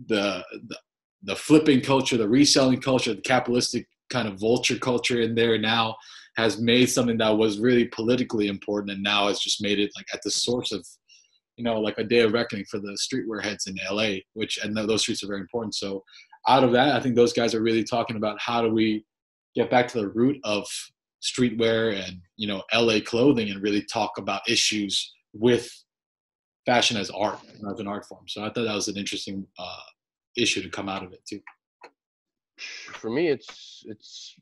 the 0.07 0.43
the, 0.67 0.77
the 1.23 1.35
flipping 1.35 1.81
culture 1.81 2.17
the 2.17 2.27
reselling 2.27 2.79
culture 2.79 3.13
the 3.13 3.21
capitalistic 3.21 3.87
kind 4.09 4.27
of 4.27 4.39
vulture 4.39 4.77
culture 4.77 5.21
in 5.21 5.35
there 5.35 5.57
now 5.57 5.95
has 6.37 6.61
made 6.61 6.85
something 6.85 7.17
that 7.17 7.35
was 7.35 7.59
really 7.59 7.85
politically 7.85 8.47
important 8.47 8.91
and 8.91 9.01
now 9.01 9.27
has 9.27 9.39
just 9.39 9.61
made 9.61 9.79
it 9.79 9.91
like 9.95 10.05
at 10.13 10.21
the 10.23 10.31
source 10.31 10.71
of 10.71 10.85
you 11.57 11.63
know, 11.63 11.79
like 11.79 11.97
a 11.97 12.03
day 12.03 12.19
of 12.19 12.33
reckoning 12.33 12.65
for 12.65 12.79
the 12.79 12.95
streetwear 12.97 13.43
heads 13.43 13.67
in 13.67 13.75
LA, 13.91 14.17
which 14.33 14.59
and 14.63 14.77
those 14.77 15.01
streets 15.01 15.23
are 15.23 15.27
very 15.27 15.41
important. 15.41 15.75
So 15.75 16.03
out 16.47 16.63
of 16.63 16.71
that, 16.71 16.95
I 16.95 16.99
think 16.99 17.15
those 17.15 17.33
guys 17.33 17.53
are 17.53 17.61
really 17.61 17.83
talking 17.83 18.15
about 18.15 18.39
how 18.39 18.61
do 18.61 18.69
we 18.71 19.03
get 19.55 19.71
back 19.71 19.87
to 19.89 19.99
the 19.99 20.09
root 20.09 20.37
of 20.43 20.67
streetwear 21.21 21.99
and 22.05 22.19
you 22.37 22.47
know 22.47 22.61
LA 22.73 22.99
clothing 23.03 23.49
and 23.49 23.61
really 23.61 23.83
talk 23.91 24.17
about 24.19 24.47
issues 24.47 25.13
with 25.33 25.67
fashion 26.67 26.97
as 26.97 27.09
art 27.09 27.39
as 27.71 27.79
an 27.79 27.87
art 27.87 28.05
form. 28.05 28.25
So 28.27 28.41
I 28.43 28.51
thought 28.51 28.65
that 28.65 28.75
was 28.75 28.89
an 28.89 28.97
interesting 28.97 29.47
uh, 29.57 29.87
issue 30.37 30.61
to 30.61 30.69
come 30.69 30.89
out 30.89 31.03
of 31.03 31.13
it 31.13 31.21
too. 31.27 31.41
For 32.57 33.09
me, 33.09 33.29
it's 33.29 33.83
it's 33.87 34.35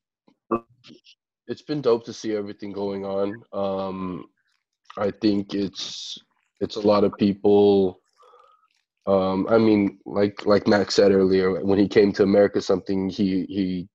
it's 1.47 1.61
been 1.61 1.81
dope 1.81 2.05
to 2.05 2.13
see 2.13 2.35
everything 2.35 2.73
going 2.73 3.05
on. 3.05 3.41
Um, 3.53 4.25
I 4.97 5.11
think 5.21 5.53
it's 5.53 6.17
it's 6.59 6.75
a 6.75 6.87
lot 6.87 7.05
of 7.05 7.13
people 7.17 8.01
um, 9.07 9.45
I 9.49 9.57
mean, 9.57 9.99
like 10.05 10.45
like 10.45 10.67
Max 10.67 10.95
said 10.95 11.11
earlier, 11.11 11.63
when 11.63 11.77
he 11.77 11.87
came 11.87 12.11
to 12.13 12.23
America, 12.23 12.61
something 12.61 13.09
he 13.09 13.45
he 13.47 13.87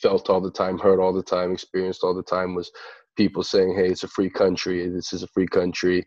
felt 0.00 0.30
all 0.30 0.40
the 0.40 0.50
time, 0.50 0.78
heard 0.78 1.00
all 1.00 1.12
the 1.12 1.22
time, 1.22 1.52
experienced 1.52 2.02
all 2.02 2.14
the 2.14 2.22
time 2.22 2.54
was 2.54 2.70
people 3.16 3.42
saying, 3.42 3.74
"Hey, 3.76 3.88
it's 3.88 4.04
a 4.04 4.08
free 4.08 4.30
country. 4.30 4.88
This 4.88 5.12
is 5.12 5.22
a 5.22 5.28
free 5.28 5.48
country." 5.48 6.06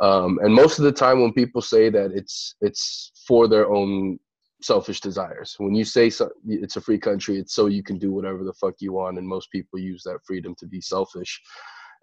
Um, 0.00 0.38
and 0.42 0.52
most 0.52 0.78
of 0.78 0.84
the 0.84 0.92
time, 0.92 1.20
when 1.20 1.32
people 1.32 1.62
say 1.62 1.90
that, 1.90 2.12
it's 2.12 2.56
it's 2.60 3.12
for 3.26 3.46
their 3.48 3.70
own 3.70 4.18
selfish 4.62 5.00
desires. 5.00 5.54
When 5.58 5.74
you 5.74 5.84
say 5.84 6.10
so, 6.10 6.30
it's 6.46 6.76
a 6.76 6.80
free 6.80 6.98
country, 6.98 7.38
it's 7.38 7.54
so 7.54 7.66
you 7.66 7.82
can 7.82 7.98
do 7.98 8.12
whatever 8.12 8.44
the 8.44 8.54
fuck 8.54 8.74
you 8.80 8.92
want, 8.92 9.18
and 9.18 9.26
most 9.26 9.50
people 9.50 9.78
use 9.78 10.02
that 10.04 10.18
freedom 10.26 10.54
to 10.58 10.66
be 10.66 10.80
selfish. 10.80 11.40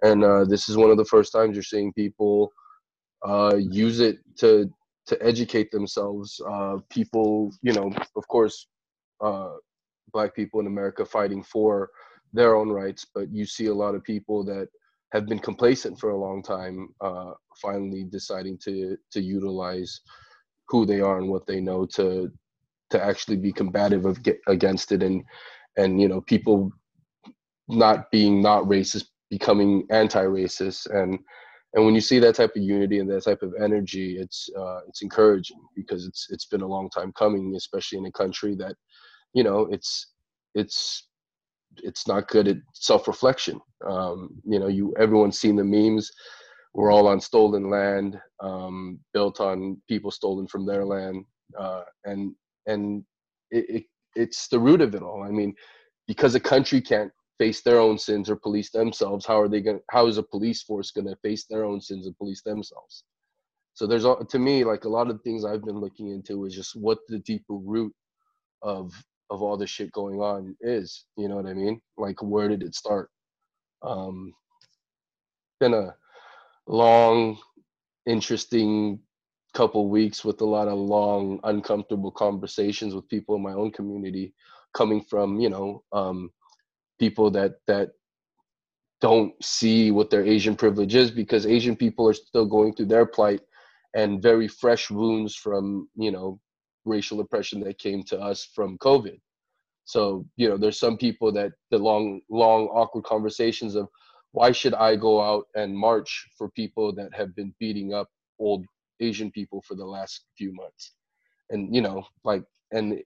And 0.01 0.23
uh, 0.23 0.45
this 0.45 0.69
is 0.69 0.77
one 0.77 0.91
of 0.91 0.97
the 0.97 1.05
first 1.05 1.31
times 1.33 1.55
you're 1.55 1.63
seeing 1.63 1.91
people 1.93 2.51
uh, 3.27 3.55
use 3.57 3.99
it 3.99 4.19
to 4.37 4.69
to 5.07 5.25
educate 5.25 5.71
themselves. 5.71 6.39
Uh, 6.47 6.77
people, 6.89 7.51
you 7.61 7.73
know, 7.73 7.91
of 8.15 8.27
course, 8.27 8.67
uh, 9.21 9.53
black 10.13 10.35
people 10.35 10.59
in 10.59 10.67
America 10.67 11.03
fighting 11.03 11.43
for 11.43 11.89
their 12.31 12.55
own 12.55 12.69
rights, 12.69 13.05
but 13.13 13.29
you 13.31 13.45
see 13.45 13.65
a 13.67 13.73
lot 13.73 13.95
of 13.95 14.03
people 14.03 14.43
that 14.45 14.67
have 15.11 15.27
been 15.27 15.39
complacent 15.39 15.99
for 15.99 16.11
a 16.11 16.17
long 16.19 16.43
time, 16.43 16.89
uh, 17.01 17.31
finally 17.61 18.03
deciding 18.03 18.57
to 18.59 18.97
to 19.11 19.21
utilize 19.21 20.01
who 20.67 20.85
they 20.85 21.01
are 21.01 21.17
and 21.17 21.29
what 21.29 21.45
they 21.47 21.59
know 21.59 21.85
to 21.85 22.31
to 22.91 23.03
actually 23.03 23.37
be 23.37 23.51
combative 23.51 24.05
of 24.05 24.21
get, 24.23 24.39
against 24.47 24.91
it, 24.91 25.03
and 25.03 25.23
and 25.77 26.01
you 26.01 26.07
know 26.07 26.21
people 26.21 26.71
not 27.67 28.09
being 28.11 28.41
not 28.41 28.63
racist 28.65 29.05
becoming 29.29 29.85
anti-racist. 29.91 30.89
And 30.89 31.19
and 31.73 31.85
when 31.85 31.93
you 31.95 32.01
see 32.01 32.19
that 32.19 32.35
type 32.35 32.55
of 32.55 32.63
unity 32.63 32.99
and 32.99 33.09
that 33.09 33.23
type 33.23 33.43
of 33.43 33.53
energy 33.61 34.17
it's 34.19 34.49
uh, 34.57 34.79
it's 34.87 35.01
encouraging 35.01 35.59
because 35.75 36.05
it's 36.05 36.27
it's 36.31 36.45
been 36.45 36.61
a 36.61 36.67
long 36.67 36.89
time 36.89 37.11
coming 37.13 37.53
especially 37.55 37.99
in 37.99 38.05
a 38.07 38.11
country 38.11 38.55
that 38.55 38.75
you 39.33 39.43
know 39.43 39.67
it's 39.71 40.13
it's 40.55 41.08
it's 41.77 42.07
not 42.07 42.27
good 42.27 42.47
at 42.47 42.57
self-reflection. 42.73 43.59
Um, 43.87 44.29
you 44.45 44.59
know 44.59 44.67
you 44.67 44.93
everyone's 44.97 45.39
seen 45.39 45.55
the 45.55 45.63
memes. 45.63 46.11
We're 46.73 46.91
all 46.91 47.07
on 47.07 47.19
stolen 47.19 47.69
land 47.69 48.19
um, 48.41 48.99
built 49.13 49.39
on 49.39 49.81
people 49.87 50.11
stolen 50.11 50.47
from 50.47 50.65
their 50.65 50.85
land. 50.85 51.25
Uh, 51.57 51.81
and 52.05 52.33
and 52.67 53.03
it, 53.51 53.65
it, 53.69 53.83
it's 54.15 54.47
the 54.47 54.59
root 54.59 54.81
of 54.81 54.95
it 54.95 55.01
all. 55.01 55.23
I 55.23 55.29
mean 55.29 55.55
because 56.07 56.35
a 56.35 56.39
country 56.39 56.81
can't 56.81 57.11
face 57.37 57.61
their 57.61 57.79
own 57.79 57.97
sins 57.97 58.29
or 58.29 58.35
police 58.35 58.69
themselves 58.71 59.25
how 59.25 59.39
are 59.39 59.47
they 59.47 59.61
going 59.61 59.79
how 59.91 60.07
is 60.07 60.17
a 60.17 60.23
police 60.23 60.61
force 60.63 60.91
going 60.91 61.07
to 61.07 61.15
face 61.21 61.45
their 61.49 61.63
own 61.63 61.79
sins 61.81 62.05
and 62.05 62.17
police 62.17 62.41
themselves? 62.43 63.03
So 63.73 63.87
there's 63.87 64.03
to 64.03 64.39
me 64.39 64.65
like 64.65 64.83
a 64.83 64.89
lot 64.89 65.09
of 65.09 65.21
things 65.21 65.45
i've 65.45 65.63
been 65.63 65.79
looking 65.79 66.09
into 66.11 66.45
is 66.45 66.53
just 66.53 66.75
what 66.75 66.99
the 67.07 67.19
deeper 67.19 67.53
root 67.53 67.93
of 68.61 68.91
of 69.29 69.41
all 69.41 69.57
this 69.57 69.69
shit 69.69 69.91
going 69.91 70.19
on 70.19 70.55
is 70.61 71.05
you 71.17 71.27
know 71.27 71.35
what 71.35 71.45
i 71.45 71.53
mean? 71.53 71.81
Like 71.97 72.21
where 72.21 72.47
did 72.47 72.63
it 72.63 72.75
start? 72.75 73.09
Um 73.81 74.33
been 75.59 75.73
a 75.73 75.95
long 76.67 77.37
interesting 78.05 78.99
couple 79.53 79.89
weeks 79.89 80.23
with 80.23 80.41
a 80.41 80.45
lot 80.45 80.67
of 80.67 80.77
long 80.77 81.39
uncomfortable 81.43 82.11
conversations 82.11 82.93
with 82.93 83.07
people 83.09 83.35
in 83.35 83.41
my 83.41 83.53
own 83.53 83.71
community 83.71 84.33
coming 84.73 85.01
from 85.01 85.39
you 85.39 85.49
know 85.49 85.83
um 85.91 86.29
people 86.99 87.31
that 87.31 87.53
that 87.67 87.89
don't 89.01 89.33
see 89.43 89.91
what 89.91 90.09
their 90.09 90.25
Asian 90.25 90.55
privilege 90.55 90.93
is 90.93 91.09
because 91.09 91.45
Asian 91.45 91.75
people 91.75 92.07
are 92.07 92.13
still 92.13 92.45
going 92.45 92.73
through 92.73 92.87
their 92.87 93.05
plight 93.05 93.41
and 93.95 94.21
very 94.21 94.47
fresh 94.47 94.91
wounds 94.91 95.35
from 95.35 95.87
you 95.95 96.11
know 96.11 96.39
racial 96.85 97.19
oppression 97.19 97.59
that 97.61 97.79
came 97.79 98.03
to 98.03 98.19
us 98.19 98.49
from 98.53 98.77
COVID. 98.79 99.19
So 99.85 100.25
you 100.35 100.47
know, 100.49 100.57
there's 100.57 100.79
some 100.79 100.97
people 100.97 101.31
that 101.33 101.51
the 101.71 101.77
long, 101.77 102.21
long, 102.29 102.67
awkward 102.67 103.05
conversations 103.05 103.75
of 103.75 103.87
why 104.31 104.51
should 104.51 104.75
I 104.75 104.95
go 104.95 105.21
out 105.21 105.45
and 105.55 105.75
march 105.75 106.27
for 106.37 106.49
people 106.51 106.93
that 106.93 107.13
have 107.15 107.35
been 107.35 107.53
beating 107.59 107.93
up 107.93 108.07
old 108.39 108.65
Asian 108.99 109.31
people 109.31 109.63
for 109.67 109.75
the 109.75 109.85
last 109.85 110.25
few 110.37 110.53
months, 110.53 110.93
and 111.49 111.73
you 111.73 111.81
know, 111.81 112.03
like 112.23 112.43
and 112.71 113.01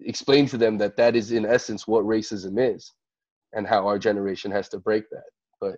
explain 0.00 0.46
to 0.46 0.58
them 0.58 0.76
that 0.78 0.96
that 0.96 1.16
is 1.16 1.32
in 1.32 1.46
essence 1.46 1.86
what 1.86 2.04
racism 2.04 2.56
is 2.58 2.92
and 3.52 3.66
how 3.66 3.86
our 3.86 3.98
generation 3.98 4.50
has 4.50 4.68
to 4.68 4.78
break 4.78 5.08
that. 5.10 5.30
But 5.60 5.76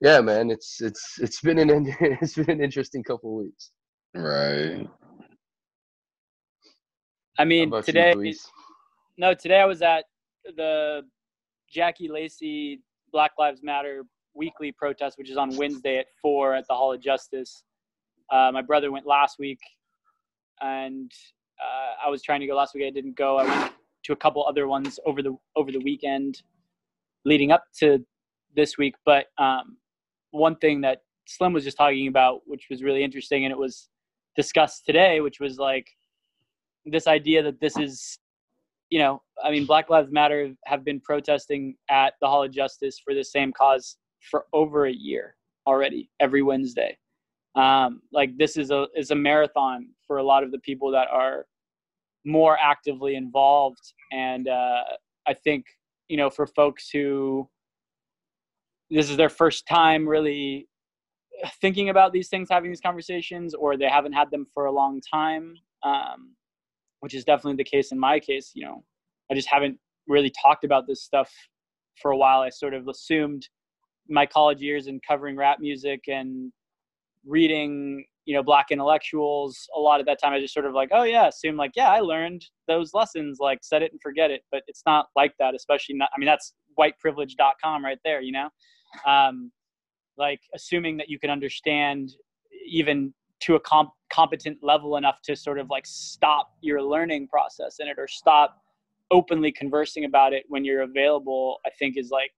yeah, 0.00 0.20
man, 0.20 0.50
it's 0.50 0.80
it's 0.80 1.18
it's 1.20 1.40
been 1.40 1.58
an 1.58 1.70
it's 2.00 2.34
been 2.34 2.50
an 2.50 2.62
interesting 2.62 3.02
couple 3.02 3.36
weeks. 3.36 3.70
Right. 4.14 4.88
I 7.38 7.44
mean, 7.44 7.70
today, 7.82 8.14
you, 8.18 8.34
no, 9.18 9.34
today 9.34 9.60
I 9.60 9.66
was 9.66 9.82
at 9.82 10.04
the 10.56 11.02
Jackie 11.70 12.08
Lacey 12.08 12.80
Black 13.12 13.32
Lives 13.38 13.62
Matter 13.62 14.02
weekly 14.34 14.72
protest, 14.72 15.18
which 15.18 15.30
is 15.30 15.36
on 15.36 15.54
Wednesday 15.56 15.98
at 15.98 16.06
four 16.20 16.54
at 16.54 16.66
the 16.68 16.74
Hall 16.74 16.92
of 16.92 17.00
Justice. 17.00 17.64
Uh, 18.30 18.50
my 18.52 18.62
brother 18.62 18.90
went 18.90 19.06
last 19.06 19.38
week, 19.38 19.58
and 20.60 21.10
uh, 21.60 22.06
I 22.06 22.10
was 22.10 22.22
trying 22.22 22.40
to 22.40 22.46
go 22.46 22.54
last 22.54 22.74
week. 22.74 22.84
I 22.86 22.90
didn't 22.90 23.16
go. 23.16 23.38
I 23.38 23.44
went 23.44 23.72
to 24.04 24.12
a 24.12 24.16
couple 24.16 24.44
other 24.46 24.66
ones 24.68 24.98
over 25.04 25.22
the 25.22 25.36
over 25.56 25.70
the 25.70 25.80
weekend, 25.80 26.42
leading 27.24 27.52
up 27.52 27.64
to 27.80 28.04
this 28.54 28.78
week. 28.78 28.94
But 29.04 29.26
um, 29.38 29.76
one 30.30 30.56
thing 30.56 30.80
that 30.82 31.02
Slim 31.26 31.52
was 31.52 31.64
just 31.64 31.76
talking 31.76 32.08
about, 32.08 32.42
which 32.46 32.66
was 32.70 32.82
really 32.82 33.04
interesting, 33.04 33.44
and 33.44 33.52
it 33.52 33.58
was 33.58 33.88
discussed 34.36 34.86
today, 34.86 35.20
which 35.20 35.40
was 35.40 35.58
like 35.58 35.88
this 36.86 37.06
idea 37.06 37.42
that 37.42 37.60
this 37.60 37.76
is, 37.76 38.18
you 38.90 38.98
know, 38.98 39.22
I 39.42 39.50
mean, 39.50 39.66
Black 39.66 39.90
Lives 39.90 40.10
Matter 40.10 40.52
have 40.66 40.84
been 40.84 41.00
protesting 41.00 41.76
at 41.90 42.14
the 42.20 42.28
Hall 42.28 42.44
of 42.44 42.52
Justice 42.52 43.00
for 43.04 43.14
the 43.14 43.24
same 43.24 43.52
cause 43.52 43.96
for 44.30 44.46
over 44.52 44.86
a 44.86 44.92
year 44.92 45.36
already, 45.66 46.10
every 46.20 46.42
Wednesday. 46.42 46.96
Um, 47.56 48.02
like 48.12 48.36
this 48.36 48.56
is 48.56 48.70
a 48.70 48.86
is 48.94 49.10
a 49.10 49.14
marathon 49.14 49.88
for 50.06 50.18
a 50.18 50.22
lot 50.22 50.44
of 50.44 50.52
the 50.52 50.58
people 50.58 50.90
that 50.92 51.08
are 51.10 51.46
more 52.24 52.58
actively 52.62 53.14
involved, 53.14 53.80
and 54.12 54.46
uh, 54.46 54.82
I 55.26 55.34
think 55.34 55.64
you 56.08 56.18
know 56.18 56.28
for 56.28 56.46
folks 56.46 56.90
who 56.92 57.48
this 58.90 59.10
is 59.10 59.16
their 59.16 59.30
first 59.30 59.66
time 59.66 60.06
really 60.06 60.68
thinking 61.60 61.88
about 61.88 62.12
these 62.12 62.28
things, 62.28 62.48
having 62.50 62.70
these 62.70 62.80
conversations, 62.80 63.54
or 63.54 63.76
they 63.76 63.88
haven't 63.88 64.12
had 64.12 64.30
them 64.30 64.46
for 64.52 64.66
a 64.66 64.72
long 64.72 65.00
time, 65.12 65.54
um, 65.82 66.35
which 67.00 67.14
is 67.14 67.24
definitely 67.24 67.56
the 67.56 67.64
case 67.64 67.92
in 67.92 67.98
my 67.98 68.18
case. 68.20 68.52
You 68.54 68.66
know, 68.66 68.84
I 69.30 69.34
just 69.34 69.48
haven't 69.48 69.78
really 70.06 70.32
talked 70.42 70.64
about 70.64 70.86
this 70.86 71.02
stuff 71.02 71.32
for 72.00 72.10
a 72.10 72.16
while. 72.16 72.40
I 72.40 72.50
sort 72.50 72.74
of 72.74 72.88
assumed 72.88 73.48
my 74.08 74.26
college 74.26 74.60
years 74.60 74.86
and 74.86 75.00
covering 75.06 75.36
rap 75.36 75.58
music 75.60 76.04
and 76.08 76.52
reading, 77.24 78.04
you 78.24 78.34
know, 78.34 78.42
black 78.42 78.66
intellectuals. 78.70 79.68
A 79.76 79.80
lot 79.80 80.00
of 80.00 80.06
that 80.06 80.18
time, 80.22 80.32
I 80.32 80.40
just 80.40 80.54
sort 80.54 80.66
of 80.66 80.74
like, 80.74 80.90
oh 80.92 81.02
yeah, 81.02 81.28
assume 81.28 81.56
like, 81.56 81.72
yeah, 81.74 81.90
I 81.90 82.00
learned 82.00 82.44
those 82.68 82.94
lessons, 82.94 83.38
like 83.40 83.60
set 83.62 83.82
it 83.82 83.92
and 83.92 84.00
forget 84.00 84.30
it. 84.30 84.42
But 84.50 84.62
it's 84.68 84.82
not 84.86 85.06
like 85.16 85.32
that, 85.38 85.54
especially 85.54 85.96
not. 85.96 86.10
I 86.14 86.18
mean, 86.18 86.26
that's 86.26 86.54
whiteprivilege.com 86.78 87.84
right 87.84 87.98
there, 88.04 88.20
you 88.20 88.32
know. 88.32 88.48
Um, 89.06 89.50
like 90.16 90.40
assuming 90.54 90.96
that 90.98 91.08
you 91.08 91.18
can 91.18 91.30
understand 91.30 92.12
even 92.66 93.12
to 93.40 93.54
a 93.54 93.60
comp- 93.60 93.92
competent 94.10 94.58
level 94.62 94.96
enough 94.96 95.20
to 95.22 95.36
sort 95.36 95.58
of 95.58 95.68
like 95.70 95.84
stop 95.86 96.50
your 96.60 96.82
learning 96.82 97.28
process 97.28 97.76
in 97.80 97.88
it 97.88 97.96
or 97.98 98.08
stop 98.08 98.62
openly 99.10 99.52
conversing 99.52 100.04
about 100.04 100.32
it 100.32 100.44
when 100.48 100.64
you're 100.64 100.82
available 100.82 101.58
i 101.66 101.70
think 101.78 101.96
is 101.96 102.10
like 102.10 102.32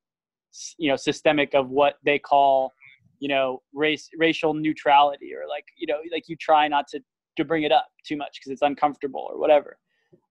you 0.76 0.88
know 0.88 0.96
systemic 0.96 1.54
of 1.54 1.70
what 1.70 1.94
they 2.04 2.18
call 2.18 2.72
you 3.20 3.28
know 3.28 3.62
race 3.72 4.08
racial 4.18 4.54
neutrality 4.54 5.32
or 5.34 5.48
like 5.48 5.64
you 5.76 5.86
know 5.86 5.98
like 6.12 6.28
you 6.28 6.36
try 6.36 6.68
not 6.68 6.86
to 6.88 7.00
to 7.38 7.44
bring 7.44 7.62
it 7.62 7.72
up 7.72 7.86
too 8.04 8.16
much 8.16 8.38
because 8.38 8.52
it's 8.52 8.62
uncomfortable 8.62 9.26
or 9.30 9.38
whatever. 9.38 9.78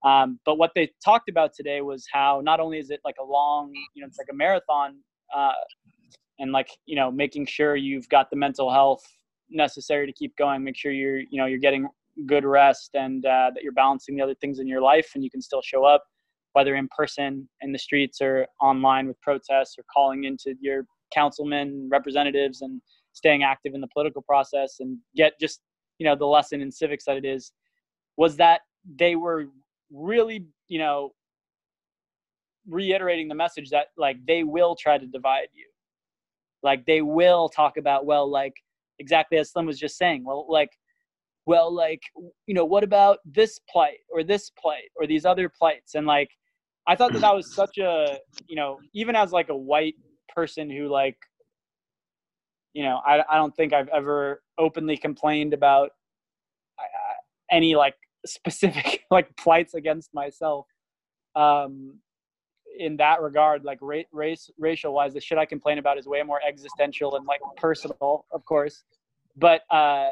Um, 0.04 0.38
but 0.44 0.58
what 0.58 0.72
they 0.74 0.90
talked 1.04 1.28
about 1.28 1.52
today 1.54 1.80
was 1.80 2.06
how 2.12 2.40
not 2.44 2.60
only 2.60 2.78
is 2.78 2.90
it 2.90 3.00
like 3.04 3.16
a 3.20 3.24
long 3.24 3.72
you 3.94 4.02
know 4.02 4.06
it's 4.06 4.18
like 4.18 4.28
a 4.30 4.34
marathon 4.34 4.98
uh, 5.34 5.52
and 6.38 6.52
like 6.52 6.68
you 6.86 6.96
know 6.96 7.10
making 7.10 7.46
sure 7.46 7.76
you've 7.76 8.08
got 8.08 8.30
the 8.30 8.36
mental 8.36 8.70
health 8.70 9.04
necessary 9.50 10.06
to 10.06 10.12
keep 10.12 10.36
going 10.36 10.62
make 10.62 10.76
sure 10.76 10.92
you're 10.92 11.18
you 11.18 11.38
know 11.38 11.46
you're 11.46 11.58
getting 11.58 11.88
good 12.26 12.44
rest 12.44 12.90
and 12.94 13.24
uh, 13.26 13.50
that 13.54 13.62
you're 13.62 13.72
balancing 13.72 14.16
the 14.16 14.22
other 14.22 14.34
things 14.34 14.58
in 14.58 14.66
your 14.66 14.80
life 14.80 15.10
and 15.14 15.22
you 15.22 15.30
can 15.30 15.40
still 15.40 15.62
show 15.62 15.84
up 15.84 16.04
whether 16.52 16.74
in 16.74 16.88
person 16.96 17.48
in 17.60 17.70
the 17.72 17.78
streets 17.78 18.20
or 18.20 18.46
online 18.60 19.06
with 19.06 19.20
protests 19.20 19.76
or 19.78 19.84
calling 19.92 20.24
into 20.24 20.54
your 20.60 20.84
councilmen 21.14 21.88
representatives 21.90 22.62
and 22.62 22.80
staying 23.12 23.44
active 23.44 23.74
in 23.74 23.80
the 23.80 23.88
political 23.88 24.22
process 24.22 24.76
and 24.80 24.98
get 25.14 25.38
just 25.40 25.60
you 25.98 26.06
know 26.06 26.16
the 26.16 26.26
lesson 26.26 26.60
in 26.60 26.70
civics 26.72 27.04
that 27.04 27.16
it 27.16 27.24
is 27.24 27.52
was 28.16 28.36
that 28.36 28.62
they 28.98 29.14
were 29.14 29.46
really 29.92 30.44
you 30.66 30.78
know 30.78 31.12
reiterating 32.68 33.28
the 33.28 33.34
message 33.34 33.70
that 33.70 33.86
like 33.96 34.18
they 34.26 34.44
will 34.44 34.76
try 34.76 34.98
to 34.98 35.06
divide 35.06 35.48
you. 35.54 35.66
Like 36.62 36.84
they 36.86 37.02
will 37.02 37.48
talk 37.48 37.76
about, 37.76 38.04
well, 38.04 38.28
like 38.28 38.54
exactly 38.98 39.38
as 39.38 39.50
Slim 39.50 39.66
was 39.66 39.78
just 39.78 39.96
saying, 39.96 40.24
well, 40.24 40.46
like, 40.48 40.70
well, 41.46 41.74
like, 41.74 42.02
you 42.46 42.54
know, 42.54 42.64
what 42.64 42.84
about 42.84 43.18
this 43.24 43.58
plight 43.70 43.98
or 44.10 44.22
this 44.22 44.50
plight 44.60 44.90
or 44.96 45.06
these 45.06 45.24
other 45.24 45.48
plights? 45.48 45.94
And 45.94 46.06
like, 46.06 46.30
I 46.86 46.94
thought 46.94 47.12
that 47.12 47.20
that 47.20 47.34
was 47.34 47.54
such 47.54 47.78
a, 47.78 48.18
you 48.48 48.56
know, 48.56 48.78
even 48.94 49.16
as 49.16 49.32
like 49.32 49.48
a 49.48 49.56
white 49.56 49.94
person 50.34 50.70
who 50.70 50.88
like, 50.88 51.16
you 52.74 52.82
know, 52.82 53.00
I, 53.06 53.22
I 53.30 53.36
don't 53.36 53.54
think 53.56 53.72
I've 53.72 53.88
ever 53.88 54.42
openly 54.58 54.96
complained 54.96 55.54
about 55.54 55.90
uh, 56.78 57.14
any 57.50 57.74
like 57.74 57.94
specific 58.26 59.04
like 59.10 59.34
plights 59.36 59.74
against 59.74 60.14
myself. 60.14 60.66
Um, 61.34 62.00
in 62.78 62.96
that 62.98 63.20
regard, 63.20 63.64
like 63.64 63.78
race, 63.82 64.50
racial 64.58 64.94
wise, 64.94 65.14
the 65.14 65.20
shit 65.20 65.38
I 65.38 65.46
complain 65.46 65.78
about 65.78 65.98
is 65.98 66.06
way 66.06 66.22
more 66.22 66.40
existential 66.46 67.16
and 67.16 67.26
like 67.26 67.40
personal, 67.56 68.24
of 68.32 68.44
course. 68.44 68.84
But 69.36 69.62
uh, 69.70 70.10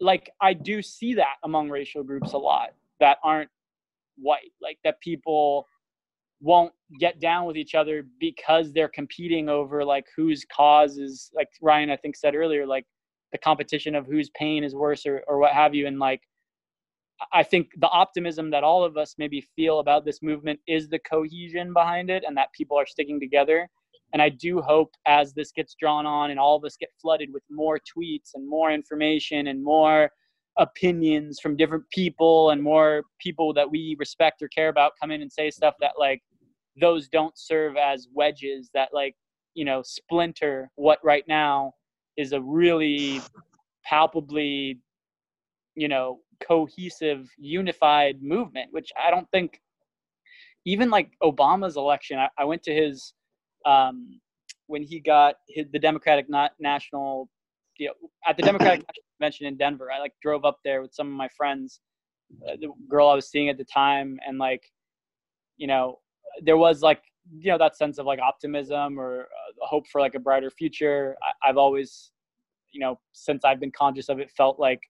like 0.00 0.30
I 0.40 0.54
do 0.54 0.82
see 0.82 1.14
that 1.14 1.36
among 1.44 1.70
racial 1.70 2.02
groups 2.02 2.32
a 2.32 2.38
lot 2.38 2.70
that 3.00 3.18
aren't 3.24 3.50
white, 4.16 4.52
like 4.62 4.78
that 4.84 5.00
people 5.00 5.66
won't 6.40 6.72
get 7.00 7.20
down 7.20 7.46
with 7.46 7.56
each 7.56 7.74
other 7.74 8.04
because 8.20 8.72
they're 8.72 8.88
competing 8.88 9.48
over 9.48 9.84
like 9.84 10.06
whose 10.16 10.44
cause 10.54 10.98
is 10.98 11.30
like 11.34 11.48
Ryan 11.62 11.90
I 11.90 11.96
think 11.96 12.16
said 12.16 12.34
earlier, 12.34 12.66
like 12.66 12.86
the 13.32 13.38
competition 13.38 13.94
of 13.94 14.06
whose 14.06 14.30
pain 14.30 14.62
is 14.62 14.74
worse 14.74 15.06
or, 15.06 15.24
or 15.26 15.38
what 15.38 15.52
have 15.52 15.74
you. 15.74 15.86
And 15.86 15.98
like 15.98 16.22
I 17.32 17.42
think 17.42 17.68
the 17.78 17.88
optimism 17.88 18.50
that 18.50 18.64
all 18.64 18.84
of 18.84 18.96
us 18.96 19.14
maybe 19.18 19.46
feel 19.56 19.78
about 19.78 20.04
this 20.04 20.22
movement 20.22 20.60
is 20.66 20.88
the 20.88 20.98
cohesion 20.98 21.72
behind 21.72 22.10
it 22.10 22.24
and 22.26 22.36
that 22.36 22.52
people 22.52 22.76
are 22.76 22.86
sticking 22.86 23.20
together. 23.20 23.68
And 24.12 24.22
I 24.22 24.28
do 24.28 24.60
hope 24.60 24.92
as 25.06 25.32
this 25.32 25.52
gets 25.52 25.74
drawn 25.74 26.06
on 26.06 26.30
and 26.30 26.38
all 26.38 26.56
of 26.56 26.64
us 26.64 26.76
get 26.76 26.90
flooded 27.00 27.32
with 27.32 27.42
more 27.50 27.78
tweets 27.78 28.30
and 28.34 28.48
more 28.48 28.72
information 28.72 29.48
and 29.48 29.62
more 29.62 30.10
opinions 30.56 31.40
from 31.40 31.56
different 31.56 31.84
people 31.90 32.50
and 32.50 32.62
more 32.62 33.02
people 33.20 33.52
that 33.54 33.68
we 33.68 33.96
respect 33.98 34.40
or 34.40 34.48
care 34.48 34.68
about 34.68 34.92
come 35.00 35.10
in 35.10 35.20
and 35.20 35.32
say 35.32 35.50
stuff 35.50 35.74
that 35.80 35.92
like 35.98 36.22
those 36.80 37.08
don't 37.08 37.36
serve 37.36 37.76
as 37.76 38.08
wedges 38.12 38.70
that 38.74 38.90
like, 38.92 39.16
you 39.54 39.64
know, 39.64 39.82
splinter 39.84 40.70
what 40.76 40.98
right 41.02 41.24
now 41.26 41.72
is 42.16 42.32
a 42.32 42.40
really 42.40 43.20
palpably, 43.84 44.78
you 45.74 45.88
know, 45.88 46.20
cohesive, 46.40 47.28
unified 47.38 48.22
movement, 48.22 48.72
which 48.72 48.90
I 49.02 49.10
don't 49.10 49.30
think 49.30 49.60
even 50.64 50.90
like 50.90 51.10
Obama's 51.22 51.76
election, 51.76 52.18
I, 52.18 52.28
I 52.38 52.44
went 52.44 52.62
to 52.64 52.74
his 52.74 53.12
um, 53.66 54.20
when 54.66 54.82
he 54.82 55.00
got 55.00 55.36
his, 55.48 55.66
the 55.72 55.78
Democratic 55.78 56.28
not 56.28 56.52
national, 56.58 57.28
you 57.78 57.88
know, 57.88 57.94
at 58.26 58.36
the 58.36 58.42
Democratic 58.42 58.84
convention 59.18 59.46
in 59.46 59.56
Denver. 59.56 59.90
I 59.92 60.00
like 60.00 60.12
drove 60.22 60.44
up 60.44 60.58
there 60.64 60.82
with 60.82 60.94
some 60.94 61.08
of 61.08 61.14
my 61.14 61.28
friends, 61.36 61.80
uh, 62.48 62.56
the 62.60 62.68
girl 62.88 63.08
I 63.08 63.14
was 63.14 63.28
seeing 63.28 63.48
at 63.48 63.58
the 63.58 63.64
time, 63.64 64.18
and 64.26 64.38
like, 64.38 64.62
you 65.56 65.66
know, 65.66 66.00
there 66.42 66.56
was 66.56 66.82
like 66.82 67.02
you 67.38 67.50
know 67.50 67.58
that 67.58 67.76
sense 67.76 67.98
of 67.98 68.06
like 68.06 68.18
optimism 68.18 68.98
or 68.98 69.22
uh, 69.22 69.66
hope 69.66 69.86
for 69.88 70.00
like 70.00 70.14
a 70.14 70.18
brighter 70.18 70.50
future. 70.50 71.16
I, 71.22 71.48
I've 71.48 71.56
always, 71.56 72.12
you 72.72 72.80
know, 72.80 72.98
since 73.12 73.44
I've 73.44 73.60
been 73.60 73.72
conscious 73.72 74.08
of 74.08 74.18
it, 74.18 74.30
felt 74.30 74.58
like 74.58 74.80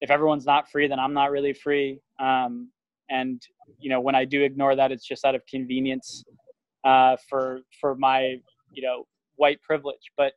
if 0.00 0.10
everyone's 0.10 0.46
not 0.46 0.70
free, 0.70 0.88
then 0.88 0.98
I'm 0.98 1.14
not 1.14 1.30
really 1.30 1.52
free. 1.52 2.00
Um, 2.20 2.70
and 3.08 3.40
you 3.78 3.90
know, 3.90 4.00
when 4.00 4.14
I 4.14 4.24
do 4.24 4.42
ignore 4.42 4.76
that, 4.76 4.92
it's 4.92 5.06
just 5.06 5.24
out 5.24 5.34
of 5.34 5.42
convenience 5.46 6.24
uh, 6.84 7.16
for 7.28 7.60
for 7.80 7.94
my 7.94 8.36
you 8.72 8.82
know 8.82 9.06
white 9.36 9.60
privilege. 9.62 10.10
But 10.16 10.32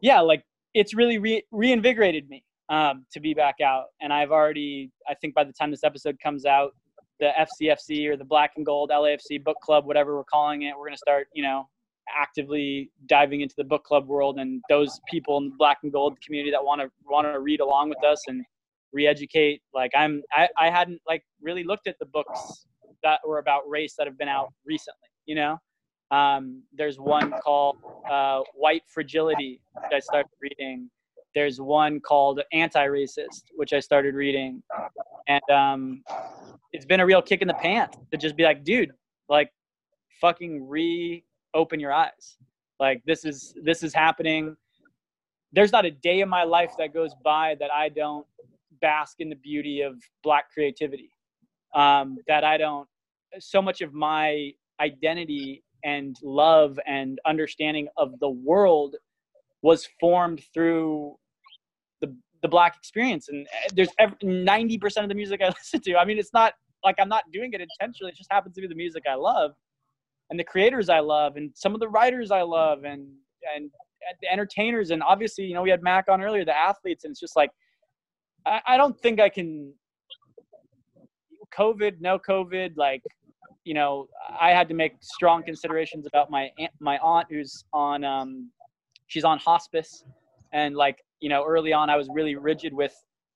yeah, 0.00 0.20
like 0.20 0.44
it's 0.74 0.94
really 0.94 1.18
re- 1.18 1.44
reinvigorated 1.50 2.28
me 2.28 2.44
um, 2.68 3.06
to 3.12 3.20
be 3.20 3.34
back 3.34 3.56
out. 3.64 3.86
And 4.00 4.12
I've 4.12 4.30
already, 4.30 4.90
I 5.08 5.14
think 5.14 5.34
by 5.34 5.44
the 5.44 5.52
time 5.52 5.70
this 5.70 5.84
episode 5.84 6.18
comes 6.22 6.44
out, 6.44 6.74
the 7.18 7.30
FCFC 7.38 8.06
or 8.08 8.16
the 8.16 8.24
Black 8.24 8.52
and 8.56 8.66
Gold 8.66 8.90
LAFC 8.90 9.42
Book 9.42 9.56
Club, 9.62 9.86
whatever 9.86 10.16
we're 10.16 10.24
calling 10.24 10.62
it, 10.62 10.74
we're 10.78 10.86
gonna 10.86 10.98
start, 10.98 11.28
you 11.32 11.42
know, 11.42 11.66
actively 12.14 12.90
diving 13.06 13.40
into 13.40 13.54
the 13.56 13.64
book 13.64 13.84
club 13.84 14.06
world 14.06 14.38
and 14.38 14.62
those 14.68 15.00
people 15.08 15.38
in 15.38 15.50
the 15.50 15.54
black 15.58 15.78
and 15.82 15.92
gold 15.92 16.18
community 16.20 16.50
that 16.50 16.62
want 16.62 16.80
to 16.80 16.88
want 17.04 17.26
to 17.26 17.40
read 17.40 17.60
along 17.60 17.88
with 17.88 18.02
us 18.04 18.22
and 18.28 18.44
re-educate 18.92 19.60
like 19.74 19.90
i'm 19.96 20.22
I, 20.32 20.48
I 20.58 20.70
hadn't 20.70 21.00
like 21.06 21.22
really 21.42 21.64
looked 21.64 21.86
at 21.86 21.98
the 21.98 22.06
books 22.06 22.66
that 23.02 23.20
were 23.26 23.38
about 23.38 23.68
race 23.68 23.94
that 23.98 24.06
have 24.06 24.16
been 24.16 24.28
out 24.28 24.52
recently 24.64 25.08
you 25.26 25.34
know? 25.34 25.60
Um, 26.12 26.62
there's 26.72 26.98
one 26.98 27.32
called 27.42 27.78
uh, 28.08 28.40
white 28.54 28.82
fragility 28.86 29.60
that 29.74 29.92
i 29.92 29.98
started 29.98 30.30
reading. 30.40 30.88
There's 31.34 31.60
one 31.60 32.00
called 32.00 32.40
anti-racist 32.52 33.42
which 33.56 33.72
i 33.72 33.80
started 33.80 34.14
reading. 34.14 34.62
And 35.28 35.42
um, 35.50 36.02
it's 36.72 36.86
been 36.86 37.00
a 37.00 37.06
real 37.06 37.20
kick 37.20 37.42
in 37.42 37.48
the 37.48 37.54
pants 37.54 37.98
to 38.12 38.16
just 38.16 38.36
be 38.36 38.44
like, 38.44 38.62
dude, 38.62 38.92
like 39.28 39.50
fucking 40.20 40.66
reopen 41.56 41.80
your 41.80 41.92
eyes. 41.92 42.36
Like 42.78 43.02
this 43.06 43.24
is 43.24 43.54
this 43.62 43.82
is 43.82 43.94
happening. 43.94 44.56
There's 45.52 45.72
not 45.72 45.86
a 45.86 45.90
day 45.90 46.20
in 46.20 46.28
my 46.28 46.44
life 46.44 46.72
that 46.78 46.92
goes 46.92 47.12
by 47.24 47.56
that 47.60 47.70
I 47.72 47.88
don't 47.88 48.26
bask 48.80 49.16
in 49.20 49.30
the 49.30 49.36
beauty 49.36 49.80
of 49.80 49.94
black 50.22 50.52
creativity. 50.52 51.10
Um, 51.74 52.18
that 52.26 52.44
I 52.44 52.56
don't 52.56 52.88
so 53.38 53.60
much 53.60 53.80
of 53.80 53.92
my 53.92 54.50
identity 54.80 55.62
and 55.84 56.16
love 56.22 56.78
and 56.86 57.18
understanding 57.26 57.88
of 57.96 58.18
the 58.20 58.28
world 58.28 58.96
was 59.62 59.88
formed 60.00 60.42
through 60.52 61.16
the 62.00 62.14
the 62.42 62.48
black 62.48 62.76
experience 62.76 63.28
and 63.28 63.46
eh, 63.46 63.68
there's 63.74 63.88
90% 64.22 65.02
of 65.02 65.08
the 65.08 65.14
music 65.14 65.40
i 65.42 65.48
listen 65.60 65.80
to 65.80 65.96
i 65.96 66.04
mean 66.04 66.18
it's 66.18 66.32
not 66.32 66.54
like 66.84 66.94
i'm 66.98 67.08
not 67.08 67.24
doing 67.32 67.52
it 67.52 67.60
intentionally 67.60 68.10
it 68.10 68.16
just 68.16 68.30
happens 68.30 68.54
to 68.54 68.60
be 68.60 68.66
the 68.66 68.74
music 68.74 69.02
i 69.10 69.14
love 69.14 69.52
and 70.30 70.38
the 70.38 70.44
creators 70.44 70.88
i 70.88 71.00
love 71.00 71.36
and 71.36 71.50
some 71.54 71.74
of 71.74 71.80
the 71.80 71.88
writers 71.88 72.30
i 72.30 72.42
love 72.42 72.84
and 72.84 73.06
and 73.54 73.70
the 74.22 74.30
entertainers 74.30 74.90
and 74.90 75.02
obviously 75.02 75.44
you 75.44 75.54
know 75.54 75.62
we 75.62 75.70
had 75.70 75.82
mac 75.82 76.06
on 76.08 76.22
earlier 76.22 76.44
the 76.44 76.56
athletes 76.56 77.04
and 77.04 77.10
it's 77.10 77.20
just 77.20 77.36
like 77.36 77.50
i, 78.46 78.60
I 78.66 78.76
don't 78.76 78.98
think 79.00 79.20
i 79.20 79.28
can 79.28 79.72
covid 81.56 82.00
no 82.00 82.18
covid 82.18 82.76
like 82.76 83.02
you 83.66 83.74
know, 83.74 84.08
I 84.40 84.50
had 84.50 84.68
to 84.68 84.74
make 84.74 84.92
strong 85.00 85.42
considerations 85.42 86.06
about 86.06 86.30
my 86.30 86.50
aunt, 86.56 86.70
my 86.78 86.98
aunt 86.98 87.26
who's 87.28 87.64
on 87.72 88.04
um, 88.04 88.48
she's 89.08 89.24
on 89.24 89.38
hospice, 89.38 90.04
and 90.52 90.76
like 90.76 91.02
you 91.18 91.28
know, 91.28 91.44
early 91.44 91.72
on 91.72 91.90
I 91.90 91.96
was 91.96 92.08
really 92.14 92.36
rigid 92.36 92.72
with 92.72 92.94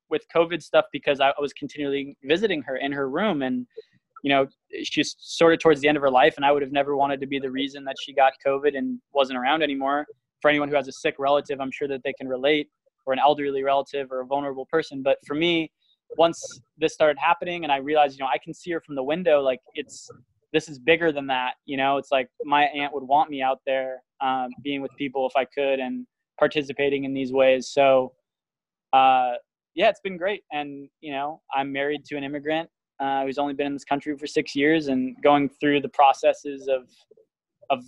with 0.08 0.22
COVID 0.34 0.62
stuff 0.62 0.84
because 0.92 1.20
I 1.20 1.32
was 1.40 1.52
continually 1.52 2.16
visiting 2.22 2.62
her 2.62 2.76
in 2.76 2.92
her 2.92 3.10
room, 3.10 3.42
and 3.42 3.66
you 4.22 4.30
know, 4.30 4.46
she's 4.82 5.16
sort 5.18 5.52
of 5.52 5.60
towards 5.60 5.80
the 5.80 5.88
end 5.88 5.96
of 5.96 6.02
her 6.02 6.10
life, 6.10 6.34
and 6.36 6.44
I 6.44 6.52
would 6.52 6.62
have 6.62 6.72
never 6.72 6.96
wanted 6.96 7.20
to 7.20 7.26
be 7.26 7.38
the 7.38 7.50
reason 7.50 7.84
that 7.84 7.96
she 8.00 8.12
got 8.12 8.32
COVID 8.46 8.76
and 8.76 9.00
wasn't 9.12 9.38
around 9.38 9.62
anymore. 9.62 10.06
For 10.42 10.48
anyone 10.48 10.68
who 10.68 10.76
has 10.76 10.88
a 10.88 10.92
sick 10.92 11.16
relative, 11.18 11.60
I'm 11.60 11.70
sure 11.70 11.88
that 11.88 12.02
they 12.04 12.12
can 12.12 12.28
relate, 12.28 12.68
or 13.06 13.12
an 13.12 13.18
elderly 13.18 13.62
relative 13.62 14.10
or 14.10 14.20
a 14.20 14.26
vulnerable 14.26 14.66
person. 14.66 15.02
But 15.02 15.18
for 15.26 15.34
me, 15.34 15.70
once 16.16 16.60
this 16.78 16.92
started 16.94 17.18
happening 17.18 17.64
and 17.64 17.72
I 17.72 17.76
realized, 17.76 18.18
you 18.18 18.24
know, 18.24 18.30
I 18.32 18.38
can 18.38 18.52
see 18.54 18.70
her 18.72 18.80
from 18.80 18.94
the 18.94 19.02
window, 19.02 19.40
like 19.40 19.60
it's 19.74 20.08
this 20.52 20.68
is 20.68 20.78
bigger 20.78 21.12
than 21.12 21.26
that. 21.28 21.54
You 21.66 21.76
know, 21.76 21.96
it's 21.96 22.10
like 22.10 22.28
my 22.44 22.64
aunt 22.64 22.92
would 22.92 23.04
want 23.04 23.30
me 23.30 23.42
out 23.42 23.60
there 23.66 24.02
um, 24.20 24.48
being 24.62 24.82
with 24.82 24.90
people 24.96 25.26
if 25.26 25.36
I 25.36 25.44
could 25.44 25.78
and 25.78 26.06
participating 26.38 27.04
in 27.04 27.14
these 27.14 27.32
ways. 27.32 27.68
So, 27.68 28.12
uh, 28.92 29.32
yeah, 29.74 29.88
it's 29.88 30.00
been 30.00 30.16
great. 30.16 30.42
And, 30.50 30.88
you 31.00 31.12
know, 31.12 31.40
I'm 31.54 31.70
married 31.72 32.04
to 32.06 32.16
an 32.16 32.24
immigrant 32.24 32.68
uh, 33.00 33.24
who's 33.24 33.38
only 33.38 33.54
been 33.54 33.68
in 33.68 33.72
this 33.72 33.84
country 33.84 34.16
for 34.16 34.26
six 34.26 34.54
years 34.54 34.88
and 34.88 35.16
going 35.22 35.48
through 35.48 35.80
the 35.80 35.88
processes 35.88 36.68
of, 36.68 36.88
of 37.70 37.82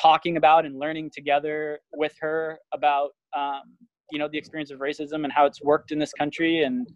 talking 0.00 0.36
about 0.36 0.64
and 0.64 0.78
learning 0.78 1.10
together 1.14 1.78
with 1.94 2.14
her 2.20 2.58
about, 2.72 3.10
um, 3.36 3.62
you 4.10 4.18
know, 4.18 4.28
the 4.28 4.38
experience 4.38 4.70
of 4.70 4.78
racism 4.78 5.24
and 5.24 5.32
how 5.32 5.44
it's 5.44 5.62
worked 5.62 5.92
in 5.92 5.98
this 5.98 6.12
country 6.12 6.62
and, 6.62 6.88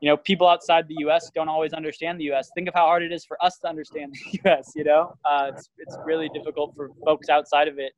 you 0.00 0.08
know, 0.08 0.16
people 0.16 0.48
outside 0.48 0.88
the 0.88 0.96
U.S. 1.00 1.30
don't 1.34 1.48
always 1.48 1.74
understand 1.74 2.18
the 2.18 2.24
U.S. 2.24 2.48
Think 2.54 2.68
of 2.68 2.74
how 2.74 2.86
hard 2.86 3.02
it 3.02 3.12
is 3.12 3.26
for 3.26 3.36
us 3.44 3.58
to 3.58 3.68
understand 3.68 4.14
the 4.14 4.40
U.S. 4.44 4.72
You 4.74 4.84
know, 4.84 5.12
uh, 5.28 5.50
it's 5.54 5.68
it's 5.76 5.98
really 6.06 6.30
difficult 6.32 6.74
for 6.74 6.88
folks 7.04 7.28
outside 7.28 7.68
of 7.68 7.78
it. 7.78 7.92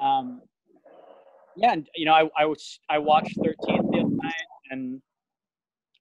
Um, 0.00 0.40
yeah, 1.54 1.72
and 1.72 1.86
you 1.96 2.06
know, 2.06 2.14
I 2.14 2.30
I, 2.38 2.46
was, 2.46 2.80
I 2.88 2.98
watched 2.98 3.36
13th 3.36 3.56
the 3.66 3.98
other 3.98 4.08
night 4.08 4.32
and 4.70 5.02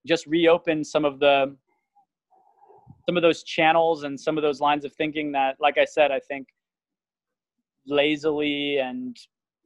just 0.06 0.26
reopened 0.28 0.88
some 0.88 1.04
of 1.04 1.20
the 1.20 1.58
some 3.08 3.16
of 3.16 3.24
those 3.24 3.44
channels 3.44 4.04
and 4.04 4.20
some 4.20 4.38
of 4.38 4.42
those 4.44 4.60
lines 4.60 4.84
of 4.84 4.94
thinking 4.94 5.32
that, 5.32 5.56
like 5.60 5.78
I 5.78 5.86
said, 5.86 6.12
I 6.12 6.20
think 6.20 6.48
lazily 7.88 8.80
and 8.80 9.16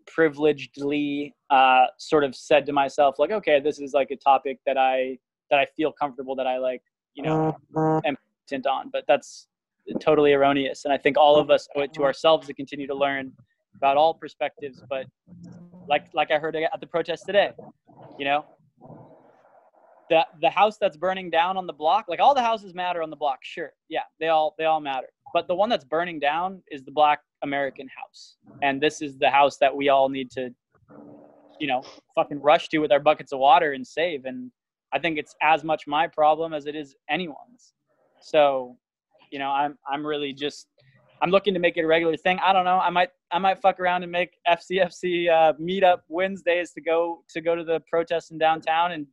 privilegedly 0.06 1.34
uh, 1.50 1.86
sort 1.98 2.24
of 2.24 2.36
said 2.36 2.66
to 2.68 2.74
myself, 2.74 3.16
like, 3.18 3.32
okay, 3.32 3.60
this 3.60 3.80
is 3.80 3.94
like 3.94 4.12
a 4.12 4.16
topic 4.16 4.60
that 4.66 4.78
I 4.78 5.18
that 5.50 5.60
I 5.60 5.66
feel 5.76 5.92
comfortable 5.92 6.36
that 6.36 6.48
I 6.48 6.60
like, 6.60 6.82
you 7.16 7.24
know, 7.24 7.58
am 8.06 8.16
content 8.48 8.68
on. 8.68 8.90
But 8.94 9.06
that's 9.08 9.48
totally 10.00 10.34
erroneous. 10.34 10.86
And 10.86 10.94
I 10.94 10.98
think 10.98 11.18
all 11.18 11.38
of 11.38 11.50
us 11.50 11.68
owe 11.76 11.82
it 11.82 11.94
to 11.94 12.04
ourselves 12.04 12.48
to 12.48 12.54
continue 12.54 12.88
to 12.88 12.96
learn 12.96 13.34
about 13.76 13.98
all 13.98 14.14
perspectives. 14.14 14.84
But 14.88 15.08
like 15.90 16.06
like 16.14 16.30
I 16.30 16.38
heard 16.38 16.56
at 16.56 16.80
the 16.80 16.88
protest 16.88 17.26
today, 17.26 17.52
you 18.20 18.26
know, 18.26 18.46
the 20.12 20.28
the 20.42 20.50
house 20.50 20.78
that's 20.78 20.98
burning 20.98 21.30
down 21.30 21.56
on 21.56 21.66
the 21.66 21.74
block, 21.74 22.06
like 22.10 22.20
all 22.20 22.36
the 22.36 22.42
houses 22.42 22.76
matter 22.76 23.02
on 23.02 23.10
the 23.10 23.16
block, 23.16 23.40
sure, 23.44 23.72
yeah, 23.88 24.02
they 24.20 24.28
all 24.28 24.54
they 24.58 24.66
all 24.66 24.82
matter. 24.82 25.08
But 25.34 25.48
the 25.48 25.56
one 25.56 25.70
that's 25.70 25.86
burning 25.86 26.20
down 26.20 26.62
is 26.70 26.84
the 26.84 26.92
Black 26.92 27.22
American 27.44 27.88
house, 27.88 28.36
and 28.62 28.82
this 28.82 29.02
is 29.02 29.18
the 29.18 29.30
house 29.30 29.58
that 29.60 29.74
we 29.74 29.88
all 29.88 30.10
need 30.10 30.30
to, 30.32 30.54
you 31.62 31.68
know, 31.68 31.82
fucking 32.14 32.42
rush 32.42 32.68
to 32.70 32.80
with 32.80 32.92
our 32.92 33.00
buckets 33.00 33.32
of 33.32 33.40
water 33.40 33.72
and 33.72 33.88
save. 33.88 34.26
And 34.26 34.52
I 34.92 35.00
think 35.00 35.18
it's 35.18 35.34
as 35.42 35.64
much 35.64 35.88
my 35.88 36.08
problem 36.08 36.54
as 36.54 36.66
it 36.66 36.76
is 36.76 36.94
anyone's. 37.10 37.74
So, 38.20 38.78
you 39.32 39.40
know, 39.40 39.50
I'm 39.50 39.78
I'm 39.90 40.06
really 40.06 40.34
just 40.34 40.68
I'm 41.22 41.30
looking 41.30 41.54
to 41.54 41.62
make 41.62 41.78
it 41.78 41.84
a 41.84 41.88
regular 41.88 42.18
thing. 42.18 42.38
I 42.44 42.52
don't 42.52 42.66
know. 42.66 42.80
I 42.80 42.90
might 42.90 43.12
I 43.32 43.40
might 43.40 43.62
fuck 43.62 43.80
around 43.80 44.04
and 44.04 44.12
make 44.12 44.32
FCFC 44.46 45.30
uh, 45.30 45.54
meetup 45.54 46.00
Wednesdays 46.10 46.74
to 46.74 46.82
go 46.82 47.24
to 47.30 47.40
go 47.40 47.56
to 47.56 47.64
the 47.64 47.80
protests 47.90 48.32
in 48.32 48.38
downtown 48.38 48.92
and 48.92 49.08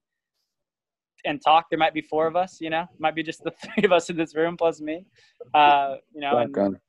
and 1.29 1.41
talk. 1.41 1.67
There 1.71 1.79
might 1.79 1.95
be 1.95 2.01
four 2.01 2.27
of 2.27 2.35
us. 2.35 2.59
You 2.61 2.71
know, 2.71 2.87
might 2.99 3.15
be 3.15 3.23
just 3.23 3.45
the 3.45 3.51
three 3.63 3.85
of 3.85 3.93
us 3.93 4.11
in 4.11 4.17
this 4.17 4.35
room 4.35 4.57
plus 4.57 4.81
me. 4.81 5.05
Uh, 5.55 5.97
you 6.13 6.21
know, 6.21 6.39
and, 6.39 6.81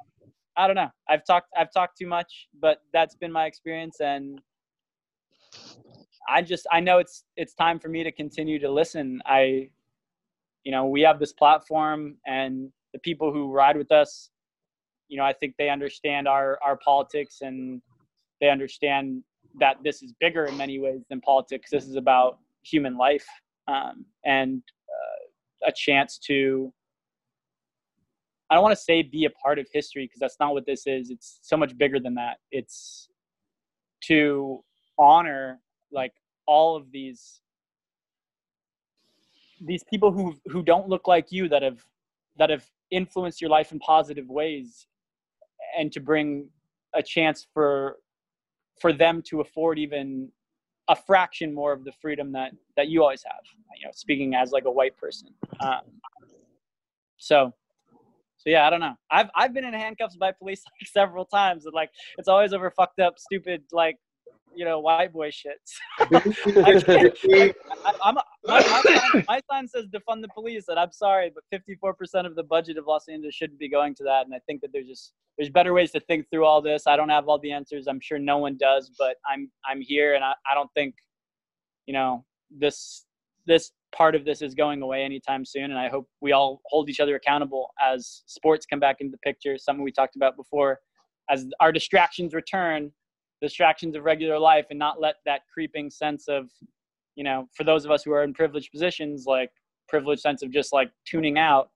I 0.58 0.68
don't 0.68 0.76
know. 0.76 0.90
I've 1.08 1.26
talked 1.26 1.50
I've 1.58 1.72
talked 1.72 1.98
too 1.98 2.08
much, 2.08 2.48
but 2.60 2.82
that's 2.92 3.16
been 3.16 3.32
my 3.32 3.46
experience 3.46 4.02
and 4.02 4.42
I 6.28 6.42
just 6.42 6.68
I 6.72 6.80
know 6.80 6.98
it's 7.00 7.24
it's 7.38 7.54
time 7.54 7.80
for 7.80 7.90
me 7.90 8.04
to 8.04 8.12
continue 8.12 8.60
to 8.60 8.72
listen. 8.72 9.22
I 9.26 9.70
you 10.64 10.72
know, 10.72 10.86
we 10.86 11.02
have 11.02 11.20
this 11.20 11.34
platform 11.34 12.18
and 12.28 12.72
the 12.94 13.00
people 13.00 13.32
who 13.32 13.52
ride 13.52 13.78
with 13.78 13.92
us, 13.92 14.30
you 15.08 15.18
know, 15.18 15.24
I 15.24 15.34
think 15.34 15.56
they 15.58 15.70
understand 15.70 16.28
our 16.28 16.60
our 16.64 16.78
politics 16.78 17.38
and 17.42 17.82
they 18.42 18.50
understand 18.50 19.24
that 19.60 19.78
this 19.84 20.04
is 20.04 20.14
bigger 20.20 20.46
in 20.46 20.58
many 20.58 20.80
ways 20.80 21.02
than 21.10 21.22
politics. 21.22 21.72
This 21.72 21.86
is 21.86 21.96
about 21.96 22.40
human 22.64 22.98
life 22.98 23.26
um, 23.70 24.06
and 24.26 24.62
uh, 24.90 25.70
a 25.70 25.72
chance 25.76 26.18
to 26.18 26.74
I 28.50 28.56
don't 28.56 28.64
want 28.64 28.76
to 28.76 28.82
say 28.82 29.04
be 29.04 29.26
a 29.26 29.30
part 29.30 29.60
of 29.60 29.68
history 29.72 30.06
because 30.06 30.20
that's 30.20 30.38
not 30.40 30.54
what 30.54 30.66
this 30.66 30.88
is. 30.88 31.12
It's 31.12 31.40
so 31.44 31.56
much 31.56 31.78
bigger 31.78 32.00
than 32.00 32.16
that. 32.16 32.38
It's 32.52 33.08
to 34.06 34.64
honor 34.98 35.60
like 35.92 36.14
all 36.48 36.76
of 36.76 36.92
these 36.92 37.42
these 39.62 39.84
people 39.84 40.12
who 40.12 40.36
who 40.48 40.64
don't 40.64 40.88
look 40.88 41.08
like 41.08 41.32
you 41.32 41.48
that 41.50 41.62
have 41.62 41.86
that 42.38 42.50
have 42.50 42.66
influenced 42.92 43.40
your 43.40 43.50
life 43.50 43.72
in 43.72 43.80
positive 43.80 44.28
ways 44.30 44.88
and 45.78 45.92
to 45.92 46.00
bring 46.00 46.50
a 46.96 47.04
chance 47.04 47.46
for 47.54 47.98
for 48.82 48.94
them 48.94 49.22
to 49.22 49.42
afford 49.42 49.78
even 49.78 50.32
a 50.90 50.96
fraction 50.96 51.54
more 51.54 51.72
of 51.72 51.84
the 51.86 51.92
freedom 52.02 52.32
that 52.32 52.52
that 52.76 52.88
you 52.88 53.02
always 53.02 53.24
have 53.24 53.42
you 53.80 53.86
know 53.86 53.92
speaking 53.94 54.36
as 54.36 54.52
like 54.52 54.66
a 54.66 54.72
white 54.72 54.98
person 54.98 55.30
um, 55.62 55.82
so 57.18 57.54
so 58.38 58.50
yeah 58.50 58.66
i 58.66 58.70
don't 58.70 58.80
know 58.80 58.96
i've 59.12 59.30
i've 59.36 59.54
been 59.54 59.64
in 59.64 59.74
handcuffs 59.74 60.16
by 60.16 60.32
police 60.32 60.64
like 60.66 60.88
several 60.92 61.26
times 61.26 61.66
and 61.66 61.74
like 61.74 61.90
it's 62.18 62.28
always 62.28 62.54
over 62.54 62.70
fucked 62.72 63.00
up 63.00 63.18
stupid 63.18 63.62
like 63.72 63.98
you 64.56 64.66
know 64.66 64.80
white 64.80 65.14
boy 65.14 65.30
shit. 65.30 65.60
I 66.00 67.12
am 68.04 68.18
my, 68.46 69.24
my, 69.28 69.42
sign 69.52 69.68
says 69.68 69.86
defund 69.88 70.22
the 70.22 70.30
police, 70.34 70.70
and 70.70 70.80
I'm 70.80 70.92
sorry, 70.92 71.32
but 71.34 71.44
54% 71.54 72.26
of 72.26 72.36
the 72.36 72.44
budget 72.44 72.78
of 72.78 72.88
Los 72.88 73.08
Angeles 73.10 73.36
shouldn't 73.36 73.60
be 73.60 73.70
going 73.70 73.96
to 73.96 74.04
that. 74.06 74.26
And 74.26 74.34
I 74.34 74.40
think 74.48 74.62
that 74.62 74.72
there's 74.72 74.88
just 74.88 75.14
there's 75.38 75.50
better 75.50 75.74
ways 75.74 75.92
to 75.92 76.00
think 76.02 76.26
through 76.30 76.46
all 76.46 76.62
this. 76.62 76.88
I 76.88 76.96
don't 76.96 77.10
have 77.10 77.28
all 77.28 77.40
the 77.40 77.52
answers. 77.52 77.88
I'm 77.88 78.00
sure 78.00 78.20
no 78.20 78.38
one 78.38 78.58
does, 78.58 78.92
but 78.98 79.18
I'm 79.30 79.52
I'm 79.70 79.82
here, 79.82 80.16
and 80.16 80.24
I, 80.24 80.34
I 80.50 80.54
don't 80.54 80.72
think 80.74 80.96
you 81.86 81.94
know 81.94 82.26
this 82.50 83.06
this 83.46 83.72
part 83.92 84.16
of 84.16 84.24
this 84.24 84.42
is 84.42 84.54
going 84.54 84.82
away 84.82 85.04
anytime 85.04 85.44
soon. 85.44 85.66
And 85.66 85.78
I 85.78 85.90
hope 85.90 86.08
we 86.22 86.32
all 86.32 86.62
hold 86.66 86.90
each 86.90 87.00
other 87.00 87.16
accountable 87.16 87.70
as 87.84 88.22
sports 88.28 88.66
come 88.66 88.80
back 88.80 88.98
into 89.00 89.12
the 89.12 89.18
picture. 89.18 89.58
Something 89.58 89.84
we 89.84 89.92
talked 89.92 90.16
about 90.16 90.38
before. 90.38 90.80
As 91.30 91.48
our 91.60 91.72
distractions 91.72 92.34
return, 92.34 92.92
distractions 93.42 93.96
of 93.96 94.04
regular 94.04 94.38
life 94.38 94.66
and 94.70 94.80
not 94.80 95.02
let 95.02 95.16
that 95.26 95.42
creeping 95.52 95.90
sense 95.90 96.28
of 96.28 96.50
you 97.20 97.26
know 97.26 97.50
for 97.54 97.66
those 97.66 97.84
of 97.84 97.92
us 97.92 98.02
who 98.02 98.14
are 98.14 98.24
in 98.24 98.34
privileged 98.34 98.72
positions 98.72 99.26
like 99.28 99.52
privileged 99.90 100.22
sense 100.22 100.42
of 100.42 100.50
just 100.52 100.72
like 100.72 100.90
tuning 101.06 101.38
out 101.38 101.70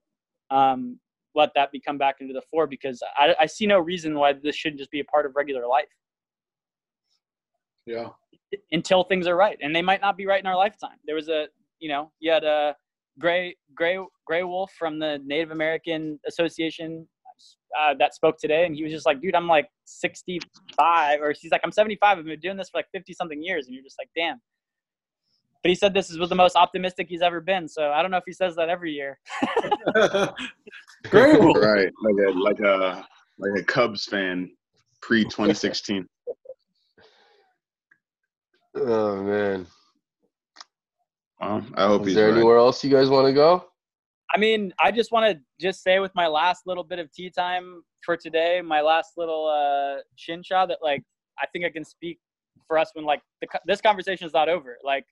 um, 0.50 0.98
let 1.34 1.50
that 1.54 1.70
become 1.70 1.98
back 1.98 2.16
into 2.20 2.32
the 2.32 2.42
fore 2.50 2.66
because 2.66 3.02
I, 3.18 3.34
I 3.38 3.46
see 3.46 3.66
no 3.66 3.78
reason 3.78 4.14
why 4.14 4.32
this 4.32 4.56
shouldn't 4.56 4.78
just 4.78 4.90
be 4.90 5.00
a 5.00 5.04
part 5.04 5.26
of 5.26 5.32
regular 5.36 5.66
life 5.66 5.94
yeah 7.86 8.08
until 8.72 9.04
things 9.04 9.26
are 9.26 9.36
right 9.36 9.58
and 9.60 9.76
they 9.76 9.82
might 9.82 10.00
not 10.00 10.16
be 10.16 10.26
right 10.26 10.40
in 10.40 10.46
our 10.46 10.56
lifetime 10.56 10.96
there 11.04 11.14
was 11.14 11.28
a 11.28 11.46
you 11.78 11.90
know 11.90 12.10
you 12.20 12.32
had 12.32 12.44
a 12.44 12.74
Gray 13.18 13.54
Gray 13.74 13.98
Gray 14.26 14.42
Wolf 14.44 14.72
from 14.78 14.98
the 14.98 15.20
Native 15.24 15.50
American 15.50 16.18
Association 16.26 17.06
uh, 17.78 17.94
that 17.98 18.12
spoke 18.12 18.38
today, 18.38 18.66
and 18.66 18.74
he 18.74 18.82
was 18.82 18.92
just 18.92 19.06
like, 19.06 19.20
"Dude, 19.20 19.36
I'm 19.36 19.46
like 19.46 19.68
65," 19.84 21.20
or 21.20 21.32
he's 21.40 21.52
like, 21.52 21.60
"I'm 21.62 21.70
75. 21.70 22.18
I've 22.18 22.24
been 22.24 22.40
doing 22.40 22.56
this 22.56 22.70
for 22.70 22.78
like 22.78 22.88
50 22.92 23.12
something 23.12 23.40
years," 23.40 23.66
and 23.66 23.74
you're 23.74 23.84
just 23.84 23.98
like, 24.00 24.08
"Damn." 24.16 24.40
But 25.64 25.70
he 25.70 25.74
said 25.76 25.94
this 25.94 26.14
was 26.18 26.28
the 26.28 26.34
most 26.34 26.56
optimistic 26.56 27.06
he's 27.08 27.22
ever 27.22 27.40
been. 27.40 27.66
So 27.68 27.90
I 27.90 28.02
don't 28.02 28.10
know 28.10 28.18
if 28.18 28.24
he 28.26 28.34
says 28.34 28.54
that 28.56 28.68
every 28.68 28.92
year. 28.92 29.18
Great. 31.04 31.40
Wolf. 31.40 31.56
right, 31.56 31.90
like 32.02 32.16
a 32.26 32.30
like 32.38 32.60
a 32.60 33.06
like 33.38 33.58
a 33.58 33.64
Cubs 33.64 34.04
fan 34.04 34.50
pre 35.00 35.24
2016. 35.24 36.06
Oh 38.76 39.22
man. 39.22 39.66
Well, 41.40 41.64
I 41.76 41.86
hope 41.86 42.02
Is 42.02 42.08
he's 42.08 42.16
there 42.16 42.28
right. 42.28 42.36
anywhere 42.36 42.58
else 42.58 42.84
you 42.84 42.90
guys 42.90 43.08
want 43.08 43.26
to 43.26 43.32
go? 43.32 43.64
I 44.34 44.38
mean, 44.38 44.70
I 44.82 44.90
just 44.90 45.12
want 45.12 45.32
to 45.32 45.40
just 45.58 45.82
say 45.82 45.98
with 45.98 46.12
my 46.14 46.26
last 46.26 46.66
little 46.66 46.84
bit 46.84 46.98
of 46.98 47.10
tea 47.10 47.30
time 47.30 47.82
for 48.04 48.18
today, 48.18 48.60
my 48.60 48.82
last 48.82 49.12
little 49.16 49.46
uh, 49.46 50.02
shinsha 50.18 50.68
that 50.68 50.80
like 50.82 51.02
I 51.40 51.46
think 51.46 51.64
I 51.64 51.70
can 51.70 51.86
speak 51.86 52.18
for 52.68 52.76
us 52.76 52.90
when 52.92 53.06
like 53.06 53.22
the, 53.40 53.46
co- 53.46 53.60
this 53.66 53.80
conversation 53.80 54.26
is 54.26 54.34
not 54.34 54.50
over. 54.50 54.76
Like 54.84 55.06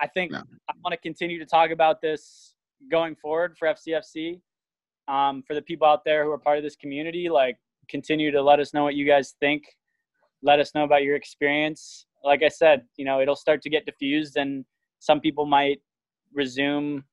I 0.00 0.06
think 0.06 0.32
No. 0.32 0.38
I 0.68 0.72
want 0.84 0.92
to 0.92 0.96
continue 0.98 1.38
to 1.38 1.46
talk 1.46 1.70
about 1.70 2.00
this 2.00 2.54
going 2.90 3.16
forward 3.16 3.56
for 3.58 3.68
FCFC. 3.68 4.40
Um, 5.08 5.42
for 5.42 5.54
the 5.54 5.62
people 5.62 5.86
out 5.86 6.04
there 6.04 6.22
who 6.24 6.30
are 6.30 6.38
part 6.38 6.58
of 6.58 6.62
this 6.62 6.76
community, 6.76 7.30
like 7.30 7.56
continue 7.88 8.30
to 8.30 8.42
let 8.42 8.60
us 8.60 8.74
know 8.74 8.84
what 8.84 8.94
you 8.94 9.06
guys 9.06 9.34
think. 9.40 9.64
Let 10.42 10.60
us 10.60 10.74
know 10.74 10.84
about 10.84 11.02
your 11.02 11.16
experience. 11.16 12.04
Like 12.22 12.42
I 12.42 12.48
said, 12.48 12.82
you 12.96 13.06
know, 13.06 13.20
it'll 13.20 13.34
start 13.34 13.62
to 13.62 13.70
get 13.70 13.86
diffused 13.86 14.36
and 14.36 14.66
some 14.98 15.20
people 15.20 15.46
might 15.46 15.80
resume 16.34 17.04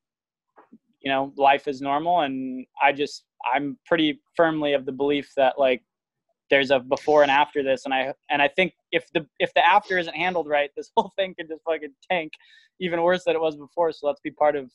you 1.02 1.12
know 1.12 1.32
life 1.38 1.68
is 1.68 1.82
normal 1.82 2.22
and 2.22 2.66
i 2.84 2.91
just 2.91 3.24
i'm 3.53 3.78
pretty 3.86 4.20
firmly 4.36 4.74
of 4.74 4.86
the 4.86 4.91
belief 4.91 5.32
that 5.38 5.57
like 5.57 5.82
there's 6.50 6.72
a 6.72 6.80
before 6.80 7.24
and 7.24 7.32
after 7.32 7.64
this 7.64 7.86
and 7.86 7.94
i 7.94 8.14
and 8.30 8.42
i 8.42 8.48
think 8.48 8.74
if 8.92 9.06
the 9.14 9.26
if 9.40 9.54
the 9.54 9.66
after 9.66 9.98
isn't 9.98 10.16
handled 10.16 10.48
right 10.48 10.70
this 10.76 10.92
whole 10.98 11.12
thing 11.16 11.34
could 11.36 11.48
just 11.48 11.64
fucking 11.64 11.94
tank 12.10 12.32
even 12.80 13.02
worse 13.02 13.24
than 13.24 13.36
it 13.36 13.42
was 13.42 13.56
before 13.56 13.92
so 13.92 14.08
let's 14.08 14.22
be 14.22 14.32
part 14.32 14.56
of 14.56 14.70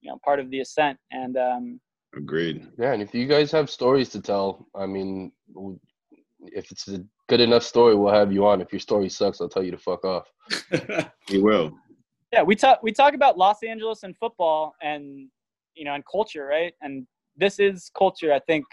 you 0.00 0.10
know 0.10 0.18
part 0.24 0.40
of 0.40 0.50
the 0.50 0.60
ascent 0.60 0.98
and 1.10 1.36
um 1.36 1.80
Agreed. 2.16 2.68
Yeah, 2.78 2.92
and 2.92 3.02
if 3.02 3.12
you 3.12 3.26
guys 3.26 3.50
have 3.50 3.68
stories 3.68 4.08
to 4.10 4.20
tell, 4.20 4.68
I 4.72 4.86
mean, 4.86 5.32
if 6.42 6.70
it's 6.70 6.86
a 6.86 7.02
good 7.28 7.40
enough 7.40 7.64
story, 7.64 7.96
we'll 7.96 8.14
have 8.14 8.32
you 8.32 8.46
on. 8.46 8.60
If 8.60 8.72
your 8.72 8.78
story 8.78 9.08
sucks, 9.08 9.40
I'll 9.40 9.48
tell 9.48 9.64
you 9.64 9.72
to 9.72 9.78
fuck 9.78 10.04
off. 10.04 10.30
He 11.28 11.38
will. 11.38 11.72
yeah 12.32 12.42
we 12.42 12.54
talk 12.54 12.82
we 12.82 12.92
talk 12.92 13.14
about 13.14 13.38
los 13.38 13.62
angeles 13.62 14.02
and 14.02 14.16
football 14.16 14.74
and 14.82 15.28
you 15.74 15.84
know 15.84 15.94
and 15.94 16.04
culture 16.06 16.44
right 16.46 16.74
and 16.82 17.06
this 17.36 17.58
is 17.58 17.90
culture 17.96 18.32
i 18.32 18.38
think 18.40 18.64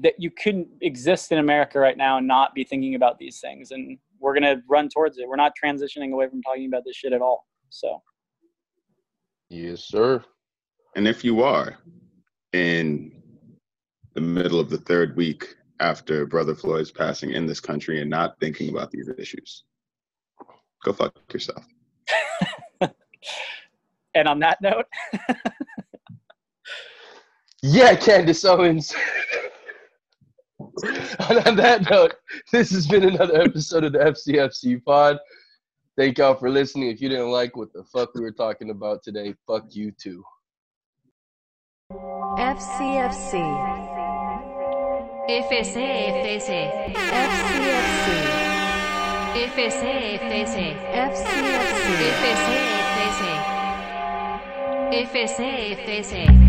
that 0.00 0.14
you 0.18 0.30
couldn't 0.30 0.68
exist 0.80 1.32
in 1.32 1.38
america 1.38 1.78
right 1.78 1.96
now 1.96 2.18
and 2.18 2.26
not 2.26 2.54
be 2.54 2.64
thinking 2.64 2.94
about 2.94 3.18
these 3.18 3.40
things 3.40 3.70
and 3.70 3.98
we're 4.20 4.38
going 4.38 4.42
to 4.42 4.62
run 4.68 4.88
towards 4.88 5.18
it 5.18 5.28
we're 5.28 5.36
not 5.36 5.52
transitioning 5.62 6.12
away 6.12 6.28
from 6.28 6.42
talking 6.42 6.66
about 6.66 6.82
this 6.84 6.96
shit 6.96 7.12
at 7.12 7.20
all 7.20 7.46
so 7.70 8.00
Yes, 9.52 9.84
sir. 9.84 10.24
And 10.96 11.06
if 11.06 11.22
you 11.22 11.42
are 11.42 11.76
in 12.54 13.12
the 14.14 14.20
middle 14.22 14.58
of 14.58 14.70
the 14.70 14.78
third 14.78 15.14
week 15.14 15.56
after 15.78 16.24
Brother 16.24 16.54
Floyd's 16.54 16.90
passing 16.90 17.32
in 17.32 17.44
this 17.44 17.60
country 17.60 18.00
and 18.00 18.08
not 18.08 18.40
thinking 18.40 18.70
about 18.70 18.90
these 18.90 19.10
issues, 19.18 19.64
go 20.82 20.94
fuck 20.94 21.14
yourself. 21.30 21.66
and 24.14 24.26
on 24.26 24.38
that 24.38 24.56
note 24.62 24.86
Yeah, 27.62 27.94
Candace 27.94 28.44
Owens. 28.44 28.92
and 30.82 31.46
on 31.46 31.56
that 31.56 31.88
note, 31.88 32.14
this 32.50 32.72
has 32.72 32.88
been 32.88 33.04
another 33.04 33.40
episode 33.40 33.84
of 33.84 33.92
the 33.92 34.00
FCFC 34.00 34.84
pod. 34.84 35.18
Thank 35.96 36.18
y'all 36.18 36.34
for 36.34 36.50
listening. 36.50 36.90
If 36.90 37.00
you 37.00 37.08
didn't 37.08 37.30
like 37.30 37.56
what 37.56 37.72
the 37.72 37.84
fuck 37.84 38.14
we 38.14 38.22
were 38.22 38.32
talking 38.32 38.70
about 38.70 39.04
today, 39.04 39.34
fuck 39.46 39.66
you 39.70 39.92
too. 39.92 40.24
FCFC. 41.92 43.38
FCFC. 45.28 45.76
FCFC. 46.18 46.72
FCFC. 49.36 50.32
FCFC. 50.32 50.82
FCFC. 54.90 55.76
FCFC. 55.76 56.41